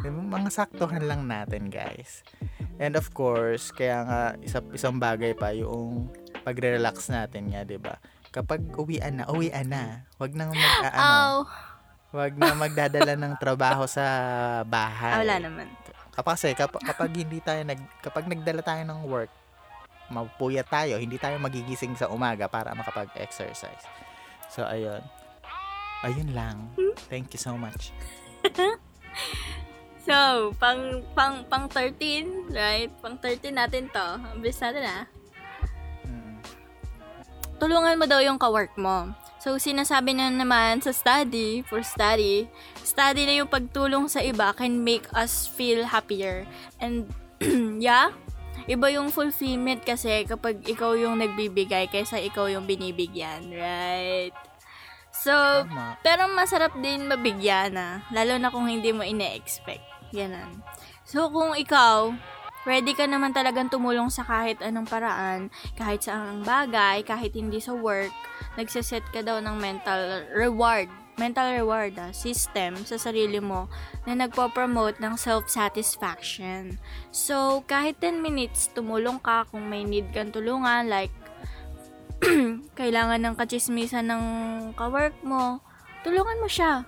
Mga 0.02 0.50
saktuhan 0.50 1.04
lang 1.06 1.30
natin, 1.30 1.70
guys. 1.70 2.26
And 2.82 2.98
of 2.98 3.14
course, 3.14 3.70
kaya 3.70 4.02
nga 4.02 4.20
isa, 4.42 4.58
isang 4.74 4.98
bagay 4.98 5.38
pa 5.38 5.54
yung 5.54 6.10
pagre-relax 6.42 7.08
natin 7.08 7.54
nga, 7.54 7.62
'di 7.62 7.78
ba? 7.78 7.96
Kapag 8.34 8.66
uwian 8.74 9.22
na, 9.22 9.24
uwian 9.30 9.70
na. 9.70 10.10
Wag 10.18 10.34
nang 10.34 10.50
mag 10.50 10.74
ah, 10.82 10.90
ano, 10.90 11.06
Ow. 11.06 11.36
wag 12.18 12.34
na 12.34 12.50
magdadala 12.58 13.14
ng 13.14 13.34
trabaho 13.38 13.86
sa 13.86 14.02
Ah, 14.02 14.62
bahay. 14.66 15.22
wala 15.22 15.38
naman. 15.38 15.70
Kapag 16.14 16.34
kasi 16.38 16.54
kapag, 16.54 16.82
kapag 16.82 17.10
hindi 17.14 17.38
tayo 17.42 17.62
nag 17.62 17.78
kapag 18.02 18.26
nagdala 18.26 18.62
tayo 18.62 18.82
ng 18.86 19.00
work, 19.06 19.30
mapupuyat 20.10 20.66
tayo, 20.66 20.98
hindi 20.98 21.18
tayo 21.18 21.38
magigising 21.38 21.94
sa 21.94 22.10
umaga 22.10 22.50
para 22.50 22.74
makapag-exercise. 22.74 23.86
So 24.50 24.66
ayun. 24.66 25.02
Ayun 26.04 26.36
lang. 26.36 26.68
Thank 27.08 27.32
you 27.32 27.40
so 27.40 27.56
much. 27.56 27.94
So, 30.04 30.52
pang, 30.60 31.00
pang, 31.16 31.48
pang 31.48 31.64
13, 31.72 32.52
right? 32.52 32.92
Pang 33.00 33.16
13 33.16 33.56
natin 33.56 33.88
to. 33.88 34.08
Ambis 34.36 34.60
natin 34.60 34.84
ah. 34.84 35.04
Mm. 36.04 36.36
tulungan 37.56 37.96
mo 37.96 38.04
daw 38.04 38.20
yung 38.20 38.36
kawork 38.36 38.76
mo. 38.76 39.16
So, 39.40 39.56
sinasabi 39.56 40.12
na 40.12 40.28
naman 40.28 40.84
sa 40.84 40.92
study, 40.92 41.64
for 41.64 41.80
study, 41.80 42.48
study 42.84 43.24
na 43.24 43.40
yung 43.40 43.48
pagtulong 43.48 44.08
sa 44.08 44.20
iba 44.20 44.52
can 44.52 44.84
make 44.84 45.08
us 45.16 45.48
feel 45.48 45.88
happier. 45.88 46.44
And, 46.80 47.08
yeah, 47.80 48.12
iba 48.68 48.88
yung 48.92 49.08
fulfillment 49.08 49.84
kasi 49.84 50.28
kapag 50.28 50.64
ikaw 50.64 50.96
yung 50.96 51.20
nagbibigay 51.20 51.88
kaysa 51.88 52.20
ikaw 52.20 52.48
yung 52.48 52.68
binibigyan, 52.68 53.52
right? 53.52 54.36
So, 55.14 55.32
Tama. 55.32 55.96
pero 56.00 56.26
masarap 56.32 56.74
din 56.80 57.06
mabigyan 57.06 57.76
na, 57.76 58.02
lalo 58.10 58.36
na 58.40 58.50
kung 58.52 58.66
hindi 58.66 58.90
mo 58.90 59.06
ine-expect. 59.06 59.93
Ganun. 60.14 60.62
So, 61.02 61.26
kung 61.26 61.58
ikaw, 61.58 62.14
ready 62.62 62.94
ka 62.94 63.04
naman 63.10 63.34
talagang 63.34 63.66
tumulong 63.66 64.08
sa 64.14 64.22
kahit 64.22 64.62
anong 64.62 64.86
paraan, 64.86 65.50
kahit 65.74 66.06
sa 66.06 66.22
anong 66.22 66.46
bagay, 66.46 67.02
kahit 67.02 67.34
hindi 67.34 67.58
sa 67.58 67.74
work, 67.74 68.14
nagsiset 68.54 69.02
ka 69.10 69.26
daw 69.26 69.42
ng 69.42 69.58
mental 69.58 70.22
reward, 70.30 70.86
mental 71.18 71.50
reward 71.50 71.98
ah, 71.98 72.14
system 72.14 72.78
sa 72.86 72.94
sarili 72.94 73.42
mo 73.42 73.66
na 74.06 74.14
nagpo-promote 74.14 75.02
ng 75.02 75.18
self-satisfaction. 75.18 76.78
So, 77.10 77.66
kahit 77.66 77.98
10 77.98 78.22
minutes, 78.22 78.70
tumulong 78.70 79.18
ka 79.18 79.50
kung 79.50 79.66
may 79.66 79.82
need 79.82 80.14
kang 80.14 80.30
tulungan, 80.30 80.86
like, 80.86 81.12
kailangan 82.78 83.18
ng 83.18 83.34
kachismisan 83.34 84.06
ng 84.08 84.22
kawork 84.78 85.18
mo, 85.26 85.58
tulungan 86.06 86.38
mo 86.38 86.48
siya. 86.48 86.86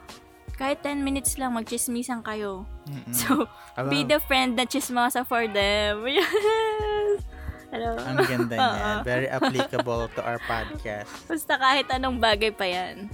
Kahit 0.56 0.80
10 0.80 1.04
minutes 1.04 1.36
lang, 1.36 1.52
magchismisan 1.52 2.24
kayo. 2.24 2.64
Mm-mm. 2.88 3.12
So, 3.12 3.44
Aba, 3.76 3.92
be 3.92 4.08
the 4.08 4.16
friend 4.24 4.56
na 4.56 4.64
chismosa 4.64 5.20
for 5.22 5.44
them. 5.44 6.04
Yes! 6.16 7.20
Hello? 7.68 7.98
ang 7.98 8.16
ganda 8.24 8.54
niya. 8.56 8.64
Oo. 8.64 8.92
Very 9.04 9.28
applicable 9.28 10.08
to 10.16 10.20
our 10.24 10.40
podcast. 10.48 11.10
Basta 11.28 11.60
kahit 11.60 11.90
anong 11.92 12.16
bagay 12.16 12.54
pa 12.54 12.64
yan. 12.64 13.10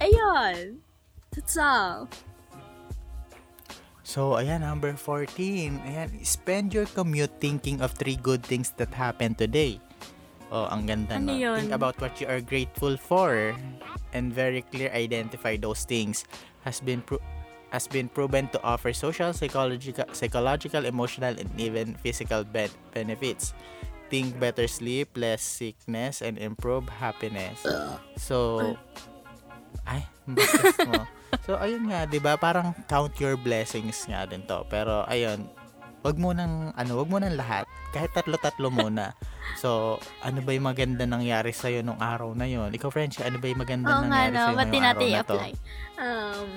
Ayun. 0.00 0.80
That's 1.36 1.58
all. 1.60 2.08
So, 4.00 4.40
ayan, 4.40 4.64
number 4.64 4.96
14. 4.96 5.84
Ayan, 5.84 6.08
spend 6.24 6.72
your 6.72 6.86
commute 6.88 7.30
thinking 7.38 7.78
of 7.84 7.92
three 7.92 8.16
good 8.16 8.40
things 8.42 8.72
that 8.80 8.90
happened 8.90 9.36
today. 9.36 9.78
Oh, 10.50 10.66
ang 10.66 10.86
ganda 10.88 11.14
Ano 11.14 11.30
no? 11.30 11.38
yun? 11.38 11.58
Think 11.62 11.76
about 11.76 11.94
what 12.02 12.18
you 12.18 12.26
are 12.26 12.42
grateful 12.42 12.98
for 12.98 13.54
and 14.10 14.34
very 14.34 14.66
clear 14.66 14.90
identify 14.90 15.54
those 15.54 15.86
things 15.86 16.26
has 16.64 16.80
been 16.80 17.00
pro- 17.02 17.22
has 17.70 17.86
been 17.86 18.10
proven 18.10 18.50
to 18.50 18.58
offer 18.62 18.92
social, 18.92 19.32
psychological, 19.32 20.04
psychological, 20.12 20.84
emotional, 20.84 21.34
and 21.38 21.48
even 21.54 21.94
physical 22.02 22.42
ben- 22.42 22.74
benefits. 22.92 23.54
Think 24.10 24.42
better 24.42 24.66
sleep, 24.66 25.14
less 25.14 25.38
sickness, 25.38 26.18
and 26.18 26.34
improve 26.34 26.90
happiness. 26.90 27.62
So, 28.18 28.74
ay, 29.86 30.02
mo. 30.26 31.06
So, 31.46 31.54
ayun 31.54 31.86
nga, 31.86 32.10
di 32.10 32.18
ba? 32.18 32.34
Parang 32.34 32.74
count 32.90 33.14
your 33.22 33.38
blessings 33.38 34.02
nga 34.10 34.26
din 34.26 34.42
to. 34.50 34.66
Pero, 34.66 35.06
ayun, 35.06 35.46
wag 36.00 36.16
mo 36.16 36.32
nang, 36.32 36.72
ano, 36.72 36.92
wag 36.96 37.08
mo 37.12 37.20
nang 37.20 37.36
lahat. 37.36 37.68
Kahit 37.92 38.16
tatlo-tatlo 38.16 38.72
muna. 38.72 39.12
So, 39.60 40.00
ano 40.24 40.40
ba 40.40 40.56
yung 40.56 40.64
maganda 40.64 41.04
nangyari 41.04 41.52
sa'yo 41.52 41.84
nung 41.84 42.00
araw 42.00 42.32
na 42.32 42.48
yon? 42.48 42.72
Ikaw, 42.72 42.88
French, 42.88 43.20
ano 43.20 43.36
ba 43.36 43.46
yung 43.52 43.60
maganda 43.60 43.92
nga, 43.92 44.00
nangyari 44.00 44.32
no. 44.32 44.56
Ba't 44.56 44.68
di 44.72 44.78
ngayong 44.80 44.88
araw 44.88 45.00
natin 45.00 45.08
na 45.12 45.20
to? 45.20 45.34
i-apply? 45.36 45.50
Um, 46.00 46.48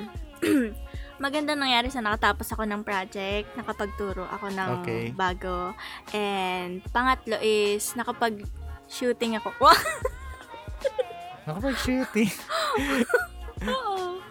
maganda 1.25 1.51
nangyari 1.59 1.87
sa 1.91 1.99
nakatapos 1.99 2.47
ako 2.55 2.63
ng 2.63 2.81
project, 2.87 3.47
nakapagturo 3.59 4.23
ako 4.31 4.47
ng 4.51 4.69
Okay. 4.79 5.05
bago. 5.11 5.75
And 6.15 6.79
pangatlo 6.95 7.35
is 7.43 7.91
nakapag-shooting 7.99 9.39
ako. 9.43 9.51
Wow! 9.59 9.75
Nakapag-shooting. 11.47 12.31
Oo. 13.75 14.23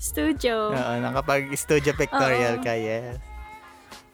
Studio. 0.00 0.72
Oo, 0.72 0.92
nakapag-studio 1.04 1.92
pictorial 1.92 2.60
Oo. 2.60 2.64
ka, 2.64 2.72
yes. 2.72 3.33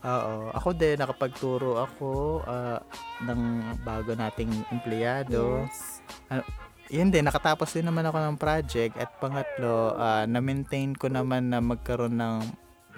Oo. 0.01 0.49
Ako 0.51 0.73
din, 0.73 0.97
nakapagturo 0.97 1.77
ako 1.77 2.11
ah, 2.45 2.81
ng 3.21 3.41
bago 3.81 4.13
nating 4.13 4.49
empleyado. 4.69 5.65
Yes. 5.65 6.01
Yun 6.91 7.09
din, 7.09 7.23
nakatapos 7.23 7.71
din 7.71 7.87
naman 7.87 8.03
ako 8.03 8.19
ng 8.19 8.37
project. 8.37 8.95
At 8.97 9.13
pangatlo, 9.17 9.95
ah, 9.95 10.25
na-maintain 10.25 10.97
ko 10.97 11.07
naman 11.07 11.49
na 11.49 11.61
magkaroon 11.61 12.17
ng, 12.17 12.39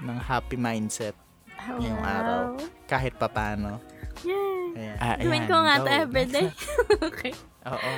ng 0.01 0.19
happy 0.19 0.55
mindset 0.55 1.19
ngayong 1.63 1.95
Wow. 1.97 2.11
araw. 2.11 2.43
kahit 2.85 3.15
papano. 3.15 3.79
Yay! 4.23 4.75
Ayan. 4.75 4.97
Ah, 4.99 5.17
Gawin 5.17 5.45
ko 5.47 5.57
nga 5.59 5.77
go. 5.79 5.85
to 5.85 5.91
everyday. 5.91 6.49
okay. 7.09 7.33
Oo. 7.63 7.93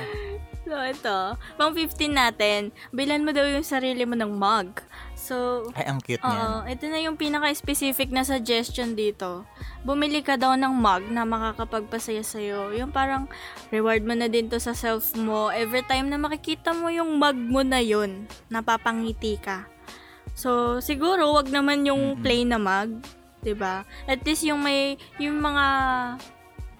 So, 0.65 0.75
ito. 0.77 1.17
Pang 1.55 1.71
15 1.71 2.09
natin, 2.09 2.59
bilan 2.89 3.21
mo 3.21 3.29
daw 3.29 3.45
yung 3.45 3.61
sarili 3.61 4.01
mo 4.01 4.13
ng 4.13 4.33
mug. 4.33 4.81
So, 5.25 5.65
Ay, 5.73 5.89
ang 5.89 5.97
cute 6.05 6.21
Oo, 6.21 6.29
niyan. 6.29 6.69
ito 6.69 6.85
na 6.85 6.99
yung 7.01 7.17
pinaka-specific 7.17 8.13
na 8.13 8.21
suggestion 8.21 8.93
dito. 8.93 9.41
Bumili 9.81 10.21
ka 10.21 10.37
daw 10.37 10.53
ng 10.53 10.69
mug 10.69 11.09
na 11.09 11.25
makakapagpasaya 11.25 12.21
sa'yo. 12.21 12.69
Yung 12.77 12.93
parang 12.93 13.25
reward 13.73 14.05
mo 14.05 14.13
na 14.13 14.29
din 14.29 14.45
to 14.53 14.61
sa 14.61 14.77
self 14.77 15.17
mo. 15.17 15.49
Every 15.49 15.81
time 15.81 16.13
na 16.13 16.21
makikita 16.21 16.77
mo 16.77 16.93
yung 16.93 17.17
mug 17.17 17.33
mo 17.33 17.65
na 17.65 17.81
yun, 17.81 18.29
napapangiti 18.53 19.41
ka. 19.41 19.65
So, 20.37 20.77
siguro, 20.77 21.33
wag 21.33 21.49
naman 21.49 21.89
yung 21.89 22.13
Mm-mm. 22.15 22.21
plain 22.21 22.53
na 22.53 22.61
mug. 22.61 23.01
'di 23.41 23.53
ba? 23.53 23.81
At 24.05 24.25
least 24.25 24.41
yung 24.41 24.61
may, 24.61 24.97
yung 25.21 25.37
mga 25.37 25.65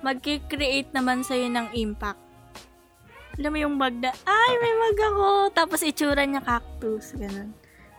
magki-create 0.01 0.89
naman 0.93 1.21
sa'yo 1.21 1.49
ng 1.49 1.73
impact. 1.73 2.21
Alam 3.37 3.51
mo 3.51 3.57
yung 3.57 3.75
mug 3.77 3.95
na, 4.01 4.09
ay, 4.25 4.51
may 4.57 4.73
mug 4.73 4.97
ako. 4.97 5.27
Tapos 5.51 5.81
itsura 5.81 6.25
niya 6.25 6.41
cactus. 6.41 7.13
Ganun. 7.13 7.53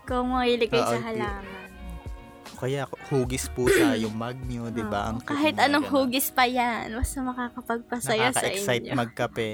Kung 0.07 0.31
mahilig 0.31 0.71
kayo 0.71 0.87
sa 0.87 0.97
Oo, 0.97 1.03
halaman. 1.03 1.55
Kaya 2.57 2.89
hugis 3.11 3.51
pusa 3.53 3.93
yung 4.03 4.17
mug 4.17 4.39
nyo, 4.47 4.71
di 4.71 4.81
ba? 4.81 5.13
Cute 5.13 5.29
Kahit 5.29 5.55
anong 5.59 5.91
ganun. 5.91 5.95
hugis 6.09 6.31
pa 6.31 6.47
yan, 6.47 6.95
basta 6.95 7.19
makakapagpasaya 7.21 8.31
sa 8.31 8.41
Nakaka-excite 8.41 8.87
inyo. 8.87 8.95
magkape. 8.97 9.51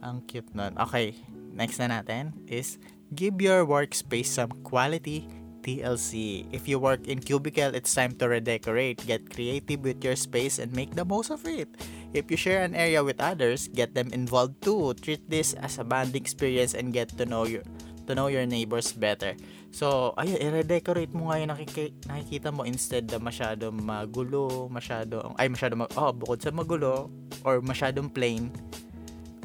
Ang 0.00 0.24
cute 0.26 0.50
nun. 0.52 0.74
Okay, 0.76 1.16
next 1.52 1.78
na 1.78 2.00
natin 2.00 2.32
is 2.48 2.76
give 3.12 3.36
your 3.38 3.64
workspace 3.64 4.28
some 4.28 4.50
quality 4.64 5.28
TLC. 5.60 6.44
If 6.50 6.64
you 6.64 6.80
work 6.80 7.04
in 7.04 7.20
cubicle, 7.20 7.76
it's 7.76 7.92
time 7.92 8.16
to 8.16 8.28
redecorate. 8.28 9.04
Get 9.04 9.28
creative 9.28 9.84
with 9.84 10.00
your 10.00 10.16
space 10.16 10.56
and 10.56 10.72
make 10.72 10.96
the 10.96 11.04
most 11.04 11.28
of 11.28 11.44
it. 11.44 11.68
If 12.16 12.32
you 12.32 12.36
share 12.40 12.64
an 12.64 12.72
area 12.72 13.04
with 13.04 13.20
others, 13.20 13.68
get 13.68 13.92
them 13.92 14.08
involved 14.10 14.64
too. 14.64 14.96
Treat 14.96 15.28
this 15.28 15.52
as 15.60 15.76
a 15.76 15.84
bonding 15.84 16.16
experience 16.24 16.72
and 16.72 16.96
get 16.96 17.12
to 17.20 17.28
know 17.28 17.44
your 17.44 17.60
to 18.06 18.12
know 18.16 18.28
your 18.28 18.44
neighbors 18.44 18.92
better. 18.92 19.36
So, 19.70 20.16
ayun, 20.18 20.40
i-redecorate 20.40 21.12
mo 21.14 21.30
nga 21.30 21.38
yung 21.38 21.50
nakiki- 21.52 21.94
nakikita 22.06 22.48
mo 22.50 22.66
instead 22.66 23.06
na 23.06 23.18
masyadong 23.22 23.76
magulo, 23.78 24.66
masyadong, 24.72 25.34
ay 25.38 25.46
masyadong, 25.46 25.86
mag, 25.86 25.92
oh, 25.94 26.10
bukod 26.10 26.42
sa 26.42 26.50
magulo, 26.50 27.08
or 27.46 27.62
masyadong 27.62 28.10
plain, 28.10 28.50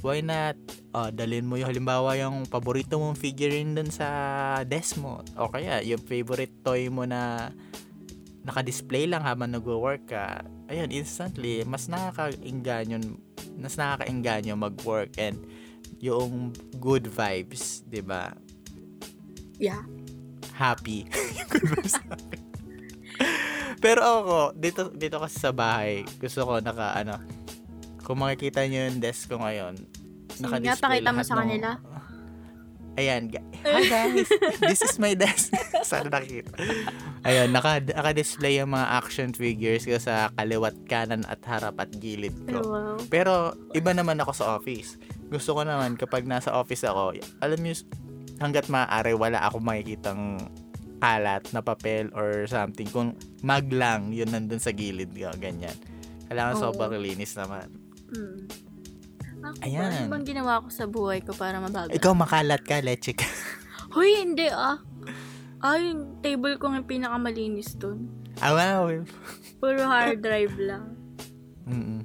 why 0.02 0.22
not, 0.22 0.58
oh, 0.94 1.10
dalhin 1.14 1.46
mo 1.46 1.58
yung 1.58 1.70
halimbawa 1.70 2.18
yung 2.18 2.46
paborito 2.46 2.98
mong 2.98 3.18
figurine 3.18 3.74
dun 3.74 3.90
sa 3.90 4.08
desk 4.66 4.98
mo. 4.98 5.22
O 5.38 5.50
kaya, 5.50 5.82
yung 5.86 6.02
favorite 6.02 6.54
toy 6.66 6.90
mo 6.90 7.06
na 7.06 7.50
naka-display 8.46 9.10
lang 9.10 9.26
habang 9.26 9.50
nagwo-work 9.50 10.06
ka. 10.06 10.46
Ayun, 10.70 10.94
instantly, 10.94 11.66
mas 11.66 11.90
nakaka-inganyo, 11.90 13.02
mas 13.58 13.74
nakaka-inganyo 13.74 14.54
mag-work 14.54 15.18
and 15.18 15.42
yung 16.00 16.54
good 16.78 17.10
vibes, 17.10 17.82
'di 17.88 18.06
ba? 18.06 18.34
Yeah. 19.56 19.88
happy. 20.54 21.08
Pero 23.84 24.02
ako, 24.02 24.38
dito, 24.56 24.82
dito 24.92 25.18
kasi 25.20 25.38
sa 25.38 25.52
bahay, 25.52 26.08
gusto 26.18 26.42
ko 26.42 26.52
naka, 26.60 26.96
ano, 26.96 27.20
kung 28.02 28.20
makikita 28.20 28.66
nyo 28.66 28.90
yung 28.90 29.00
desk 29.00 29.28
ko 29.28 29.38
ngayon, 29.38 29.76
Sige 30.32 30.52
nga, 30.60 30.76
pakita 30.76 31.12
mo 31.12 31.22
sa 31.22 31.36
ng- 31.36 31.40
kanila. 31.44 31.70
Ayan, 32.96 33.28
hi 33.68 33.84
guys, 33.92 34.32
this 34.64 34.80
is 34.80 34.96
my 34.96 35.12
desk. 35.12 35.52
Sana 35.84 36.08
nakita. 36.10 36.56
Ayun, 37.28 37.52
naka, 37.52 37.84
naka-display 37.84 38.56
yung 38.56 38.72
mga 38.72 38.88
action 38.96 39.36
figures 39.36 39.84
ko 39.84 40.00
sa 40.00 40.32
kaliwat, 40.34 40.74
kanan 40.88 41.28
at 41.28 41.44
harap 41.44 41.76
at 41.76 41.92
gilid 41.92 42.32
Oh, 42.48 42.50
ko. 42.56 42.60
wow. 42.64 42.96
Pero, 43.12 43.34
iba 43.76 43.92
naman 43.92 44.16
ako 44.18 44.32
sa 44.32 44.46
office. 44.56 44.96
Gusto 45.28 45.52
ko 45.52 45.68
naman, 45.68 46.00
kapag 46.00 46.24
nasa 46.24 46.56
office 46.56 46.88
ako, 46.88 47.20
alam 47.44 47.60
mo, 47.60 47.76
hanggat 48.40 48.68
maaari, 48.68 49.14
wala 49.16 49.40
ako 49.46 49.64
makikitang 49.64 50.40
kalat 51.00 51.44
na 51.54 51.62
papel 51.62 52.10
or 52.16 52.48
something. 52.50 52.88
Kung 52.90 53.14
mag 53.46 53.68
lang, 53.70 54.10
yun 54.16 54.32
nandun 54.32 54.60
sa 54.60 54.74
gilid 54.74 55.14
ko, 55.14 55.30
ganyan. 55.38 55.76
Kailangan 56.26 56.56
Oo. 56.58 56.62
sobrang 56.72 56.98
linis 56.98 57.38
naman. 57.38 57.68
Hmm. 58.10 58.38
Ako 59.46 59.62
Ayan. 59.62 59.86
ba? 59.86 59.98
Ano 60.02 60.10
bang 60.10 60.26
ginawa 60.26 60.54
ko 60.66 60.68
sa 60.74 60.86
buhay 60.90 61.22
ko 61.22 61.38
para 61.38 61.62
mabago? 61.62 61.94
Ikaw 61.94 62.14
makalat 62.18 62.66
ka, 62.66 62.82
leche 62.82 63.14
ka. 63.14 63.28
Hoy, 63.94 64.26
hindi 64.26 64.50
ah. 64.50 64.82
Ay, 65.62 65.94
yung 65.94 66.18
table 66.26 66.58
ko 66.58 66.74
yung 66.74 66.90
pinakamalinis 66.90 67.78
dun. 67.78 68.10
ah, 68.42 68.54
wow. 68.54 68.90
Puro 69.62 69.82
hard 69.92 70.26
drive 70.26 70.58
lang. 70.58 70.98
Mm-mm. 71.70 72.02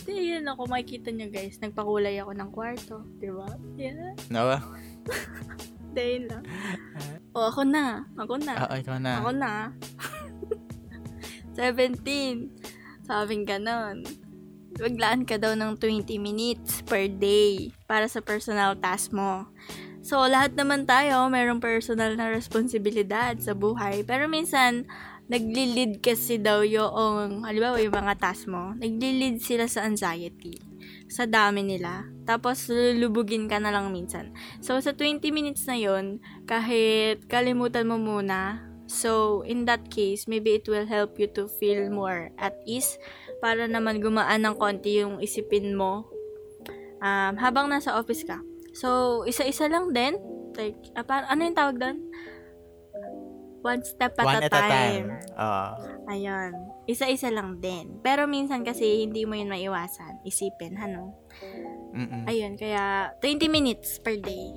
Hindi, 0.00 0.16
yun 0.36 0.48
ako. 0.48 0.64
Makikita 0.68 1.12
nyo 1.12 1.28
guys. 1.28 1.60
Nagpakulay 1.60 2.16
ako 2.18 2.32
ng 2.32 2.50
kwarto. 2.50 2.96
Di 3.20 3.28
ba? 3.28 3.48
Yeah. 3.76 4.16
No? 4.32 4.56
Yun 5.96 6.24
lang. 6.30 6.44
O, 7.30 7.46
ako 7.46 7.62
na. 7.62 8.10
Ako 8.18 8.42
na. 8.42 8.54
Oo, 8.66 8.74
ikaw 8.74 8.98
na. 8.98 9.22
Ako 9.22 9.30
na. 9.30 9.52
17. 11.54 12.50
Sabing 13.06 13.46
ganon. 13.46 14.02
Maglaan 14.74 15.22
ka 15.22 15.38
daw 15.38 15.54
ng 15.54 15.78
20 15.78 16.18
minutes 16.18 16.82
per 16.82 17.06
day 17.06 17.70
para 17.86 18.10
sa 18.10 18.18
personal 18.18 18.74
task 18.82 19.14
mo. 19.14 19.46
So, 20.02 20.26
lahat 20.26 20.58
naman 20.58 20.90
tayo, 20.90 21.30
mayroong 21.30 21.62
personal 21.62 22.18
na 22.18 22.34
responsibilidad 22.34 23.38
sa 23.38 23.54
buhay. 23.54 24.02
Pero 24.02 24.26
minsan, 24.26 24.90
nagli-lead 25.30 26.02
kasi 26.02 26.42
daw 26.42 26.66
yung, 26.66 27.46
halimbawa 27.46 27.78
yung 27.78 27.94
mga 27.94 28.18
task 28.18 28.50
mo, 28.50 28.74
nagli-lead 28.74 29.38
sila 29.38 29.70
sa 29.70 29.86
anxiety. 29.86 30.58
Sa 31.06 31.30
dami 31.30 31.62
nila. 31.62 32.10
Tapos, 32.30 32.70
lulubugin 32.70 33.50
ka 33.50 33.58
na 33.58 33.74
lang 33.74 33.90
minsan. 33.90 34.30
So, 34.62 34.78
sa 34.78 34.94
20 34.94 35.34
minutes 35.34 35.66
na 35.66 35.74
yon 35.74 36.22
kahit 36.46 37.26
kalimutan 37.26 37.90
mo 37.90 37.98
muna, 37.98 38.62
so, 38.86 39.42
in 39.42 39.66
that 39.66 39.90
case, 39.90 40.30
maybe 40.30 40.62
it 40.62 40.70
will 40.70 40.86
help 40.86 41.18
you 41.18 41.26
to 41.34 41.50
feel 41.58 41.90
more 41.90 42.30
at 42.38 42.54
ease 42.70 42.94
para 43.42 43.66
naman 43.66 43.98
gumaan 43.98 44.46
ng 44.46 44.54
konti 44.54 45.02
yung 45.02 45.18
isipin 45.18 45.74
mo 45.74 46.06
um, 47.02 47.34
habang 47.34 47.66
nasa 47.66 47.98
office 47.98 48.22
ka. 48.22 48.38
So, 48.78 49.22
isa-isa 49.26 49.66
lang 49.66 49.90
din. 49.90 50.14
Like, 50.54 50.78
ah, 50.94 51.02
par- 51.02 51.26
ano 51.26 51.40
yung 51.42 51.58
tawag 51.58 51.82
doon? 51.82 51.98
One 53.60 53.82
step 53.84 54.16
at, 54.16 54.24
One 54.24 54.40
a, 54.40 54.48
at 54.48 54.54
a 54.54 54.54
time. 54.54 54.70
time. 54.70 55.08
Oo. 55.36 55.70
Ayun. 56.08 56.52
Isa-isa 56.88 57.28
lang 57.28 57.60
din. 57.60 58.00
Pero 58.00 58.24
minsan 58.24 58.64
kasi 58.64 59.04
hindi 59.04 59.28
mo 59.28 59.36
yun 59.36 59.52
maiwasan. 59.52 60.24
Isipin, 60.24 60.80
ano? 60.80 61.12
Mm-mm. 61.90 62.22
Ayun, 62.26 62.54
kaya 62.54 63.14
20 63.18 63.50
minutes 63.50 63.98
per 63.98 64.14
day. 64.16 64.54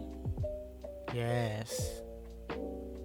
Yes. 1.14 2.02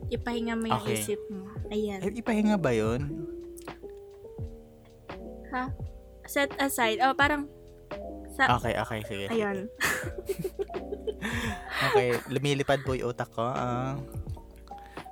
Ipahinga 0.09 0.57
mo 0.57 0.69
yung 0.69 0.85
Okay. 0.85 0.97
isip 0.97 1.21
mo. 1.29 1.49
Ayan. 1.69 2.01
Eh, 2.01 2.13
ipahinga 2.21 2.57
ba 2.57 2.73
yun? 2.73 3.29
Ha? 5.53 5.73
Set 6.25 6.53
aside. 6.61 7.01
Oh, 7.01 7.13
parang 7.13 7.49
sa 8.37 8.57
Okay, 8.61 8.77
okay, 8.77 9.01
sige. 9.05 9.25
Ayun. 9.29 9.65
Okay, 11.91 12.15
lumilipad 12.31 12.83
po 12.87 12.95
yung 12.95 13.11
utak 13.11 13.31
ko. 13.35 13.43
Ah. 13.43 13.99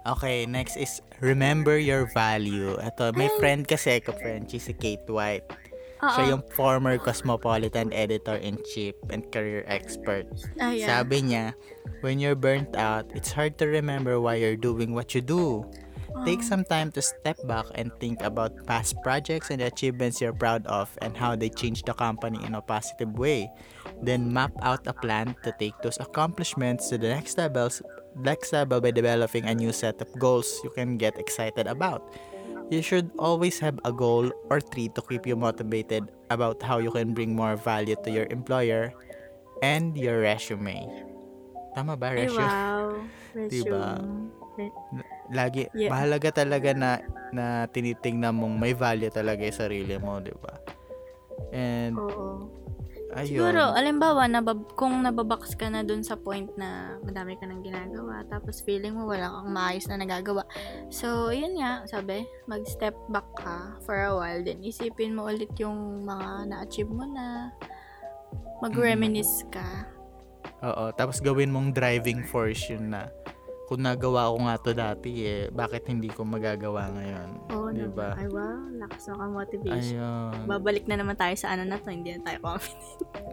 okay, 0.06 0.46
next 0.46 0.78
is 0.78 1.02
remember 1.18 1.74
your 1.74 2.06
value. 2.14 2.78
Ito, 2.78 3.10
may 3.14 3.26
friend 3.42 3.66
kasi 3.66 3.98
ko 3.98 4.14
friend, 4.14 4.46
she's 4.46 4.66
si 4.66 4.74
Kate 4.74 5.06
White. 5.06 5.46
Oo. 6.02 6.12
Siya 6.12 6.24
yung 6.36 6.42
former 6.52 7.00
Cosmopolitan 7.00 7.92
editor-in-chief 7.92 8.94
and 9.08 9.24
career 9.32 9.64
expert. 9.68 10.28
Ah, 10.60 10.72
Ayan. 10.76 10.86
Sabi 10.86 11.16
niya, 11.24 11.56
when 12.04 12.20
you're 12.20 12.36
burnt 12.36 12.76
out, 12.76 13.08
it's 13.16 13.32
hard 13.32 13.56
to 13.58 13.66
remember 13.66 14.20
why 14.20 14.36
you're 14.36 14.60
doing 14.60 14.92
what 14.92 15.16
you 15.16 15.24
do. 15.24 15.64
Take 16.24 16.44
ah. 16.44 16.48
some 16.48 16.64
time 16.64 16.92
to 16.96 17.00
step 17.04 17.36
back 17.44 17.68
and 17.76 17.92
think 18.00 18.20
about 18.24 18.52
past 18.64 18.96
projects 19.04 19.52
and 19.52 19.60
achievements 19.60 20.20
you're 20.20 20.36
proud 20.36 20.64
of 20.68 20.88
and 21.04 21.16
how 21.16 21.36
they 21.36 21.48
changed 21.48 21.88
the 21.88 21.96
company 21.96 22.40
in 22.44 22.56
a 22.56 22.62
positive 22.64 23.16
way. 23.16 23.48
Then 24.00 24.32
map 24.32 24.52
out 24.60 24.84
a 24.88 24.92
plan 24.96 25.36
to 25.44 25.52
take 25.60 25.76
those 25.80 26.00
accomplishments 26.00 26.88
to 26.92 26.96
the 26.96 27.08
next 27.12 27.36
levels 27.36 27.80
next 28.16 28.52
level 28.52 28.80
by 28.80 28.90
developing 28.90 29.44
a 29.44 29.54
new 29.54 29.72
set 29.72 30.00
of 30.00 30.08
goals 30.18 30.48
you 30.64 30.70
can 30.70 30.96
get 30.96 31.18
excited 31.18 31.66
about. 31.66 32.00
You 32.66 32.82
should 32.82 33.14
always 33.18 33.62
have 33.62 33.78
a 33.86 33.92
goal 33.94 34.30
or 34.50 34.58
three 34.58 34.90
to 34.98 35.00
keep 35.06 35.22
you 35.26 35.38
motivated 35.38 36.10
about 36.30 36.58
how 36.62 36.78
you 36.82 36.90
can 36.90 37.14
bring 37.14 37.30
more 37.38 37.54
value 37.54 37.94
to 38.02 38.10
your 38.10 38.26
employer 38.30 38.90
and 39.62 39.94
your 39.94 40.26
resume. 40.26 40.82
Tama 41.78 41.94
ba, 41.94 42.10
Ay, 42.10 42.26
resume? 42.26 42.50
wow. 42.50 43.06
Resume. 43.38 43.52
Diba? 43.52 43.86
Lagi 45.30 45.68
Yeah. 45.74 45.90
mahalaga 45.92 46.32
talaga 46.32 46.72
na 46.74 46.98
na 47.30 47.66
tinitingnan 47.70 48.32
mong 48.34 48.56
may 48.56 48.72
value 48.72 49.10
talaga 49.10 49.42
yung 49.44 49.58
sarili 49.58 49.94
mo, 49.98 50.18
'di 50.22 50.34
ba? 50.38 50.54
And 51.52 51.98
Oo. 51.98 52.48
Ayun. 53.16 53.40
Siguro, 53.40 53.72
alimbawa, 53.72 54.28
nabab- 54.28 54.76
kung 54.76 55.00
nababox 55.00 55.56
ka 55.56 55.72
na 55.72 55.80
dun 55.80 56.04
sa 56.04 56.14
point 56.14 56.46
na 56.60 57.00
madami 57.00 57.34
ka 57.40 57.48
nang 57.48 57.64
ginagawa, 57.64 58.22
tapos 58.28 58.60
feeling 58.60 58.92
mo 58.92 59.08
wala 59.08 59.32
kang 59.32 59.50
maayos 59.50 59.88
na 59.88 59.96
nagagawa. 59.96 60.44
So, 60.92 61.32
yun 61.32 61.56
nga, 61.56 61.88
sabi, 61.88 62.28
mag-step 62.44 62.94
back 63.08 63.26
ka 63.40 63.80
for 63.82 63.96
a 63.96 64.12
while, 64.12 64.44
then 64.44 64.60
isipin 64.60 65.16
mo 65.16 65.26
ulit 65.26 65.50
yung 65.56 66.04
mga 66.04 66.52
na-achieve 66.52 66.92
mo 66.92 67.08
na, 67.08 67.50
mag-reminisce 68.60 69.48
ka. 69.48 69.88
Oo, 70.64 70.92
tapos 70.96 71.20
gawin 71.20 71.52
mong 71.52 71.76
driving 71.76 72.24
force 72.24 72.72
yun 72.72 72.92
na 72.92 73.12
kung 73.66 73.82
nagawa 73.82 74.30
ko 74.30 74.36
nga 74.46 74.56
to 74.62 74.70
dati 74.70 75.10
eh, 75.26 75.50
bakit 75.50 75.90
hindi 75.90 76.06
ko 76.06 76.22
magagawa 76.22 76.86
ngayon? 76.94 77.28
Oo, 77.50 77.68
Di 77.74 77.82
naman. 77.82 77.98
ba? 77.98 78.08
Ay, 78.14 78.30
wow, 78.30 78.62
lakas 78.78 79.02
ng 79.10 79.34
motivation. 79.34 79.98
Ayun. 79.98 80.46
Babalik 80.46 80.86
na 80.86 80.96
naman 81.02 81.18
tayo 81.18 81.34
sa 81.34 81.50
ano 81.50 81.66
na 81.66 81.82
to, 81.82 81.90
hindi 81.90 82.14
na 82.14 82.22
tayo 82.22 82.38
comment. 82.46 82.78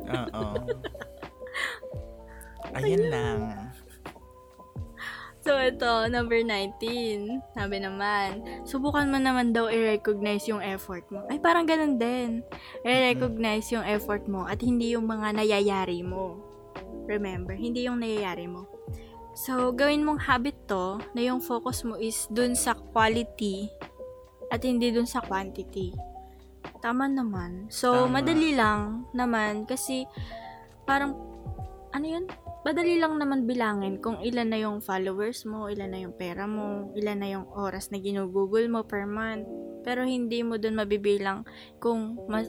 Oo. 0.09 0.45
Ayun 2.81 3.05
lang. 3.13 3.39
So, 5.43 5.59
ito, 5.59 6.07
number 6.07 6.39
19. 6.39 6.79
Sabi 7.53 7.77
naman, 7.83 8.41
subukan 8.63 9.11
mo 9.11 9.19
naman 9.19 9.51
daw 9.51 9.67
i-recognize 9.67 10.47
yung 10.47 10.63
effort 10.63 11.03
mo. 11.11 11.27
Ay, 11.27 11.37
parang 11.37 11.67
ganun 11.67 11.99
din. 11.99 12.41
I-recognize 12.81 13.67
yung 13.69 13.83
effort 13.83 14.25
mo 14.25 14.47
at 14.47 14.63
hindi 14.63 14.95
yung 14.95 15.03
mga 15.03 15.35
nayayari 15.35 15.99
mo. 16.01 16.39
Remember, 17.05 17.53
hindi 17.53 17.85
yung 17.85 17.99
nayayari 17.99 18.47
mo. 18.47 18.72
So, 19.33 19.73
gawin 19.73 20.05
mong 20.05 20.29
habit 20.29 20.69
to 20.69 21.01
na 21.17 21.25
yung 21.25 21.41
focus 21.41 21.81
mo 21.81 21.97
is 21.97 22.29
dun 22.29 22.53
sa 22.53 22.77
quality 22.77 23.65
at 24.53 24.61
hindi 24.61 24.93
dun 24.93 25.09
sa 25.09 25.25
quantity. 25.25 25.89
Tama 26.85 27.09
naman. 27.09 27.65
So, 27.73 28.05
Tama. 28.05 28.21
madali 28.21 28.53
lang 28.53 29.09
naman 29.17 29.65
kasi 29.65 30.05
parang, 30.85 31.17
ano 31.89 32.05
yun? 32.05 32.29
Madali 32.63 32.95
lang 33.01 33.17
naman 33.17 33.49
bilangin 33.49 33.99
kung 33.99 34.21
ilan 34.21 34.47
na 34.53 34.59
yung 34.61 34.77
followers 34.79 35.43
mo, 35.49 35.67
ilan 35.67 35.91
na 35.91 35.99
yung 36.05 36.15
pera 36.15 36.45
mo, 36.45 36.93
ilan 36.95 37.17
na 37.19 37.27
yung 37.33 37.49
oras 37.51 37.89
na 37.89 37.99
ginugugol 37.99 38.69
mo 38.69 38.85
per 38.85 39.09
month. 39.09 39.49
Pero 39.83 40.05
hindi 40.07 40.45
mo 40.45 40.55
dun 40.61 40.79
mabibilang 40.79 41.43
kung 41.81 42.21
mas, 42.29 42.47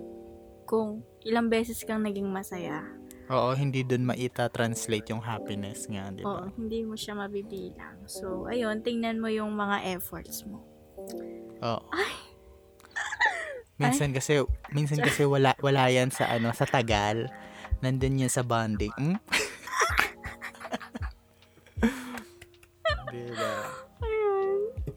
kung 0.69 1.03
ilang 1.25 1.51
beses 1.51 1.83
kang 1.83 2.05
naging 2.05 2.31
masaya. 2.31 2.85
Oo, 3.35 3.51
hindi 3.59 3.83
dun 3.83 4.07
maita-translate 4.07 5.11
yung 5.11 5.19
happiness 5.19 5.91
nga, 5.91 6.15
di 6.15 6.23
Oo, 6.23 6.47
ba? 6.47 6.55
hindi 6.55 6.87
mo 6.87 6.95
siya 6.95 7.19
mabibilang. 7.19 8.07
So, 8.07 8.47
ayun, 8.47 8.87
tingnan 8.87 9.19
mo 9.19 9.27
yung 9.27 9.59
mga 9.59 9.91
efforts 9.99 10.47
mo. 10.47 10.63
Oo. 11.59 11.83
Minsan 13.83 14.15
kasi, 14.15 14.39
minsan 14.71 15.03
kasi 15.03 15.27
wala, 15.27 15.51
wala 15.59 15.91
yan 15.91 16.07
sa 16.15 16.31
ano, 16.31 16.55
sa 16.55 16.63
tagal. 16.63 17.27
Nandun 17.83 18.23
yan 18.23 18.31
sa 18.31 18.47
bonding. 18.47 18.95
Hmm? 18.95 19.19
diba? 23.11 23.55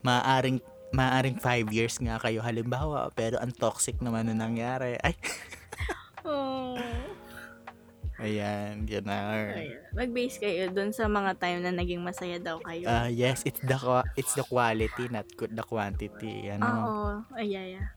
Maaring, 0.06 0.62
maaring 0.94 1.38
five 1.42 1.68
years 1.74 1.98
nga 1.98 2.22
kayo 2.22 2.46
halimbawa, 2.46 3.10
pero 3.18 3.42
ang 3.42 3.50
toxic 3.50 3.98
naman 3.98 4.30
na 4.30 4.38
nangyari. 4.38 4.96
Ay. 5.02 5.18
Ayan, 8.28 8.84
na. 9.08 9.48
Ayun. 9.56 9.80
Mag-base 9.96 10.38
kayo 10.38 10.68
dun 10.70 10.92
sa 10.92 11.08
mga 11.08 11.40
time 11.40 11.64
na 11.64 11.72
naging 11.72 12.04
masaya 12.04 12.36
daw 12.38 12.60
kayo. 12.60 12.84
Ah, 12.86 13.08
yes, 13.08 13.48
it's 13.48 13.64
the 13.64 13.78
it's 14.20 14.36
the 14.36 14.44
quality, 14.44 15.08
not 15.08 15.26
good 15.40 15.56
the 15.56 15.64
quantity. 15.64 16.52
Ano? 16.52 16.68
Oo. 16.68 17.08
Ay, 17.34 17.56
yeah, 17.56 17.66
yeah. 17.80 17.88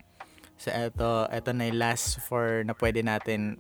So, 0.55 0.71
eto, 0.71 1.27
eto 1.29 1.51
na 1.51 1.67
yung 1.69 1.81
last 1.81 2.23
for 2.23 2.63
na 2.63 2.77
pwede 2.79 3.03
natin 3.03 3.59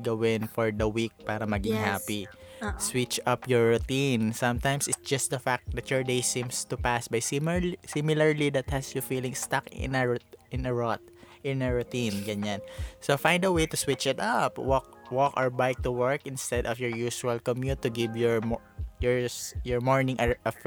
gawin 0.00 0.48
for 0.48 0.72
the 0.72 0.88
week 0.88 1.12
para 1.22 1.44
maging 1.44 1.76
Yes. 1.78 1.86
happy. 1.86 2.22
Oo. 2.64 2.78
Switch 2.78 3.20
up 3.22 3.44
your 3.46 3.74
routine. 3.76 4.32
Sometimes 4.32 4.88
it's 4.88 5.02
just 5.04 5.30
the 5.30 5.38
fact 5.38 5.70
that 5.76 5.86
your 5.92 6.02
day 6.02 6.22
seems 6.24 6.64
to 6.66 6.74
pass 6.74 7.06
by 7.06 7.20
similarly, 7.20 7.76
similarly 7.84 8.48
that 8.50 8.70
has 8.70 8.94
you 8.96 9.02
feeling 9.04 9.34
stuck 9.36 9.68
in 9.70 9.94
a 9.94 10.06
rut- 10.16 10.36
in 10.50 10.64
a 10.66 10.72
rut 10.72 11.02
in 11.42 11.58
a 11.58 11.74
routine 11.74 12.22
ganyan. 12.22 12.62
So 13.02 13.18
find 13.18 13.42
a 13.42 13.50
way 13.50 13.66
to 13.66 13.74
switch 13.74 14.06
it 14.06 14.22
up. 14.22 14.62
Walk 14.62 14.86
walk 15.12 15.36
or 15.36 15.52
bike 15.52 15.84
to 15.84 15.92
work 15.92 16.24
instead 16.24 16.64
of 16.64 16.80
your 16.80 16.90
usual 16.90 17.36
commute 17.38 17.84
to 17.84 17.92
give 17.92 18.16
your 18.16 18.40
mo- 18.40 18.64
your 19.04 19.28
your 19.62 19.84
morning 19.84 20.16
a, 20.18 20.32
a 20.48 20.52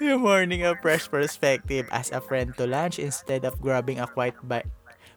your 0.00 0.18
morning 0.18 0.64
a 0.64 0.76
fresh 0.78 1.10
perspective 1.10 1.88
as 1.90 2.10
a 2.12 2.20
friend 2.20 2.54
to 2.56 2.66
lunch 2.66 2.98
instead 2.98 3.44
of 3.44 3.60
grabbing 3.60 3.98
a 3.98 4.06
quiet 4.06 4.36
bite. 4.44 4.68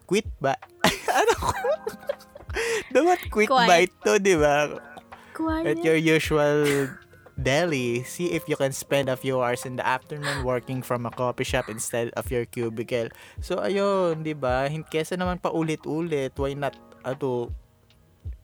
Quit 0.08 0.26
ba? 0.40 0.56
ano 1.22 1.32
ko? 1.38 1.52
Dapat 2.92 3.20
quick 3.32 3.48
Quiet. 3.48 3.68
bite 3.68 3.94
to, 4.04 4.12
di 4.20 4.36
ba? 4.36 4.76
quiet. 5.32 5.64
At 5.66 5.78
your 5.84 5.96
usual 5.96 6.88
deli, 7.36 8.02
see 8.04 8.32
if 8.32 8.48
you 8.48 8.56
can 8.56 8.72
spend 8.72 9.08
a 9.08 9.16
few 9.16 9.40
hours 9.40 9.64
in 9.64 9.76
the 9.76 9.86
afternoon 9.86 10.44
working 10.44 10.82
from 10.82 11.06
a 11.06 11.12
coffee 11.12 11.44
shop 11.44 11.68
instead 11.68 12.10
of 12.16 12.30
your 12.30 12.44
cubicle. 12.44 13.08
So, 13.40 13.60
ayun, 13.60 14.22
di 14.24 14.34
ba? 14.36 14.68
Kesa 14.92 15.16
naman 15.16 15.40
paulit-ulit, 15.40 16.36
why 16.36 16.54
not, 16.54 16.76
ato, 17.04 17.52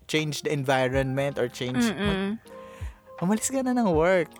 change 0.08 0.42
the 0.42 0.52
environment 0.52 1.36
or 1.38 1.48
change, 1.52 1.84
Mm-mm. 1.84 2.40
umalis 3.20 3.52
ka 3.52 3.60
na 3.60 3.76
ng 3.76 3.92
work. 3.92 4.32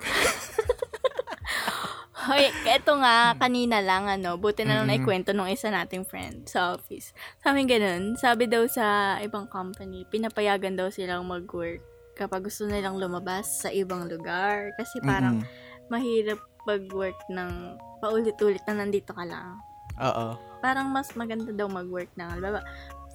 Hoy, 2.29 2.53
eto 2.69 2.93
nga, 3.01 3.33
kanina 3.41 3.81
lang, 3.81 4.05
ano, 4.05 4.37
buti 4.37 4.61
na 4.61 4.81
lang 4.81 4.89
Mm-mm. 4.89 5.01
naikwento 5.01 5.33
nung 5.33 5.49
isa 5.49 5.73
nating 5.73 6.05
friend 6.05 6.45
sa 6.45 6.77
office. 6.77 7.17
Sabi 7.41 7.65
ganun, 7.65 8.21
sabi 8.21 8.45
daw 8.45 8.69
sa 8.69 9.17
ibang 9.25 9.49
company, 9.49 10.05
pinapayagan 10.05 10.77
daw 10.77 10.93
silang 10.93 11.25
mag-work 11.25 11.81
kapag 12.19 12.45
gusto 12.45 12.67
nilang 12.67 12.99
lumabas 12.99 13.63
sa 13.63 13.71
ibang 13.71 14.11
lugar. 14.11 14.75
Kasi 14.75 14.99
parang 15.01 15.41
Mm-mm. 15.41 15.87
mahirap 15.89 16.43
mag-work 16.67 17.17
ng 17.31 17.79
paulit-ulit 18.03 18.61
na 18.67 18.85
nandito 18.85 19.15
ka 19.15 19.25
lang. 19.25 19.57
Oo. 20.03 20.35
Parang 20.59 20.91
mas 20.91 21.15
maganda 21.15 21.55
daw 21.55 21.71
mag-work 21.71 22.11
ng, 22.19 22.43
alam 22.43 22.59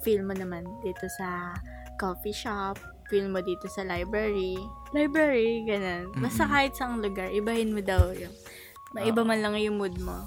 feel 0.00 0.20
mo 0.20 0.32
naman 0.32 0.64
dito 0.80 1.08
sa 1.16 1.52
coffee 1.96 2.34
shop, 2.34 2.76
feel 3.08 3.28
mo 3.28 3.40
dito 3.40 3.68
sa 3.68 3.84
library. 3.84 4.56
Library, 4.92 5.64
ganun. 5.64 6.12
Basta 6.18 6.44
Mm-mm. 6.44 6.52
kahit 6.52 6.72
saang 6.74 6.98
lugar, 7.00 7.28
ibahin 7.30 7.72
mo 7.72 7.80
daw 7.80 8.12
yung, 8.12 8.32
maiba 8.92 9.22
man 9.22 9.40
lang 9.40 9.56
yung 9.60 9.78
mood 9.80 9.96
mo. 10.00 10.24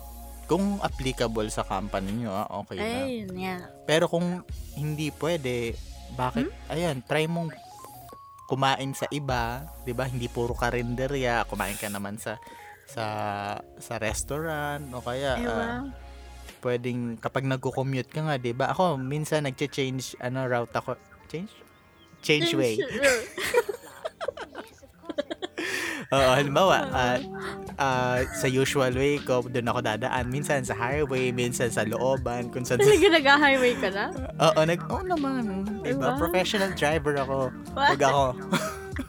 Kung 0.48 0.80
applicable 0.80 1.52
sa 1.52 1.62
company 1.62 2.24
nyo, 2.24 2.32
ah, 2.32 2.48
okay 2.64 2.80
na. 2.80 2.86
Ayun, 3.04 3.30
yeah. 3.36 3.62
Pero 3.84 4.08
kung 4.08 4.48
hindi 4.80 5.12
pwede, 5.20 5.76
bakit, 6.16 6.48
Hmm? 6.48 6.72
ayan, 6.72 6.98
try 7.04 7.28
mong 7.28 7.52
kumain 8.48 8.96
sa 8.96 9.06
iba, 9.12 9.68
'di 9.84 9.92
ba? 9.94 10.08
Hindi 10.08 10.32
puro 10.32 10.56
karinderya, 10.56 11.44
kumain 11.46 11.76
ka 11.76 11.92
naman 11.92 12.16
sa 12.18 12.40
sa 12.88 13.06
sa 13.78 14.00
restaurant 14.00 14.88
o 14.96 15.04
kaya 15.04 15.36
ah, 15.44 15.84
pwedeng 16.64 17.20
kapag 17.20 17.44
nagko-commute 17.44 18.08
ka 18.08 18.24
nga, 18.24 18.40
'di 18.40 18.56
ba? 18.56 18.72
Ako 18.72 18.96
minsan 18.96 19.44
nagche-change 19.44 20.16
ano 20.24 20.48
route 20.48 20.72
ako. 20.72 20.96
Change? 21.28 21.52
Change 22.24 22.56
way. 22.56 22.80
Oo, 26.08 26.30
halimbawa, 26.40 26.88
ah, 26.96 27.20
ah, 27.76 28.20
sa 28.40 28.48
usual 28.48 28.96
way 28.96 29.20
ko, 29.20 29.44
doon 29.44 29.68
ako 29.68 29.80
dadaan. 29.84 30.32
Minsan 30.32 30.64
sa 30.64 30.72
highway, 30.72 31.36
minsan 31.36 31.68
sa 31.68 31.84
looban, 31.84 32.48
kung 32.48 32.64
saan 32.64 32.80
Talaga 32.80 33.08
nag-highway 33.12 33.74
ka 33.76 33.90
na? 33.92 34.06
Oo, 34.40 34.60
nag 34.64 34.80
Oo 34.88 35.04
naman. 35.04 35.44
Diba? 35.84 36.16
Diba? 36.16 36.16
Professional 36.16 36.72
driver 36.80 37.20
ako. 37.20 37.38
Huwag 37.76 38.00
ako. 38.00 38.26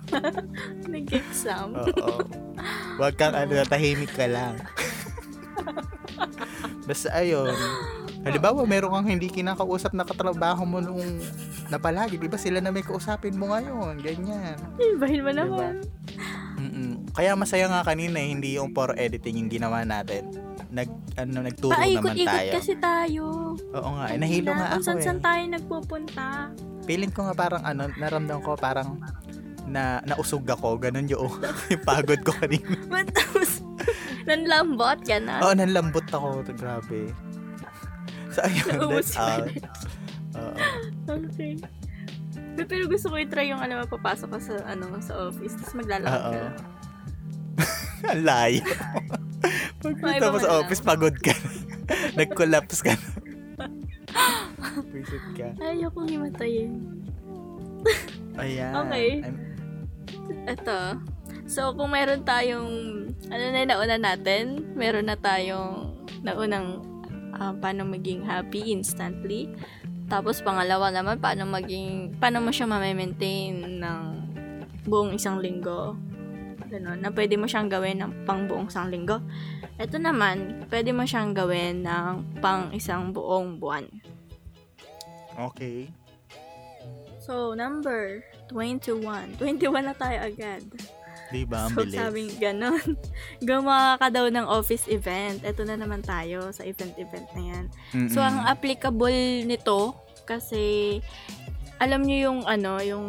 Nag-exam. 0.95 1.69
Oo. 1.79 2.19
Huwag 2.99 3.15
kang 3.15 3.37
ano, 3.39 3.63
tahimik 3.63 4.11
ka 4.11 4.27
lang. 4.27 4.59
Basta 6.83 7.15
ayun. 7.15 7.55
Halimbawa, 8.27 8.67
meron 8.67 8.91
kang 8.91 9.07
hindi 9.07 9.31
kinakausap 9.31 9.95
na 9.95 10.03
katrabaho 10.03 10.67
mo 10.67 10.83
nung 10.83 11.23
napalagi. 11.71 12.19
Di 12.19 12.27
ba 12.27 12.35
sila 12.41 12.59
na 12.59 12.75
may 12.75 12.83
kausapin 12.83 13.39
mo 13.39 13.55
ngayon? 13.55 14.03
Ganyan. 14.03 14.59
Ibahin 14.77 15.23
mo 15.23 15.31
Diba? 15.31 15.41
naman. 15.47 15.75
Mm-mm. 16.69 16.93
Kaya 17.11 17.33
masaya 17.33 17.67
nga 17.67 17.81
kanina, 17.83 18.17
eh, 18.17 18.29
hindi 18.29 18.55
yung 18.55 18.71
puro 18.71 18.93
editing 18.93 19.41
yung 19.41 19.51
ginawa 19.51 19.83
natin. 19.83 20.29
Nag, 20.69 20.89
ano, 21.17 21.41
nagturo 21.43 21.73
naman 21.73 22.13
Paikot-ikot 22.13 22.29
tayo. 22.29 22.53
kasi 22.53 22.73
tayo. 22.77 23.25
Oo 23.57 23.89
nga, 23.97 24.05
eh, 24.07 24.19
nahilo 24.19 24.53
nga 24.53 24.69
Kung 24.69 24.77
ako 24.77 24.85
saan-saan 24.85 25.19
eh. 25.19 25.25
tayo 25.25 25.43
nagpupunta. 25.49 26.25
feeling 26.85 27.09
ko 27.09 27.21
nga 27.23 27.35
parang 27.35 27.63
ano, 27.63 27.89
naramdam 27.95 28.41
ko 28.41 28.53
parang 28.55 29.01
na 29.65 30.01
nausog 30.03 30.45
ako, 30.45 30.77
ganun 30.79 31.05
yung, 31.05 31.29
yung 31.73 31.85
pagod 31.85 32.21
ko 32.21 32.33
kanina. 32.33 32.65
Ba't 32.93 33.09
tapos, 33.11 33.61
nanlambot 34.25 35.01
ka 35.03 35.17
na? 35.19 35.41
Oo, 35.41 35.53
nanlambot 35.53 36.05
ako, 36.07 36.45
grabe. 36.53 37.13
So, 38.29 38.45
ayun, 38.45 38.89
that's 38.91 39.17
all. 39.17 39.45
na. 39.45 39.69
Oo. 40.37 40.57
Okay. 41.09 41.57
Pero- 42.59 42.69
Pero 42.69 42.85
gusto 42.87 43.07
ko 43.09 43.17
i-try 43.17 43.49
yung 43.49 43.63
ano, 43.63 43.87
papasok 43.87 44.29
ka 44.29 44.39
sa, 44.43 44.55
ano, 44.67 44.99
sa 44.99 45.31
office, 45.31 45.55
tapos 45.55 45.75
maglalakad 45.79 46.23
ka. 46.27 46.41
Ang 48.11 48.23
layo. 48.23 48.63
Pagpunta 49.79 50.27
mo 50.29 50.39
sa 50.39 50.59
office, 50.59 50.83
pagod 50.83 51.15
ka 51.15 51.35
na. 51.35 51.51
Nag-collapse 52.17 52.83
ka. 52.83 52.95
Visit 54.91 55.25
ka. 55.35 55.49
Ayokong 55.61 56.09
himatayin. 56.09 56.73
Ayan. 58.37 58.73
Okay. 58.77 59.11
I'm- 59.23 59.47
Ito. 60.47 60.79
So, 61.49 61.73
kung 61.73 61.91
meron 61.91 62.23
tayong, 62.23 62.71
ano 63.29 63.43
na 63.45 63.59
yung 63.59 63.71
nauna 63.71 63.97
natin, 63.97 64.45
meron 64.75 65.09
na 65.09 65.17
tayong 65.17 65.97
naunang 66.21 66.85
ah, 67.33 67.55
paano 67.55 67.87
maging 67.87 68.23
happy 68.23 68.71
instantly. 68.71 69.49
Tapos, 70.09 70.41
pangalawa 70.41 70.89
naman, 70.89 71.21
paano 71.21 71.45
maging, 71.45 72.17
paano 72.17 72.41
mo 72.41 72.49
siya 72.49 72.65
ma-maintain 72.65 73.81
ng 73.81 74.03
buong 74.89 75.13
isang 75.13 75.37
linggo. 75.39 75.95
Ganun, 76.69 77.01
na 77.01 77.13
pwede 77.13 77.37
mo 77.37 77.45
siyang 77.49 77.69
gawin 77.69 78.01
ng 78.01 78.13
pang 78.25 78.49
buong 78.49 78.73
isang 78.73 78.89
linggo. 78.89 79.21
Ito 79.77 80.01
naman, 80.01 80.69
pwede 80.73 80.93
mo 80.97 81.05
siyang 81.05 81.37
gawin 81.37 81.85
ng 81.85 82.41
pang 82.41 82.73
isang 82.73 83.13
buong 83.13 83.61
buwan. 83.61 83.85
Okay. 85.39 85.93
So, 87.21 87.53
number 87.53 88.25
21. 88.49 89.37
21 89.37 89.85
na 89.89 89.95
tayo 89.95 90.19
agad. 90.33 90.65
Di 91.29 91.45
ba? 91.45 91.69
Ang 91.69 91.77
So, 91.77 91.85
bilis. 91.85 91.97
sabing 91.97 92.31
ganon. 92.41 92.97
Gumawa 93.45 94.01
ka 94.01 94.09
daw 94.09 94.27
ng 94.27 94.49
office 94.49 94.89
event. 94.89 95.45
Ito 95.45 95.63
na 95.63 95.77
naman 95.77 96.01
tayo 96.01 96.49
sa 96.51 96.65
event-event 96.65 97.29
na 97.37 97.43
yan. 97.45 97.65
Mm-mm. 97.93 98.09
So, 98.09 98.21
ang 98.21 98.45
applicable 98.45 99.45
nito, 99.45 99.93
kasi, 100.25 100.99
alam 101.77 102.05
nyo 102.05 102.17
yung, 102.17 102.41
ano, 102.45 102.81
yung, 102.81 103.07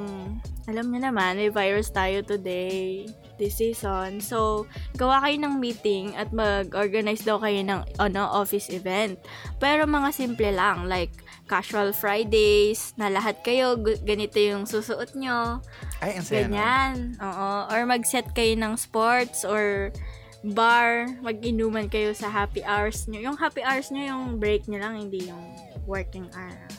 alam 0.67 0.86
nyo 0.88 0.99
naman, 1.01 1.36
may 1.36 1.49
virus 1.49 1.89
tayo 1.89 2.20
today, 2.22 3.07
this 3.36 3.55
season. 3.55 4.20
So, 4.20 4.67
gawa 4.93 5.24
kayo 5.24 5.39
ng 5.39 5.55
meeting 5.57 6.11
at 6.13 6.30
mag-organize 6.30 7.24
daw 7.24 7.39
kayo 7.39 7.63
ng, 7.63 7.82
ano, 7.97 8.22
office 8.30 8.67
event. 8.70 9.15
Pero 9.57 9.88
mga 9.88 10.11
simple 10.11 10.51
lang, 10.51 10.86
like, 10.86 11.11
casual 11.47 11.95
Fridays, 11.95 12.93
na 12.93 13.09
lahat 13.09 13.41
kayo, 13.41 13.74
ganito 13.80 14.38
yung 14.38 14.67
susuot 14.67 15.15
nyo, 15.15 15.63
Ay, 16.00 16.16
ang 16.16 16.26
saya. 16.26 16.47
Ganyan. 16.47 17.20
Oo. 17.20 17.50
Or 17.68 17.82
mag-set 17.84 18.32
kayo 18.32 18.56
ng 18.56 18.80
sports 18.80 19.43
or 19.43 19.91
bar, 20.39 21.12
mag-inuman 21.20 21.91
kayo 21.91 22.16
sa 22.16 22.32
happy 22.32 22.64
hours 22.64 23.08
nyo. 23.12 23.20
Yung 23.20 23.36
happy 23.36 23.60
hours 23.60 23.91
nyo, 23.91 24.04
yung 24.08 24.24
break 24.39 24.72
nyo 24.72 24.80
lang, 24.80 24.95
hindi 24.95 25.28
yung 25.28 25.43
working 25.84 26.32
araw. 26.32 26.72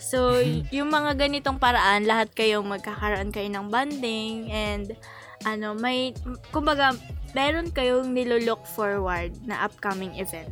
So, 0.00 0.40
yung 0.72 0.88
mga 0.88 1.18
ganitong 1.18 1.60
paraan, 1.60 2.06
lahat 2.06 2.32
kayong 2.32 2.64
magkakaroon 2.64 3.34
kayo 3.34 3.50
ng 3.52 3.68
bonding 3.68 4.48
and 4.48 4.96
ano, 5.44 5.76
may, 5.76 6.16
kumbaga, 6.54 6.94
meron 7.36 7.68
kayong 7.74 8.14
nilolook 8.14 8.64
forward 8.64 9.34
na 9.44 9.66
upcoming 9.66 10.14
event. 10.16 10.50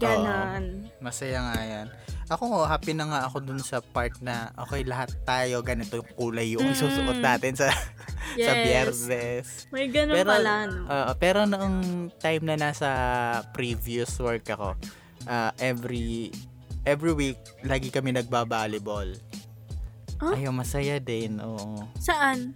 Ganon. 0.00 0.88
Masaya 1.04 1.44
nga 1.52 1.60
yan. 1.60 1.86
Ako 2.30 2.62
happy 2.62 2.94
na 2.94 3.04
nga 3.04 3.20
ako 3.26 3.42
dun 3.42 3.58
sa 3.58 3.82
part 3.82 4.14
na, 4.22 4.54
okay, 4.54 4.86
lahat 4.86 5.10
tayo, 5.24 5.60
ganito 5.60 5.98
yung 5.98 6.10
kulay 6.14 6.54
yung 6.54 6.62
Mm. 6.62 6.72
isusuot 6.72 7.18
natin 7.18 7.58
sa, 7.58 7.74
sa 8.38 8.52
biyernes. 8.56 9.66
May 9.68 9.90
ganon 9.90 10.14
Pero, 10.14 10.30
pala, 10.30 10.52
no? 10.64 10.86
Oo, 10.86 11.12
pero 11.18 11.42
noong 11.42 11.76
time 12.16 12.42
na 12.44 12.56
nasa 12.56 12.88
previous 13.50 14.14
work 14.16 14.46
ako, 14.46 14.78
ah, 15.26 15.50
every 15.58 16.30
every 16.86 17.12
week, 17.12 17.36
lagi 17.60 17.90
kami 17.90 18.14
nagba-volleyball. 18.14 19.10
Huh? 20.16 20.32
Ayun, 20.32 20.54
masaya 20.54 20.96
din, 20.96 21.36
oo. 21.36 21.82
Saan? 21.98 22.54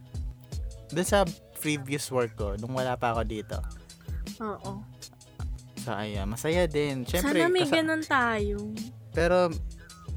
Doon 0.89 1.05
sa 1.05 1.27
previous 1.59 2.07
work 2.09 2.33
ko, 2.33 2.55
nung 2.57 2.73
wala 2.73 2.95
pa 2.95 3.11
ako 3.11 3.27
dito. 3.27 3.59
Oo. 4.39 4.81
So, 5.83 5.93
ayun, 5.93 6.25
masaya 6.25 6.65
din. 6.65 7.03
Siyempre, 7.05 7.43
Sana 7.43 7.51
may 7.51 7.67
kasa- 7.67 7.75
ganon 7.75 8.03
tayo. 8.03 8.59
Pero 9.13 9.53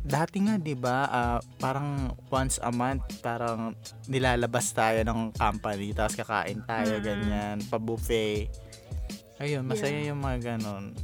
dati 0.07 0.39
nga 0.39 0.55
'di 0.55 0.73
ba, 0.73 0.97
ah, 1.05 1.39
parang 1.57 2.07
once 2.27 2.57
a 2.57 2.71
month 2.71 3.19
parang 3.19 3.75
nilalabas 4.07 4.71
tayo 4.71 5.03
ng 5.03 5.35
company 5.35 5.91
tapos 5.91 6.15
kakain 6.15 6.63
tayo 6.63 6.95
Mm. 6.95 7.03
ganyan, 7.03 7.57
pa-buffet. 7.67 8.47
Ayun, 9.37 9.67
masaya 9.67 9.99
yung 10.01 10.17
mga 10.17 10.55
ganon. 10.55 10.95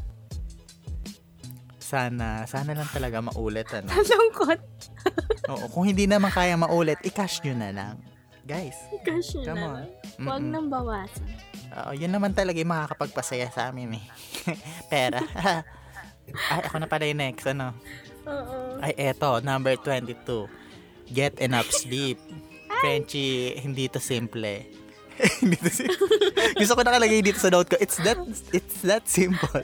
Sana, 1.78 2.47
sana 2.47 2.74
lang 2.74 2.89
talaga 2.89 3.22
maulit 3.22 3.70
ano. 3.70 3.91
Lungkot. 4.12 4.60
Oo, 5.45 5.66
kung 5.70 5.86
hindi 5.86 6.08
naman 6.08 6.32
kaya 6.32 6.56
maulit, 6.56 6.97
i-cash 7.04 7.43
nyo 7.43 7.54
na 7.54 7.70
lang. 7.70 7.95
Guys, 8.41 8.76
Kasi 9.04 9.43
come 9.43 9.60
na. 9.60 9.68
on. 9.70 9.86
Huwag 10.18 10.41
Mm-mm. 10.41 10.49
nang 10.49 10.68
bawasan. 10.68 11.28
Oo, 11.74 11.91
yun 11.93 12.10
naman 12.10 12.32
talaga 12.32 12.58
yung 12.58 12.72
makakapagpasaya 12.72 13.51
sa 13.51 13.70
amin 13.70 13.99
eh. 13.99 14.06
Pera. 14.91 15.22
Ay, 16.49 16.60
ako 16.64 16.80
na 16.80 16.88
pala 16.88 17.04
yung 17.04 17.20
next, 17.20 17.45
ano? 17.45 17.76
Oo. 18.28 18.80
Ay, 18.84 18.93
eto, 19.11 19.39
number 19.43 19.76
22. 19.80 20.47
Get 21.11 21.39
enough 21.39 21.69
sleep. 21.84 22.19
Frenchie, 22.84 23.55
hindi 23.59 23.88
to 23.88 23.99
simple. 23.99 24.43
hindi 25.39 25.55
to 25.55 25.71
simple. 25.71 26.09
Gusto 26.59 26.76
ko 26.76 26.82
nakalagay 26.84 27.24
dito 27.24 27.39
sa 27.39 27.47
note 27.47 27.71
ko, 27.71 27.78
it's 27.80 27.95
that, 28.03 28.19
it's 28.51 28.84
that 28.84 29.07
simple. 29.07 29.63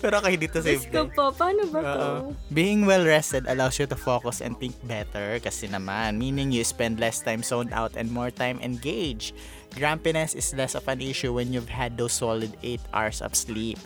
Pero 0.00 0.22
okay, 0.22 0.38
hindi 0.38 0.48
to 0.48 0.60
Diyos 0.62 0.88
ko 0.88 1.08
po, 1.10 1.34
paano 1.34 1.66
ba 1.68 1.80
to? 1.82 1.90
Oo. 1.90 2.20
Being 2.54 2.86
well 2.86 3.04
rested 3.04 3.44
allows 3.50 3.76
you 3.76 3.86
to 3.88 3.98
focus 3.98 4.40
and 4.40 4.56
think 4.56 4.76
better 4.86 5.42
kasi 5.42 5.68
naman, 5.68 6.16
meaning 6.16 6.54
you 6.54 6.62
spend 6.64 7.02
less 7.02 7.20
time 7.20 7.42
zoned 7.42 7.72
out 7.74 7.98
and 7.98 8.08
more 8.12 8.30
time 8.30 8.60
engaged. 8.62 9.34
Grumpiness 9.76 10.32
is 10.32 10.54
less 10.56 10.72
of 10.72 10.86
an 10.88 11.02
issue 11.02 11.34
when 11.34 11.52
you've 11.52 11.68
had 11.68 11.98
those 12.00 12.16
solid 12.16 12.56
8 12.62 12.80
hours 12.94 13.20
of 13.20 13.36
sleep. 13.36 13.76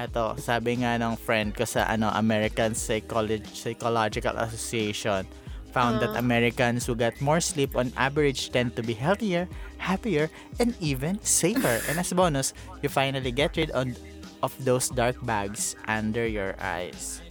Ato, 0.00 0.32
sabi 0.40 0.80
nga 0.80 0.96
ng 0.96 1.12
friend 1.20 1.52
ko 1.52 1.68
sa 1.68 1.84
ano 1.84 2.08
American 2.16 2.72
Psychology, 2.72 3.44
Psychological 3.52 4.32
Association 4.40 5.28
found 5.70 6.02
that 6.02 6.16
Ah. 6.16 6.22
Americans 6.24 6.88
who 6.88 6.98
get 6.98 7.14
more 7.22 7.38
sleep 7.38 7.78
on 7.78 7.94
average 7.94 8.50
tend 8.50 8.74
to 8.74 8.82
be 8.82 8.96
healthier, 8.96 9.46
happier, 9.78 10.26
and 10.58 10.74
even 10.82 11.20
safer. 11.22 11.78
and 11.86 12.00
as 12.00 12.10
bonus, 12.10 12.56
you 12.82 12.90
finally 12.90 13.30
get 13.30 13.54
rid 13.54 13.70
on, 13.70 13.94
of 14.42 14.50
those 14.66 14.90
dark 14.90 15.14
bags 15.22 15.78
under 15.86 16.26
your 16.26 16.58
eyes. 16.58 17.22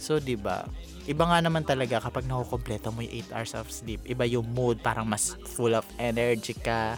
So, 0.00 0.16
di 0.18 0.40
ba? 0.40 0.66
Iba 1.04 1.28
nga 1.28 1.38
naman 1.44 1.68
talaga 1.68 2.00
kapag 2.00 2.24
nakukompleto 2.26 2.94
mo 2.94 3.04
yung 3.04 3.12
8 3.28 3.34
hours 3.34 3.52
of 3.58 3.68
sleep. 3.68 4.00
Iba 4.08 4.24
yung 4.24 4.46
mood, 4.56 4.80
parang 4.80 5.04
mas 5.04 5.36
full 5.52 5.76
of 5.76 5.84
energy 6.00 6.56
ka. 6.56 6.96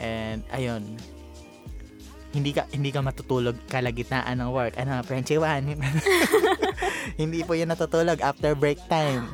And, 0.00 0.42
ayun, 0.48 0.96
hindi 2.32 2.50
ka 2.56 2.64
hindi 2.72 2.88
ka 2.88 3.04
matutulog 3.04 3.56
kalagitnaan 3.68 4.40
ng 4.40 4.50
work. 4.50 4.74
Ano, 4.80 5.04
Frenchie 5.04 5.40
One? 5.40 5.76
hindi 7.20 7.44
po 7.44 7.52
yun 7.52 7.68
natutulog 7.68 8.18
after 8.24 8.56
break 8.56 8.80
time. 8.88 9.28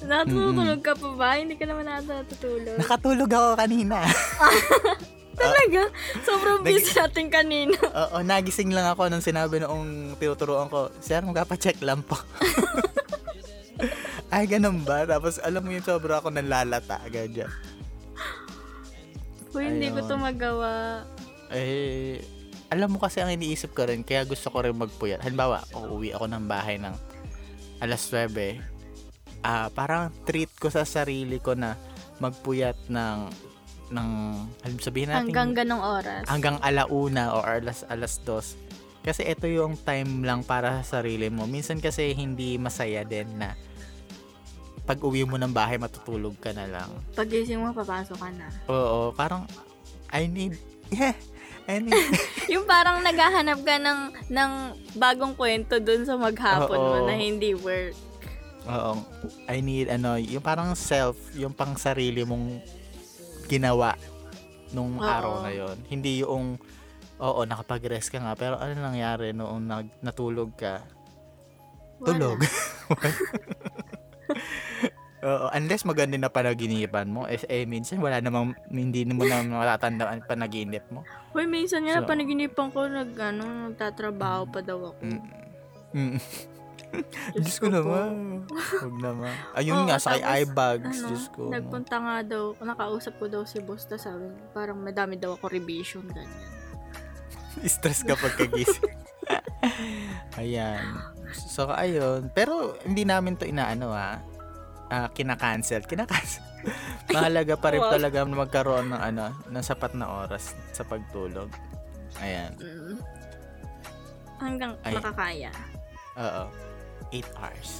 Natutulog 0.00 0.80
ka 0.80 0.94
pa 0.96 1.08
ba? 1.18 1.30
Hindi 1.36 1.58
ka 1.58 1.66
naman 1.66 1.86
natutulog. 1.86 2.78
Nakatulog 2.78 3.30
ako 3.30 3.48
kanina. 3.58 3.98
Talaga? 5.40 5.82
Sobrang 6.20 6.60
Nag- 6.60 6.68
busy 6.68 6.92
natin 6.92 7.26
kanina. 7.32 7.76
Oo, 7.80 8.20
nagising 8.20 8.76
lang 8.76 8.92
ako 8.92 9.08
nung 9.08 9.24
sinabi 9.24 9.56
noong 9.60 10.14
tinuturuan 10.20 10.68
ko, 10.68 10.92
Sir, 11.00 11.24
magpapacheck 11.24 11.80
lang 11.80 12.04
po. 12.04 12.16
Ay, 14.34 14.46
ganun 14.46 14.84
ba? 14.84 15.08
Tapos 15.08 15.40
alam 15.40 15.64
mo 15.64 15.72
yung 15.72 15.82
sobra 15.82 16.20
ako 16.20 16.28
nalalata. 16.30 17.00
Ganyan. 17.08 17.48
Uy, 19.50 19.66
hindi 19.66 19.90
ko 19.90 20.06
to 20.06 20.14
magawa. 20.14 21.02
Eh, 21.50 22.22
alam 22.70 22.94
mo 22.94 23.02
kasi 23.02 23.18
ang 23.18 23.34
iniisip 23.34 23.74
ko 23.74 23.86
rin, 23.86 24.06
kaya 24.06 24.22
gusto 24.22 24.46
ko 24.50 24.62
rin 24.62 24.74
magpuyat. 24.78 25.22
Halimbawa, 25.22 25.66
uuwi 25.74 26.14
ako 26.14 26.30
ng 26.30 26.44
bahay 26.46 26.78
ng 26.78 26.94
alas 27.82 28.02
9. 28.06 28.62
Ah, 29.42 29.72
parang 29.72 30.12
treat 30.28 30.52
ko 30.54 30.68
sa 30.70 30.86
sarili 30.86 31.40
ko 31.40 31.56
na 31.56 31.74
magpuyat 32.20 32.76
ng 32.92 33.18
ng 33.90 34.08
alam 34.62 34.78
sabihin 34.78 35.10
natin 35.10 35.34
Hanggang 35.34 35.50
ganong 35.50 35.82
oras. 35.82 36.22
hanggang 36.30 36.56
alauna 36.62 37.34
o 37.34 37.42
alas 37.42 37.82
alas 37.90 38.22
dos. 38.22 38.54
Kasi 39.02 39.26
ito 39.26 39.48
yung 39.50 39.74
time 39.80 40.22
lang 40.22 40.44
para 40.44 40.78
sa 40.84 41.00
sarili 41.00 41.26
mo. 41.32 41.48
Minsan 41.48 41.80
kasi 41.82 42.12
hindi 42.14 42.54
masaya 42.60 43.02
din 43.02 43.40
na 43.40 43.56
pag 44.84 45.00
uwi 45.00 45.24
mo 45.24 45.40
ng 45.40 45.50
bahay 45.50 45.80
matutulog 45.80 46.36
ka 46.38 46.52
na 46.54 46.68
lang. 46.68 46.90
Pagising 47.16 47.58
mo, 47.58 47.72
papasok 47.72 48.14
ka 48.20 48.28
na. 48.30 48.46
Oo, 48.68 49.10
parang 49.16 49.48
I 50.12 50.28
need 50.28 50.54
yeah, 50.92 51.16
Need 51.78 51.94
Yung 52.58 52.66
parang 52.66 52.98
naghahanap 53.04 53.62
ka 53.62 53.76
ng, 53.78 54.00
ng 54.32 54.50
bagong 54.98 55.38
kwento 55.38 55.78
dun 55.78 56.02
sa 56.02 56.18
maghapon 56.18 56.74
mo 56.74 56.96
Oo. 57.04 57.06
na 57.06 57.14
hindi 57.14 57.54
work. 57.54 57.94
Oo. 58.66 58.98
I 59.46 59.62
need 59.62 59.86
ano, 59.86 60.18
yung 60.18 60.42
parang 60.42 60.74
self, 60.74 61.16
yung 61.38 61.54
pang 61.54 61.78
sarili 61.78 62.26
mong 62.26 62.58
ginawa 63.46 63.94
nung 64.74 64.98
Oo. 64.98 65.06
araw 65.06 65.46
na 65.46 65.52
yon. 65.54 65.76
Hindi 65.86 66.26
yung 66.26 66.58
oo, 67.20 67.40
nakapag-rest 67.44 68.08
ka 68.08 68.18
nga, 68.18 68.32
pero 68.34 68.56
ano 68.56 68.72
nangyari 68.74 69.36
noong 69.36 69.62
nag, 69.62 69.86
natulog 70.00 70.56
ka? 70.56 70.82
Wala. 72.00 72.08
Tulog. 72.16 72.38
Oo, 75.20 75.52
unless 75.52 75.84
maganda 75.84 76.16
na 76.16 76.32
panaginipan 76.32 77.12
mo, 77.12 77.28
eh, 77.28 77.36
eh 77.44 77.68
minsan 77.68 78.00
wala 78.00 78.24
namang, 78.24 78.56
hindi 78.72 79.04
mo 79.04 79.28
na 79.28 79.44
matatandaan 79.44 80.24
panaginip 80.24 80.88
mo. 80.88 81.04
Uy, 81.36 81.44
minsan 81.44 81.84
nga 81.84 82.00
So- 82.00 82.08
panaginipan 82.08 82.72
ko, 82.72 82.88
nag, 82.88 83.12
ano, 83.20 83.68
nagtatrabaho 83.68 84.48
pa 84.48 84.64
daw 84.64 84.96
ako. 84.96 85.04
Mm. 85.04 85.20
Mm. 85.92 86.18
Diyos 87.36 87.46
Diyos 87.46 87.58
ko 87.62 87.68
ko 87.68 87.76
naman. 87.76 88.10
Huwag 88.50 88.96
naman. 88.98 89.34
Ayun 89.54 89.76
Oo, 89.78 89.86
nga, 89.86 90.00
sa 90.00 90.16
tapos, 90.16 90.26
eye 90.26 90.48
bags. 90.48 90.96
Ano, 90.98 91.08
Diyos 91.12 91.26
ko. 91.30 91.40
nagpunta 91.52 91.96
nga 92.00 92.16
daw, 92.24 92.44
nakausap 92.58 93.14
ko 93.20 93.24
daw 93.28 93.42
si 93.44 93.60
boss, 93.62 93.86
tapos 93.86 94.08
sabi, 94.08 94.26
parang 94.56 94.80
madami 94.80 95.14
daw 95.20 95.36
ako 95.36 95.52
revision, 95.52 96.02
ganyan. 96.08 96.48
Stress 97.76 98.02
ka 98.02 98.16
pagkagising. 98.16 98.96
Ayan. 100.40 100.82
So, 101.36 101.68
ayun. 101.70 102.32
Pero, 102.32 102.74
hindi 102.82 103.04
namin 103.04 103.36
to 103.36 103.46
inaano 103.46 103.92
ha. 103.92 104.18
Ah, 104.90 105.06
kinakancel. 105.08 105.86
Kinakancel. 105.86 106.42
Mahalaga 107.14 107.54
pa 107.56 107.70
rin 107.70 107.80
Wow. 107.80 107.94
talaga 107.94 108.26
na 108.26 108.36
magkaroon 108.36 108.86
ng 108.90 109.00
ano, 109.00 109.24
ng 109.48 109.64
sapat 109.64 109.94
na 109.94 110.26
oras 110.26 110.52
sa 110.74 110.82
pagtulog. 110.82 111.48
Ayan. 112.18 112.52
Mm. 112.58 112.98
Hanggang 114.36 114.72
Ay. 114.82 114.94
makakaya. 114.98 115.50
Oo. 116.18 116.44
8 117.08 117.38
hours. 117.38 117.70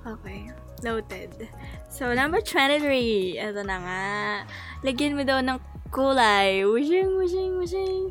Okay. 0.00 0.48
Noted. 0.80 1.48
So, 1.92 2.16
number 2.16 2.40
23. 2.40 3.36
Ito 3.36 3.60
na 3.64 3.76
nga. 3.80 4.04
Lagyan 4.80 5.12
mo 5.12 5.28
daw 5.28 5.44
ng 5.44 5.60
kulay. 5.92 6.64
Wishing, 6.64 7.20
wishing, 7.20 7.52
wishing. 7.60 8.08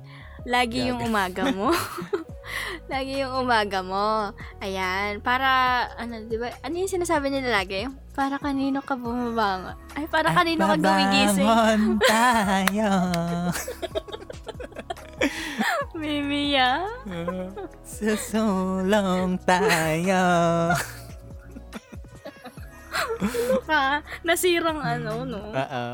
Lagi 0.50 0.90
yung 0.90 0.98
Gaga. 0.98 1.10
umaga 1.14 1.44
mo. 1.54 1.70
lagi 2.94 3.22
yung 3.22 3.34
umaga 3.46 3.80
mo. 3.86 4.34
Ayan. 4.62 5.22
Para, 5.22 5.50
ano, 5.98 6.26
di 6.26 6.38
ba? 6.42 6.50
Ano 6.66 6.74
yung 6.78 6.92
sinasabi 6.92 7.30
nila 7.30 7.62
lagi? 7.62 7.86
Para 8.18 8.42
kanino 8.42 8.82
ka 8.82 8.98
bumabangon? 8.98 9.78
Ay, 9.96 10.06
para 10.10 10.34
kanino 10.34 10.66
ka 10.66 10.76
gumigising? 10.76 12.02
tayo. 12.12 12.90
Mimiya? 16.00 16.88
Susulong 17.84 19.36
tayo. 19.44 20.24
Ano 23.20 23.56
ka? 23.68 24.00
Nasirang 24.24 24.80
ano, 24.80 25.28
no? 25.28 25.44
Oo. 25.52 25.86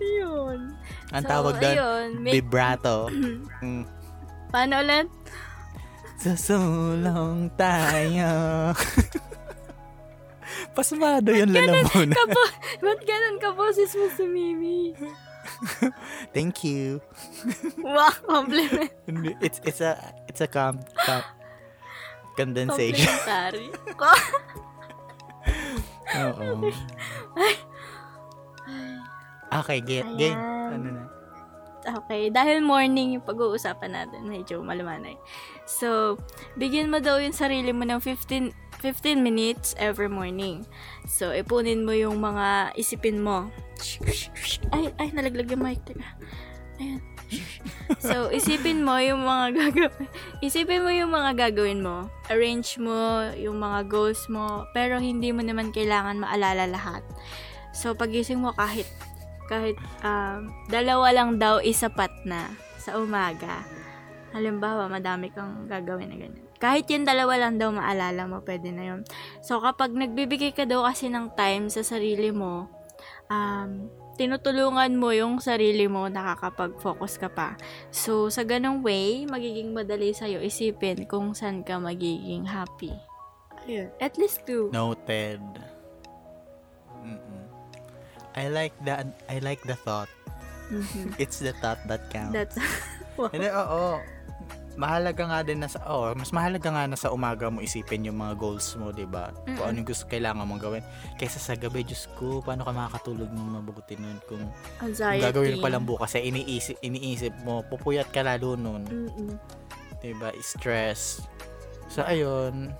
Yun. 0.00 0.72
Ang 1.14 1.22
So, 1.22 1.30
tawag 1.30 1.54
doon, 1.56 1.76
ayun, 1.78 2.08
may- 2.18 2.32
vibrato. 2.34 3.06
Mm. 3.64 3.84
Paano 4.50 4.74
ulit? 4.78 5.08
Susulong 6.14 7.50
tayo. 7.54 8.30
Pasmado 10.74 11.30
yung 11.30 11.50
lalamunan. 11.50 12.10
Kapo, 12.12 12.42
ba't 12.78 13.00
ganun 13.02 13.38
ka 13.38 13.50
boses 13.50 13.94
mo 13.94 14.06
si 14.10 14.26
Mimi? 14.26 14.94
Thank 16.34 16.62
you. 16.62 16.98
Wow, 17.78 18.10
compliment. 18.26 18.90
It's 19.44 19.58
it's 19.62 19.80
a 19.80 19.94
it's 20.26 20.40
a 20.40 20.48
com, 20.48 20.82
com 20.96 21.22
condensation. 22.34 23.06
Complimentary. 23.06 23.68
Oo. 26.14 26.70
Okay, 29.54 29.78
get 29.80 30.06
game. 30.16 30.34
Ayan. 30.34 30.70
Ano 30.74 30.88
na? 30.90 31.03
Okay, 31.84 32.32
dahil 32.32 32.64
morning 32.64 33.20
yung 33.20 33.24
pag-uusapan 33.28 33.92
natin, 33.92 34.24
medyo 34.24 34.64
malumanay. 34.64 35.20
So, 35.68 36.16
bigyan 36.56 36.88
mo 36.88 36.96
daw 36.96 37.20
yung 37.20 37.36
sarili 37.36 37.76
mo 37.76 37.84
ng 37.84 38.00
15, 38.00 38.80
15 38.80 39.20
minutes 39.20 39.76
every 39.76 40.08
morning. 40.08 40.64
So, 41.04 41.36
ipunin 41.36 41.84
mo 41.84 41.92
yung 41.92 42.24
mga 42.24 42.72
isipin 42.80 43.20
mo. 43.20 43.52
Ay, 44.72 44.96
ay, 44.96 45.08
nalaglag 45.12 45.52
yung 45.52 45.60
mic. 45.60 45.84
Teka. 45.84 46.08
Ayan. 46.80 47.00
So, 48.00 48.28
isipin 48.32 48.84
mo 48.84 48.96
yung 49.00 49.24
mga 49.24 49.46
gagawin. 49.56 50.08
Isipin 50.40 50.84
mo 50.84 50.90
yung 50.92 51.12
mga 51.12 51.30
gagawin 51.36 51.80
mo. 51.84 52.08
Arrange 52.32 52.80
mo 52.80 53.28
yung 53.36 53.60
mga 53.60 53.88
goals 53.88 54.24
mo. 54.32 54.64
Pero 54.72 54.96
hindi 55.00 55.32
mo 55.32 55.44
naman 55.44 55.72
kailangan 55.72 56.20
maalala 56.20 56.64
lahat. 56.68 57.04
So, 57.74 57.92
pagising 57.92 58.40
mo 58.40 58.54
kahit 58.54 58.86
kahit 59.46 59.76
um, 60.00 60.52
dalawa 60.68 61.12
lang 61.12 61.36
daw 61.36 61.60
isapat 61.60 62.10
na 62.24 62.52
sa 62.80 62.96
umaga. 63.00 63.64
Halimbawa, 64.34 64.90
madami 64.90 65.30
kang 65.30 65.70
gagawin 65.70 66.10
na 66.10 66.18
ganyan. 66.18 66.44
Kahit 66.58 66.88
yung 66.90 67.06
dalawa 67.06 67.38
lang 67.38 67.60
daw 67.60 67.70
maalala 67.70 68.26
mo, 68.26 68.42
pwede 68.42 68.72
na 68.72 68.84
yun. 68.94 69.00
So, 69.44 69.60
kapag 69.60 69.92
nagbibigay 69.94 70.56
ka 70.56 70.64
daw 70.66 70.82
kasi 70.88 71.06
ng 71.12 71.36
time 71.36 71.70
sa 71.70 71.84
sarili 71.84 72.32
mo, 72.32 72.66
um, 73.28 73.86
tinutulungan 74.16 74.96
mo 74.96 75.10
yung 75.12 75.42
sarili 75.42 75.86
mo, 75.90 76.06
nakakapag-focus 76.08 77.20
ka 77.20 77.28
pa. 77.30 77.58
So, 77.90 78.30
sa 78.30 78.42
ganong 78.46 78.82
way, 78.82 79.26
magiging 79.28 79.74
madali 79.74 80.14
sa'yo 80.14 80.40
isipin 80.40 81.04
kung 81.06 81.34
saan 81.36 81.62
ka 81.62 81.78
magiging 81.78 82.46
happy. 82.46 82.94
Ayun. 83.66 83.90
At 83.98 84.16
least 84.16 84.44
two. 84.48 84.70
Noted. 84.70 85.40
I 88.34 88.50
like 88.50 88.74
the 88.82 89.06
I 89.30 89.38
like 89.40 89.62
the 89.62 89.78
thought. 89.78 90.10
Mhm. 90.70 91.14
It's 91.20 91.38
the 91.38 91.52
thought 91.60 91.78
that 91.86 92.08
counts. 92.10 92.32
That's, 92.34 92.56
Hindi, 93.34 93.46
oo. 93.52 94.00
Mahalaga 94.74 95.22
nga 95.30 95.40
din 95.46 95.62
na 95.62 95.70
sa, 95.70 95.78
oh, 95.86 96.10
mas 96.18 96.34
mahalaga 96.34 96.66
nga 96.66 96.90
na 96.90 96.98
sa 96.98 97.14
umaga 97.14 97.46
mo 97.46 97.62
isipin 97.62 98.10
yung 98.10 98.18
mga 98.18 98.34
goals 98.34 98.74
mo, 98.74 98.90
di 98.90 99.06
ba? 99.06 99.30
Kung 99.46 99.54
Mm-mm. 99.54 99.70
ano 99.70 99.76
yung 99.78 99.86
gusto 99.86 100.10
kailangan 100.10 100.42
mong 100.42 100.58
gawin. 100.58 100.82
Kaysa 101.14 101.38
sa 101.38 101.54
gabi, 101.54 101.86
Diyos 101.86 102.10
ko, 102.18 102.42
paano 102.42 102.66
ka 102.66 102.74
makakatulog 102.74 103.30
ng 103.30 103.54
mabuti 103.54 103.94
nun 103.94 104.18
kung, 104.26 104.42
kung 104.82 104.90
anxiety. 104.90 105.22
gagawin 105.22 105.54
mo 105.54 105.62
palang 105.62 105.86
bukas, 105.86 106.18
eh, 106.18 106.26
iniisip, 106.26 106.82
iniisip 106.82 107.30
mo, 107.46 107.62
pupuyat 107.70 108.10
ka 108.10 108.26
lalo 108.26 108.58
nun. 108.58 108.82
Mm-mm. 108.82 109.38
Di 110.02 110.10
ba? 110.18 110.34
Stress. 110.42 111.22
So, 111.86 112.02
ayun. 112.02 112.74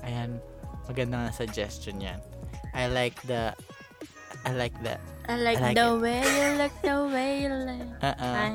Ayan. 0.00 0.40
Maganda 0.88 1.28
nga 1.28 1.32
suggestion 1.36 2.00
yan. 2.00 2.24
I 2.72 2.88
like 2.88 3.20
the, 3.28 3.52
I 4.44 4.50
like 4.52 4.76
the, 4.84 5.00
I 5.28 5.36
like, 5.40 5.58
I 5.58 5.72
like 5.72 5.76
the 5.76 5.88
it. 5.88 6.00
way 6.00 6.20
you 6.20 6.48
look, 6.60 6.72
the 6.84 6.96
way 7.08 7.30
you 7.42 7.52
look. 7.52 7.88
uh-uh. 8.06 8.34
Ay, 8.36 8.52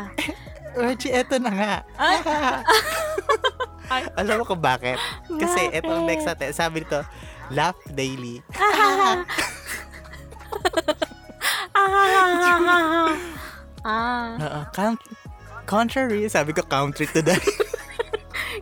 Reggie, 0.80 1.12
eto 1.12 1.36
na 1.36 1.50
nga. 1.50 1.74
Ay. 3.90 4.06
Alam 4.14 4.40
mo 4.40 4.44
kung 4.46 4.62
bakit? 4.62 5.00
Kasi 5.26 5.66
Bakit? 5.66 5.82
ito 5.82 5.90
ang 5.90 6.06
next 6.06 6.22
natin. 6.22 6.54
Sabi 6.54 6.86
nito, 6.86 7.02
laugh 7.50 7.74
daily. 7.90 8.38
ah, 13.82 14.36
Oo, 14.38 14.60
count, 14.70 15.00
contrary, 15.66 16.28
sabi 16.28 16.52
ko 16.52 16.62
contrary 16.62 17.08
to 17.10 17.22
the 17.22 17.34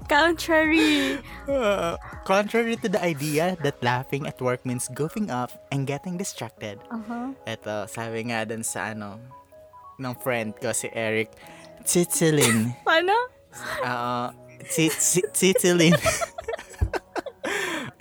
contrary. 0.09 1.21
uh, 1.49 1.97
contrary 2.25 2.77
to 2.77 2.89
the 2.89 2.99
idea 2.99 3.57
that 3.63 3.79
laughing 3.85 4.27
at 4.27 4.41
work 4.41 4.65
means 4.65 4.89
goofing 4.89 5.31
off 5.31 5.57
and 5.71 5.87
getting 5.87 6.17
distracted. 6.17 6.81
Uh-huh. 6.91 7.37
Ito, 7.47 7.87
sabi 7.87 8.33
nga 8.33 8.49
dun 8.49 8.65
sa 8.65 8.97
ano, 8.97 9.21
ng 10.01 10.15
friend 10.19 10.57
ko, 10.59 10.73
si 10.73 10.89
Eric, 10.91 11.31
Chichilin. 11.85 12.75
Paano? 12.89 13.15
Oo, 13.85 14.33
Chichilin. 15.35 15.95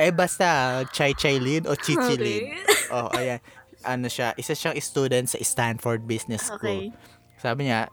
eh, 0.02 0.12
basta, 0.14 0.82
Chai 0.94 1.14
Chailin 1.14 1.68
o 1.68 1.76
Chichilin. 1.76 2.58
Oh, 2.90 3.12
ayan. 3.14 3.42
Ano 3.86 4.10
siya, 4.10 4.34
isa 4.36 4.58
siyang 4.58 4.76
student 4.82 5.30
sa 5.30 5.38
Stanford 5.40 6.10
Business 6.10 6.50
School. 6.50 6.92
Okay. 6.92 7.38
Sabi 7.38 7.70
niya, 7.70 7.88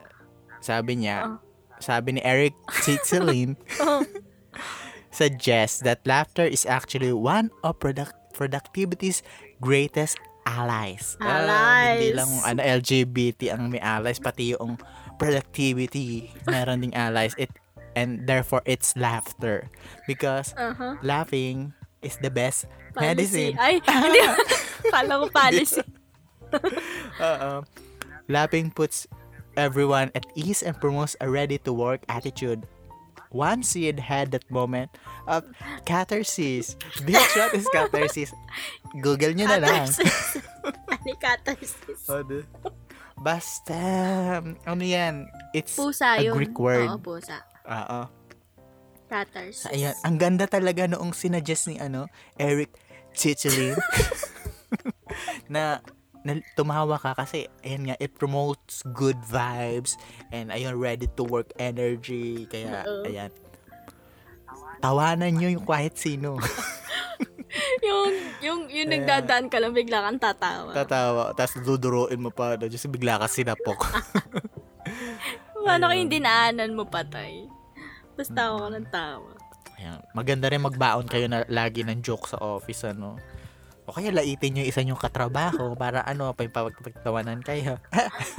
sabi 0.65 0.93
niya, 0.97 1.29
Oh. 1.29 1.44
Sabi 1.85 2.17
ni 2.17 2.23
Eric 2.25 2.57
Chichilin, 2.81 3.61
Oh. 3.85 4.01
suggests 5.11 5.85
that 5.85 6.03
laughter 6.03 6.43
is 6.43 6.65
actually 6.65 7.13
one 7.13 7.53
of 7.63 7.79
product 7.79 8.17
productivity's 8.35 9.23
greatest 9.61 10.19
allies. 10.43 11.15
Ah, 11.23 11.95
hindi 11.95 12.11
Allies. 12.11 12.15
lang 12.19 12.31
ano, 12.43 12.61
LGBT 12.61 13.41
ang 13.55 13.71
may 13.71 13.79
allies, 13.79 14.19
pati 14.19 14.57
yung 14.57 14.75
productivity, 15.17 16.35
meron 16.51 16.83
ding 16.83 16.95
allies. 16.99 17.37
It, 17.39 17.55
and 17.95 18.27
therefore, 18.27 18.61
it's 18.67 18.99
laughter. 18.99 19.71
Because 20.11 20.51
Uh-huh. 20.59 20.99
laughing 21.01 21.71
is 22.03 22.19
the 22.19 22.29
best 22.29 22.67
Policy. 22.91 23.07
medicine. 23.07 23.55
Ay, 23.57 23.79
hindi. 23.87 24.23
Kala 24.91 25.23
ko 25.23 25.27
policy. 25.31 25.83
Uh, 27.19 27.67
laughing 28.31 28.71
puts 28.71 29.11
everyone 29.57 30.11
at 30.15 30.27
ease 30.35 30.63
and 30.63 30.79
promotes 30.79 31.17
a 31.21 31.29
ready-to-work 31.31 32.05
attitude. 32.09 32.67
Once 33.35 33.75
you'd 33.75 33.99
had 33.99 34.31
that 34.31 34.47
moment 34.47 34.91
of 35.27 35.43
catharsis, 35.85 36.79
bitch, 37.03 37.35
what 37.35 37.51
is 37.55 37.67
catharsis? 37.75 38.31
Google 39.03 39.35
nyo 39.35 39.51
na 39.51 39.59
lang. 39.59 39.91
Catharsis. 39.91 40.39
Ano 41.05 41.13
catharsis? 41.21 42.01
Ano? 42.09 42.41
Basta, 43.21 43.77
ano 44.41 44.83
yan? 44.85 45.29
It's 45.53 45.77
Pusa 45.77 46.17
a 46.17 46.25
yun. 46.25 46.33
Greek 46.33 46.57
word. 46.57 46.89
Oo, 46.89 46.97
pusa. 46.97 47.45
Oo. 47.69 48.09
Catharsis. 49.11 49.69
Ayan, 49.69 49.93
ang 50.01 50.17
ganda 50.17 50.49
talaga 50.49 50.89
noong 50.89 51.13
sinadjust 51.13 51.69
ni 51.69 51.77
ano, 51.77 52.09
Eric 52.41 52.73
Chichelin. 53.13 53.77
na 55.53 55.81
tumawa 56.57 56.97
ka 56.97 57.13
kasi 57.13 57.53
ayan 57.61 57.93
nga 57.93 57.97
it 58.01 58.17
promotes 58.17 58.81
good 58.97 59.17
vibes 59.29 60.01
and 60.33 60.49
ayun 60.49 60.81
ready 60.81 61.05
to 61.13 61.23
work 61.25 61.53
energy 61.61 62.49
kaya 62.49 62.81
Oo. 62.89 63.05
ayan 63.05 63.29
tawanan 64.81 65.37
nyo 65.37 65.49
yung 65.53 65.65
kahit 65.69 66.01
sino 66.01 66.41
yung, 67.87 68.11
yung, 68.43 68.61
yung 68.67 68.89
nagdadaan 68.91 69.47
ka 69.47 69.63
lang, 69.63 69.71
bigla 69.71 70.03
kang 70.03 70.19
tatawa. 70.19 70.73
tatawa 70.73 71.25
tapos 71.37 71.61
duduruin 71.63 72.19
mo 72.19 72.33
pa 72.33 72.57
just 72.67 72.89
bigla 72.89 73.21
ka 73.21 73.29
sinapok 73.29 73.85
Paano 75.65 75.89
Ayun. 75.89 76.13
kayong 76.13 76.13
dinaanan 76.13 76.77
mo 76.77 76.85
patay? 76.85 77.49
Basta 78.21 78.53
ako 78.53 78.69
ng 78.69 78.87
tawa. 78.93 79.33
ayan. 79.81 79.97
maganda 80.13 80.53
rin 80.53 80.61
magbaon 80.61 81.09
kayo 81.09 81.25
na 81.25 81.49
lagi 81.49 81.81
ng 81.83 82.05
joke 82.05 82.29
sa 82.29 82.37
office 82.37 82.85
ano 82.85 83.17
o 83.85 83.93
kaya 83.93 84.09
laitin 84.09 84.57
nyo 84.57 84.65
isa 84.65 84.81
yung 84.81 84.97
katrabaho 84.97 85.77
para 85.77 86.01
ano, 86.09 86.33
pagpagtawanan 86.33 87.45
kayo. 87.45 87.77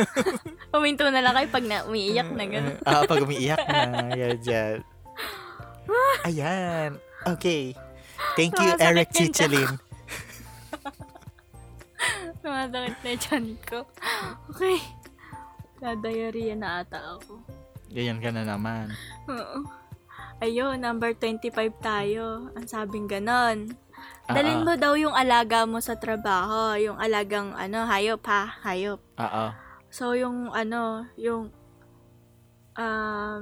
Huminto 0.73 1.05
na 1.13 1.21
lang 1.21 1.37
kayo 1.37 1.47
pag 1.53 1.65
na, 1.69 1.85
umiiyak 1.85 2.29
na 2.33 2.45
gano'n. 2.49 2.77
Ah, 2.89 3.05
pag 3.05 3.21
umiiyak 3.21 3.61
na. 3.61 4.09
Yan, 4.17 4.37
dyan. 4.41 4.77
Ayan. 6.27 6.97
Okay. 7.37 7.77
Thank 8.33 8.57
you, 8.57 8.73
Sumasakit 8.73 8.89
Eric 8.89 9.09
yung 9.13 9.17
Chichelin. 9.29 9.71
Sumasakit 12.41 12.97
na 13.05 13.09
yung 13.13 13.21
tiyan 13.21 13.45
ko. 13.69 13.79
Okay. 14.49 14.77
Nadayariya 15.77 16.55
na 16.57 16.81
ata 16.81 17.21
ako. 17.21 17.37
Ganyan 17.93 18.17
ka 18.17 18.33
na 18.33 18.41
naman. 18.49 18.89
Oo. 19.29 19.61
Ayun, 20.41 20.81
number 20.81 21.13
25 21.13 21.53
tayo. 21.85 22.49
Ang 22.57 22.65
sabing 22.65 23.05
ganon. 23.05 23.84
Ah, 24.25 24.41
Dalin 24.41 24.61
ah. 24.61 24.65
mo 24.65 24.73
daw 24.73 24.93
yung 24.97 25.13
alaga 25.13 25.69
mo 25.69 25.77
sa 25.77 25.93
trabaho. 25.95 26.73
Yung 26.81 26.97
alagang, 26.97 27.53
ano, 27.53 27.85
hayop 27.85 28.25
ha? 28.25 28.57
Hayop. 28.65 28.97
Oo. 28.97 29.45
So, 29.93 30.17
yung, 30.17 30.49
ano, 30.49 31.05
yung, 31.15 31.53
um, 32.75 33.41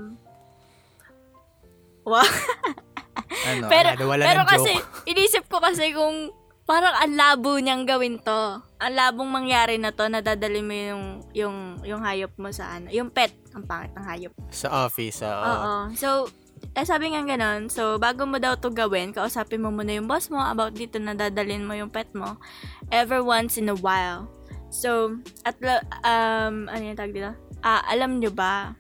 wow. 2.04 2.28
Ano, 3.44 3.68
pero, 3.68 3.90
wala, 4.08 4.08
wala 4.08 4.24
pero 4.24 4.42
ng 4.44 4.48
joke. 4.48 4.54
kasi, 4.56 4.72
inisip 5.10 5.44
ko 5.52 5.58
kasi 5.60 5.92
kung, 5.92 6.32
parang 6.64 6.96
ang 6.96 7.16
labo 7.18 7.60
niyang 7.60 7.84
gawin 7.84 8.22
to. 8.22 8.62
Ang 8.80 8.94
labong 8.94 9.28
mangyari 9.28 9.76
na 9.76 9.92
to, 9.92 10.08
nadadali 10.08 10.64
mo 10.64 10.72
yung, 10.72 11.04
yung, 11.36 11.58
yung 11.84 12.02
hayop 12.06 12.32
mo 12.40 12.54
sa 12.56 12.78
ano, 12.80 12.88
yung 12.94 13.12
pet, 13.12 13.36
ang 13.52 13.68
pangit 13.68 13.92
ng 13.98 14.06
hayop. 14.06 14.34
Sa 14.48 14.88
office, 14.88 15.26
oo. 15.28 15.44
Oo. 15.44 15.74
So, 15.98 16.30
Eh, 16.74 16.88
sabi 16.88 17.12
nga 17.12 17.22
ganun, 17.22 17.68
so, 17.68 18.00
bago 18.00 18.24
mo 18.24 18.40
daw 18.40 18.56
to 18.56 18.72
gawin, 18.72 19.12
kausapin 19.12 19.62
mo 19.62 19.70
muna 19.70 20.00
yung 20.00 20.08
boss 20.08 20.32
mo 20.32 20.40
about 20.40 20.74
dito 20.74 20.98
na 20.98 21.14
dadalhin 21.14 21.68
mo 21.68 21.76
yung 21.76 21.92
pet 21.92 22.08
mo 22.16 22.40
ever 22.90 23.20
once 23.20 23.60
in 23.60 23.68
a 23.70 23.78
while. 23.78 24.32
So, 24.74 25.20
at, 25.46 25.60
um, 26.02 26.72
ano 26.72 26.82
yung 26.82 26.98
tag 26.98 27.14
dito? 27.14 27.36
Ah, 27.62 27.86
alam 27.86 28.18
nyo 28.18 28.34
ba, 28.34 28.74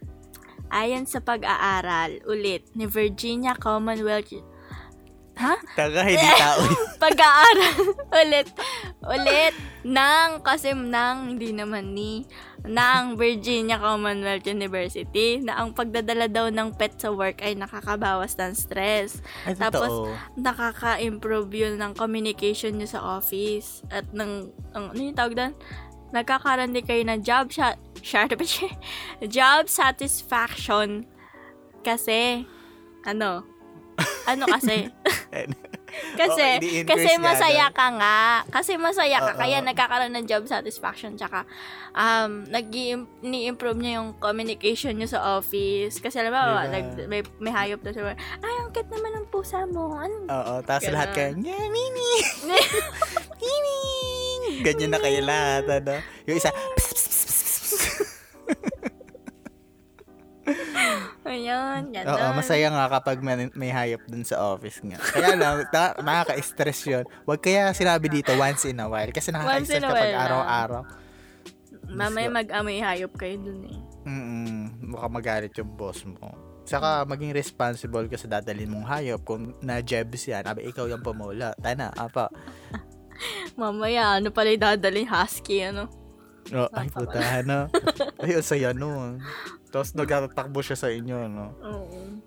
ayon 0.73 1.05
sa 1.05 1.21
pag-aaral, 1.21 2.23
ulit, 2.25 2.65
ni 2.73 2.89
Virginia 2.89 3.53
Commonwealth 3.53 4.33
Ha? 5.33 5.53
Taga, 5.73 6.05
hindi 6.05 6.29
tao. 6.45 6.61
Pag-aaral 7.01 7.77
ulit 8.13 8.47
ulit 9.03 9.53
ng 9.81 10.29
kasi 10.45 10.77
ng 10.77 11.35
hindi 11.35 11.49
naman 11.51 11.97
ni 11.97 12.23
ng 12.63 13.19
Virginia 13.19 13.75
Commonwealth 13.75 14.47
University 14.47 15.43
na 15.43 15.59
ang 15.59 15.75
pagdadala 15.75 16.31
daw 16.31 16.47
ng 16.47 16.71
pet 16.79 16.95
sa 16.95 17.11
work 17.11 17.43
ay 17.43 17.59
nakakabawas 17.59 18.39
ng 18.39 18.55
stress. 18.55 19.19
Ay, 19.43 19.59
Tapos, 19.59 19.91
totoo. 19.91 20.15
Nakaka-improve 20.39 21.51
yun 21.51 21.75
ng 21.75 21.91
communication 21.91 22.79
nyo 22.79 22.87
sa 22.87 23.03
office 23.19 23.83
at 23.91 24.07
ng, 24.15 24.47
ang, 24.71 24.95
ano 24.95 24.99
yung 24.99 25.17
tawag 25.17 25.35
doon? 25.35 25.53
Nagkakaroon 26.15 26.71
din 26.71 26.85
kayo 26.87 27.03
ng 27.03 27.19
job 27.19 27.51
shot, 27.55 27.79
job 29.27 29.67
satisfaction 29.67 31.03
kasi, 31.83 32.47
ano, 33.03 33.43
ano 34.23 34.43
kasi, 34.47 34.87
kasi, 36.21 36.43
ini-increase 36.59 36.89
kasi 36.89 37.11
masaya 37.21 37.67
ka 37.69 37.87
nga. 37.97 38.21
Kasi 38.49 38.71
masaya 38.77 39.17
ka, 39.21 39.31
Oo. 39.35 39.39
kaya 39.39 39.57
nagkakaroon 39.61 40.13
ng 40.17 40.25
job 40.27 40.43
satisfaction. 40.45 41.15
Tsaka, 41.15 41.45
um, 41.93 42.45
nag 42.49 42.67
ni-improve 43.21 43.79
niya 43.79 44.01
yung 44.01 44.17
communication 44.17 44.97
niyo 44.97 45.09
sa 45.13 45.39
office. 45.39 46.01
Kasi 46.01 46.21
alam 46.21 46.33
mo, 46.33 46.41
Diba? 46.41 46.71
like, 46.73 46.89
may, 47.07 47.21
may 47.39 47.53
hayop 47.53 47.81
na 47.85 47.91
siya. 47.93 48.13
Ay, 48.41 48.53
ang 48.61 48.69
cute 48.73 48.91
naman 48.91 49.11
ng 49.21 49.27
pusa 49.29 49.65
mo. 49.69 49.95
Ano? 49.97 50.27
Oo, 50.29 50.53
tapos 50.65 50.89
lahat 50.89 51.13
kayo, 51.15 51.31
yeah, 51.41 51.65
Mimi! 51.69 52.11
Mimi! 53.41 53.79
Ganyan 54.61 54.91
na 54.93 54.99
kayo 55.01 55.19
lahat, 55.23 55.63
ano? 55.81 55.93
Yung 56.29 56.37
isa, 56.37 56.49
Ayun, 61.23 61.95
ganun. 61.95 62.11
oo, 62.11 62.27
masaya 62.35 62.67
nga 62.67 62.99
kapag 62.99 63.23
may, 63.23 63.47
may 63.55 63.71
hayop 63.71 64.03
dun 64.11 64.27
sa 64.27 64.43
office 64.43 64.83
nga. 64.83 64.99
Kaya 64.99 65.39
lang, 65.39 65.63
ta- 65.71 65.95
nakaka-stress 66.03 66.79
yun. 66.83 67.05
Huwag 67.23 67.39
kaya 67.39 67.71
sinabi 67.71 68.11
dito 68.11 68.35
once 68.35 68.67
in 68.67 68.83
a 68.83 68.87
while. 68.91 69.07
Kasi 69.15 69.31
nakaka-stress 69.31 69.81
kapag 69.81 70.13
araw-araw. 70.13 70.83
Mamaya 71.93 72.27
mag-amoy 72.27 72.83
hayop 72.83 73.15
kayo 73.15 73.39
dun 73.39 73.61
eh. 73.71 73.79
Mm 74.03 74.53
mukha 74.93 75.07
magalit 75.09 75.53
yung 75.57 75.73
boss 75.73 76.05
mo. 76.05 76.37
Saka 76.63 77.03
maging 77.03 77.35
responsible 77.35 78.07
ka 78.07 78.15
sa 78.15 78.39
dadalhin 78.39 78.71
mong 78.71 78.87
hayop. 78.87 79.25
Kung 79.25 79.57
na-jebs 79.59 80.31
yan, 80.31 80.47
abe 80.47 80.63
ikaw 80.63 80.87
yung 80.87 81.03
pumula. 81.03 81.51
Tana, 81.59 81.91
apa. 81.91 82.31
Mamaya, 83.59 84.21
ano 84.21 84.31
pala 84.31 84.53
yung 84.53 84.63
dadalhin? 84.63 85.09
Husky, 85.09 85.59
ano? 85.65 85.91
Oh, 86.55 86.67
ay, 86.71 86.87
puta, 86.87 87.19
ano. 87.19 87.71
Ay, 88.23 88.35
ang 88.35 88.43
saya 88.47 88.71
nun. 88.75 89.19
Tapos 89.73 89.97
nagtatakbo 89.97 90.61
siya 90.61 90.77
sa 90.77 90.93
inyo, 90.93 91.17
no? 91.25 91.49
Oo. 91.65 92.21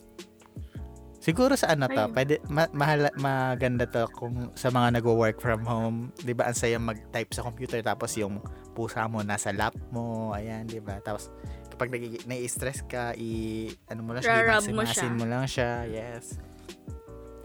Siguro 1.23 1.55
sa 1.59 1.75
ano 1.75 1.87
to, 1.87 1.95
Ayun. 1.95 2.15
pwede, 2.15 2.35
ma- 2.47 2.71
mahala, 2.71 3.11
maganda 3.19 3.87
to 3.87 4.07
kung 4.15 4.51
sa 4.55 4.71
mga 4.71 4.99
nagwo-work 4.99 5.39
from 5.39 5.63
home, 5.67 6.15
'di 6.23 6.35
ba? 6.35 6.47
Ang 6.47 6.55
saya 6.55 6.79
mag-type 6.79 7.35
sa 7.35 7.43
computer 7.43 7.83
tapos 7.83 8.15
yung 8.15 8.39
pusa 8.79 9.07
mo 9.11 9.27
nasa 9.27 9.51
lap 9.51 9.75
mo, 9.91 10.31
ayan, 10.31 10.67
'di 10.67 10.79
ba? 10.79 11.03
Tapos 11.03 11.31
kapag 11.67 11.91
nagigi- 11.91 12.23
nai-stress 12.27 12.87
ka, 12.87 13.11
i 13.19 13.67
ano 13.91 14.07
mo 14.07 14.11
lang 14.15 14.23
siya, 14.23 14.39
Rarab 14.39 14.63
mo 14.71 14.83
siya. 14.87 15.11
mo 15.11 15.25
lang 15.27 15.45
siya. 15.51 15.71
Yes. 15.87 16.39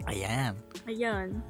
Ayan. 0.06 0.54
Ayun. 0.86 1.42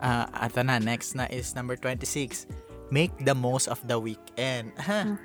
Ah, 0.00 0.24
ato 0.32 0.60
na 0.62 0.80
next 0.80 1.12
na 1.12 1.28
is 1.28 1.52
number 1.52 1.76
26. 1.76 2.48
Make 2.90 3.12
the 3.24 3.34
most 3.34 3.68
of 3.68 3.80
the 3.86 3.98
weekend. 3.98 4.72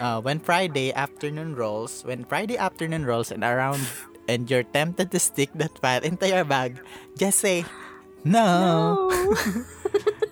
Uh, 0.00 0.20
when 0.20 0.36
Friday 0.40 0.92
afternoon 0.92 1.54
rolls, 1.56 2.04
when 2.04 2.24
Friday 2.24 2.58
afternoon 2.58 3.06
rolls 3.06 3.30
and 3.32 3.44
around 3.44 3.80
and 4.28 4.50
you're 4.50 4.66
tempted 4.76 5.10
to 5.10 5.18
stick 5.18 5.48
that 5.54 5.72
file 5.78 6.02
into 6.02 6.28
your 6.28 6.44
bag, 6.44 6.80
just 7.16 7.38
say, 7.40 7.64
no. 8.24 9.08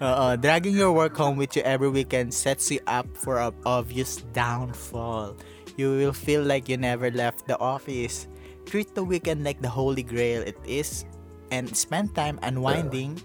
Oo, 0.03 0.37
dragging 0.43 0.75
your 0.77 0.93
work 0.93 1.17
home 1.17 1.39
with 1.39 1.57
you 1.57 1.63
every 1.63 1.89
weekend 1.89 2.35
sets 2.35 2.69
you 2.69 2.81
up 2.91 3.07
for 3.17 3.39
an 3.39 3.55
obvious 3.65 4.21
downfall. 4.35 5.37
You 5.79 5.97
will 5.97 6.13
feel 6.13 6.43
like 6.43 6.69
you 6.69 6.77
never 6.77 7.11
left 7.11 7.47
the 7.47 7.57
office. 7.59 8.27
Treat 8.67 8.95
the 8.95 9.05
weekend 9.05 9.45
like 9.45 9.63
the 9.63 9.71
holy 9.71 10.03
grail 10.03 10.43
it 10.43 10.59
is 10.67 11.07
and 11.51 11.71
spend 11.77 12.15
time 12.15 12.39
unwinding, 12.43 13.23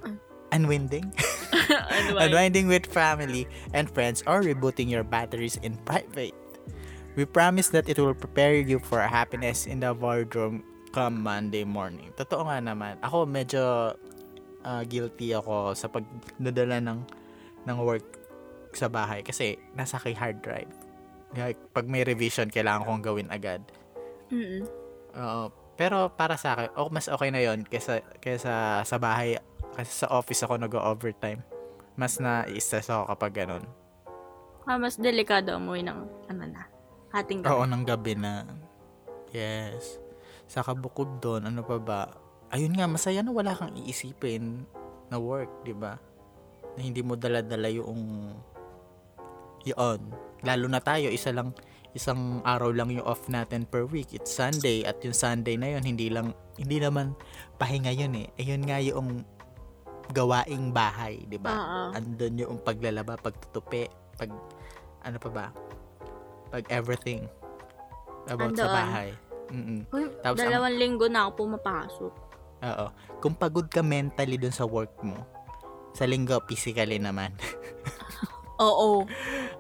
unwinding, 0.52 1.10
ano 1.96 2.08
ba? 2.16 2.20
unwinding 2.28 2.70
with 2.70 2.86
family 2.86 3.50
and 3.74 3.90
friends 3.90 4.22
or 4.26 4.42
rebooting 4.42 4.90
your 4.90 5.04
batteries 5.04 5.58
in 5.66 5.78
private. 5.84 6.36
We 7.18 7.26
promise 7.26 7.74
that 7.76 7.90
it 7.90 8.00
will 8.00 8.16
prepare 8.16 8.56
you 8.56 8.80
for 8.80 9.02
happiness 9.02 9.68
in 9.68 9.82
the 9.82 9.92
wardrobe 9.92 10.62
come 10.90 11.22
Monday 11.22 11.66
morning. 11.66 12.10
Totoo 12.18 12.48
nga 12.50 12.58
naman. 12.62 12.98
Ako 13.06 13.30
medyo 13.30 13.94
ah, 14.66 14.84
guilty 14.86 15.34
ako 15.34 15.74
sa 15.78 15.90
pagdadala 15.90 16.82
ng 16.82 17.00
ng 17.68 17.78
work 17.82 18.06
sa 18.74 18.88
bahay 18.88 19.26
kasi 19.26 19.58
nasa 19.74 19.98
kay 19.98 20.14
hard 20.14 20.42
drive. 20.46 20.70
Like, 21.38 21.58
pag 21.74 21.86
may 21.86 22.02
revision, 22.02 22.50
kailangan 22.50 22.86
kong 22.90 23.06
gawin 23.06 23.30
agad. 23.30 23.62
Mm-mm. 24.34 24.66
Oo. 25.18 25.50
pero 25.80 26.12
para 26.12 26.36
sa 26.36 26.54
akin, 26.54 26.70
oh, 26.76 26.92
mas 26.92 27.08
okay 27.08 27.32
na 27.32 27.40
yon 27.40 27.64
kaysa, 27.64 28.04
kaysa 28.20 28.84
sa 28.84 28.98
bahay. 29.00 29.40
Kasi 29.80 30.04
sa 30.04 30.12
office 30.12 30.44
ako 30.44 30.60
nag-overtime. 30.60 31.40
Mas 31.96 32.20
na-stress 32.20 32.92
ako 32.92 33.16
kapag 33.16 33.48
ganun. 33.48 33.64
Ah, 34.68 34.76
mas 34.76 35.00
delikado 35.00 35.56
umuwi 35.56 35.88
ng, 35.88 36.00
ano 36.28 36.44
na, 36.52 36.68
hating 37.16 37.40
gabi. 37.40 37.56
Oo, 37.56 37.64
ng 37.64 37.84
gabi 37.88 38.14
na. 38.20 38.44
Yes. 39.32 40.04
Saka 40.52 40.76
bukod 40.76 41.24
doon, 41.24 41.48
ano 41.48 41.64
pa 41.64 41.80
ba? 41.80 42.12
Ayun 42.52 42.76
nga, 42.76 42.92
masaya 42.92 43.24
na 43.24 43.32
wala 43.32 43.56
kang 43.56 43.72
iisipin 43.80 44.68
na 45.08 45.16
work, 45.16 45.64
di 45.64 45.72
ba? 45.72 45.96
Na 46.76 46.82
hindi 46.84 47.00
mo 47.00 47.16
dala-dala 47.16 47.72
yung 47.72 48.36
yun. 49.64 50.00
Lalo 50.44 50.66
na 50.68 50.84
tayo, 50.84 51.08
isa 51.08 51.32
lang, 51.32 51.56
isang 51.96 52.44
araw 52.44 52.76
lang 52.76 52.92
yung 52.92 53.08
off 53.08 53.32
natin 53.32 53.64
per 53.64 53.88
week. 53.88 54.12
It's 54.12 54.32
Sunday. 54.32 54.84
At 54.84 55.00
yung 55.08 55.16
Sunday 55.16 55.56
na 55.56 55.80
yun, 55.80 55.84
hindi 55.88 56.12
lang, 56.12 56.36
hindi 56.60 56.84
naman 56.84 57.16
pahinga 57.58 57.96
yun 57.96 58.14
eh. 58.16 58.28
Ayun 58.40 58.64
nga 58.68 58.78
yung 58.84 59.24
gawaing 60.10 60.74
bahay, 60.74 61.22
di 61.26 61.38
ba? 61.38 61.54
Oo. 61.54 61.82
Andun 61.94 62.36
yung 62.36 62.58
paglalaba, 62.60 63.16
pagtutupi, 63.16 63.86
pag, 64.18 64.30
ano 65.06 65.18
pa 65.18 65.30
ba? 65.30 65.46
Pag 66.50 66.66
everything 66.68 67.30
about 68.26 68.54
sa 68.54 68.66
Andoon. 68.66 68.74
bahay. 68.76 69.10
Mm-mm. 69.50 69.80
Uy, 69.90 70.06
Tapos 70.22 70.38
ang- 70.38 70.50
dalawang 70.50 70.78
linggo 70.78 71.06
na 71.10 71.26
ako 71.26 71.32
pumapasok. 71.46 72.14
Oo. 72.60 72.86
Kung 73.18 73.34
pagod 73.34 73.66
ka 73.66 73.82
mentally 73.82 74.38
dun 74.38 74.54
sa 74.54 74.66
work 74.66 74.94
mo, 75.02 75.18
sa 75.94 76.06
linggo, 76.06 76.38
physically 76.46 77.02
naman. 77.02 77.34
Oo. 78.62 79.06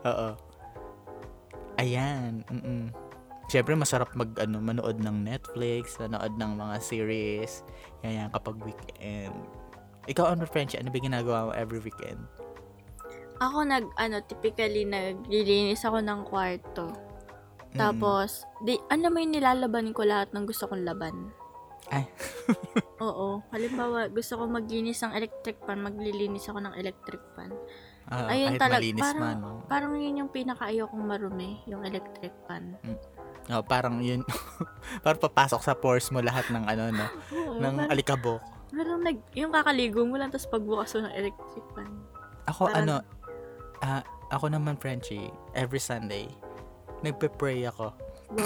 Oo. 0.06 0.30
Ayan. 1.80 2.44
Mm-mm. 2.52 2.92
Siyempre, 3.50 3.74
masarap 3.74 4.14
mag, 4.14 4.30
ano, 4.38 4.62
manood 4.62 5.02
ng 5.02 5.26
Netflix, 5.26 5.98
manood 5.98 6.38
ng 6.38 6.52
mga 6.54 6.76
series. 6.86 7.66
Yan 8.06 8.14
yan, 8.14 8.30
kapag 8.30 8.62
weekend. 8.62 9.34
Ikaw, 10.10 10.34
ano, 10.34 10.50
French, 10.50 10.74
ano 10.74 10.90
ba 10.90 10.98
ginagawa 10.98 11.38
mo 11.48 11.52
every 11.54 11.78
weekend? 11.78 12.18
Ako 13.40 13.64
nag, 13.64 13.86
ano, 13.96 14.20
typically 14.26 14.84
naglilinis 14.84 15.86
ako 15.86 16.02
ng 16.02 16.26
kwarto. 16.26 16.92
Tapos, 17.78 18.50
di, 18.66 18.82
ano 18.90 19.14
mo 19.14 19.22
yung 19.22 19.38
nilalabanin 19.38 19.94
ko 19.94 20.02
lahat 20.02 20.34
ng 20.34 20.50
gusto 20.50 20.66
kong 20.66 20.82
laban. 20.82 21.30
Ay. 21.94 22.10
Oo. 23.06 23.46
Halimbawa, 23.54 24.10
gusto 24.10 24.36
ko 24.36 24.50
maglinis 24.50 25.00
ng 25.06 25.14
electric 25.14 25.62
fan, 25.64 25.80
maglilinis 25.80 26.50
ako 26.50 26.60
ng 26.60 26.74
electric 26.76 27.22
fan. 27.38 27.54
Ah, 28.10 28.26
Ayun 28.34 28.58
kahit 28.58 28.62
talag- 28.66 28.82
malinis 28.82 29.02
parang- 29.06 29.22
man. 29.22 29.38
No? 29.38 29.50
Parang 29.70 29.94
yun 29.94 30.20
yung 30.26 30.32
pinaka-ayokong 30.34 31.06
marumi, 31.06 31.62
yung 31.70 31.86
electric 31.86 32.34
fan. 32.50 32.74
Oh, 33.50 33.62
parang 33.62 34.02
yun, 34.02 34.26
parang 35.06 35.22
papasok 35.22 35.62
sa 35.62 35.74
pores 35.74 36.10
mo 36.10 36.22
lahat 36.22 36.50
ng 36.50 36.66
ano, 36.66 36.84
no? 36.90 37.06
Oo, 37.38 37.62
ng 37.62 37.76
parang, 37.78 37.92
alikabok. 37.94 38.42
Parang 38.70 39.02
nag, 39.02 39.18
yung 39.34 39.52
kakaligo 39.52 40.06
mo 40.06 40.16
lang, 40.16 40.30
tapos 40.30 40.50
pagbukas 40.50 40.94
mo 40.96 41.10
ng 41.10 41.16
electric 41.18 41.66
fan. 41.74 41.92
Ako, 42.48 42.70
Parang- 42.70 42.78
ano, 42.82 42.96
ah, 43.82 44.02
ako 44.30 44.46
naman, 44.50 44.78
Frenchie, 44.78 45.30
every 45.54 45.82
Sunday, 45.82 46.30
nagpe-pray 47.02 47.66
ako. 47.66 47.94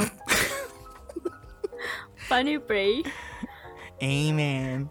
Paano 2.31 2.47
yung 2.55 2.65
pray? 2.65 3.03
Amen. 3.99 4.87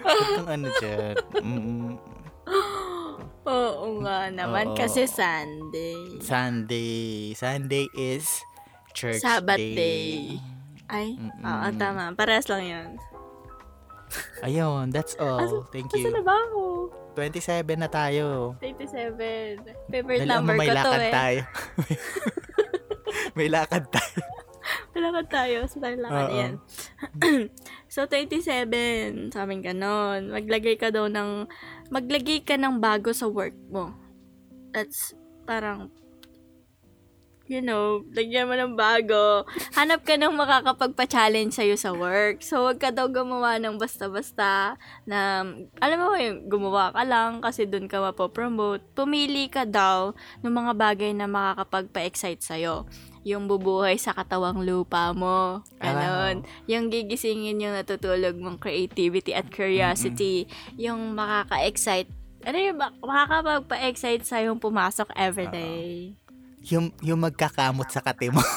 Kang 0.00 0.48
ano 0.48 0.68
dyan. 0.80 1.16
Oo 3.44 3.86
nga 4.04 4.28
naman, 4.28 4.72
Oo. 4.72 4.76
kasi 4.76 5.08
Sunday. 5.08 6.20
Sunday. 6.20 7.32
Sunday 7.34 7.88
is 7.96 8.28
church 9.00 9.20
Sabbath 9.24 9.56
day. 9.56 9.74
day. 9.74 10.12
Ay, 10.90 11.16
Mm-mm. 11.16 11.40
oo, 11.40 11.66
tama. 11.78 12.12
Parehas 12.12 12.50
lang 12.50 12.64
yun. 12.66 12.88
Ayun, 14.42 14.90
that's 14.90 15.14
all. 15.16 15.64
Thank 15.70 15.88
Kasi 15.88 16.10
na 16.10 16.18
you. 16.18 16.26
ba 16.26 16.34
ako? 16.34 16.60
27 17.14 17.78
na 17.78 17.86
tayo. 17.86 18.54
87. 18.58 19.62
Favorite 19.86 20.26
Dali 20.26 20.30
number 20.30 20.54
may 20.58 20.66
ko 20.66 20.74
to 20.74 20.78
lakad 20.78 21.02
eh. 21.02 21.12
tayo. 21.14 21.40
may 23.38 23.48
lakad 23.48 23.84
tayo. 23.88 24.20
Malakad 24.90 25.26
tayo. 25.30 25.58
Sa 25.70 25.78
tayo 25.78 25.96
lakad 26.02 26.28
Oo. 26.30 26.38
yan. 26.38 26.52
so, 27.94 28.06
27. 28.06 29.30
Sa 29.30 29.46
amin 29.46 29.62
ganon. 29.62 30.30
Maglagay 30.34 30.74
ka 30.74 30.90
daw 30.90 31.06
ng, 31.06 31.46
maglagay 31.88 32.42
ka 32.42 32.58
ng 32.58 32.82
bago 32.82 33.14
sa 33.14 33.30
work 33.30 33.54
mo. 33.70 33.94
That's 34.74 35.14
parang, 35.46 35.90
you 37.50 37.58
know, 37.58 38.06
lagyan 38.14 38.46
mo 38.46 38.54
ng 38.54 38.78
bago. 38.78 39.42
Hanap 39.74 40.06
ka 40.06 40.14
ng 40.14 40.38
makakapagpa-challenge 40.38 41.50
sa'yo 41.50 41.74
sa 41.74 41.90
work. 41.90 42.46
So, 42.46 42.70
wag 42.70 42.78
ka 42.78 42.94
daw 42.94 43.10
gumawa 43.10 43.58
ng 43.58 43.74
basta-basta 43.74 44.78
na, 45.02 45.42
alam 45.82 45.98
mo 45.98 46.14
yung 46.14 46.46
gumawa 46.46 46.94
ka 46.94 47.02
lang 47.02 47.42
kasi 47.42 47.66
dun 47.66 47.90
ka 47.90 47.98
mapopromote. 47.98 48.86
Pumili 48.94 49.50
ka 49.50 49.66
daw 49.66 50.14
ng 50.46 50.54
mga 50.54 50.72
bagay 50.78 51.10
na 51.10 51.26
makakapagpa-excite 51.26 52.38
sa'yo. 52.38 52.86
Yung 53.26 53.50
bubuhay 53.50 53.98
sa 53.98 54.14
katawang 54.14 54.62
lupa 54.62 55.10
mo. 55.10 55.66
Ganon. 55.82 56.46
Yung 56.70 56.86
gigisingin 56.86 57.60
yung 57.60 57.74
natutulog 57.74 58.38
mong 58.38 58.62
creativity 58.62 59.34
at 59.34 59.50
curiosity. 59.50 60.46
Yung 60.78 61.18
makaka-excite. 61.18 62.08
Ano 62.46 62.56
yung 62.62 62.78
makakapagpa-excite 62.78 64.22
sa'yo 64.22 64.54
yung 64.54 64.62
pumasok 64.62 65.10
everyday. 65.18 66.14
Yung, 66.68 66.92
yung 67.00 67.24
magkakamot 67.24 67.88
sa 67.88 68.04
kate 68.04 68.28
mo. 68.28 68.44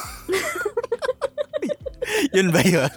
yun 2.36 2.52
ba 2.52 2.60
yun? 2.60 2.92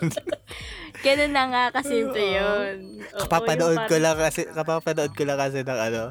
Ganun 1.06 1.32
na 1.32 1.44
nga 1.48 1.64
kasimple 1.72 2.26
yun. 2.36 3.00
Oo, 3.16 3.22
kapapanood 3.24 3.80
ko 3.88 3.96
lang 4.02 4.18
kasi 4.18 4.50
kapapanood 4.50 5.14
ko 5.14 5.24
lang 5.24 5.40
kasi 5.40 5.64
ng 5.64 5.80
ano 5.80 6.04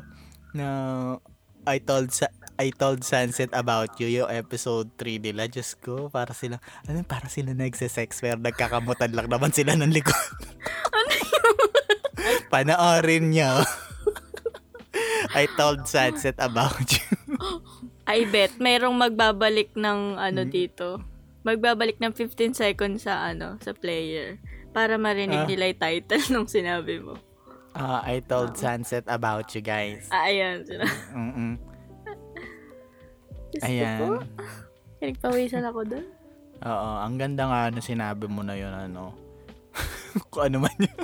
na 0.57 0.67
I 1.67 1.83
told 1.83 2.15
sa 2.15 2.31
I 2.57 2.73
told 2.73 3.05
Sunset 3.05 3.53
about 3.53 4.01
you 4.01 4.09
yung 4.09 4.33
episode 4.33 4.89
3 4.97 5.21
nila 5.21 5.45
just 5.45 5.77
ko 5.85 6.09
para 6.09 6.33
sila 6.33 6.57
ano 6.89 7.05
para 7.05 7.29
sila 7.29 7.53
nagse-sex 7.53 8.25
pero 8.25 8.41
nagkakamutan 8.41 9.13
lang 9.13 9.29
naman 9.29 9.53
sila 9.53 9.77
ng 9.77 9.93
likod 9.93 10.17
Ano 10.89 11.15
panoorin 12.53 13.29
niyo 13.29 13.61
I 15.39 15.45
told 15.59 15.85
Sunset 15.85 16.41
about 16.41 16.89
you 16.89 17.13
I 18.07 18.23
bet, 18.25 18.55
mayroong 18.57 18.95
magbabalik 18.95 19.75
ng 19.75 20.15
ano 20.15 20.43
Hmm. 20.43 20.51
dito. 20.51 21.03
Magbabalik 21.43 21.99
ng 21.99 22.11
15 22.11 22.55
seconds 22.55 23.03
sa 23.03 23.23
ano, 23.25 23.59
sa 23.59 23.71
player. 23.71 24.39
Para 24.71 24.95
marinig 24.95 25.43
Ah. 25.43 25.49
nila 25.49 25.65
yung 25.67 25.81
title 25.81 26.23
nung 26.33 26.47
sinabi 26.47 26.99
mo. 26.99 27.19
Ah, 27.73 28.01
I 28.03 28.21
told 28.21 28.57
Sunset 28.57 29.05
about 29.05 29.53
you 29.53 29.61
guys 29.61 30.09
Ah, 30.09 30.33
ayan. 30.33 30.65
Mm-mm. 31.13 31.53
Ko 33.53 33.63
Ayan. 33.63 34.01
Pinagpawisan 35.01 35.61
ako 35.63 35.85
doon. 35.85 36.07
Oo, 36.65 36.89
ang 36.99 37.21
ganda 37.21 37.45
nga 37.45 37.69
na 37.69 37.81
sinabi 37.81 38.25
mo 38.27 38.41
na 38.41 38.57
yun, 38.57 38.73
ano. 38.73 39.13
Kung 40.33 40.49
ano 40.49 40.65
man 40.65 40.77
yun. 40.79 40.97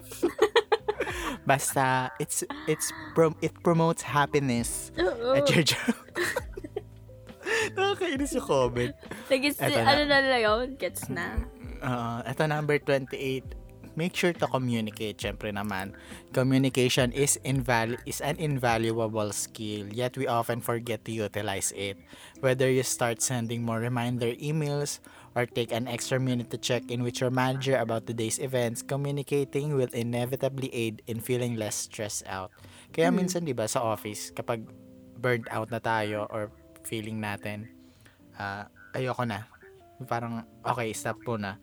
Basta, 1.44 2.08
it's, 2.16 2.40
it's, 2.64 2.88
prom, 3.12 3.36
it 3.40 3.52
promotes 3.60 4.00
happiness 4.00 4.88
Oo. 4.96 5.36
at 5.36 5.44
your 5.50 5.60
job. 5.62 5.92
Nakakainis 7.76 8.34
yung 8.36 8.46
comment. 8.46 8.94
Eto 9.28 9.78
na. 9.78 9.88
ano 9.88 10.02
na 10.08 10.18
nila 10.20 10.38
yun? 10.40 10.66
Gets 10.76 11.08
na. 11.12 11.40
Uh, 11.82 12.22
ito 12.26 12.42
number 12.46 12.78
28. 12.78 13.58
Make 13.92 14.16
sure 14.16 14.32
to 14.32 14.48
communicate. 14.48 15.20
Siyempre 15.20 15.52
naman, 15.52 15.92
communication 16.32 17.12
is 17.12 17.36
inval 17.44 18.00
is 18.08 18.24
an 18.24 18.40
invaluable 18.40 19.28
skill, 19.36 19.84
yet 19.92 20.16
we 20.16 20.24
often 20.24 20.64
forget 20.64 21.04
to 21.04 21.12
utilize 21.12 21.76
it. 21.76 22.00
Whether 22.40 22.72
you 22.72 22.88
start 22.88 23.20
sending 23.20 23.60
more 23.60 23.84
reminder 23.84 24.32
emails 24.40 25.04
or 25.36 25.44
take 25.44 25.76
an 25.76 25.92
extra 25.92 26.16
minute 26.16 26.48
to 26.56 26.58
check 26.58 26.88
in 26.88 27.04
with 27.04 27.20
your 27.20 27.28
manager 27.28 27.76
about 27.76 28.08
the 28.08 28.16
day's 28.16 28.40
events, 28.40 28.80
communicating 28.80 29.76
will 29.76 29.92
inevitably 29.92 30.72
aid 30.72 31.04
in 31.04 31.20
feeling 31.20 31.60
less 31.60 31.76
stressed 31.76 32.24
out. 32.24 32.48
Kaya 32.96 33.12
minsan 33.12 33.44
'di 33.44 33.52
ba 33.52 33.68
sa 33.68 33.84
office 33.84 34.32
kapag 34.32 34.64
burned 35.20 35.52
out 35.52 35.68
na 35.68 35.78
tayo 35.84 36.24
or 36.32 36.48
feeling 36.84 37.18
natin 37.18 37.68
ah, 38.36 38.66
ayoko 38.94 39.24
na. 39.24 39.46
Parang 40.06 40.42
okay, 40.66 40.90
stop 40.96 41.22
po 41.22 41.38
na 41.38 41.62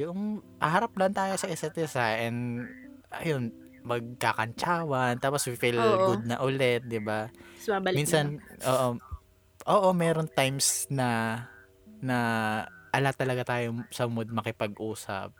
yung 0.00 0.40
aharap 0.56 0.96
lang 0.96 1.12
tayo 1.12 1.36
sa 1.36 1.50
isa't 1.52 1.76
isa 1.76 2.04
and 2.24 2.64
ayun 3.12 3.52
magkakantsawan 3.84 5.20
tapos 5.20 5.44
we 5.48 5.56
feel 5.56 5.76
Oo. 5.76 6.04
good 6.04 6.24
na 6.24 6.40
ulit, 6.40 6.84
'di 6.88 7.00
ba? 7.04 7.28
Minsan 7.92 8.40
oo 8.64 8.96
oo 9.68 9.88
meron 9.92 10.28
times 10.32 10.88
na 10.88 11.42
na 12.00 12.18
ala 12.90 13.12
talaga 13.12 13.56
tayo 13.56 13.84
sa 13.92 14.08
mood 14.08 14.32
makipag-usap 14.32 15.32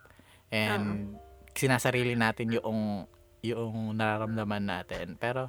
and 0.52 1.16
sinasarili 1.56 2.14
natin 2.14 2.52
yung 2.52 3.08
yung 3.40 3.96
nararamdaman 3.96 4.64
natin 4.68 5.16
pero 5.16 5.48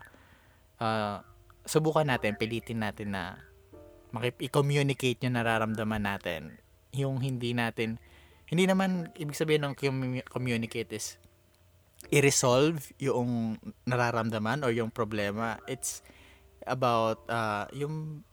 ah, 0.80 1.24
subukan 1.66 2.08
natin 2.08 2.38
pilitin 2.38 2.82
natin 2.82 3.14
na 3.14 3.38
makip 4.12 4.40
i-communicate 4.44 5.24
yung 5.24 5.40
nararamdaman 5.40 6.04
natin 6.04 6.60
yung 6.92 7.24
hindi 7.24 7.56
natin 7.56 7.98
hindi 8.52 8.68
naman 8.68 9.08
ibig 9.16 9.38
sabihin 9.38 9.64
ng 9.72 9.76
commu- 9.80 10.28
communicate 10.28 10.92
is 10.92 11.16
i-resolve 12.12 12.82
yung 13.00 13.56
nararamdaman 13.88 14.68
or 14.68 14.76
yung 14.76 14.92
problema 14.92 15.62
it's 15.70 16.04
about 16.68 17.24
ah, 17.32 17.72
yung 17.72 18.26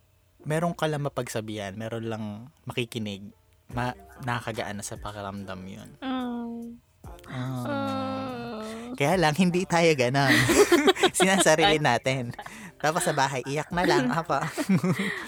meron 0.43 0.75
ka 0.75 0.91
lang 0.91 1.07
mapagsabihan 1.07 1.79
meron 1.79 2.11
lang 2.11 2.25
makikinig 2.67 3.31
ma 3.69 3.93
nakakagaan 4.25 4.81
na 4.81 4.85
sa 4.85 4.97
pakiramdam 4.97 5.61
yun. 5.69 5.91
Mm. 6.01 6.81
Ah. 7.29 7.65
Ah. 7.69 8.65
kaya 8.97 9.21
lang 9.21 9.37
hindi 9.37 9.69
tayo 9.69 9.93
ganon 9.93 10.33
sinasarili 11.19 11.77
natin 11.77 12.33
tapos 12.79 13.03
sa 13.03 13.15
bahay 13.15 13.43
iyak 13.47 13.75
na 13.75 13.83
lang 13.83 14.07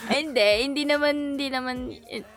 Ay, 0.07 0.23
hindi, 0.27 0.47
hindi 0.63 0.83
naman, 0.87 1.35
hindi 1.35 1.49
naman, 1.51 1.77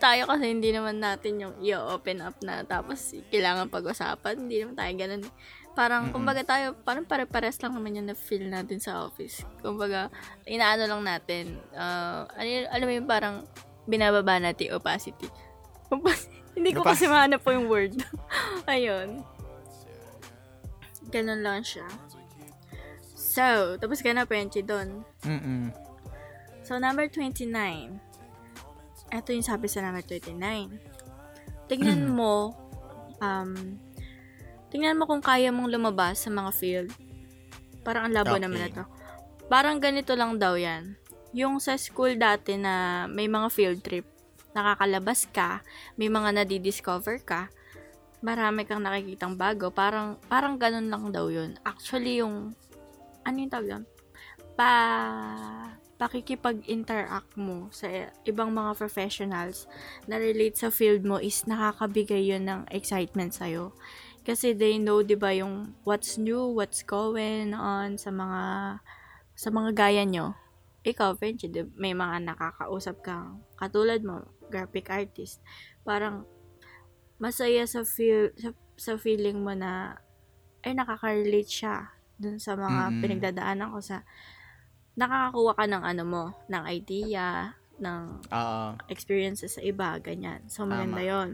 tayo 0.01 0.25
kasi 0.25 0.49
hindi 0.49 0.73
naman 0.73 0.97
natin 0.97 1.37
yung 1.37 1.55
i-open 1.61 2.25
up 2.25 2.37
na 2.41 2.65
tapos 2.65 3.13
kailangan 3.29 3.69
pag-usapan, 3.69 4.49
hindi 4.49 4.65
naman 4.65 4.75
tayo 4.75 4.91
ganun. 4.97 5.23
Parang, 5.73 6.09
Mm-mm. 6.09 6.13
kumbaga 6.13 6.41
tayo, 6.45 6.77
parang 6.85 7.05
pare-pares 7.05 7.57
lang 7.61 7.73
naman 7.73 7.97
yung 7.97 8.09
na-feel 8.09 8.45
natin 8.45 8.77
sa 8.77 9.05
office. 9.09 9.41
Kumbaga, 9.61 10.13
inaano 10.45 10.85
lang 10.85 11.01
natin, 11.01 11.57
ah, 11.73 12.29
ano 12.29 12.47
alam 12.69 12.85
mo 12.85 12.93
yung 12.93 13.09
parang 13.09 13.35
binababa 13.89 14.37
natin 14.37 14.77
opacity. 14.77 15.25
Opa- 15.93 16.29
hindi 16.53 16.73
ko 16.73 16.85
Opa- 16.85 16.93
kasi 16.93 17.09
mahanap 17.09 17.41
po 17.41 17.53
yung 17.53 17.65
word. 17.65 17.97
Ayun. 18.69 19.25
Ganun 21.09 21.41
lang 21.41 21.61
siya. 21.61 21.85
So, 23.33 23.81
tapos 23.81 24.05
ka 24.05 24.13
na, 24.13 24.29
Penchi, 24.29 24.61
doon. 24.61 25.01
Mm-mm. 25.25 25.73
So, 26.61 26.77
number 26.77 27.09
29. 27.09 27.49
Ito 29.09 29.29
yung 29.33 29.45
sabi 29.45 29.65
sa 29.65 29.81
number 29.81 30.05
29. 30.05 30.37
Tingnan 31.65 32.13
mo, 32.13 32.53
um, 33.17 33.81
tingnan 34.69 35.01
mo 35.01 35.09
kung 35.09 35.25
kaya 35.25 35.49
mong 35.49 35.73
lumabas 35.73 36.21
sa 36.21 36.29
mga 36.29 36.51
field. 36.53 36.89
Parang 37.81 38.05
ang 38.05 38.13
labo 38.13 38.37
Okay. 38.37 38.45
naman 38.45 38.59
na 38.61 38.69
to. 38.69 38.85
Parang 39.49 39.81
ganito 39.81 40.13
lang 40.13 40.37
daw 40.37 40.53
yan. 40.53 40.93
Yung 41.33 41.57
sa 41.57 41.73
school 41.73 42.13
dati 42.13 42.53
na 42.53 43.05
may 43.09 43.25
mga 43.25 43.49
field 43.49 43.81
trip, 43.81 44.05
nakakalabas 44.53 45.25
ka, 45.33 45.65
may 45.97 46.07
mga 46.07 46.37
nadidiscover 46.37 47.17
ka, 47.25 47.49
marami 48.21 48.63
kang 48.63 48.85
nakikitang 48.85 49.35
bago, 49.35 49.73
parang, 49.73 50.15
parang 50.29 50.55
ganun 50.55 50.87
lang 50.87 51.09
daw 51.09 51.27
yun. 51.27 51.57
Actually, 51.65 52.21
yung, 52.21 52.53
ano 53.23 53.35
yung 53.39 53.51
tawag 53.51 53.67
doon? 53.71 53.85
Pa, 54.53 54.71
pakikipag-interact 56.03 57.39
mo 57.39 57.71
sa 57.71 57.87
ibang 58.27 58.51
mga 58.51 58.75
professionals 58.75 59.71
na 60.03 60.19
relate 60.19 60.59
sa 60.59 60.67
field 60.67 61.07
mo 61.07 61.15
is 61.21 61.47
nakakabigay 61.47 62.27
yun 62.27 62.43
ng 62.43 62.61
excitement 62.75 63.31
sa'yo. 63.31 63.71
Kasi 64.23 64.55
they 64.55 64.79
know, 64.79 65.03
di 65.03 65.15
ba, 65.15 65.31
yung 65.35 65.75
what's 65.87 66.19
new, 66.19 66.51
what's 66.51 66.83
going 66.83 67.55
on 67.55 67.99
sa 67.99 68.11
mga 68.11 68.41
sa 69.33 69.49
mga 69.49 69.69
gaya 69.75 70.03
nyo. 70.07 70.35
Ikaw, 70.83 71.15
Frenchie, 71.15 71.51
may 71.79 71.95
mga 71.95 72.27
nakakausap 72.27 72.99
kang 73.03 73.39
katulad 73.55 74.03
mo, 74.03 74.27
graphic 74.51 74.91
artist. 74.91 75.39
Parang 75.87 76.27
masaya 77.19 77.63
sa 77.63 77.87
feel 77.87 78.35
sa, 78.35 78.51
sa 78.75 78.93
feeling 78.99 79.39
mo 79.39 79.55
na 79.55 79.95
ay 80.67 80.75
nakaka-relate 80.75 81.51
siya 81.51 81.92
dun 82.17 82.37
sa 82.37 82.53
mga 82.57 82.81
Mm-mm. 82.89 83.01
pinagdadaanan 83.01 83.71
ko 83.73 83.79
sa 83.81 84.05
nakakakuha 84.93 85.53
ka 85.57 85.65
ng 85.65 85.83
ano 85.83 86.03
mo, 86.05 86.23
ng 86.49 86.63
idea, 86.69 87.57
ng 87.81 88.03
Oo. 88.29 88.77
experiences 88.89 89.57
sa 89.57 89.61
iba, 89.65 89.97
ganyan. 89.97 90.45
So, 90.45 90.69
maganda 90.69 91.01
Tama. 91.01 91.09
yon 91.09 91.29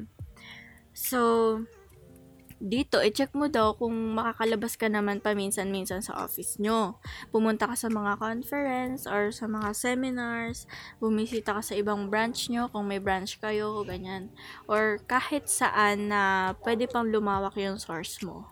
So, 0.96 1.20
dito, 2.60 3.00
i-check 3.00 3.32
mo 3.40 3.48
daw 3.48 3.72
kung 3.80 3.96
makakalabas 4.20 4.76
ka 4.76 4.92
naman 4.92 5.24
paminsan-minsan 5.24 6.04
sa 6.04 6.28
office 6.28 6.60
nyo. 6.60 7.00
Pumunta 7.32 7.64
ka 7.64 7.76
sa 7.80 7.88
mga 7.88 8.20
conference 8.20 9.08
or 9.08 9.32
sa 9.32 9.48
mga 9.48 9.72
seminars, 9.72 10.68
bumisita 11.00 11.56
ka 11.56 11.64
sa 11.64 11.80
ibang 11.80 12.12
branch 12.12 12.52
nyo 12.52 12.68
kung 12.68 12.92
may 12.92 13.00
branch 13.00 13.40
kayo, 13.40 13.80
ganyan. 13.88 14.28
Or 14.68 15.00
kahit 15.08 15.48
saan 15.48 16.12
na 16.12 16.52
pwede 16.68 16.92
pang 16.92 17.08
lumawak 17.08 17.56
yung 17.56 17.80
source 17.80 18.20
mo. 18.28 18.52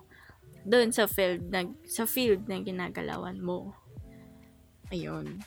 Doon 0.68 0.92
sa 0.92 1.08
field 1.08 1.48
na, 1.48 1.64
sa 1.88 2.04
field 2.04 2.44
na 2.44 2.60
ginagalawan 2.60 3.40
mo. 3.40 3.72
Ayun. 4.88 5.40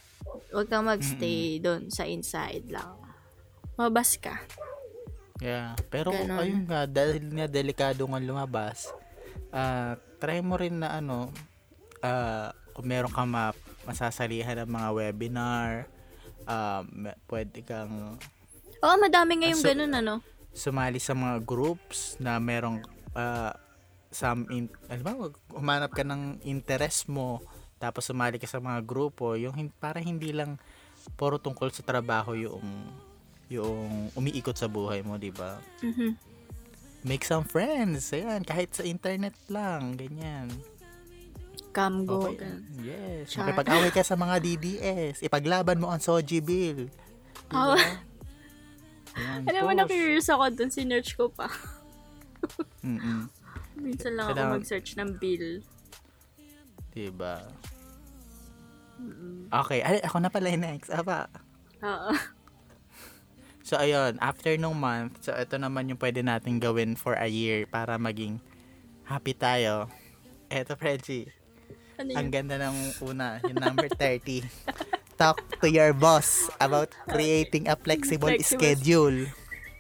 Huwag 0.50 0.66
kang 0.66 0.86
magstay 0.86 1.62
doon 1.62 1.90
sa 1.90 2.06
inside 2.06 2.66
lang. 2.68 2.98
Mabas 3.78 4.18
ka. 4.18 4.42
Yeah. 5.38 5.74
Pero 5.90 6.10
Ganon. 6.10 6.38
ayun 6.38 6.64
nga, 6.66 6.86
dahil 6.86 7.22
nga 7.32 7.46
delikado 7.46 8.06
nga 8.06 8.22
lumabas, 8.22 8.90
ah 9.50 9.94
try 10.18 10.38
mo 10.38 10.54
rin 10.54 10.78
na 10.78 10.98
ano, 10.98 11.34
ah 12.00 12.54
kung 12.74 12.86
meron 12.86 13.10
ka 13.10 13.26
ma- 13.26 13.58
masasalihan 13.84 14.62
ng 14.62 14.70
mga 14.70 14.90
webinar, 14.94 15.70
um, 16.46 16.86
pwede 17.26 17.62
kang 17.62 18.18
Oo, 18.82 18.96
madami 18.98 19.42
ngayong 19.42 19.58
Ah, 19.58 19.66
so- 19.66 19.70
ganun, 19.70 19.94
ano? 19.94 20.14
sumali 20.52 21.00
sa 21.00 21.14
mga 21.14 21.42
groups 21.42 22.18
na 22.18 22.38
merong 22.38 22.86
ah, 23.14 23.58
some 24.12 24.46
in, 24.52 24.68
ano 24.92 25.02
ba, 25.02 25.12
humanap 25.56 25.92
ka 25.96 26.04
ng 26.04 26.44
interest 26.44 27.08
mo 27.08 27.42
tapos 27.82 28.06
sumali 28.06 28.38
ka 28.38 28.46
sa 28.46 28.62
mga 28.62 28.86
grupo 28.86 29.34
yung 29.34 29.58
para 29.82 29.98
hindi 29.98 30.30
lang 30.30 30.62
puro 31.18 31.42
tungkol 31.42 31.74
sa 31.74 31.82
trabaho 31.82 32.38
yung 32.38 32.62
yung 33.52 34.08
umiikot 34.16 34.56
sa 34.56 34.72
buhay 34.72 35.04
mo, 35.04 35.20
di 35.20 35.34
ba? 35.34 35.60
Mhm. 35.84 36.16
Make 37.02 37.26
some 37.26 37.44
friends. 37.44 38.14
Ayan, 38.14 38.46
kahit 38.46 38.72
sa 38.78 38.86
internet 38.86 39.34
lang, 39.50 39.98
ganyan. 39.98 40.48
Come 41.76 42.06
go. 42.06 42.32
Okay. 42.32 42.46
ganun. 42.46 42.64
Yes. 42.80 43.32
Char. 43.32 43.44
Makipag-away 43.44 43.92
ka 43.92 44.04
sa 44.06 44.16
mga 44.16 44.40
DDS. 44.46 45.26
Ipaglaban 45.26 45.82
mo 45.82 45.90
ang 45.90 46.00
Soji 46.00 46.40
Bill. 46.40 46.88
Oo. 47.52 47.76
Ayan, 49.18 49.42
Alam 49.50 49.62
mo, 49.68 49.72
na-curious 49.76 50.30
ako 50.32 50.52
dun. 50.54 50.70
Sinearch 50.70 51.18
ko 51.18 51.28
pa. 51.28 51.50
Mm-mm. 52.86 53.28
Minsan 53.82 54.14
lang 54.14 54.26
ako 54.26 54.32
Kailangan- 54.32 54.56
mag-search 54.56 54.90
ng 54.96 55.10
bill. 55.18 55.48
Diba? 56.92 57.36
Mm-mm. 58.96 59.50
Okay, 59.50 59.82
ay, 59.82 59.98
ako 60.00 60.18
na 60.20 60.30
pala 60.30 60.48
yung 60.48 60.64
next. 60.64 60.90
Aba. 60.90 61.26
Oo. 61.82 62.14
So, 63.62 63.80
ayun, 63.80 64.20
after 64.20 64.58
nung 64.58 64.76
month, 64.76 65.24
so 65.24 65.32
ito 65.32 65.56
naman 65.56 65.88
yung 65.88 65.96
pwede 65.96 66.20
natin 66.20 66.60
gawin 66.60 66.98
for 66.98 67.16
a 67.16 67.30
year 67.30 67.64
para 67.64 67.96
maging 67.96 68.42
happy 69.06 69.32
tayo. 69.32 69.88
Eto, 70.50 70.76
Frenchie. 70.76 71.32
Ano 71.96 72.12
Ang 72.12 72.28
ganda 72.28 72.60
ng 72.60 72.76
una, 73.00 73.40
yung 73.46 73.62
number 73.62 73.88
30. 73.88 74.44
Talk 75.22 75.40
to 75.62 75.70
your 75.70 75.94
boss 75.94 76.52
about 76.58 76.92
creating 77.08 77.70
a 77.70 77.78
flexible, 77.78 78.28
Flexible. 78.28 78.60
schedule. 78.60 79.18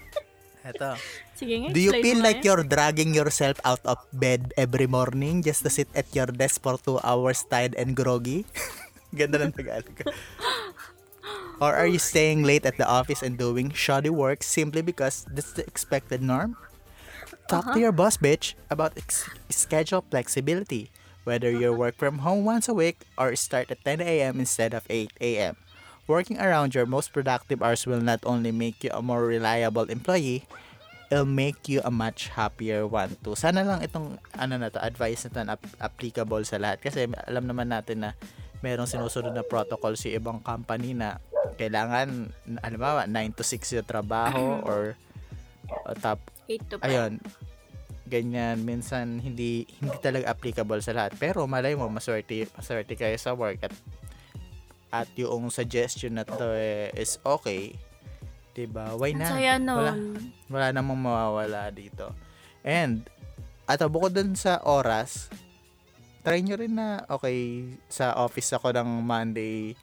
Eto. 0.69 0.95
Sige 1.41 1.57
nga, 1.57 1.73
Do 1.73 1.81
you 1.81 1.89
feel 2.05 2.21
like 2.21 2.45
you're 2.45 2.61
dragging 2.61 3.17
yourself 3.17 3.57
out 3.65 3.81
of 3.89 3.97
bed 4.13 4.53
every 4.53 4.85
morning 4.85 5.41
just 5.41 5.65
to 5.65 5.73
sit 5.73 5.89
at 5.97 6.05
your 6.13 6.29
desk 6.29 6.61
for 6.61 6.77
two 6.77 7.01
hours 7.01 7.41
tired 7.49 7.73
and 7.81 7.97
groggy? 7.97 8.45
Ganda 9.17 9.41
ng 9.41 9.49
Tagalog. 9.49 9.89
Or 11.57 11.73
are 11.73 11.89
you 11.89 11.97
staying 11.97 12.45
late 12.45 12.65
at 12.65 12.77
the 12.77 12.85
office 12.85 13.25
and 13.25 13.41
doing 13.41 13.73
shoddy 13.73 14.13
work 14.13 14.45
simply 14.45 14.85
because 14.85 15.25
that's 15.29 15.53
the 15.57 15.65
expected 15.65 16.21
norm? 16.21 16.57
Talk 17.49 17.73
to 17.73 17.81
uh-huh. 17.81 17.89
your 17.89 17.93
boss, 17.93 18.17
bitch, 18.17 18.53
about 18.69 18.93
ex- 18.97 19.29
schedule 19.49 20.05
flexibility. 20.09 20.93
Whether 21.25 21.49
you 21.49 21.73
uh-huh. 21.73 21.81
work 21.89 21.95
from 21.97 22.25
home 22.25 22.45
once 22.45 22.69
a 22.69 22.73
week 22.73 23.05
or 23.17 23.33
start 23.37 23.69
at 23.69 23.81
10 23.85 24.01
a.m. 24.01 24.37
instead 24.41 24.73
of 24.73 24.85
8 24.89 25.09
a.m. 25.21 25.57
Working 26.05 26.37
around 26.41 26.73
your 26.73 26.85
most 26.85 27.13
productive 27.13 27.61
hours 27.61 27.85
will 27.85 28.01
not 28.01 28.21
only 28.25 28.49
make 28.53 28.83
you 28.83 28.89
a 28.93 29.01
more 29.01 29.25
reliable 29.25 29.85
employee, 29.85 30.49
it'll 31.11 31.27
make 31.27 31.67
you 31.67 31.83
a 31.83 31.91
much 31.91 32.31
happier 32.31 32.87
one 32.87 33.11
too. 33.19 33.35
Sana 33.35 33.67
lang 33.67 33.83
itong 33.83 34.15
ano 34.31 34.53
na 34.55 34.71
to, 34.71 34.79
advice 34.79 35.27
na 35.27 35.29
to 35.35 35.39
ap- 35.59 35.77
applicable 35.83 36.39
sa 36.47 36.55
lahat. 36.55 36.79
Kasi 36.79 37.11
alam 37.27 37.43
naman 37.43 37.67
natin 37.67 38.07
na 38.07 38.11
merong 38.63 38.87
sinusunod 38.87 39.35
na 39.35 39.43
protocol 39.43 39.99
sa 39.99 40.07
ibang 40.07 40.39
company 40.39 40.95
na 40.95 41.19
kailangan 41.59 42.31
alam 42.63 42.79
mo 42.79 43.03
9 43.03 43.11
to 43.35 43.43
6 43.43 43.83
yung 43.83 43.89
trabaho 43.89 44.63
or 44.63 44.95
uh, 45.83 45.93
top 45.99 46.23
8 46.47 46.71
to 46.71 46.75
5. 46.79 46.87
ayun 46.87 47.13
ganyan. 48.11 48.59
Minsan 48.67 49.23
hindi 49.23 49.63
hindi 49.79 49.97
talaga 50.03 50.35
applicable 50.35 50.83
sa 50.83 50.91
lahat. 50.91 51.15
Pero 51.15 51.47
malay 51.47 51.79
mo 51.79 51.87
maswerte 51.87 52.43
maswerte 52.59 52.99
kayo 52.99 53.15
sa 53.15 53.31
work 53.31 53.63
at 53.63 53.73
at 54.91 55.07
yung 55.15 55.47
suggestion 55.47 56.19
na 56.19 56.27
to 56.27 56.51
eh, 56.51 56.91
is 56.99 57.15
okay 57.23 57.79
'di 58.51 58.67
ba 58.67 58.95
why 58.95 59.15
not 59.15 59.31
saya 59.31 59.55
wala, 59.57 59.95
nun. 59.95 60.31
wala 60.51 60.67
namang 60.75 60.99
mawawala 60.99 61.71
dito. 61.71 62.11
And, 62.61 63.09
at 63.65 63.81
bukod 63.89 64.13
dun 64.13 64.37
sa 64.37 64.61
oras, 64.61 65.31
try 66.21 66.45
nyo 66.45 66.59
rin 66.59 66.77
na, 66.77 67.01
okay, 67.09 67.65
sa 67.89 68.13
office 68.13 68.53
ako 68.53 68.69
ng 68.75 69.01
Monday, 69.01 69.73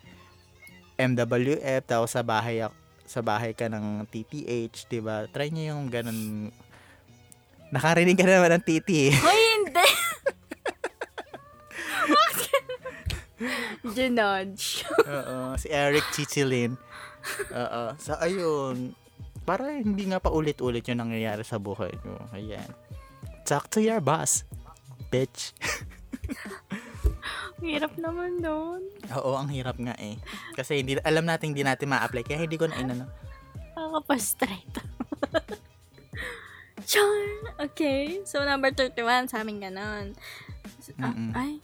MWF, 0.95 1.83
tapos 1.87 2.15
sa 2.15 2.23
bahay, 2.23 2.63
ak- 2.63 2.77
sa 3.09 3.25
bahay 3.25 3.57
ka 3.57 3.67
ng 3.67 4.07
TTH, 4.07 4.87
di 4.87 5.01
ba? 5.03 5.27
Try 5.27 5.51
nyo 5.51 5.75
yung 5.75 5.91
ganun. 5.91 6.53
Nakarinig 7.75 8.15
ka 8.15 8.25
na 8.29 8.39
naman 8.39 8.61
ng 8.61 8.65
TT. 8.65 8.91
Hoy, 9.17 9.41
hindi! 9.59 9.89
Ginodge. 13.95 14.83
Oo, 15.07 15.55
si 15.55 15.71
Eric 15.71 16.05
Chichilin. 16.13 16.75
Oo. 17.55 17.83
So, 17.99 18.19
ayun. 18.19 18.95
Para 19.43 19.73
hindi 19.73 20.05
nga 20.11 20.21
pa 20.21 20.29
ulit-ulit 20.29 20.85
yung 20.91 21.01
nangyayari 21.01 21.43
sa 21.43 21.57
buhay 21.57 21.95
mo. 22.05 22.21
Ayan. 22.37 22.69
Talk 23.49 23.73
to 23.73 23.81
your 23.81 24.05
boss, 24.05 24.45
bitch. 25.09 25.57
Hirap 27.65 27.97
naman 27.99 28.39
doon. 28.39 28.87
Oo, 29.19 29.35
ang 29.35 29.51
hirap 29.51 29.75
nga 29.83 29.97
eh. 29.99 30.15
Kasi 30.55 30.85
hindi, 30.85 30.95
alam 31.03 31.27
natin 31.27 31.51
hindi 31.51 31.67
natin 31.67 31.91
ma-apply. 31.91 32.23
Kaya 32.23 32.45
hindi 32.45 32.55
ko 32.55 32.71
na 32.71 32.79
inano. 32.79 33.07
Nakakapastraight. 33.75 34.75
Char! 36.89 37.19
Okay. 37.59 38.23
So, 38.23 38.47
number 38.47 38.71
31, 38.71 39.27
sa 39.27 39.43
amin 39.43 39.59
ganon. 39.59 40.15
Ah, 41.03 41.13
Mm-mm. 41.13 41.33
ay, 41.35 41.59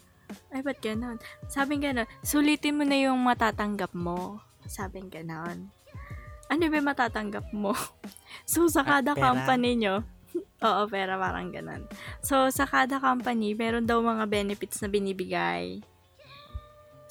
ay, 0.55 0.61
ba't 0.63 0.79
ganon? 0.81 1.19
Sabi 1.51 1.81
ganon, 1.81 2.09
sulitin 2.25 2.79
mo 2.79 2.85
na 2.87 2.97
yung 2.99 3.21
matatanggap 3.21 3.93
mo. 3.93 4.41
Sabi 4.65 5.05
ganon. 5.07 5.69
Ano 6.49 6.65
ba 6.69 6.79
matatanggap 6.81 7.51
mo? 7.57 7.73
so, 8.49 8.69
sa 8.69 8.85
Ah, 8.85 9.01
kada 9.01 9.17
company 9.17 9.81
nyo, 9.81 10.05
oo, 10.69 10.83
pera 10.89 11.17
parang 11.17 11.51
ganon. 11.51 11.85
So, 12.21 12.49
sa 12.53 12.69
kada 12.69 13.01
company, 13.01 13.57
meron 13.57 13.89
daw 13.89 14.01
mga 14.01 14.29
benefits 14.29 14.81
na 14.85 14.89
binibigay. 14.93 15.81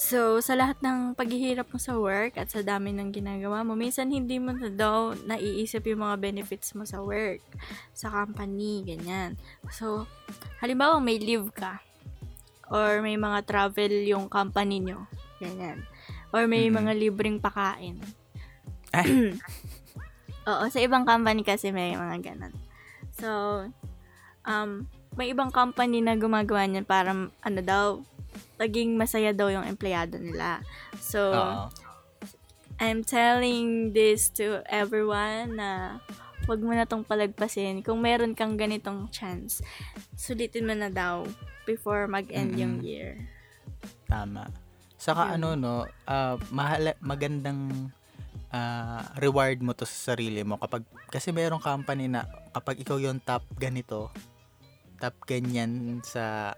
So, 0.04 0.44
sa 0.44 0.58
lahat 0.58 0.82
ng 0.84 1.16
paghihirap 1.16 1.70
mo 1.72 1.80
sa 1.80 1.96
work 1.96 2.36
at 2.36 2.52
sa 2.52 2.60
dami 2.60 2.92
ng 2.92 3.14
ginagawa 3.14 3.64
mo, 3.64 3.78
minsan 3.78 4.12
hindi 4.12 4.36
mo 4.36 4.52
na 4.52 4.68
daw 4.68 5.16
naiisip 5.16 5.86
yung 5.88 6.04
mga 6.04 6.18
benefits 6.20 6.76
mo 6.76 6.84
sa 6.84 7.00
work, 7.00 7.40
sa 7.96 8.12
company, 8.12 8.84
ganyan. 8.84 9.40
So, 9.72 10.10
halimbawa 10.60 11.00
may 11.00 11.22
leave 11.22 11.48
ka, 11.56 11.80
or 12.72 13.04
may 13.04 13.16
mga 13.16 13.44
travel 13.44 13.94
yung 14.04 14.28
company 14.28 14.80
nyo, 14.80 15.08
ganyan. 15.40 15.84
Or 16.32 16.48
may 16.48 16.68
Mhm. 16.70 16.76
mga 16.80 16.92
libreng 16.98 17.38
pakain. 17.40 18.00
Ay. 18.94 19.34
Oo, 20.50 20.64
sa 20.68 20.80
ibang 20.84 21.08
company 21.08 21.42
kasi 21.42 21.72
may 21.72 21.96
mga 21.96 22.20
ganon. 22.20 22.54
So, 23.16 23.30
um, 24.44 24.86
may 25.16 25.32
ibang 25.32 25.54
company 25.54 26.02
na 26.02 26.18
gumagawa 26.18 26.66
niyan 26.68 26.84
para, 26.84 27.14
ano 27.16 27.60
daw, 27.64 28.02
maging 28.58 28.98
masaya 28.98 29.32
daw 29.32 29.48
yung 29.48 29.64
empleyado 29.64 30.18
nila. 30.18 30.60
So, 31.00 31.20
Oo. 31.32 31.70
I'm 32.82 33.06
telling 33.06 33.94
this 33.94 34.34
to 34.42 34.66
everyone 34.66 35.56
na 35.62 36.02
wag 36.50 36.60
mo 36.60 36.74
na 36.76 36.84
tong 36.84 37.06
palagpasin. 37.06 37.86
Kung 37.86 38.02
meron 38.04 38.36
kang 38.36 38.60
ganitong 38.60 39.08
chance, 39.14 39.64
sulitin 40.18 40.68
mo 40.68 40.76
na 40.76 40.90
daw 40.92 41.24
before 41.64 42.08
mag-end 42.08 42.56
yung 42.56 42.80
Mm-mm. 42.80 42.88
year. 42.88 43.10
Tama. 44.08 44.48
Saka 45.00 45.34
Yun. 45.34 45.34
ano 45.36 45.48
no, 45.60 45.74
ah, 46.08 46.40
mahal 46.54 46.96
magandang 47.04 47.92
ah, 48.54 49.04
reward 49.20 49.60
mo 49.60 49.76
to 49.76 49.84
sa 49.84 50.14
sarili 50.16 50.46
mo 50.48 50.56
kapag 50.62 50.86
kasi 51.12 51.34
mayroong 51.36 51.64
company 51.64 52.08
na 52.08 52.24
kapag 52.56 52.80
ikaw 52.80 52.96
yung 53.02 53.20
top 53.20 53.44
ganito, 53.60 54.14
top 55.02 55.16
ganyan 55.28 56.00
sa 56.06 56.56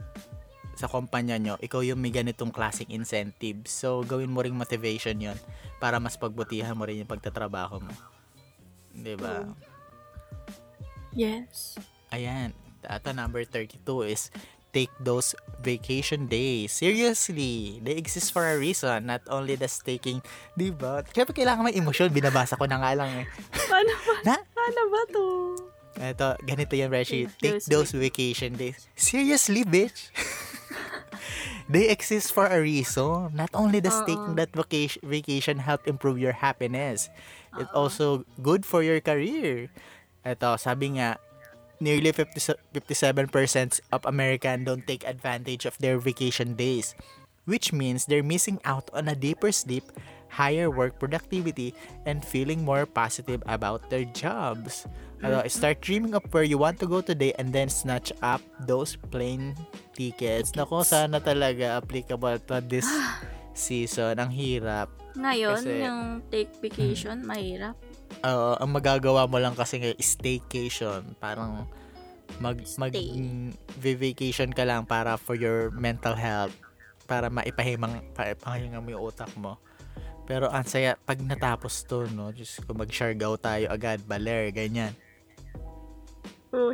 sa 0.75 0.91
kumpanya 0.91 1.39
nyo, 1.39 1.55
ikaw 1.63 1.79
yung 1.79 2.03
may 2.03 2.11
ganitong 2.11 2.51
klaseng 2.51 2.91
incentive. 2.91 3.63
So, 3.63 4.03
gawin 4.03 4.27
mo 4.27 4.43
ring 4.43 4.59
motivation 4.59 5.15
yon 5.23 5.39
para 5.79 6.03
mas 6.03 6.19
pagbutihan 6.19 6.75
mo 6.75 6.83
rin 6.83 6.99
yung 6.99 7.09
pagtatrabaho 7.09 7.79
mo. 7.79 7.95
'Di 8.91 9.15
ba? 9.15 9.47
Yes. 11.15 11.79
Ayan. 12.11 12.51
Ito, 12.85 13.15
number 13.15 13.41
32 13.47 13.81
is 14.05 14.29
take 14.75 14.91
those 14.99 15.31
vacation 15.63 16.27
days. 16.27 16.75
Seriously, 16.75 17.79
they 17.79 17.95
exist 17.95 18.35
for 18.35 18.43
a 18.43 18.59
reason. 18.59 19.07
Not 19.07 19.23
only 19.31 19.55
the 19.55 19.71
taking, 19.71 20.19
di 20.59 20.75
ba? 20.75 20.99
Siyempre, 21.07 21.31
kailangan 21.31 21.71
may 21.71 21.79
emosyon. 21.79 22.11
Binabasa 22.11 22.59
ko 22.59 22.67
na 22.67 22.83
nga 22.83 22.91
lang 22.91 23.23
eh. 23.23 23.25
Paano 23.71 23.93
ba? 24.03 24.15
Na? 24.27 24.35
Paano 24.51 24.81
ba 24.91 25.01
to? 25.15 25.23
Ito, 25.95 26.27
ganito 26.43 26.75
yan, 26.75 26.91
Reshi. 26.91 27.31
Take 27.39 27.63
those 27.71 27.95
vacation 27.95 28.59
days. 28.59 28.91
Seriously, 28.99 29.63
bitch? 29.63 30.11
they 31.71 31.87
exist 31.87 32.35
for 32.35 32.51
a 32.51 32.59
reason. 32.59 33.31
Not 33.31 33.55
only 33.55 33.79
does 33.79 34.03
Oo. 34.03 34.07
taking 34.11 34.35
that 34.35 34.51
vacation, 34.51 34.99
vacation 35.07 35.63
help 35.63 35.87
improve 35.87 36.19
your 36.19 36.35
happiness, 36.35 37.07
it 37.55 37.71
Oo. 37.71 37.87
also 37.87 38.05
good 38.43 38.67
for 38.67 38.83
your 38.83 38.99
career. 38.99 39.71
Ito, 40.27 40.59
sabi 40.59 40.99
nga, 40.99 41.15
nearly 41.79 42.11
50, 42.11 42.55
57% 42.73 43.79
of 43.91 44.05
American 44.05 44.63
don't 44.63 44.85
take 44.87 45.05
advantage 45.07 45.65
of 45.65 45.77
their 45.79 45.99
vacation 45.99 46.55
days, 46.55 46.95
which 47.45 47.73
means 47.73 48.05
they're 48.05 48.23
missing 48.25 48.59
out 48.65 48.89
on 48.93 49.07
a 49.07 49.15
deeper 49.15 49.51
sleep, 49.51 49.83
higher 50.29 50.69
work 50.69 50.99
productivity, 50.99 51.73
and 52.05 52.23
feeling 52.23 52.63
more 52.63 52.85
positive 52.85 53.43
about 53.47 53.89
their 53.89 54.05
jobs. 54.15 54.87
Ano, 55.23 55.41
start 55.47 55.81
dreaming 55.81 56.13
of 56.13 56.21
where 56.33 56.43
you 56.45 56.57
want 56.59 56.77
to 56.79 56.87
go 56.87 57.01
today 57.01 57.33
and 57.39 57.49
then 57.49 57.69
snatch 57.69 58.11
up 58.21 58.41
those 58.67 58.93
plane 59.09 59.55
tickets. 59.95 60.51
Nako, 60.53 60.85
sana 60.85 61.17
talaga 61.17 61.81
applicable 61.81 62.37
to 62.45 62.61
this 62.61 62.85
season. 63.55 64.19
Ang 64.19 64.29
hirap. 64.29 64.91
Ngayon, 65.15 65.63
Kasi- 65.63 65.81
yung 65.81 66.01
take 66.27 66.51
vacation, 66.59 67.23
mahirap. 67.23 67.79
Oo, 68.25 68.49
ang 68.57 68.71
magagawa 68.73 69.29
mo 69.29 69.37
lang 69.37 69.53
kasi 69.53 69.77
ngayon 69.77 69.99
staycation. 70.01 71.01
Parang 71.21 71.69
mag 72.41 72.57
mag 72.81 72.93
vacation 73.77 74.49
ka 74.49 74.65
lang 74.65 74.83
para 74.83 75.15
for 75.15 75.37
your 75.37 75.69
mental 75.71 76.17
health 76.17 76.51
para 77.05 77.29
maipahimang 77.29 78.01
paipahinga 78.17 78.81
mo 78.81 78.89
yung 78.89 79.03
utak 79.13 79.29
mo. 79.37 79.61
Pero 80.25 80.49
ang 80.49 80.65
saya 80.65 80.97
pag 80.97 81.21
natapos 81.21 81.85
to, 81.85 82.09
no, 82.09 82.33
just 82.33 82.65
kung 82.65 82.81
mag-shargaw 82.81 83.37
tayo 83.37 83.69
agad, 83.69 84.01
baler, 84.09 84.49
ganyan. 84.49 84.93
Oh, 86.49 86.73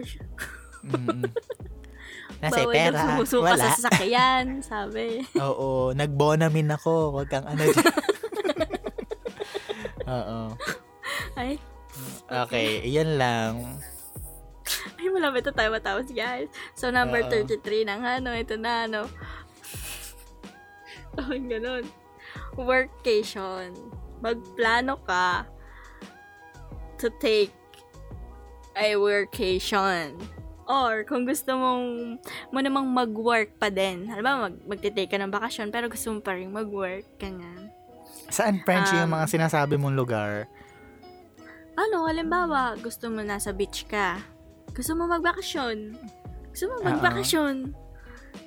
Mm. 0.81 1.29
Nasa 2.41 2.65
bawal 2.65 2.73
pera, 2.73 2.97
sumusuka 3.05 3.53
wala. 3.53 3.61
sa 3.69 3.77
sasakyan, 3.77 4.65
sabi. 4.65 5.21
Oo, 5.45 5.93
nagbonamin 5.93 6.73
ako, 6.73 7.13
wag 7.13 7.29
kang 7.29 7.45
ano. 7.45 7.61
Oo. 10.09 10.39
Ay, 11.41 11.57
Okay, 12.29 12.85
iyan 12.85 13.17
lang. 13.17 13.53
ay 14.95 15.09
malapit 15.09 15.43
na 15.43 15.51
tayo 15.51 15.69
matapos, 15.73 16.07
guys. 16.07 16.47
So, 16.71 16.87
number 16.87 17.19
Oo. 17.19 17.31
33 17.43 17.83
na 17.83 17.97
nga, 17.97 18.13
no? 18.21 18.31
Ito 18.31 18.55
na, 18.55 18.85
no? 18.85 19.09
Oh, 21.17 21.33
ganun. 21.35 21.83
Workation. 22.55 23.75
Magplano 24.23 25.01
ka 25.03 25.43
to 26.95 27.11
take 27.19 27.51
a 28.77 28.95
workation. 28.95 30.15
Or, 30.71 31.03
kung 31.03 31.27
gusto 31.27 31.51
mong, 31.51 32.15
mo 32.47 32.59
namang 32.63 32.87
mag-work 32.87 33.59
pa 33.59 33.67
din. 33.67 34.07
Alam 34.07 34.23
ba, 34.23 34.33
mag, 34.47 34.55
magtitake 34.63 35.11
ka 35.11 35.19
ng 35.19 35.27
bakasyon, 35.27 35.67
pero 35.67 35.91
gusto 35.91 36.15
mo 36.15 36.23
pa 36.23 36.31
rin 36.31 36.47
mag-work. 36.47 37.03
Ganyan. 37.19 37.67
Saan, 38.31 38.63
French, 38.63 38.87
yung 38.95 39.11
Um, 39.11 39.19
mga 39.19 39.27
sinasabi 39.27 39.75
mong 39.75 39.99
lugar? 39.99 40.47
Ano, 41.81 42.05
halimbawa, 42.05 42.77
gusto 42.77 43.09
mo 43.09 43.25
nasa 43.25 43.49
beach 43.49 43.89
ka. 43.89 44.21
Gusto 44.77 44.93
mo 44.93 45.09
magbakasyon. 45.09 45.97
Gusto 46.53 46.65
mo 46.69 46.75
Oo. 46.77 46.85
magbakasyon. 46.85 47.55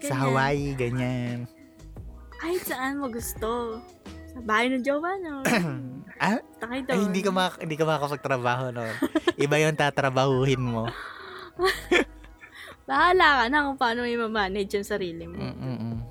Sa. 0.07 0.15
Hawaii, 0.15 0.79
ganyan. 0.79 1.51
Kahit 2.39 2.63
saan 2.63 3.03
mo 3.03 3.11
gusto. 3.11 3.83
Sa 4.31 4.39
bahay 4.47 4.71
ng 4.71 4.87
jowa, 4.87 5.19
no? 5.19 5.43
Ah, 6.15 6.39
ay, 6.71 6.87
hindi 7.11 7.27
ka, 7.27 7.35
mak- 7.35 7.59
hindi 7.59 7.75
ka 7.75 7.83
makakapagtrabaho 7.83 8.71
no. 8.71 8.87
Iba 9.35 9.59
yung 9.59 9.75
tatrabahuhin 9.75 10.63
mo. 10.63 10.87
Bahala 12.89 13.43
ka 13.43 13.45
na 13.51 13.67
kung 13.67 13.79
paano 13.83 14.07
mo 14.07 14.31
manage 14.31 14.79
yung 14.79 14.87
sarili 14.87 15.27
mo. 15.27 15.43
Mm-mm. 15.43 16.07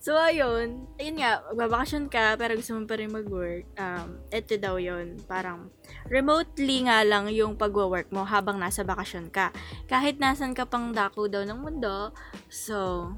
So, 0.00 0.18
ayun. 0.18 0.88
Ayun 0.96 1.20
nga, 1.20 1.44
magbabakasyon 1.52 2.08
ka, 2.08 2.34
pero 2.40 2.58
gusto 2.58 2.72
mo 2.74 2.88
pa 2.90 2.96
rin 2.98 3.12
mag-work. 3.12 3.68
Um, 3.78 4.18
ito 4.32 4.56
daw 4.58 4.80
yun. 4.80 5.20
Parang, 5.28 5.70
remotely 6.08 6.86
nga 6.86 7.04
lang 7.04 7.28
yung 7.28 7.58
pag-work 7.58 8.08
mo 8.14 8.24
habang 8.24 8.56
nasa 8.56 8.86
bakasyon 8.86 9.28
ka. 9.28 9.52
Kahit 9.84 10.16
nasan 10.16 10.56
ka 10.56 10.64
pang 10.64 10.94
dako 10.94 11.26
daw 11.28 11.44
ng 11.44 11.60
mundo. 11.60 12.14
So, 12.48 13.10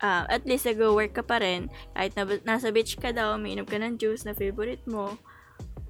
uh, 0.00 0.24
at 0.34 0.42
least 0.48 0.64
nag-work 0.64 1.12
ka 1.12 1.24
pa 1.26 1.42
rin. 1.42 1.68
Kahit 1.92 2.16
na, 2.16 2.24
nasa 2.46 2.72
beach 2.72 2.96
ka 2.96 3.12
daw, 3.12 3.36
umiinom 3.36 3.68
ka 3.68 3.76
ng 3.76 4.00
juice 4.00 4.24
na 4.24 4.32
favorite 4.32 4.84
mo. 4.88 5.18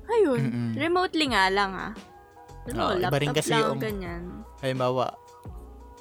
Ayun. 0.06 0.42
Mm-mm. 0.42 0.70
Remotely 0.78 1.30
nga 1.30 1.50
lang, 1.50 1.74
ah. 1.74 1.92
Ano, 2.66 2.80
Oo, 2.82 2.92
iba 2.98 3.10
laptop 3.10 3.22
rin 3.22 3.34
kasi 3.34 3.52
lang, 3.54 3.62
yung- 3.62 3.82
ganyan. 3.82 4.22
Halimbawa, 4.58 5.14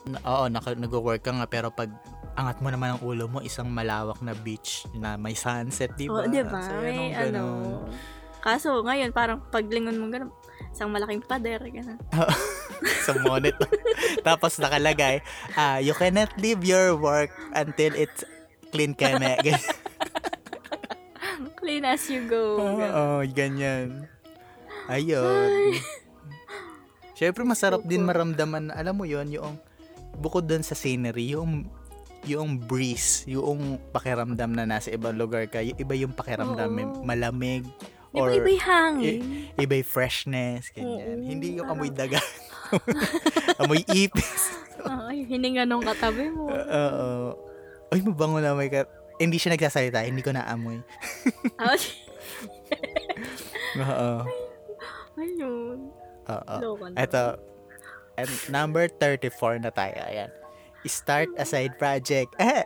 na, 0.06 0.18
oo, 0.22 0.46
naka, 0.50 0.74
nag-work 0.78 1.22
ka 1.22 1.34
nga, 1.34 1.46
pero 1.50 1.70
pag 1.74 1.90
angat 2.36 2.60
mo 2.60 2.68
naman 2.70 2.96
ang 2.96 3.02
ulo 3.02 3.26
mo, 3.32 3.40
isang 3.42 3.72
malawak 3.72 4.20
na 4.22 4.36
beach 4.36 4.86
na 4.94 5.16
may 5.16 5.34
sunset, 5.34 5.96
di 5.96 6.12
ba? 6.12 6.26
Oo, 6.26 6.30
di 6.30 6.44
ba? 6.44 6.62
So, 6.62 6.74
May 6.84 7.16
ano. 7.16 7.42
Kaso, 8.46 8.86
ngayon, 8.86 9.10
parang 9.10 9.42
paglingon 9.50 9.98
mo 9.98 10.06
ganun, 10.14 10.30
isang 10.70 10.94
malaking 10.94 11.26
pader, 11.26 11.66
ganun. 11.66 11.98
sa 13.06 13.18
monitor. 13.26 13.70
Tapos 14.28 14.62
nakalagay, 14.62 15.26
ah, 15.58 15.82
you 15.82 15.98
cannot 15.98 16.30
leave 16.38 16.62
your 16.62 16.94
work 16.94 17.34
until 17.58 17.90
it's 17.98 18.22
clean. 18.70 18.94
Ganyan. 19.00 19.58
Clean 21.58 21.82
as 21.82 22.06
you 22.06 22.30
go. 22.30 22.62
Oo, 22.62 23.26
ganyan. 23.26 24.06
Ayun. 24.86 25.74
Siyempre, 27.18 27.42
masarap 27.42 27.82
din 27.82 28.06
maramdaman, 28.06 28.70
alam 28.70 28.94
mo 28.94 29.10
yon 29.10 29.34
yung 29.34 29.58
bukod 30.22 30.46
dun 30.46 30.62
sa 30.62 30.78
scenery, 30.78 31.34
yung 31.34 31.66
yung 32.26 32.58
breeze, 32.58 33.26
yung 33.30 33.78
pakiramdam 33.94 34.54
na 34.54 34.66
nasa 34.66 34.94
ibang 34.94 35.18
lugar 35.18 35.46
ka, 35.50 35.62
yung 35.62 35.78
iba 35.78 35.94
yung 35.98 36.14
pakiramdam, 36.14 36.70
Oo. 36.70 37.02
malamig, 37.06 37.66
or 38.16 38.32
iba 38.32 38.50
yung 38.50 38.66
hangin? 38.66 39.20
iba 39.56 39.74
yung 39.76 39.90
freshness, 39.90 40.72
ganyan. 40.72 41.20
Oo, 41.20 41.28
Hindi 41.28 41.48
yung 41.60 41.68
amoy 41.68 41.90
daga. 41.90 42.20
amoy 43.62 43.84
ipis. 43.88 44.56
Ay, 44.86 45.26
hininga 45.26 45.66
nung 45.66 45.82
katabi 45.82 46.30
mo. 46.30 46.50
Oo. 46.50 47.36
Ay, 47.90 48.00
mabango 48.02 48.40
na 48.40 48.54
may 48.54 48.70
ka... 48.70 48.86
Hindi 49.16 49.40
siya 49.40 49.56
nagsasalita, 49.56 50.04
hindi 50.04 50.20
ko 50.20 50.36
naamoy. 50.36 50.84
Ah, 51.56 51.78
Oo. 53.86 54.12
Ayun. 55.16 55.80
Oo. 56.26 56.56
Loko 56.60 56.86
na. 56.92 56.98
Ito, 57.00 57.24
and 58.16 58.32
number 58.50 58.88
34 58.88 59.64
na 59.64 59.72
tayo. 59.72 59.96
Ayan. 60.04 60.32
Start 60.86 61.34
a 61.40 61.46
side 61.48 61.80
project. 61.82 62.30
Eh, 62.38 62.62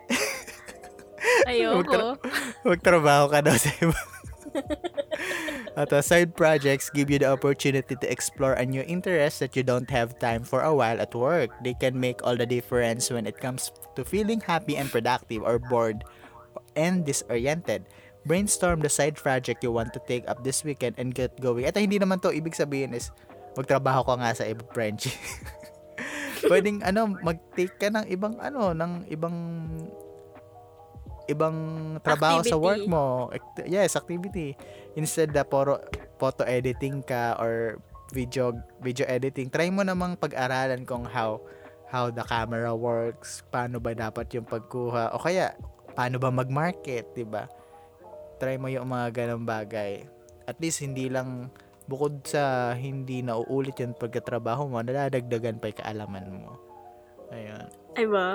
Ayoko. 1.48 2.20
magtrabaho 2.68 3.32
ka 3.32 3.40
daw 3.40 3.56
sa 3.56 3.72
iba. 3.80 3.96
Ito, 5.80 6.04
side 6.04 6.36
projects 6.36 6.92
give 6.92 7.08
you 7.08 7.24
the 7.24 7.32
opportunity 7.32 7.96
to 7.96 8.08
explore 8.12 8.52
a 8.60 8.68
new 8.68 8.84
interest 8.84 9.40
that 9.40 9.56
you 9.56 9.64
don't 9.64 9.88
have 9.88 10.20
time 10.20 10.44
for 10.44 10.60
a 10.60 10.76
while 10.76 11.00
at 11.00 11.16
work. 11.16 11.56
They 11.64 11.72
can 11.72 11.96
make 11.96 12.20
all 12.20 12.36
the 12.36 12.44
difference 12.44 13.08
when 13.08 13.24
it 13.24 13.40
comes 13.40 13.72
to 13.96 14.04
feeling 14.04 14.44
happy 14.44 14.76
and 14.76 14.92
productive 14.92 15.40
or 15.40 15.56
bored 15.56 16.04
and 16.76 17.08
disoriented. 17.08 17.88
Brainstorm 18.28 18.84
the 18.84 18.92
side 18.92 19.16
project 19.16 19.64
you 19.64 19.72
want 19.72 19.96
to 19.96 20.04
take 20.04 20.28
up 20.28 20.44
this 20.44 20.68
weekend 20.68 21.00
and 21.00 21.16
get 21.16 21.40
going. 21.40 21.64
Ito, 21.64 21.80
hindi 21.80 21.96
naman 21.96 22.20
to 22.28 22.36
ibig 22.36 22.60
sabihin 22.60 22.92
is 22.92 23.16
magtrabaho 23.56 24.04
ka 24.04 24.20
nga 24.20 24.36
sa 24.36 24.52
ibang 24.52 24.68
French. 24.76 25.08
Pwedeng 26.52 26.84
ano, 26.84 27.08
mag-take 27.24 27.80
ka 27.80 27.88
ng 27.88 28.04
ibang 28.12 28.36
ano, 28.44 28.76
ng 28.76 29.08
ibang 29.08 29.36
ibang 31.30 31.58
trabaho 32.02 32.42
sa 32.42 32.58
Activity. 32.58 32.66
work 32.66 32.84
mo. 32.90 33.30
Yes, 33.70 33.94
activity. 33.94 34.58
Instead 35.00 35.32
na 35.32 35.48
poro 35.48 35.80
photo 36.20 36.44
editing 36.44 37.00
ka 37.00 37.40
or 37.40 37.80
video 38.12 38.52
video 38.84 39.08
editing, 39.08 39.48
try 39.48 39.72
mo 39.72 39.88
namang 39.88 40.20
pag-aralan 40.20 40.84
kung 40.84 41.08
how 41.08 41.40
how 41.88 42.12
the 42.12 42.22
camera 42.28 42.76
works, 42.76 43.42
paano 43.48 43.80
ba 43.80 43.96
dapat 43.96 44.28
yung 44.36 44.44
pagkuha, 44.44 45.16
o 45.16 45.24
kaya 45.24 45.56
paano 45.96 46.20
ba 46.20 46.28
mag-market, 46.28 47.16
'di 47.16 47.24
ba? 47.24 47.48
Try 48.44 48.60
mo 48.60 48.68
yung 48.68 48.92
mga 48.92 49.24
ganong 49.24 49.48
bagay. 49.48 50.04
At 50.44 50.60
least 50.60 50.84
hindi 50.84 51.08
lang 51.08 51.48
bukod 51.88 52.28
sa 52.28 52.76
hindi 52.76 53.24
nauulit 53.24 53.80
yung 53.80 53.96
pagkatrabaho 53.96 54.68
mo, 54.68 54.84
nadadagdagan 54.84 55.64
pa 55.64 55.72
yung 55.72 55.80
kaalaman 55.80 56.28
mo. 56.28 56.52
Ayun. 57.32 57.66
Ay 57.96 58.06
ba? 58.06 58.28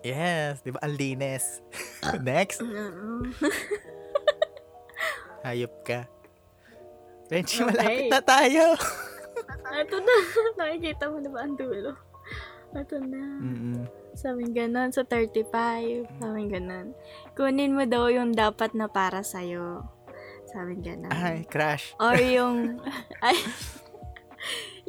Yes, 0.00 0.64
di 0.64 0.72
ba? 0.72 0.80
Ang 0.82 0.96
linis. 0.96 1.60
Next. 2.24 2.64
hayop 5.42 5.74
ka. 5.82 6.06
Frenchie, 7.30 7.62
Okay. 7.62 7.70
malapit 7.70 8.04
na 8.10 8.20
tayo. 8.20 8.64
Ito 9.80 9.96
na. 10.02 10.14
Nakikita 10.58 11.04
mo 11.06 11.22
na 11.22 11.30
ba 11.30 11.40
ang 11.46 11.54
dulo? 11.54 11.94
Ito 12.74 12.96
na. 13.02 13.22
Mm-mm. 13.38 13.86
Sabi 14.14 14.50
ganon, 14.50 14.90
sa 14.90 15.06
35. 15.06 16.10
Sabi 16.18 16.40
ganon. 16.50 16.94
Kunin 17.38 17.74
mo 17.74 17.86
daw 17.86 18.10
yung 18.10 18.34
dapat 18.34 18.74
na 18.74 18.90
para 18.90 19.22
sa'yo. 19.22 19.86
Sabi 20.50 20.82
ganon. 20.82 21.14
Ay, 21.14 21.46
crash. 21.46 21.94
Or 22.02 22.18
yung, 22.36 22.82
ay, 23.22 23.38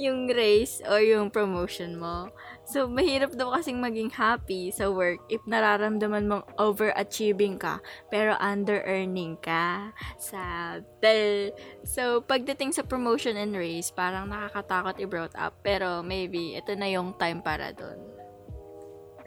yung 0.01 0.25
race 0.29 0.81
or 0.89 1.01
yung 1.01 1.29
promotion 1.29 2.01
mo. 2.01 2.33
So, 2.71 2.87
mahirap 2.87 3.35
daw 3.35 3.51
kasing 3.51 3.83
maging 3.83 4.15
happy 4.15 4.71
sa 4.71 4.87
work 4.87 5.19
if 5.27 5.43
nararamdaman 5.43 6.31
mong 6.31 6.47
overachieving 6.55 7.59
ka, 7.59 7.83
pero 8.07 8.39
under-earning 8.39 9.35
ka. 9.43 9.91
Sabi. 10.15 11.51
So, 11.83 12.23
pagdating 12.23 12.71
sa 12.71 12.87
promotion 12.87 13.35
and 13.35 13.51
race, 13.51 13.91
parang 13.91 14.31
nakakatakot 14.31 15.03
i-brought 15.03 15.35
up, 15.35 15.59
pero 15.59 15.99
maybe 15.99 16.55
ito 16.55 16.71
na 16.79 16.87
yung 16.87 17.11
time 17.19 17.43
para 17.43 17.75
doon. 17.75 17.99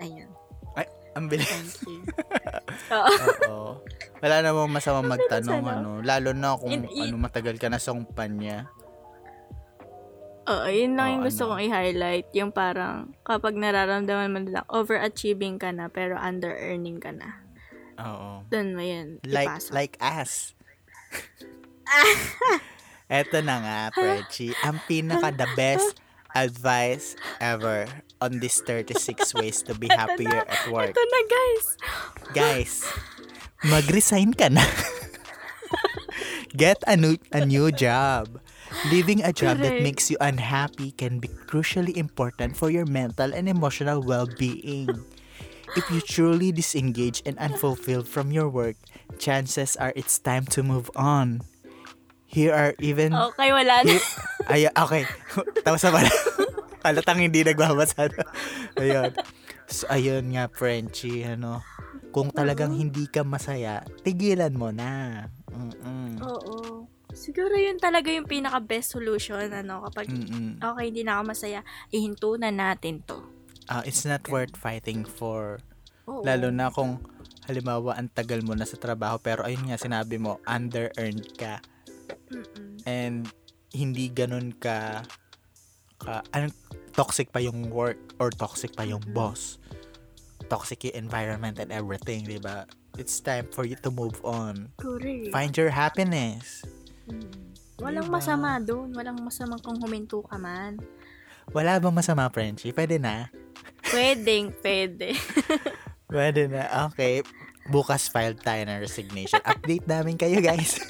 Ayun. 0.00 0.32
Ang 1.14 1.30
bilis. 1.30 1.46
Thank 1.46 1.86
you. 1.86 2.02
Oo. 2.94 3.14
Oo. 3.46 3.70
Wala 4.18 4.36
namang 4.42 4.70
masama 4.70 5.14
magtanong, 5.14 5.62
Sana. 5.62 5.78
ano. 5.78 5.90
Lalo 6.02 6.34
na 6.34 6.58
kung 6.58 6.74
In- 6.74 6.90
ano 6.90 7.16
matagal 7.22 7.54
ka 7.62 7.70
na 7.70 7.78
sa 7.78 7.94
kumpanya. 7.94 8.66
Oo, 10.44 10.66
yun 10.68 10.92
lang 10.96 11.06
Oo, 11.08 11.12
yung 11.16 11.24
gusto 11.24 11.42
ano. 11.48 11.50
kong 11.56 11.62
i-highlight. 11.64 12.28
Yung 12.36 12.52
parang, 12.52 13.16
kapag 13.24 13.56
nararamdaman 13.56 14.28
mo 14.28 14.38
na 14.44 14.62
overachieving 14.68 15.56
ka 15.56 15.72
na, 15.72 15.88
pero 15.88 16.20
under-earning 16.20 17.00
ka 17.00 17.16
na. 17.16 17.40
Oo. 17.96 18.44
Doon 18.50 18.68
mo 18.74 18.82
yun 18.82 19.22
Like, 19.24 19.48
ipasok. 19.48 19.72
like 19.72 19.96
us. 20.02 20.52
Eto 23.08 23.38
na 23.40 23.56
nga, 23.60 23.78
Frenchie. 23.94 24.56
Ang 24.64 24.80
pinaka 24.84 25.30
the 25.30 25.48
best 25.54 26.00
advice 26.34 27.14
ever 27.38 27.86
on 28.18 28.40
this 28.42 28.58
36 28.66 29.36
ways 29.38 29.62
to 29.62 29.72
be 29.76 29.86
happier 29.86 30.42
at 30.44 30.62
work. 30.68 30.90
Ito 30.90 31.04
na, 31.04 31.20
guys! 31.24 31.66
Guys, 32.34 32.72
mag-resign 33.62 34.34
ka 34.34 34.50
na. 34.50 34.64
Get 36.54 36.82
a 36.86 36.96
new, 36.96 37.16
a 37.30 37.44
new 37.44 37.70
job. 37.70 38.40
Leaving 38.90 39.22
a 39.24 39.32
job 39.32 39.58
that 39.62 39.80
Correct. 39.80 39.86
makes 39.86 40.10
you 40.10 40.18
unhappy 40.20 40.92
can 40.92 41.18
be 41.18 41.28
crucially 41.48 41.96
important 41.96 42.56
for 42.56 42.68
your 42.68 42.84
mental 42.84 43.32
and 43.32 43.48
emotional 43.48 44.02
well-being. 44.02 44.90
If 45.74 45.90
you 45.90 46.00
truly 46.00 46.52
disengage 46.52 47.22
and 47.26 47.38
unfulfilled 47.38 48.06
from 48.06 48.30
your 48.30 48.48
work, 48.48 48.76
chances 49.18 49.74
are 49.76 49.92
it's 49.96 50.18
time 50.18 50.46
to 50.54 50.62
move 50.62 50.90
on. 50.94 51.42
Here 52.26 52.52
are 52.52 52.74
even 52.82 53.14
Okay, 53.14 53.54
wala 53.54 53.86
na. 53.86 53.94
Ay, 54.50 54.66
okay. 54.66 55.06
Tapos 55.64 55.82
na 55.86 55.90
pala. 55.94 56.10
Halatang 56.84 57.22
hindi 57.24 57.40
nagbabasa. 57.46 58.12
na. 58.12 58.24
Ayun. 58.82 59.10
So, 59.64 59.88
ayun 59.88 60.36
nga, 60.36 60.52
Frenchie, 60.52 61.24
ano. 61.24 61.64
Kung 62.12 62.28
talagang 62.28 62.76
hindi 62.76 63.08
ka 63.08 63.24
masaya, 63.24 63.80
tigilan 64.04 64.52
mo 64.52 64.68
na. 64.68 65.24
Mm-mm. 65.48 66.03
Siguro 67.24 67.56
yun 67.56 67.80
talaga 67.80 68.12
yung 68.12 68.28
pinaka-best 68.28 69.00
solution, 69.00 69.48
ano, 69.48 69.80
kapag 69.88 70.12
Mm-mm. 70.12 70.60
okay, 70.60 70.84
hindi 70.92 71.00
na 71.08 71.16
ako 71.16 71.32
masaya, 71.32 71.64
ihinto 71.88 72.36
na 72.36 72.52
natin 72.52 73.00
to. 73.08 73.24
Ah, 73.64 73.80
it's 73.88 74.04
not 74.04 74.20
worth 74.28 74.52
fighting 74.60 75.08
for. 75.08 75.64
Oo. 76.04 76.20
Lalo 76.20 76.52
na 76.52 76.68
kung, 76.68 77.00
halimbawa, 77.48 77.96
ang 77.96 78.12
tagal 78.12 78.44
mo 78.44 78.52
na 78.52 78.68
sa 78.68 78.76
trabaho, 78.76 79.16
pero 79.16 79.40
ayun 79.40 79.72
nga, 79.72 79.80
sinabi 79.80 80.20
mo, 80.20 80.36
under-earned 80.44 81.32
ka. 81.40 81.64
Mm-mm. 82.28 82.84
And, 82.84 83.24
hindi 83.72 84.12
ganun 84.12 84.52
ka, 84.60 85.00
ka 85.96 86.20
ano, 86.28 86.52
toxic 86.92 87.32
pa 87.32 87.40
yung 87.40 87.72
work 87.72 88.20
or 88.20 88.28
toxic 88.28 88.76
pa 88.76 88.84
yung 88.84 89.00
boss. 89.16 89.56
Toxic 90.52 90.92
yung 90.92 91.08
environment 91.08 91.56
and 91.56 91.72
everything, 91.72 92.28
di 92.28 92.36
ba? 92.36 92.68
It's 93.00 93.16
time 93.18 93.48
for 93.48 93.64
you 93.64 93.80
to 93.80 93.90
move 93.90 94.20
on. 94.22 94.76
Correct. 94.76 95.32
Find 95.32 95.56
your 95.56 95.72
happiness. 95.72 96.62
Mm. 97.08 97.54
Walang 97.82 98.06
Diba? 98.06 98.16
masama 98.16 98.56
doon. 98.62 98.94
Walang 98.94 99.18
masama 99.20 99.58
kung 99.58 99.76
huminto 99.82 100.22
ka 100.24 100.38
man. 100.38 100.78
Wala 101.50 101.76
bang 101.76 101.94
masama, 101.94 102.30
Frenchie? 102.30 102.72
Pwede 102.72 102.96
na? 102.96 103.28
Pwedeng, 103.92 104.54
pwede. 104.64 105.12
Pwede 106.12 106.48
na. 106.48 106.88
Okay. 106.88 107.20
Bukas 107.68 108.08
file 108.08 108.36
tayo 108.38 108.64
ng 108.64 108.80
resignation. 108.80 109.40
Update 109.44 109.84
namin 109.88 110.16
kayo, 110.16 110.40
guys. 110.40 110.80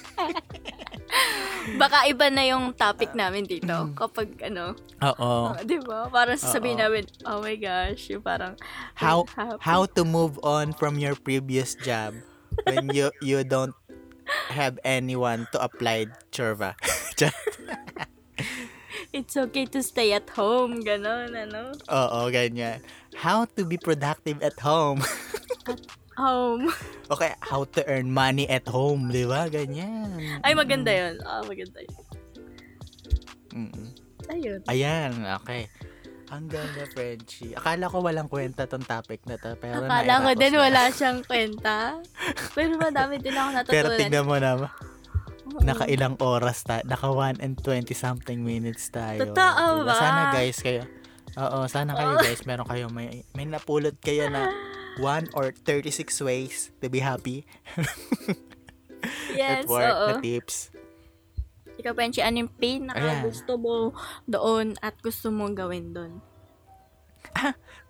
Baka 1.81 2.05
iba 2.07 2.28
na 2.28 2.45
yung 2.45 2.77
topic 2.77 3.16
namin 3.16 3.49
dito. 3.49 3.73
Mm. 3.73 3.97
Kapag 3.97 4.28
ano, 4.53 4.77
Oo. 5.01 5.57
ah, 5.57 5.62
di 5.65 5.81
ba? 5.81 6.12
Para 6.12 6.36
sasabihin 6.36 6.78
namin, 6.82 7.09
oh 7.24 7.41
my 7.41 7.57
gosh, 7.57 8.12
yung 8.12 8.20
parang, 8.20 8.53
How 8.95 9.24
how 9.59 9.89
to 9.89 10.05
move 10.05 10.36
on 10.45 10.77
from 10.77 11.01
your 11.01 11.16
previous 11.16 11.73
job 11.81 12.15
when 12.69 12.93
you 12.93 13.11
you 13.24 13.43
don't 13.43 13.74
have 14.49 14.79
anyone 14.85 15.47
to 15.53 15.59
apply 15.63 16.07
churva. 16.33 16.75
It's 19.15 19.39
okay 19.39 19.63
to 19.71 19.79
stay 19.79 20.11
at 20.11 20.27
home, 20.35 20.83
ganon, 20.83 21.39
ano? 21.39 21.71
Oo, 21.87 22.35
ganyan. 22.35 22.83
How 23.15 23.47
to 23.55 23.63
be 23.63 23.79
productive 23.79 24.43
at 24.43 24.59
home. 24.59 25.07
Home. 26.19 26.71
Okay, 27.15 27.37
how 27.45 27.69
to 27.77 27.85
earn 27.85 28.09
money 28.11 28.49
at 28.49 28.65
home, 28.67 29.13
di 29.13 29.29
ba? 29.29 29.47
Ganyan. 29.47 30.41
Ay, 30.41 30.57
maganda 30.57 30.89
yun. 30.89 31.21
Ah, 31.23 31.45
maganda 31.45 31.79
yun. 31.85 32.01
Mm-mm. 33.55 33.89
Ayun. 34.33 34.61
Ayan, 34.67 35.13
okay. 35.39 35.69
Ang 36.35 36.51
ganda, 36.51 36.82
Frenchie. 36.90 37.55
Akala 37.55 37.86
ko 37.86 38.02
walang 38.02 38.27
kwenta 38.27 38.66
tong 38.66 38.82
topic 38.82 39.23
na 39.24 39.39
to, 39.39 39.55
pero 39.55 39.86
Akala 39.86 40.19
ko 40.20 40.31
din 40.35 40.52
na. 40.52 40.59
wala 40.61 40.81
siyang 40.90 41.23
kwenta. 41.23 42.02
Pero 42.52 42.74
madami 42.74 43.23
din 43.23 43.31
ako 43.32 43.48
natutunan. 43.52 43.70
Pero 43.70 43.89
tignan 43.94 44.27
mo 44.27 44.35
naman, 44.35 44.66
Oo. 45.47 45.61
nakailang 45.62 46.19
oras 46.19 46.66
ta, 46.66 46.82
naka 46.82 47.06
1 47.06 47.39
and 47.39 47.55
20 47.56 47.86
something 47.94 48.43
minutes 48.43 48.90
tayo. 48.90 49.23
Totoo 49.23 49.66
Diba? 49.78 49.86
ba? 49.86 49.94
Sana 49.94 50.23
guys 50.32 50.59
kayo, 50.59 50.82
oo, 51.36 51.59
sana 51.69 51.94
kayo 51.94 52.19
guys, 52.19 52.43
meron 52.43 52.66
kayo, 52.66 52.90
may, 52.90 53.23
may 53.31 53.47
napulot 53.47 53.94
kayo 54.01 54.27
na 54.27 54.51
1 54.98 55.35
or 55.35 55.55
36 55.55 55.94
ways 56.23 56.74
to 56.81 56.89
be 56.89 56.98
happy 56.98 57.47
at 59.36 59.36
Yes, 59.36 59.69
work 59.69 59.85
oo. 59.86 60.06
na 60.09 60.12
tips. 60.19 60.73
Ikaw, 61.85 61.93
Penchi, 61.93 62.24
ano 62.24 62.48
yung 62.48 62.52
pinaka 62.56 62.97
Ayan. 62.97 63.28
gusto 63.28 63.61
mo 63.61 63.93
doon 64.24 64.73
at 64.81 64.97
gusto 65.05 65.28
mong 65.28 65.52
gawin 65.52 65.93
doon? 65.93 66.16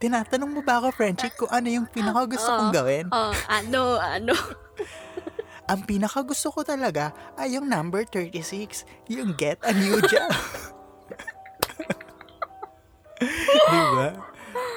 Tinatanong 0.03 0.51
mo 0.51 0.67
ba 0.67 0.83
ako, 0.83 0.91
Frenchie, 0.91 1.31
kung 1.31 1.47
ano 1.47 1.71
yung 1.71 1.87
pinaka 1.87 2.27
gusto 2.27 2.51
Oo. 2.51 2.59
kong 2.59 2.75
gawin? 2.75 3.07
Oh, 3.15 3.31
ano, 3.47 4.03
ano? 4.03 4.35
Ang 5.71 5.87
pinaka 5.87 6.27
gusto 6.27 6.51
ko 6.51 6.67
talaga 6.67 7.15
ay 7.39 7.55
yung 7.55 7.71
number 7.71 8.03
36, 8.03 8.83
yung 9.15 9.31
get 9.39 9.63
a 9.63 9.71
new 9.71 10.03
job. 10.11 10.27
Di 13.71 13.79
ba? 13.95 14.11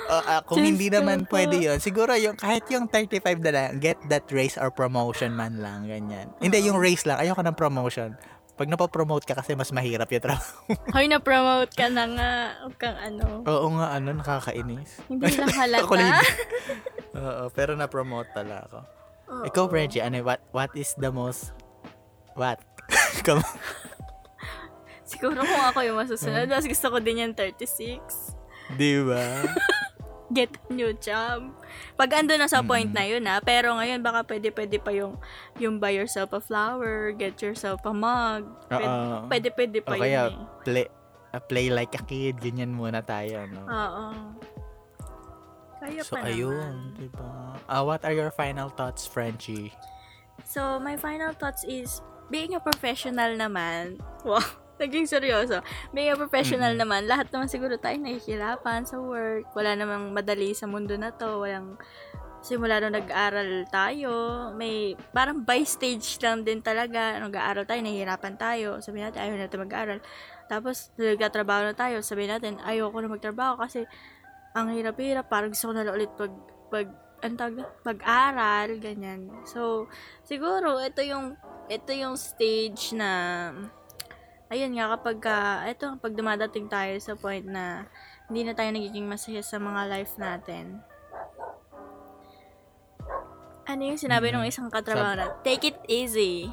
Uh, 0.07 0.23
uh, 0.23 0.41
kung 0.45 0.61
Diyos 0.61 0.77
hindi 0.77 0.88
naman 0.94 1.26
po. 1.26 1.35
pwede 1.35 1.57
yun, 1.57 1.81
siguro 1.81 2.14
yung 2.15 2.38
kahit 2.38 2.69
yung 2.69 2.85
35 2.85 3.44
na 3.44 3.52
lang, 3.52 3.81
get 3.81 3.98
that 4.07 4.30
raise 4.30 4.61
or 4.61 4.69
promotion 4.69 5.34
man 5.34 5.57
lang, 5.57 5.89
ganyan. 5.89 6.30
Hindi, 6.38 6.69
yung 6.69 6.77
raise 6.77 7.03
lang, 7.03 7.18
ayoko 7.18 7.41
ng 7.41 7.57
promotion. 7.57 8.14
Pag 8.58 8.74
napopromote 8.74 9.22
ka 9.30 9.38
kasi 9.38 9.54
mas 9.54 9.70
mahirap 9.70 10.10
yung 10.10 10.26
trabaho. 10.26 10.58
Hoy, 10.98 11.06
na-promote 11.06 11.78
ka 11.78 11.94
na 11.94 12.10
nga. 12.10 12.32
Huwag 12.66 12.78
kang 12.82 12.98
ano. 12.98 13.46
Oo 13.46 13.68
nga, 13.78 13.94
ano, 13.94 14.18
nakakainis. 14.18 14.98
Hindi 15.06 15.30
lang 15.38 15.54
halata. 15.62 15.86
Oo, 17.22 17.44
pero 17.54 17.78
na-promote 17.78 18.34
pala 18.34 18.66
ako. 18.66 18.80
Oo. 19.30 19.44
Ikaw, 19.46 19.64
Frenchie, 19.70 20.02
ano, 20.02 20.26
what, 20.26 20.42
what 20.50 20.74
is 20.74 20.98
the 20.98 21.14
most, 21.14 21.54
what? 22.34 22.58
Come 23.22 23.46
on. 23.46 23.58
Siguro 25.08 25.40
kung 25.40 25.64
ako 25.72 25.80
yung 25.86 25.98
masusunod, 26.02 26.50
mas 26.50 26.66
gusto 26.66 26.92
ko 26.92 26.98
din 26.98 27.24
yung 27.24 27.34
36. 27.38 28.34
Di 28.76 29.00
ba? 29.06 29.46
Get 30.28 30.52
a 30.68 30.74
new 30.76 30.91
job. 30.99 31.56
Pag 31.95 32.12
ando 32.20 32.36
na 32.36 32.52
sa 32.52 32.60
point 32.60 32.91
na 32.91 33.08
yun 33.08 33.24
ha, 33.32 33.40
pero 33.40 33.72
ngayon 33.80 34.04
baka 34.04 34.28
pwede-pwede 34.28 34.78
pa 34.84 34.91
yung, 34.91 35.16
yung 35.56 35.80
buy 35.80 35.95
yourself 35.95 36.36
a 36.36 36.44
flower, 36.44 37.16
get 37.16 37.40
yourself 37.40 37.80
a 37.88 37.95
mug. 37.95 38.44
Pwede, 38.68 38.88
pwede-pwede 39.32 39.78
O 39.84 39.88
pa 39.88 39.95
yun 39.95 40.04
kaya, 40.04 40.22
eh. 40.28 40.36
play, 40.68 40.86
uh, 41.32 41.40
play 41.40 41.68
like 41.72 41.95
a 41.95 42.04
kid, 42.04 42.44
ganyan 42.44 42.76
muna 42.76 42.99
tayo, 42.99 43.48
no? 43.48 43.64
Oo. 43.72 44.06
Kaya 45.80 46.02
so, 46.04 46.18
pa 46.18 46.28
ayun, 46.28 46.52
naman. 46.52 46.99
diba? 46.99 47.32
Ah, 47.70 47.88
what 47.88 48.04
are 48.04 48.12
your 48.12 48.34
final 48.34 48.68
thoughts, 48.68 49.08
Frenchie? 49.08 49.72
So, 50.44 50.82
my 50.82 50.99
final 50.99 51.32
thoughts 51.32 51.64
is, 51.64 52.02
being 52.28 52.52
a 52.52 52.60
professional 52.60 53.38
naman, 53.40 54.04
wow, 54.28 54.44
naging 54.78 55.10
seryoso. 55.10 55.62
May 55.94 56.14
professional 56.14 56.74
Mm-mm. 56.74 56.82
naman. 56.86 57.02
Lahat 57.10 57.30
naman 57.34 57.49
siguro 57.49 57.78
tayo 57.78 57.98
nahihirapan 57.98 58.86
sa 58.86 59.02
work. 59.02 59.49
Wala 59.58 59.74
namang 59.74 60.14
madali 60.14 60.54
sa 60.54 60.70
mundo 60.70 60.94
na 60.98 61.10
to. 61.14 61.41
Walang 61.41 61.78
simula 62.48 62.80
nung 62.80 62.95
nag-aral 62.95 63.66
tayo, 63.68 64.14
may 64.56 64.94
parang 65.12 65.44
by 65.44 65.66
stage 65.68 66.22
lang 66.22 66.45
din 66.45 66.62
talaga. 66.62 67.18
Nag-aaral 67.20 67.66
tayo, 67.66 67.82
nahihirapan 67.82 68.36
tayo. 68.38 68.70
Sabihin 68.80 69.10
natin, 69.10 69.20
ayaw 69.20 69.36
natin 69.36 69.60
mag-aral. 69.68 69.99
Tapos, 70.48 70.94
nagtatrabaho 70.95 71.62
na 71.68 71.76
tayo. 71.76 71.99
Sabihin 71.99 72.32
natin, 72.38 72.62
ayoko 72.64 72.98
na 73.04 73.12
magtrabaho 73.12 73.60
kasi 73.60 73.84
ang 74.56 74.72
hirap-hirap. 74.72 75.28
Parang 75.28 75.52
gusto 75.52 75.70
ko 75.70 75.74
na 75.76 75.91
ulit 75.91 76.12
pag, 76.16 76.34
pag, 76.72 76.88
na? 77.26 77.66
Pag-aral, 77.84 78.80
ganyan. 78.80 79.28
So, 79.44 79.91
siguro, 80.24 80.80
ito 80.80 81.04
yung, 81.04 81.36
ito 81.68 81.91
yung 81.91 82.16
stage 82.16 82.95
na, 82.95 83.52
ayun 84.48 84.74
nga, 84.74 84.95
kapag, 84.95 85.18
ka, 85.19 85.36
ito, 85.65 85.86
pag 85.98 86.14
dumadating 86.14 86.68
tayo 86.68 86.95
sa 86.98 87.14
point 87.14 87.44
na, 87.44 87.88
hindi 88.28 88.44
na 88.44 88.53
tayo 88.53 88.72
nagiging 88.72 89.07
masaya 89.07 89.40
sa 89.40 89.57
mga 89.57 89.82
life 89.88 90.14
natin. 90.15 90.80
Ano 93.68 93.82
yung 93.84 93.99
sinabi 93.99 94.32
Mhm. 94.32 94.36
ng 94.38 94.48
isang 94.48 94.69
katrabaho 94.72 95.15
na, 95.15 95.28
take 95.44 95.64
it 95.65 95.80
easy. 95.86 96.48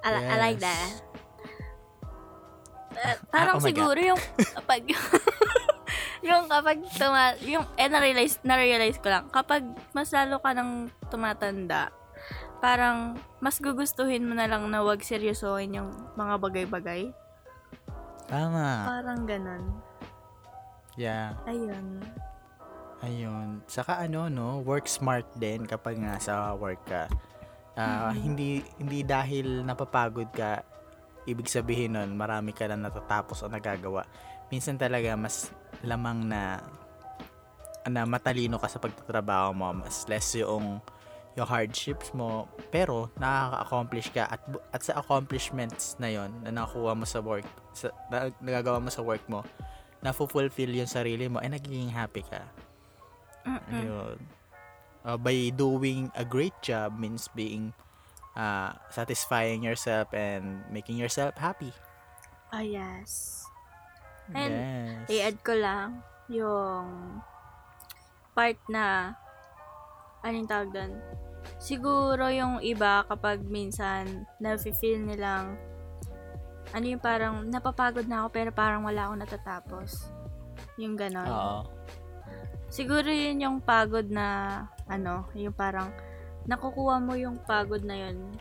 I, 0.00 0.08
li- 0.10 0.26
I 0.26 0.36
like 0.38 0.60
Yes. 0.60 0.64
that. 0.64 0.92
Uh, 2.94 3.16
parang 3.26 3.58
oh 3.58 3.60
my 3.60 3.68
siguro 3.68 3.98
yung 3.98 4.20
kapag 4.54 4.86
yung 6.28 6.46
kapag 6.46 6.78
tuma 6.94 7.34
yung 7.42 7.66
eh 7.74 7.90
na-realize 7.90 8.38
na-realize 8.40 9.02
ko 9.02 9.10
lang 9.10 9.26
kapag 9.28 9.66
mas 9.90 10.14
lalo 10.14 10.38
ka 10.38 10.54
nang 10.54 10.88
tumatanda 11.10 11.90
parang 12.64 13.12
mas 13.44 13.60
gugustuhin 13.60 14.24
mo 14.24 14.32
na 14.32 14.48
lang 14.48 14.64
na 14.72 14.80
wag 14.80 15.04
seryosohin 15.04 15.76
yung 15.76 15.92
mga 16.16 16.40
bagay-bagay 16.40 17.12
Tama. 18.24 18.88
parang 18.88 19.28
ganon 19.28 19.64
Yeah. 20.96 21.36
ayun 21.44 22.00
Ayun. 23.04 23.60
Saka 23.68 24.00
ano, 24.00 24.32
no, 24.32 24.64
work 24.64 24.88
smart 24.88 25.28
din 25.36 25.68
kapag 25.68 26.00
nasa 26.00 26.56
work 26.56 26.80
ka. 26.88 27.04
Ah, 27.76 28.08
Mhm. 28.08 28.16
hindi 28.16 28.50
hindi 28.80 29.04
dahil 29.04 29.60
napapagod 29.60 30.32
ka, 30.32 30.64
ibig 31.28 31.44
sabihin 31.44 32.00
nun, 32.00 32.16
marami 32.16 32.56
ka 32.56 32.64
na 32.64 32.80
natatapos 32.80 33.44
o 33.44 33.50
nagagawa. 33.52 34.08
Minsan 34.48 34.80
talaga 34.80 35.12
mas 35.20 35.52
lamang 35.84 36.24
na 36.24 36.64
na 37.84 38.08
matalino 38.08 38.56
ka 38.56 38.72
sa 38.72 38.80
pagtatrabaho 38.80 39.52
mo, 39.52 39.68
mas 39.84 40.08
less 40.08 40.32
yung 40.40 40.80
yung 41.34 41.48
hardships 41.50 42.14
mo, 42.14 42.46
pero 42.70 43.10
nakaka-accomplish 43.18 44.08
ka 44.14 44.30
at 44.30 44.42
at 44.70 44.80
sa 44.86 45.02
accomplishments 45.02 45.98
na 45.98 46.06
yon 46.06 46.30
na 46.46 46.54
nakuha 46.54 46.94
mo 46.94 47.02
sa 47.02 47.18
work, 47.18 47.46
sa 47.74 47.90
na, 48.06 48.30
nagagawa 48.38 48.78
mo 48.78 48.90
sa 48.90 49.02
work 49.02 49.22
mo, 49.26 49.42
na 49.98 50.14
fulfill 50.14 50.70
yung 50.70 50.86
sarili 50.90 51.26
mo, 51.26 51.42
ay 51.42 51.50
nagiging 51.50 51.90
happy 51.90 52.22
ka. 52.22 52.42
Mm-mm. 53.44 53.74
Ayun. 53.74 54.18
Uh, 55.04 55.18
by 55.20 55.52
doing 55.52 56.08
a 56.16 56.24
great 56.24 56.54
job 56.64 56.96
means 56.96 57.28
being 57.36 57.74
uh, 58.38 58.72
satisfying 58.88 59.60
yourself 59.60 60.08
and 60.16 60.64
making 60.72 60.96
yourself 60.96 61.36
happy. 61.36 61.74
ah 62.54 62.62
yes 62.62 63.42
And, 64.30 64.54
yes. 64.56 65.10
i-add 65.10 65.38
ko 65.44 65.52
lang 65.52 66.00
yung 66.32 67.20
part 68.32 68.56
na 68.72 69.18
anong 70.24 70.48
tawag 70.48 70.72
doon 70.72 70.92
siguro 71.60 72.28
yung 72.32 72.60
iba 72.64 73.04
kapag 73.08 73.44
minsan 73.44 74.26
na-feel 74.40 75.00
nilang 75.04 75.56
ano 76.74 76.84
yung 76.90 77.02
parang 77.02 77.46
napapagod 77.46 78.08
na 78.10 78.24
ako 78.24 78.28
pero 78.34 78.50
parang 78.50 78.82
wala 78.82 79.06
akong 79.06 79.22
natatapos. 79.22 80.10
Yung 80.74 80.98
ganon. 80.98 81.28
Oo. 81.28 81.62
siguro 82.66 83.06
yun 83.06 83.38
yung 83.38 83.58
pagod 83.62 84.10
na 84.10 84.58
ano 84.90 85.30
yung 85.38 85.54
parang 85.54 85.94
nakukuha 86.50 86.98
mo 86.98 87.14
yung 87.14 87.38
pagod 87.46 87.86
na 87.86 87.94
yun 87.94 88.34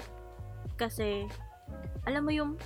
kasi 0.74 1.30
alam 2.10 2.26
mo 2.26 2.34
yung 2.34 2.58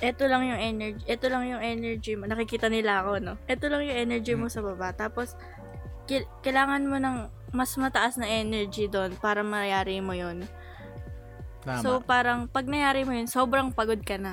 eto 0.00 0.24
lang 0.24 0.48
yung 0.48 0.56
energy 0.56 1.04
eto 1.04 1.28
lang 1.28 1.44
yung 1.44 1.60
energy 1.60 2.16
mo 2.16 2.24
nakikita 2.24 2.72
nila 2.72 3.04
ako 3.04 3.20
no? 3.20 3.34
Eto 3.44 3.68
lang 3.68 3.84
yung 3.84 4.00
energy 4.08 4.32
mo 4.32 4.48
sa 4.48 4.64
baba. 4.64 4.96
Tapos 4.96 5.36
kailangan 6.40 6.88
mo 6.88 6.96
ng 6.96 7.16
mas 7.50 7.74
mataas 7.74 8.14
na 8.14 8.26
energy 8.26 8.86
doon 8.86 9.14
para 9.18 9.42
mayari 9.42 9.98
mo 9.98 10.14
yun 10.14 10.46
Tama. 11.60 11.82
so 11.82 12.00
parang 12.00 12.46
pag 12.46 12.64
nayari 12.64 13.04
mo 13.04 13.12
yun 13.12 13.28
sobrang 13.28 13.68
pagod 13.70 14.00
ka 14.00 14.16
na 14.16 14.32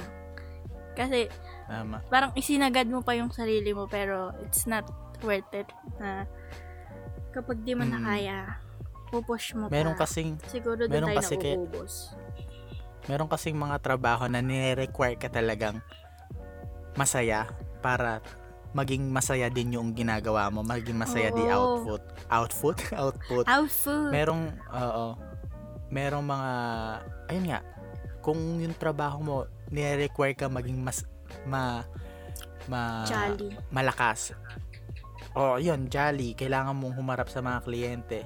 kasi 0.94 1.28
Tama. 1.68 2.02
parang 2.08 2.32
isinagad 2.34 2.88
mo 2.88 3.02
pa 3.02 3.14
yung 3.14 3.30
sarili 3.30 3.74
mo 3.74 3.86
pero 3.86 4.32
it's 4.46 4.64
not 4.66 4.88
worth 5.22 5.50
it 5.52 5.68
na 5.98 6.24
kapag 7.34 7.62
di 7.62 7.74
mo 7.74 7.84
na 7.84 8.00
Mm. 8.00 8.06
kaya 8.06 8.38
pupush 9.08 9.56
mo 9.56 9.68
Meron 9.68 9.96
pa 9.96 10.04
kasing 10.04 10.38
siguro 10.48 10.86
doon 10.86 10.92
meron 10.92 11.10
tayo 11.12 11.20
kasi 11.22 11.36
nauubos 11.38 11.94
meron 13.08 13.30
kasing 13.32 13.56
mga 13.56 13.78
trabaho 13.80 14.28
na 14.28 14.44
nire-require 14.44 15.16
ka 15.16 15.32
talagang 15.32 15.80
masaya 16.94 17.48
para 17.80 18.20
maging 18.78 19.10
masaya 19.10 19.50
din 19.50 19.74
yung 19.74 19.98
ginagawa 19.98 20.54
mo, 20.54 20.62
maging 20.62 20.94
masaya 20.94 21.34
di 21.34 21.42
output. 21.50 22.06
Output? 22.30 22.78
output. 23.02 23.46
outfit 23.50 24.14
merong 24.14 24.54
oo 24.70 25.18
merong 25.88 26.26
mga 26.26 26.52
ayun 27.32 27.46
nga 27.48 27.60
kung 28.20 28.60
yung 28.60 28.76
trabaho 28.76 29.18
mo 29.24 29.38
nire-require 29.72 30.36
ka 30.36 30.52
maging 30.52 30.84
mas 30.84 31.08
ma 31.48 31.88
ma 32.68 33.08
jolly 33.08 33.56
malakas 33.72 34.36
o 35.32 35.56
yun 35.56 35.88
jolly 35.88 36.36
kailangan 36.36 36.76
mong 36.76 36.96
humarap 37.00 37.32
sa 37.32 37.40
mga 37.40 37.64
kliyente 37.64 38.20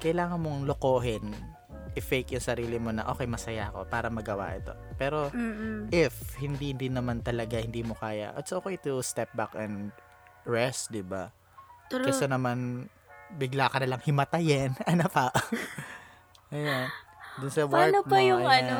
kailangan 0.00 0.36
mong 0.36 0.68
lokohin 0.68 1.32
i-fake 1.96 2.36
yung 2.36 2.44
sarili 2.44 2.76
mo 2.76 2.92
na 2.92 3.08
okay 3.08 3.24
masaya 3.24 3.72
ako 3.72 3.88
para 3.88 4.12
magawa 4.12 4.52
ito 4.52 4.76
pero 4.94 5.32
Mm-mm. 5.32 5.88
if 5.90 6.12
hindi 6.36 6.76
din 6.76 6.94
naman 6.94 7.24
talaga 7.24 7.56
hindi 7.56 7.80
mo 7.80 7.96
kaya 7.96 8.36
it's 8.36 8.52
okay 8.52 8.76
to 8.76 9.00
step 9.00 9.32
back 9.32 9.56
and 9.56 9.90
rest 10.46 10.94
di 10.94 11.02
ba. 11.02 11.34
Kesa 11.90 12.30
naman, 12.30 12.86
bigla 13.34 13.66
ka 13.66 13.82
na 13.82 13.94
lang 13.94 14.02
himatayin. 14.02 14.74
ano 14.90 15.06
pa? 15.10 15.30
Ayan. 16.50 16.86
Dun 17.36 17.50
sa 17.50 17.66
work 17.66 17.74
paano 17.74 18.00
pa 18.06 18.16
mo, 18.16 18.22
yung 18.22 18.42
ayan. 18.46 18.64
ano 18.64 18.76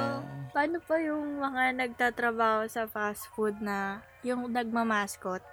paano 0.57 0.77
pa 0.81 0.95
yung 0.97 1.43
mga 1.43 1.63
nagtatrabaho 1.77 2.65
sa 2.65 2.89
fast 2.89 3.29
food 3.37 3.61
na 3.61 4.01
yung 4.25 4.49
nagmamaskot 4.49 5.45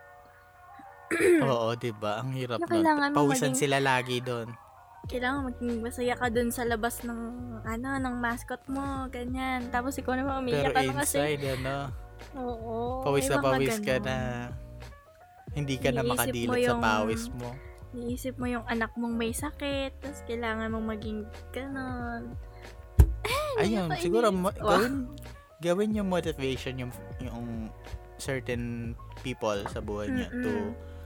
Oo, 1.44 1.77
di 1.77 1.94
ba? 1.94 2.23
Ang 2.23 2.34
hirap 2.34 2.57
nun. 2.64 3.14
Pawisan 3.14 3.53
maging- 3.53 3.60
sila 3.60 3.77
lagi 3.77 4.18
doon. 4.18 4.49
Kailangan 5.03 5.51
maging 5.51 5.84
masaya 5.84 6.15
ka 6.15 6.31
dun 6.31 6.47
sa 6.47 6.63
labas 6.63 7.03
ng 7.03 7.21
ano 7.61 7.89
ng 7.99 8.15
mascot 8.17 8.63
mo 8.67 9.05
ganyan 9.11 9.67
tapos 9.67 9.99
ikaw 9.99 10.15
naman 10.15 10.39
umiiyak 10.39 10.71
Pero 10.71 10.73
ka 10.73 10.81
na 10.81 10.93
kasi 10.95 11.15
inside, 11.19 11.43
ano, 11.53 11.75
oo 12.34 13.03
pawis 13.03 13.27
na 13.27 13.38
pawis 13.39 13.77
ka 13.80 13.95
na. 13.99 14.17
Hindi 15.53 15.75
ka 15.77 15.93
na 15.93 16.01
Iniisip 16.01 16.09
mo 16.09 16.13
makadilot 16.17 16.55
sa 16.55 16.65
yung- 16.65 16.81
pawis 16.81 17.23
mo. 17.30 17.49
Iisip 17.93 18.35
mo 18.41 18.49
yung 18.49 18.65
anak 18.65 18.89
mong 18.97 19.13
may 19.13 19.30
sakit, 19.30 20.01
tapos 20.01 20.25
kailangan 20.25 20.73
mong 20.73 20.97
maging 20.97 21.19
ganon. 21.53 22.34
Ayun, 23.61 23.85
siguro 24.01 24.34
mo- 24.34 24.49
Wow. 24.57 24.81
gawin, 24.81 24.93
gawin 25.61 25.91
yung 25.93 26.09
motivation 26.09 26.73
yung, 26.80 26.91
yung 27.21 27.69
certain 28.17 28.95
people 29.21 29.61
sa 29.69 29.77
buhay 29.77 30.09
niyo 30.09 30.25
to 30.31 30.53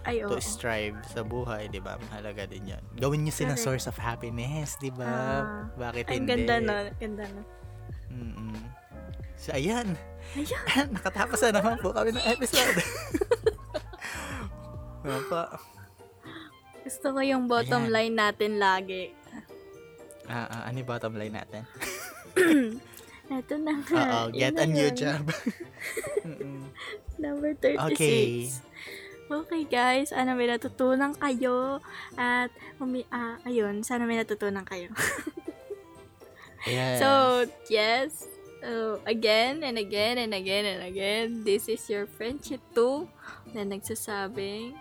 Ay, 0.07 0.23
oo. 0.23 0.31
to 0.31 0.39
strive 0.39 0.95
sa 1.05 1.19
buhay, 1.21 1.67
'di 1.67 1.83
ba? 1.83 1.99
Mahalaga 1.99 2.47
din 2.47 2.71
'yan. 2.71 2.83
Gawin 2.95 3.27
niyo 3.27 3.35
silang 3.35 3.59
Correct. 3.59 3.83
source 3.83 3.85
of 3.91 3.99
happiness, 3.99 4.79
'di 4.79 4.95
ba? 4.95 5.03
Ah, 5.03 5.43
Bakit 5.75 6.07
Ang 6.07 6.23
hindi? 6.23 6.47
ganda 6.47 6.55
no, 6.63 6.75
ganda 6.95 7.25
no. 7.27 7.41
Mm-mm. 8.07 8.55
So, 9.35 9.51
ayan. 9.53 9.93
Ayan. 10.33 10.87
Nakatapos 10.95 11.43
na 11.45 11.59
naman 11.59 11.75
po 11.77 11.91
kami 11.91 12.15
ng 12.15 12.25
episode. 12.25 12.79
Ano 15.07 15.23
pa? 15.31 15.55
Gusto 16.83 17.15
ko 17.15 17.19
yung 17.23 17.47
bottom 17.47 17.87
Ayan. 17.87 17.95
line 17.95 18.15
natin 18.15 18.59
lagi. 18.59 19.15
Ah, 20.27 20.43
ah, 20.51 20.61
ano 20.67 20.83
yung 20.83 20.89
bottom 20.89 21.15
line 21.15 21.31
natin? 21.31 21.63
Ito 23.31 23.55
na 23.55 23.71
nga. 23.87 24.27
Oo, 24.27 24.35
get 24.35 24.55
a 24.55 24.63
na 24.63 24.67
new 24.67 24.89
job. 24.91 25.23
Number 27.23 27.55
36. 27.55 27.95
Okay. 27.95 28.27
Okay 29.27 29.67
guys, 29.67 30.15
sana 30.15 30.31
may 30.31 30.47
natutunan 30.47 31.11
kayo. 31.19 31.83
At, 32.15 32.47
umi 32.79 33.03
ah, 33.11 33.35
ayun, 33.43 33.83
sana 33.83 34.07
may 34.07 34.15
natutunan 34.15 34.63
kayo. 34.63 34.91
Yes. 36.67 36.99
So, 36.99 37.09
yes. 37.71 38.27
So, 38.59 38.99
again 39.07 39.63
and 39.63 39.79
again 39.79 40.19
and 40.19 40.35
again 40.35 40.67
and 40.67 40.83
again, 40.83 41.47
this 41.47 41.71
is 41.71 41.79
your 41.87 42.03
friendship 42.03 42.59
too 42.75 43.07
na 43.55 43.63
nagsasabing 43.63 44.75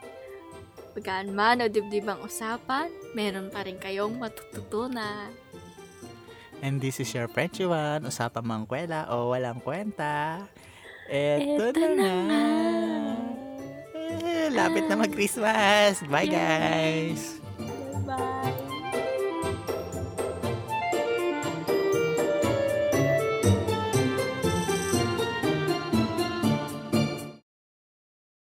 pagkaan 0.97 1.31
man 1.31 1.63
o 1.63 1.71
dibdibang 1.71 2.19
usapan, 2.27 2.91
meron 3.15 3.53
pa 3.55 3.63
rin 3.63 3.79
kayong 3.79 4.19
matututunan. 4.19 5.31
And 6.65 6.81
this 6.81 6.99
is 6.99 7.13
your 7.13 7.29
friend 7.31 7.53
Juan, 7.53 8.09
usapang 8.09 8.49
mangkwela 8.49 9.07
o 9.13 9.31
walang 9.31 9.63
kwenta. 9.63 10.43
Eto, 11.07 11.71
Eto 11.71 11.77
na, 11.77 11.87
na 11.87 11.95
nga. 11.95 12.15
nga. 12.27 13.36
Lapit 14.53 14.87
na 14.89 14.97
mag-Christmas. 14.97 16.03
Bye, 16.07 16.29
guys. 16.31 17.41
Bye. 18.07 18.66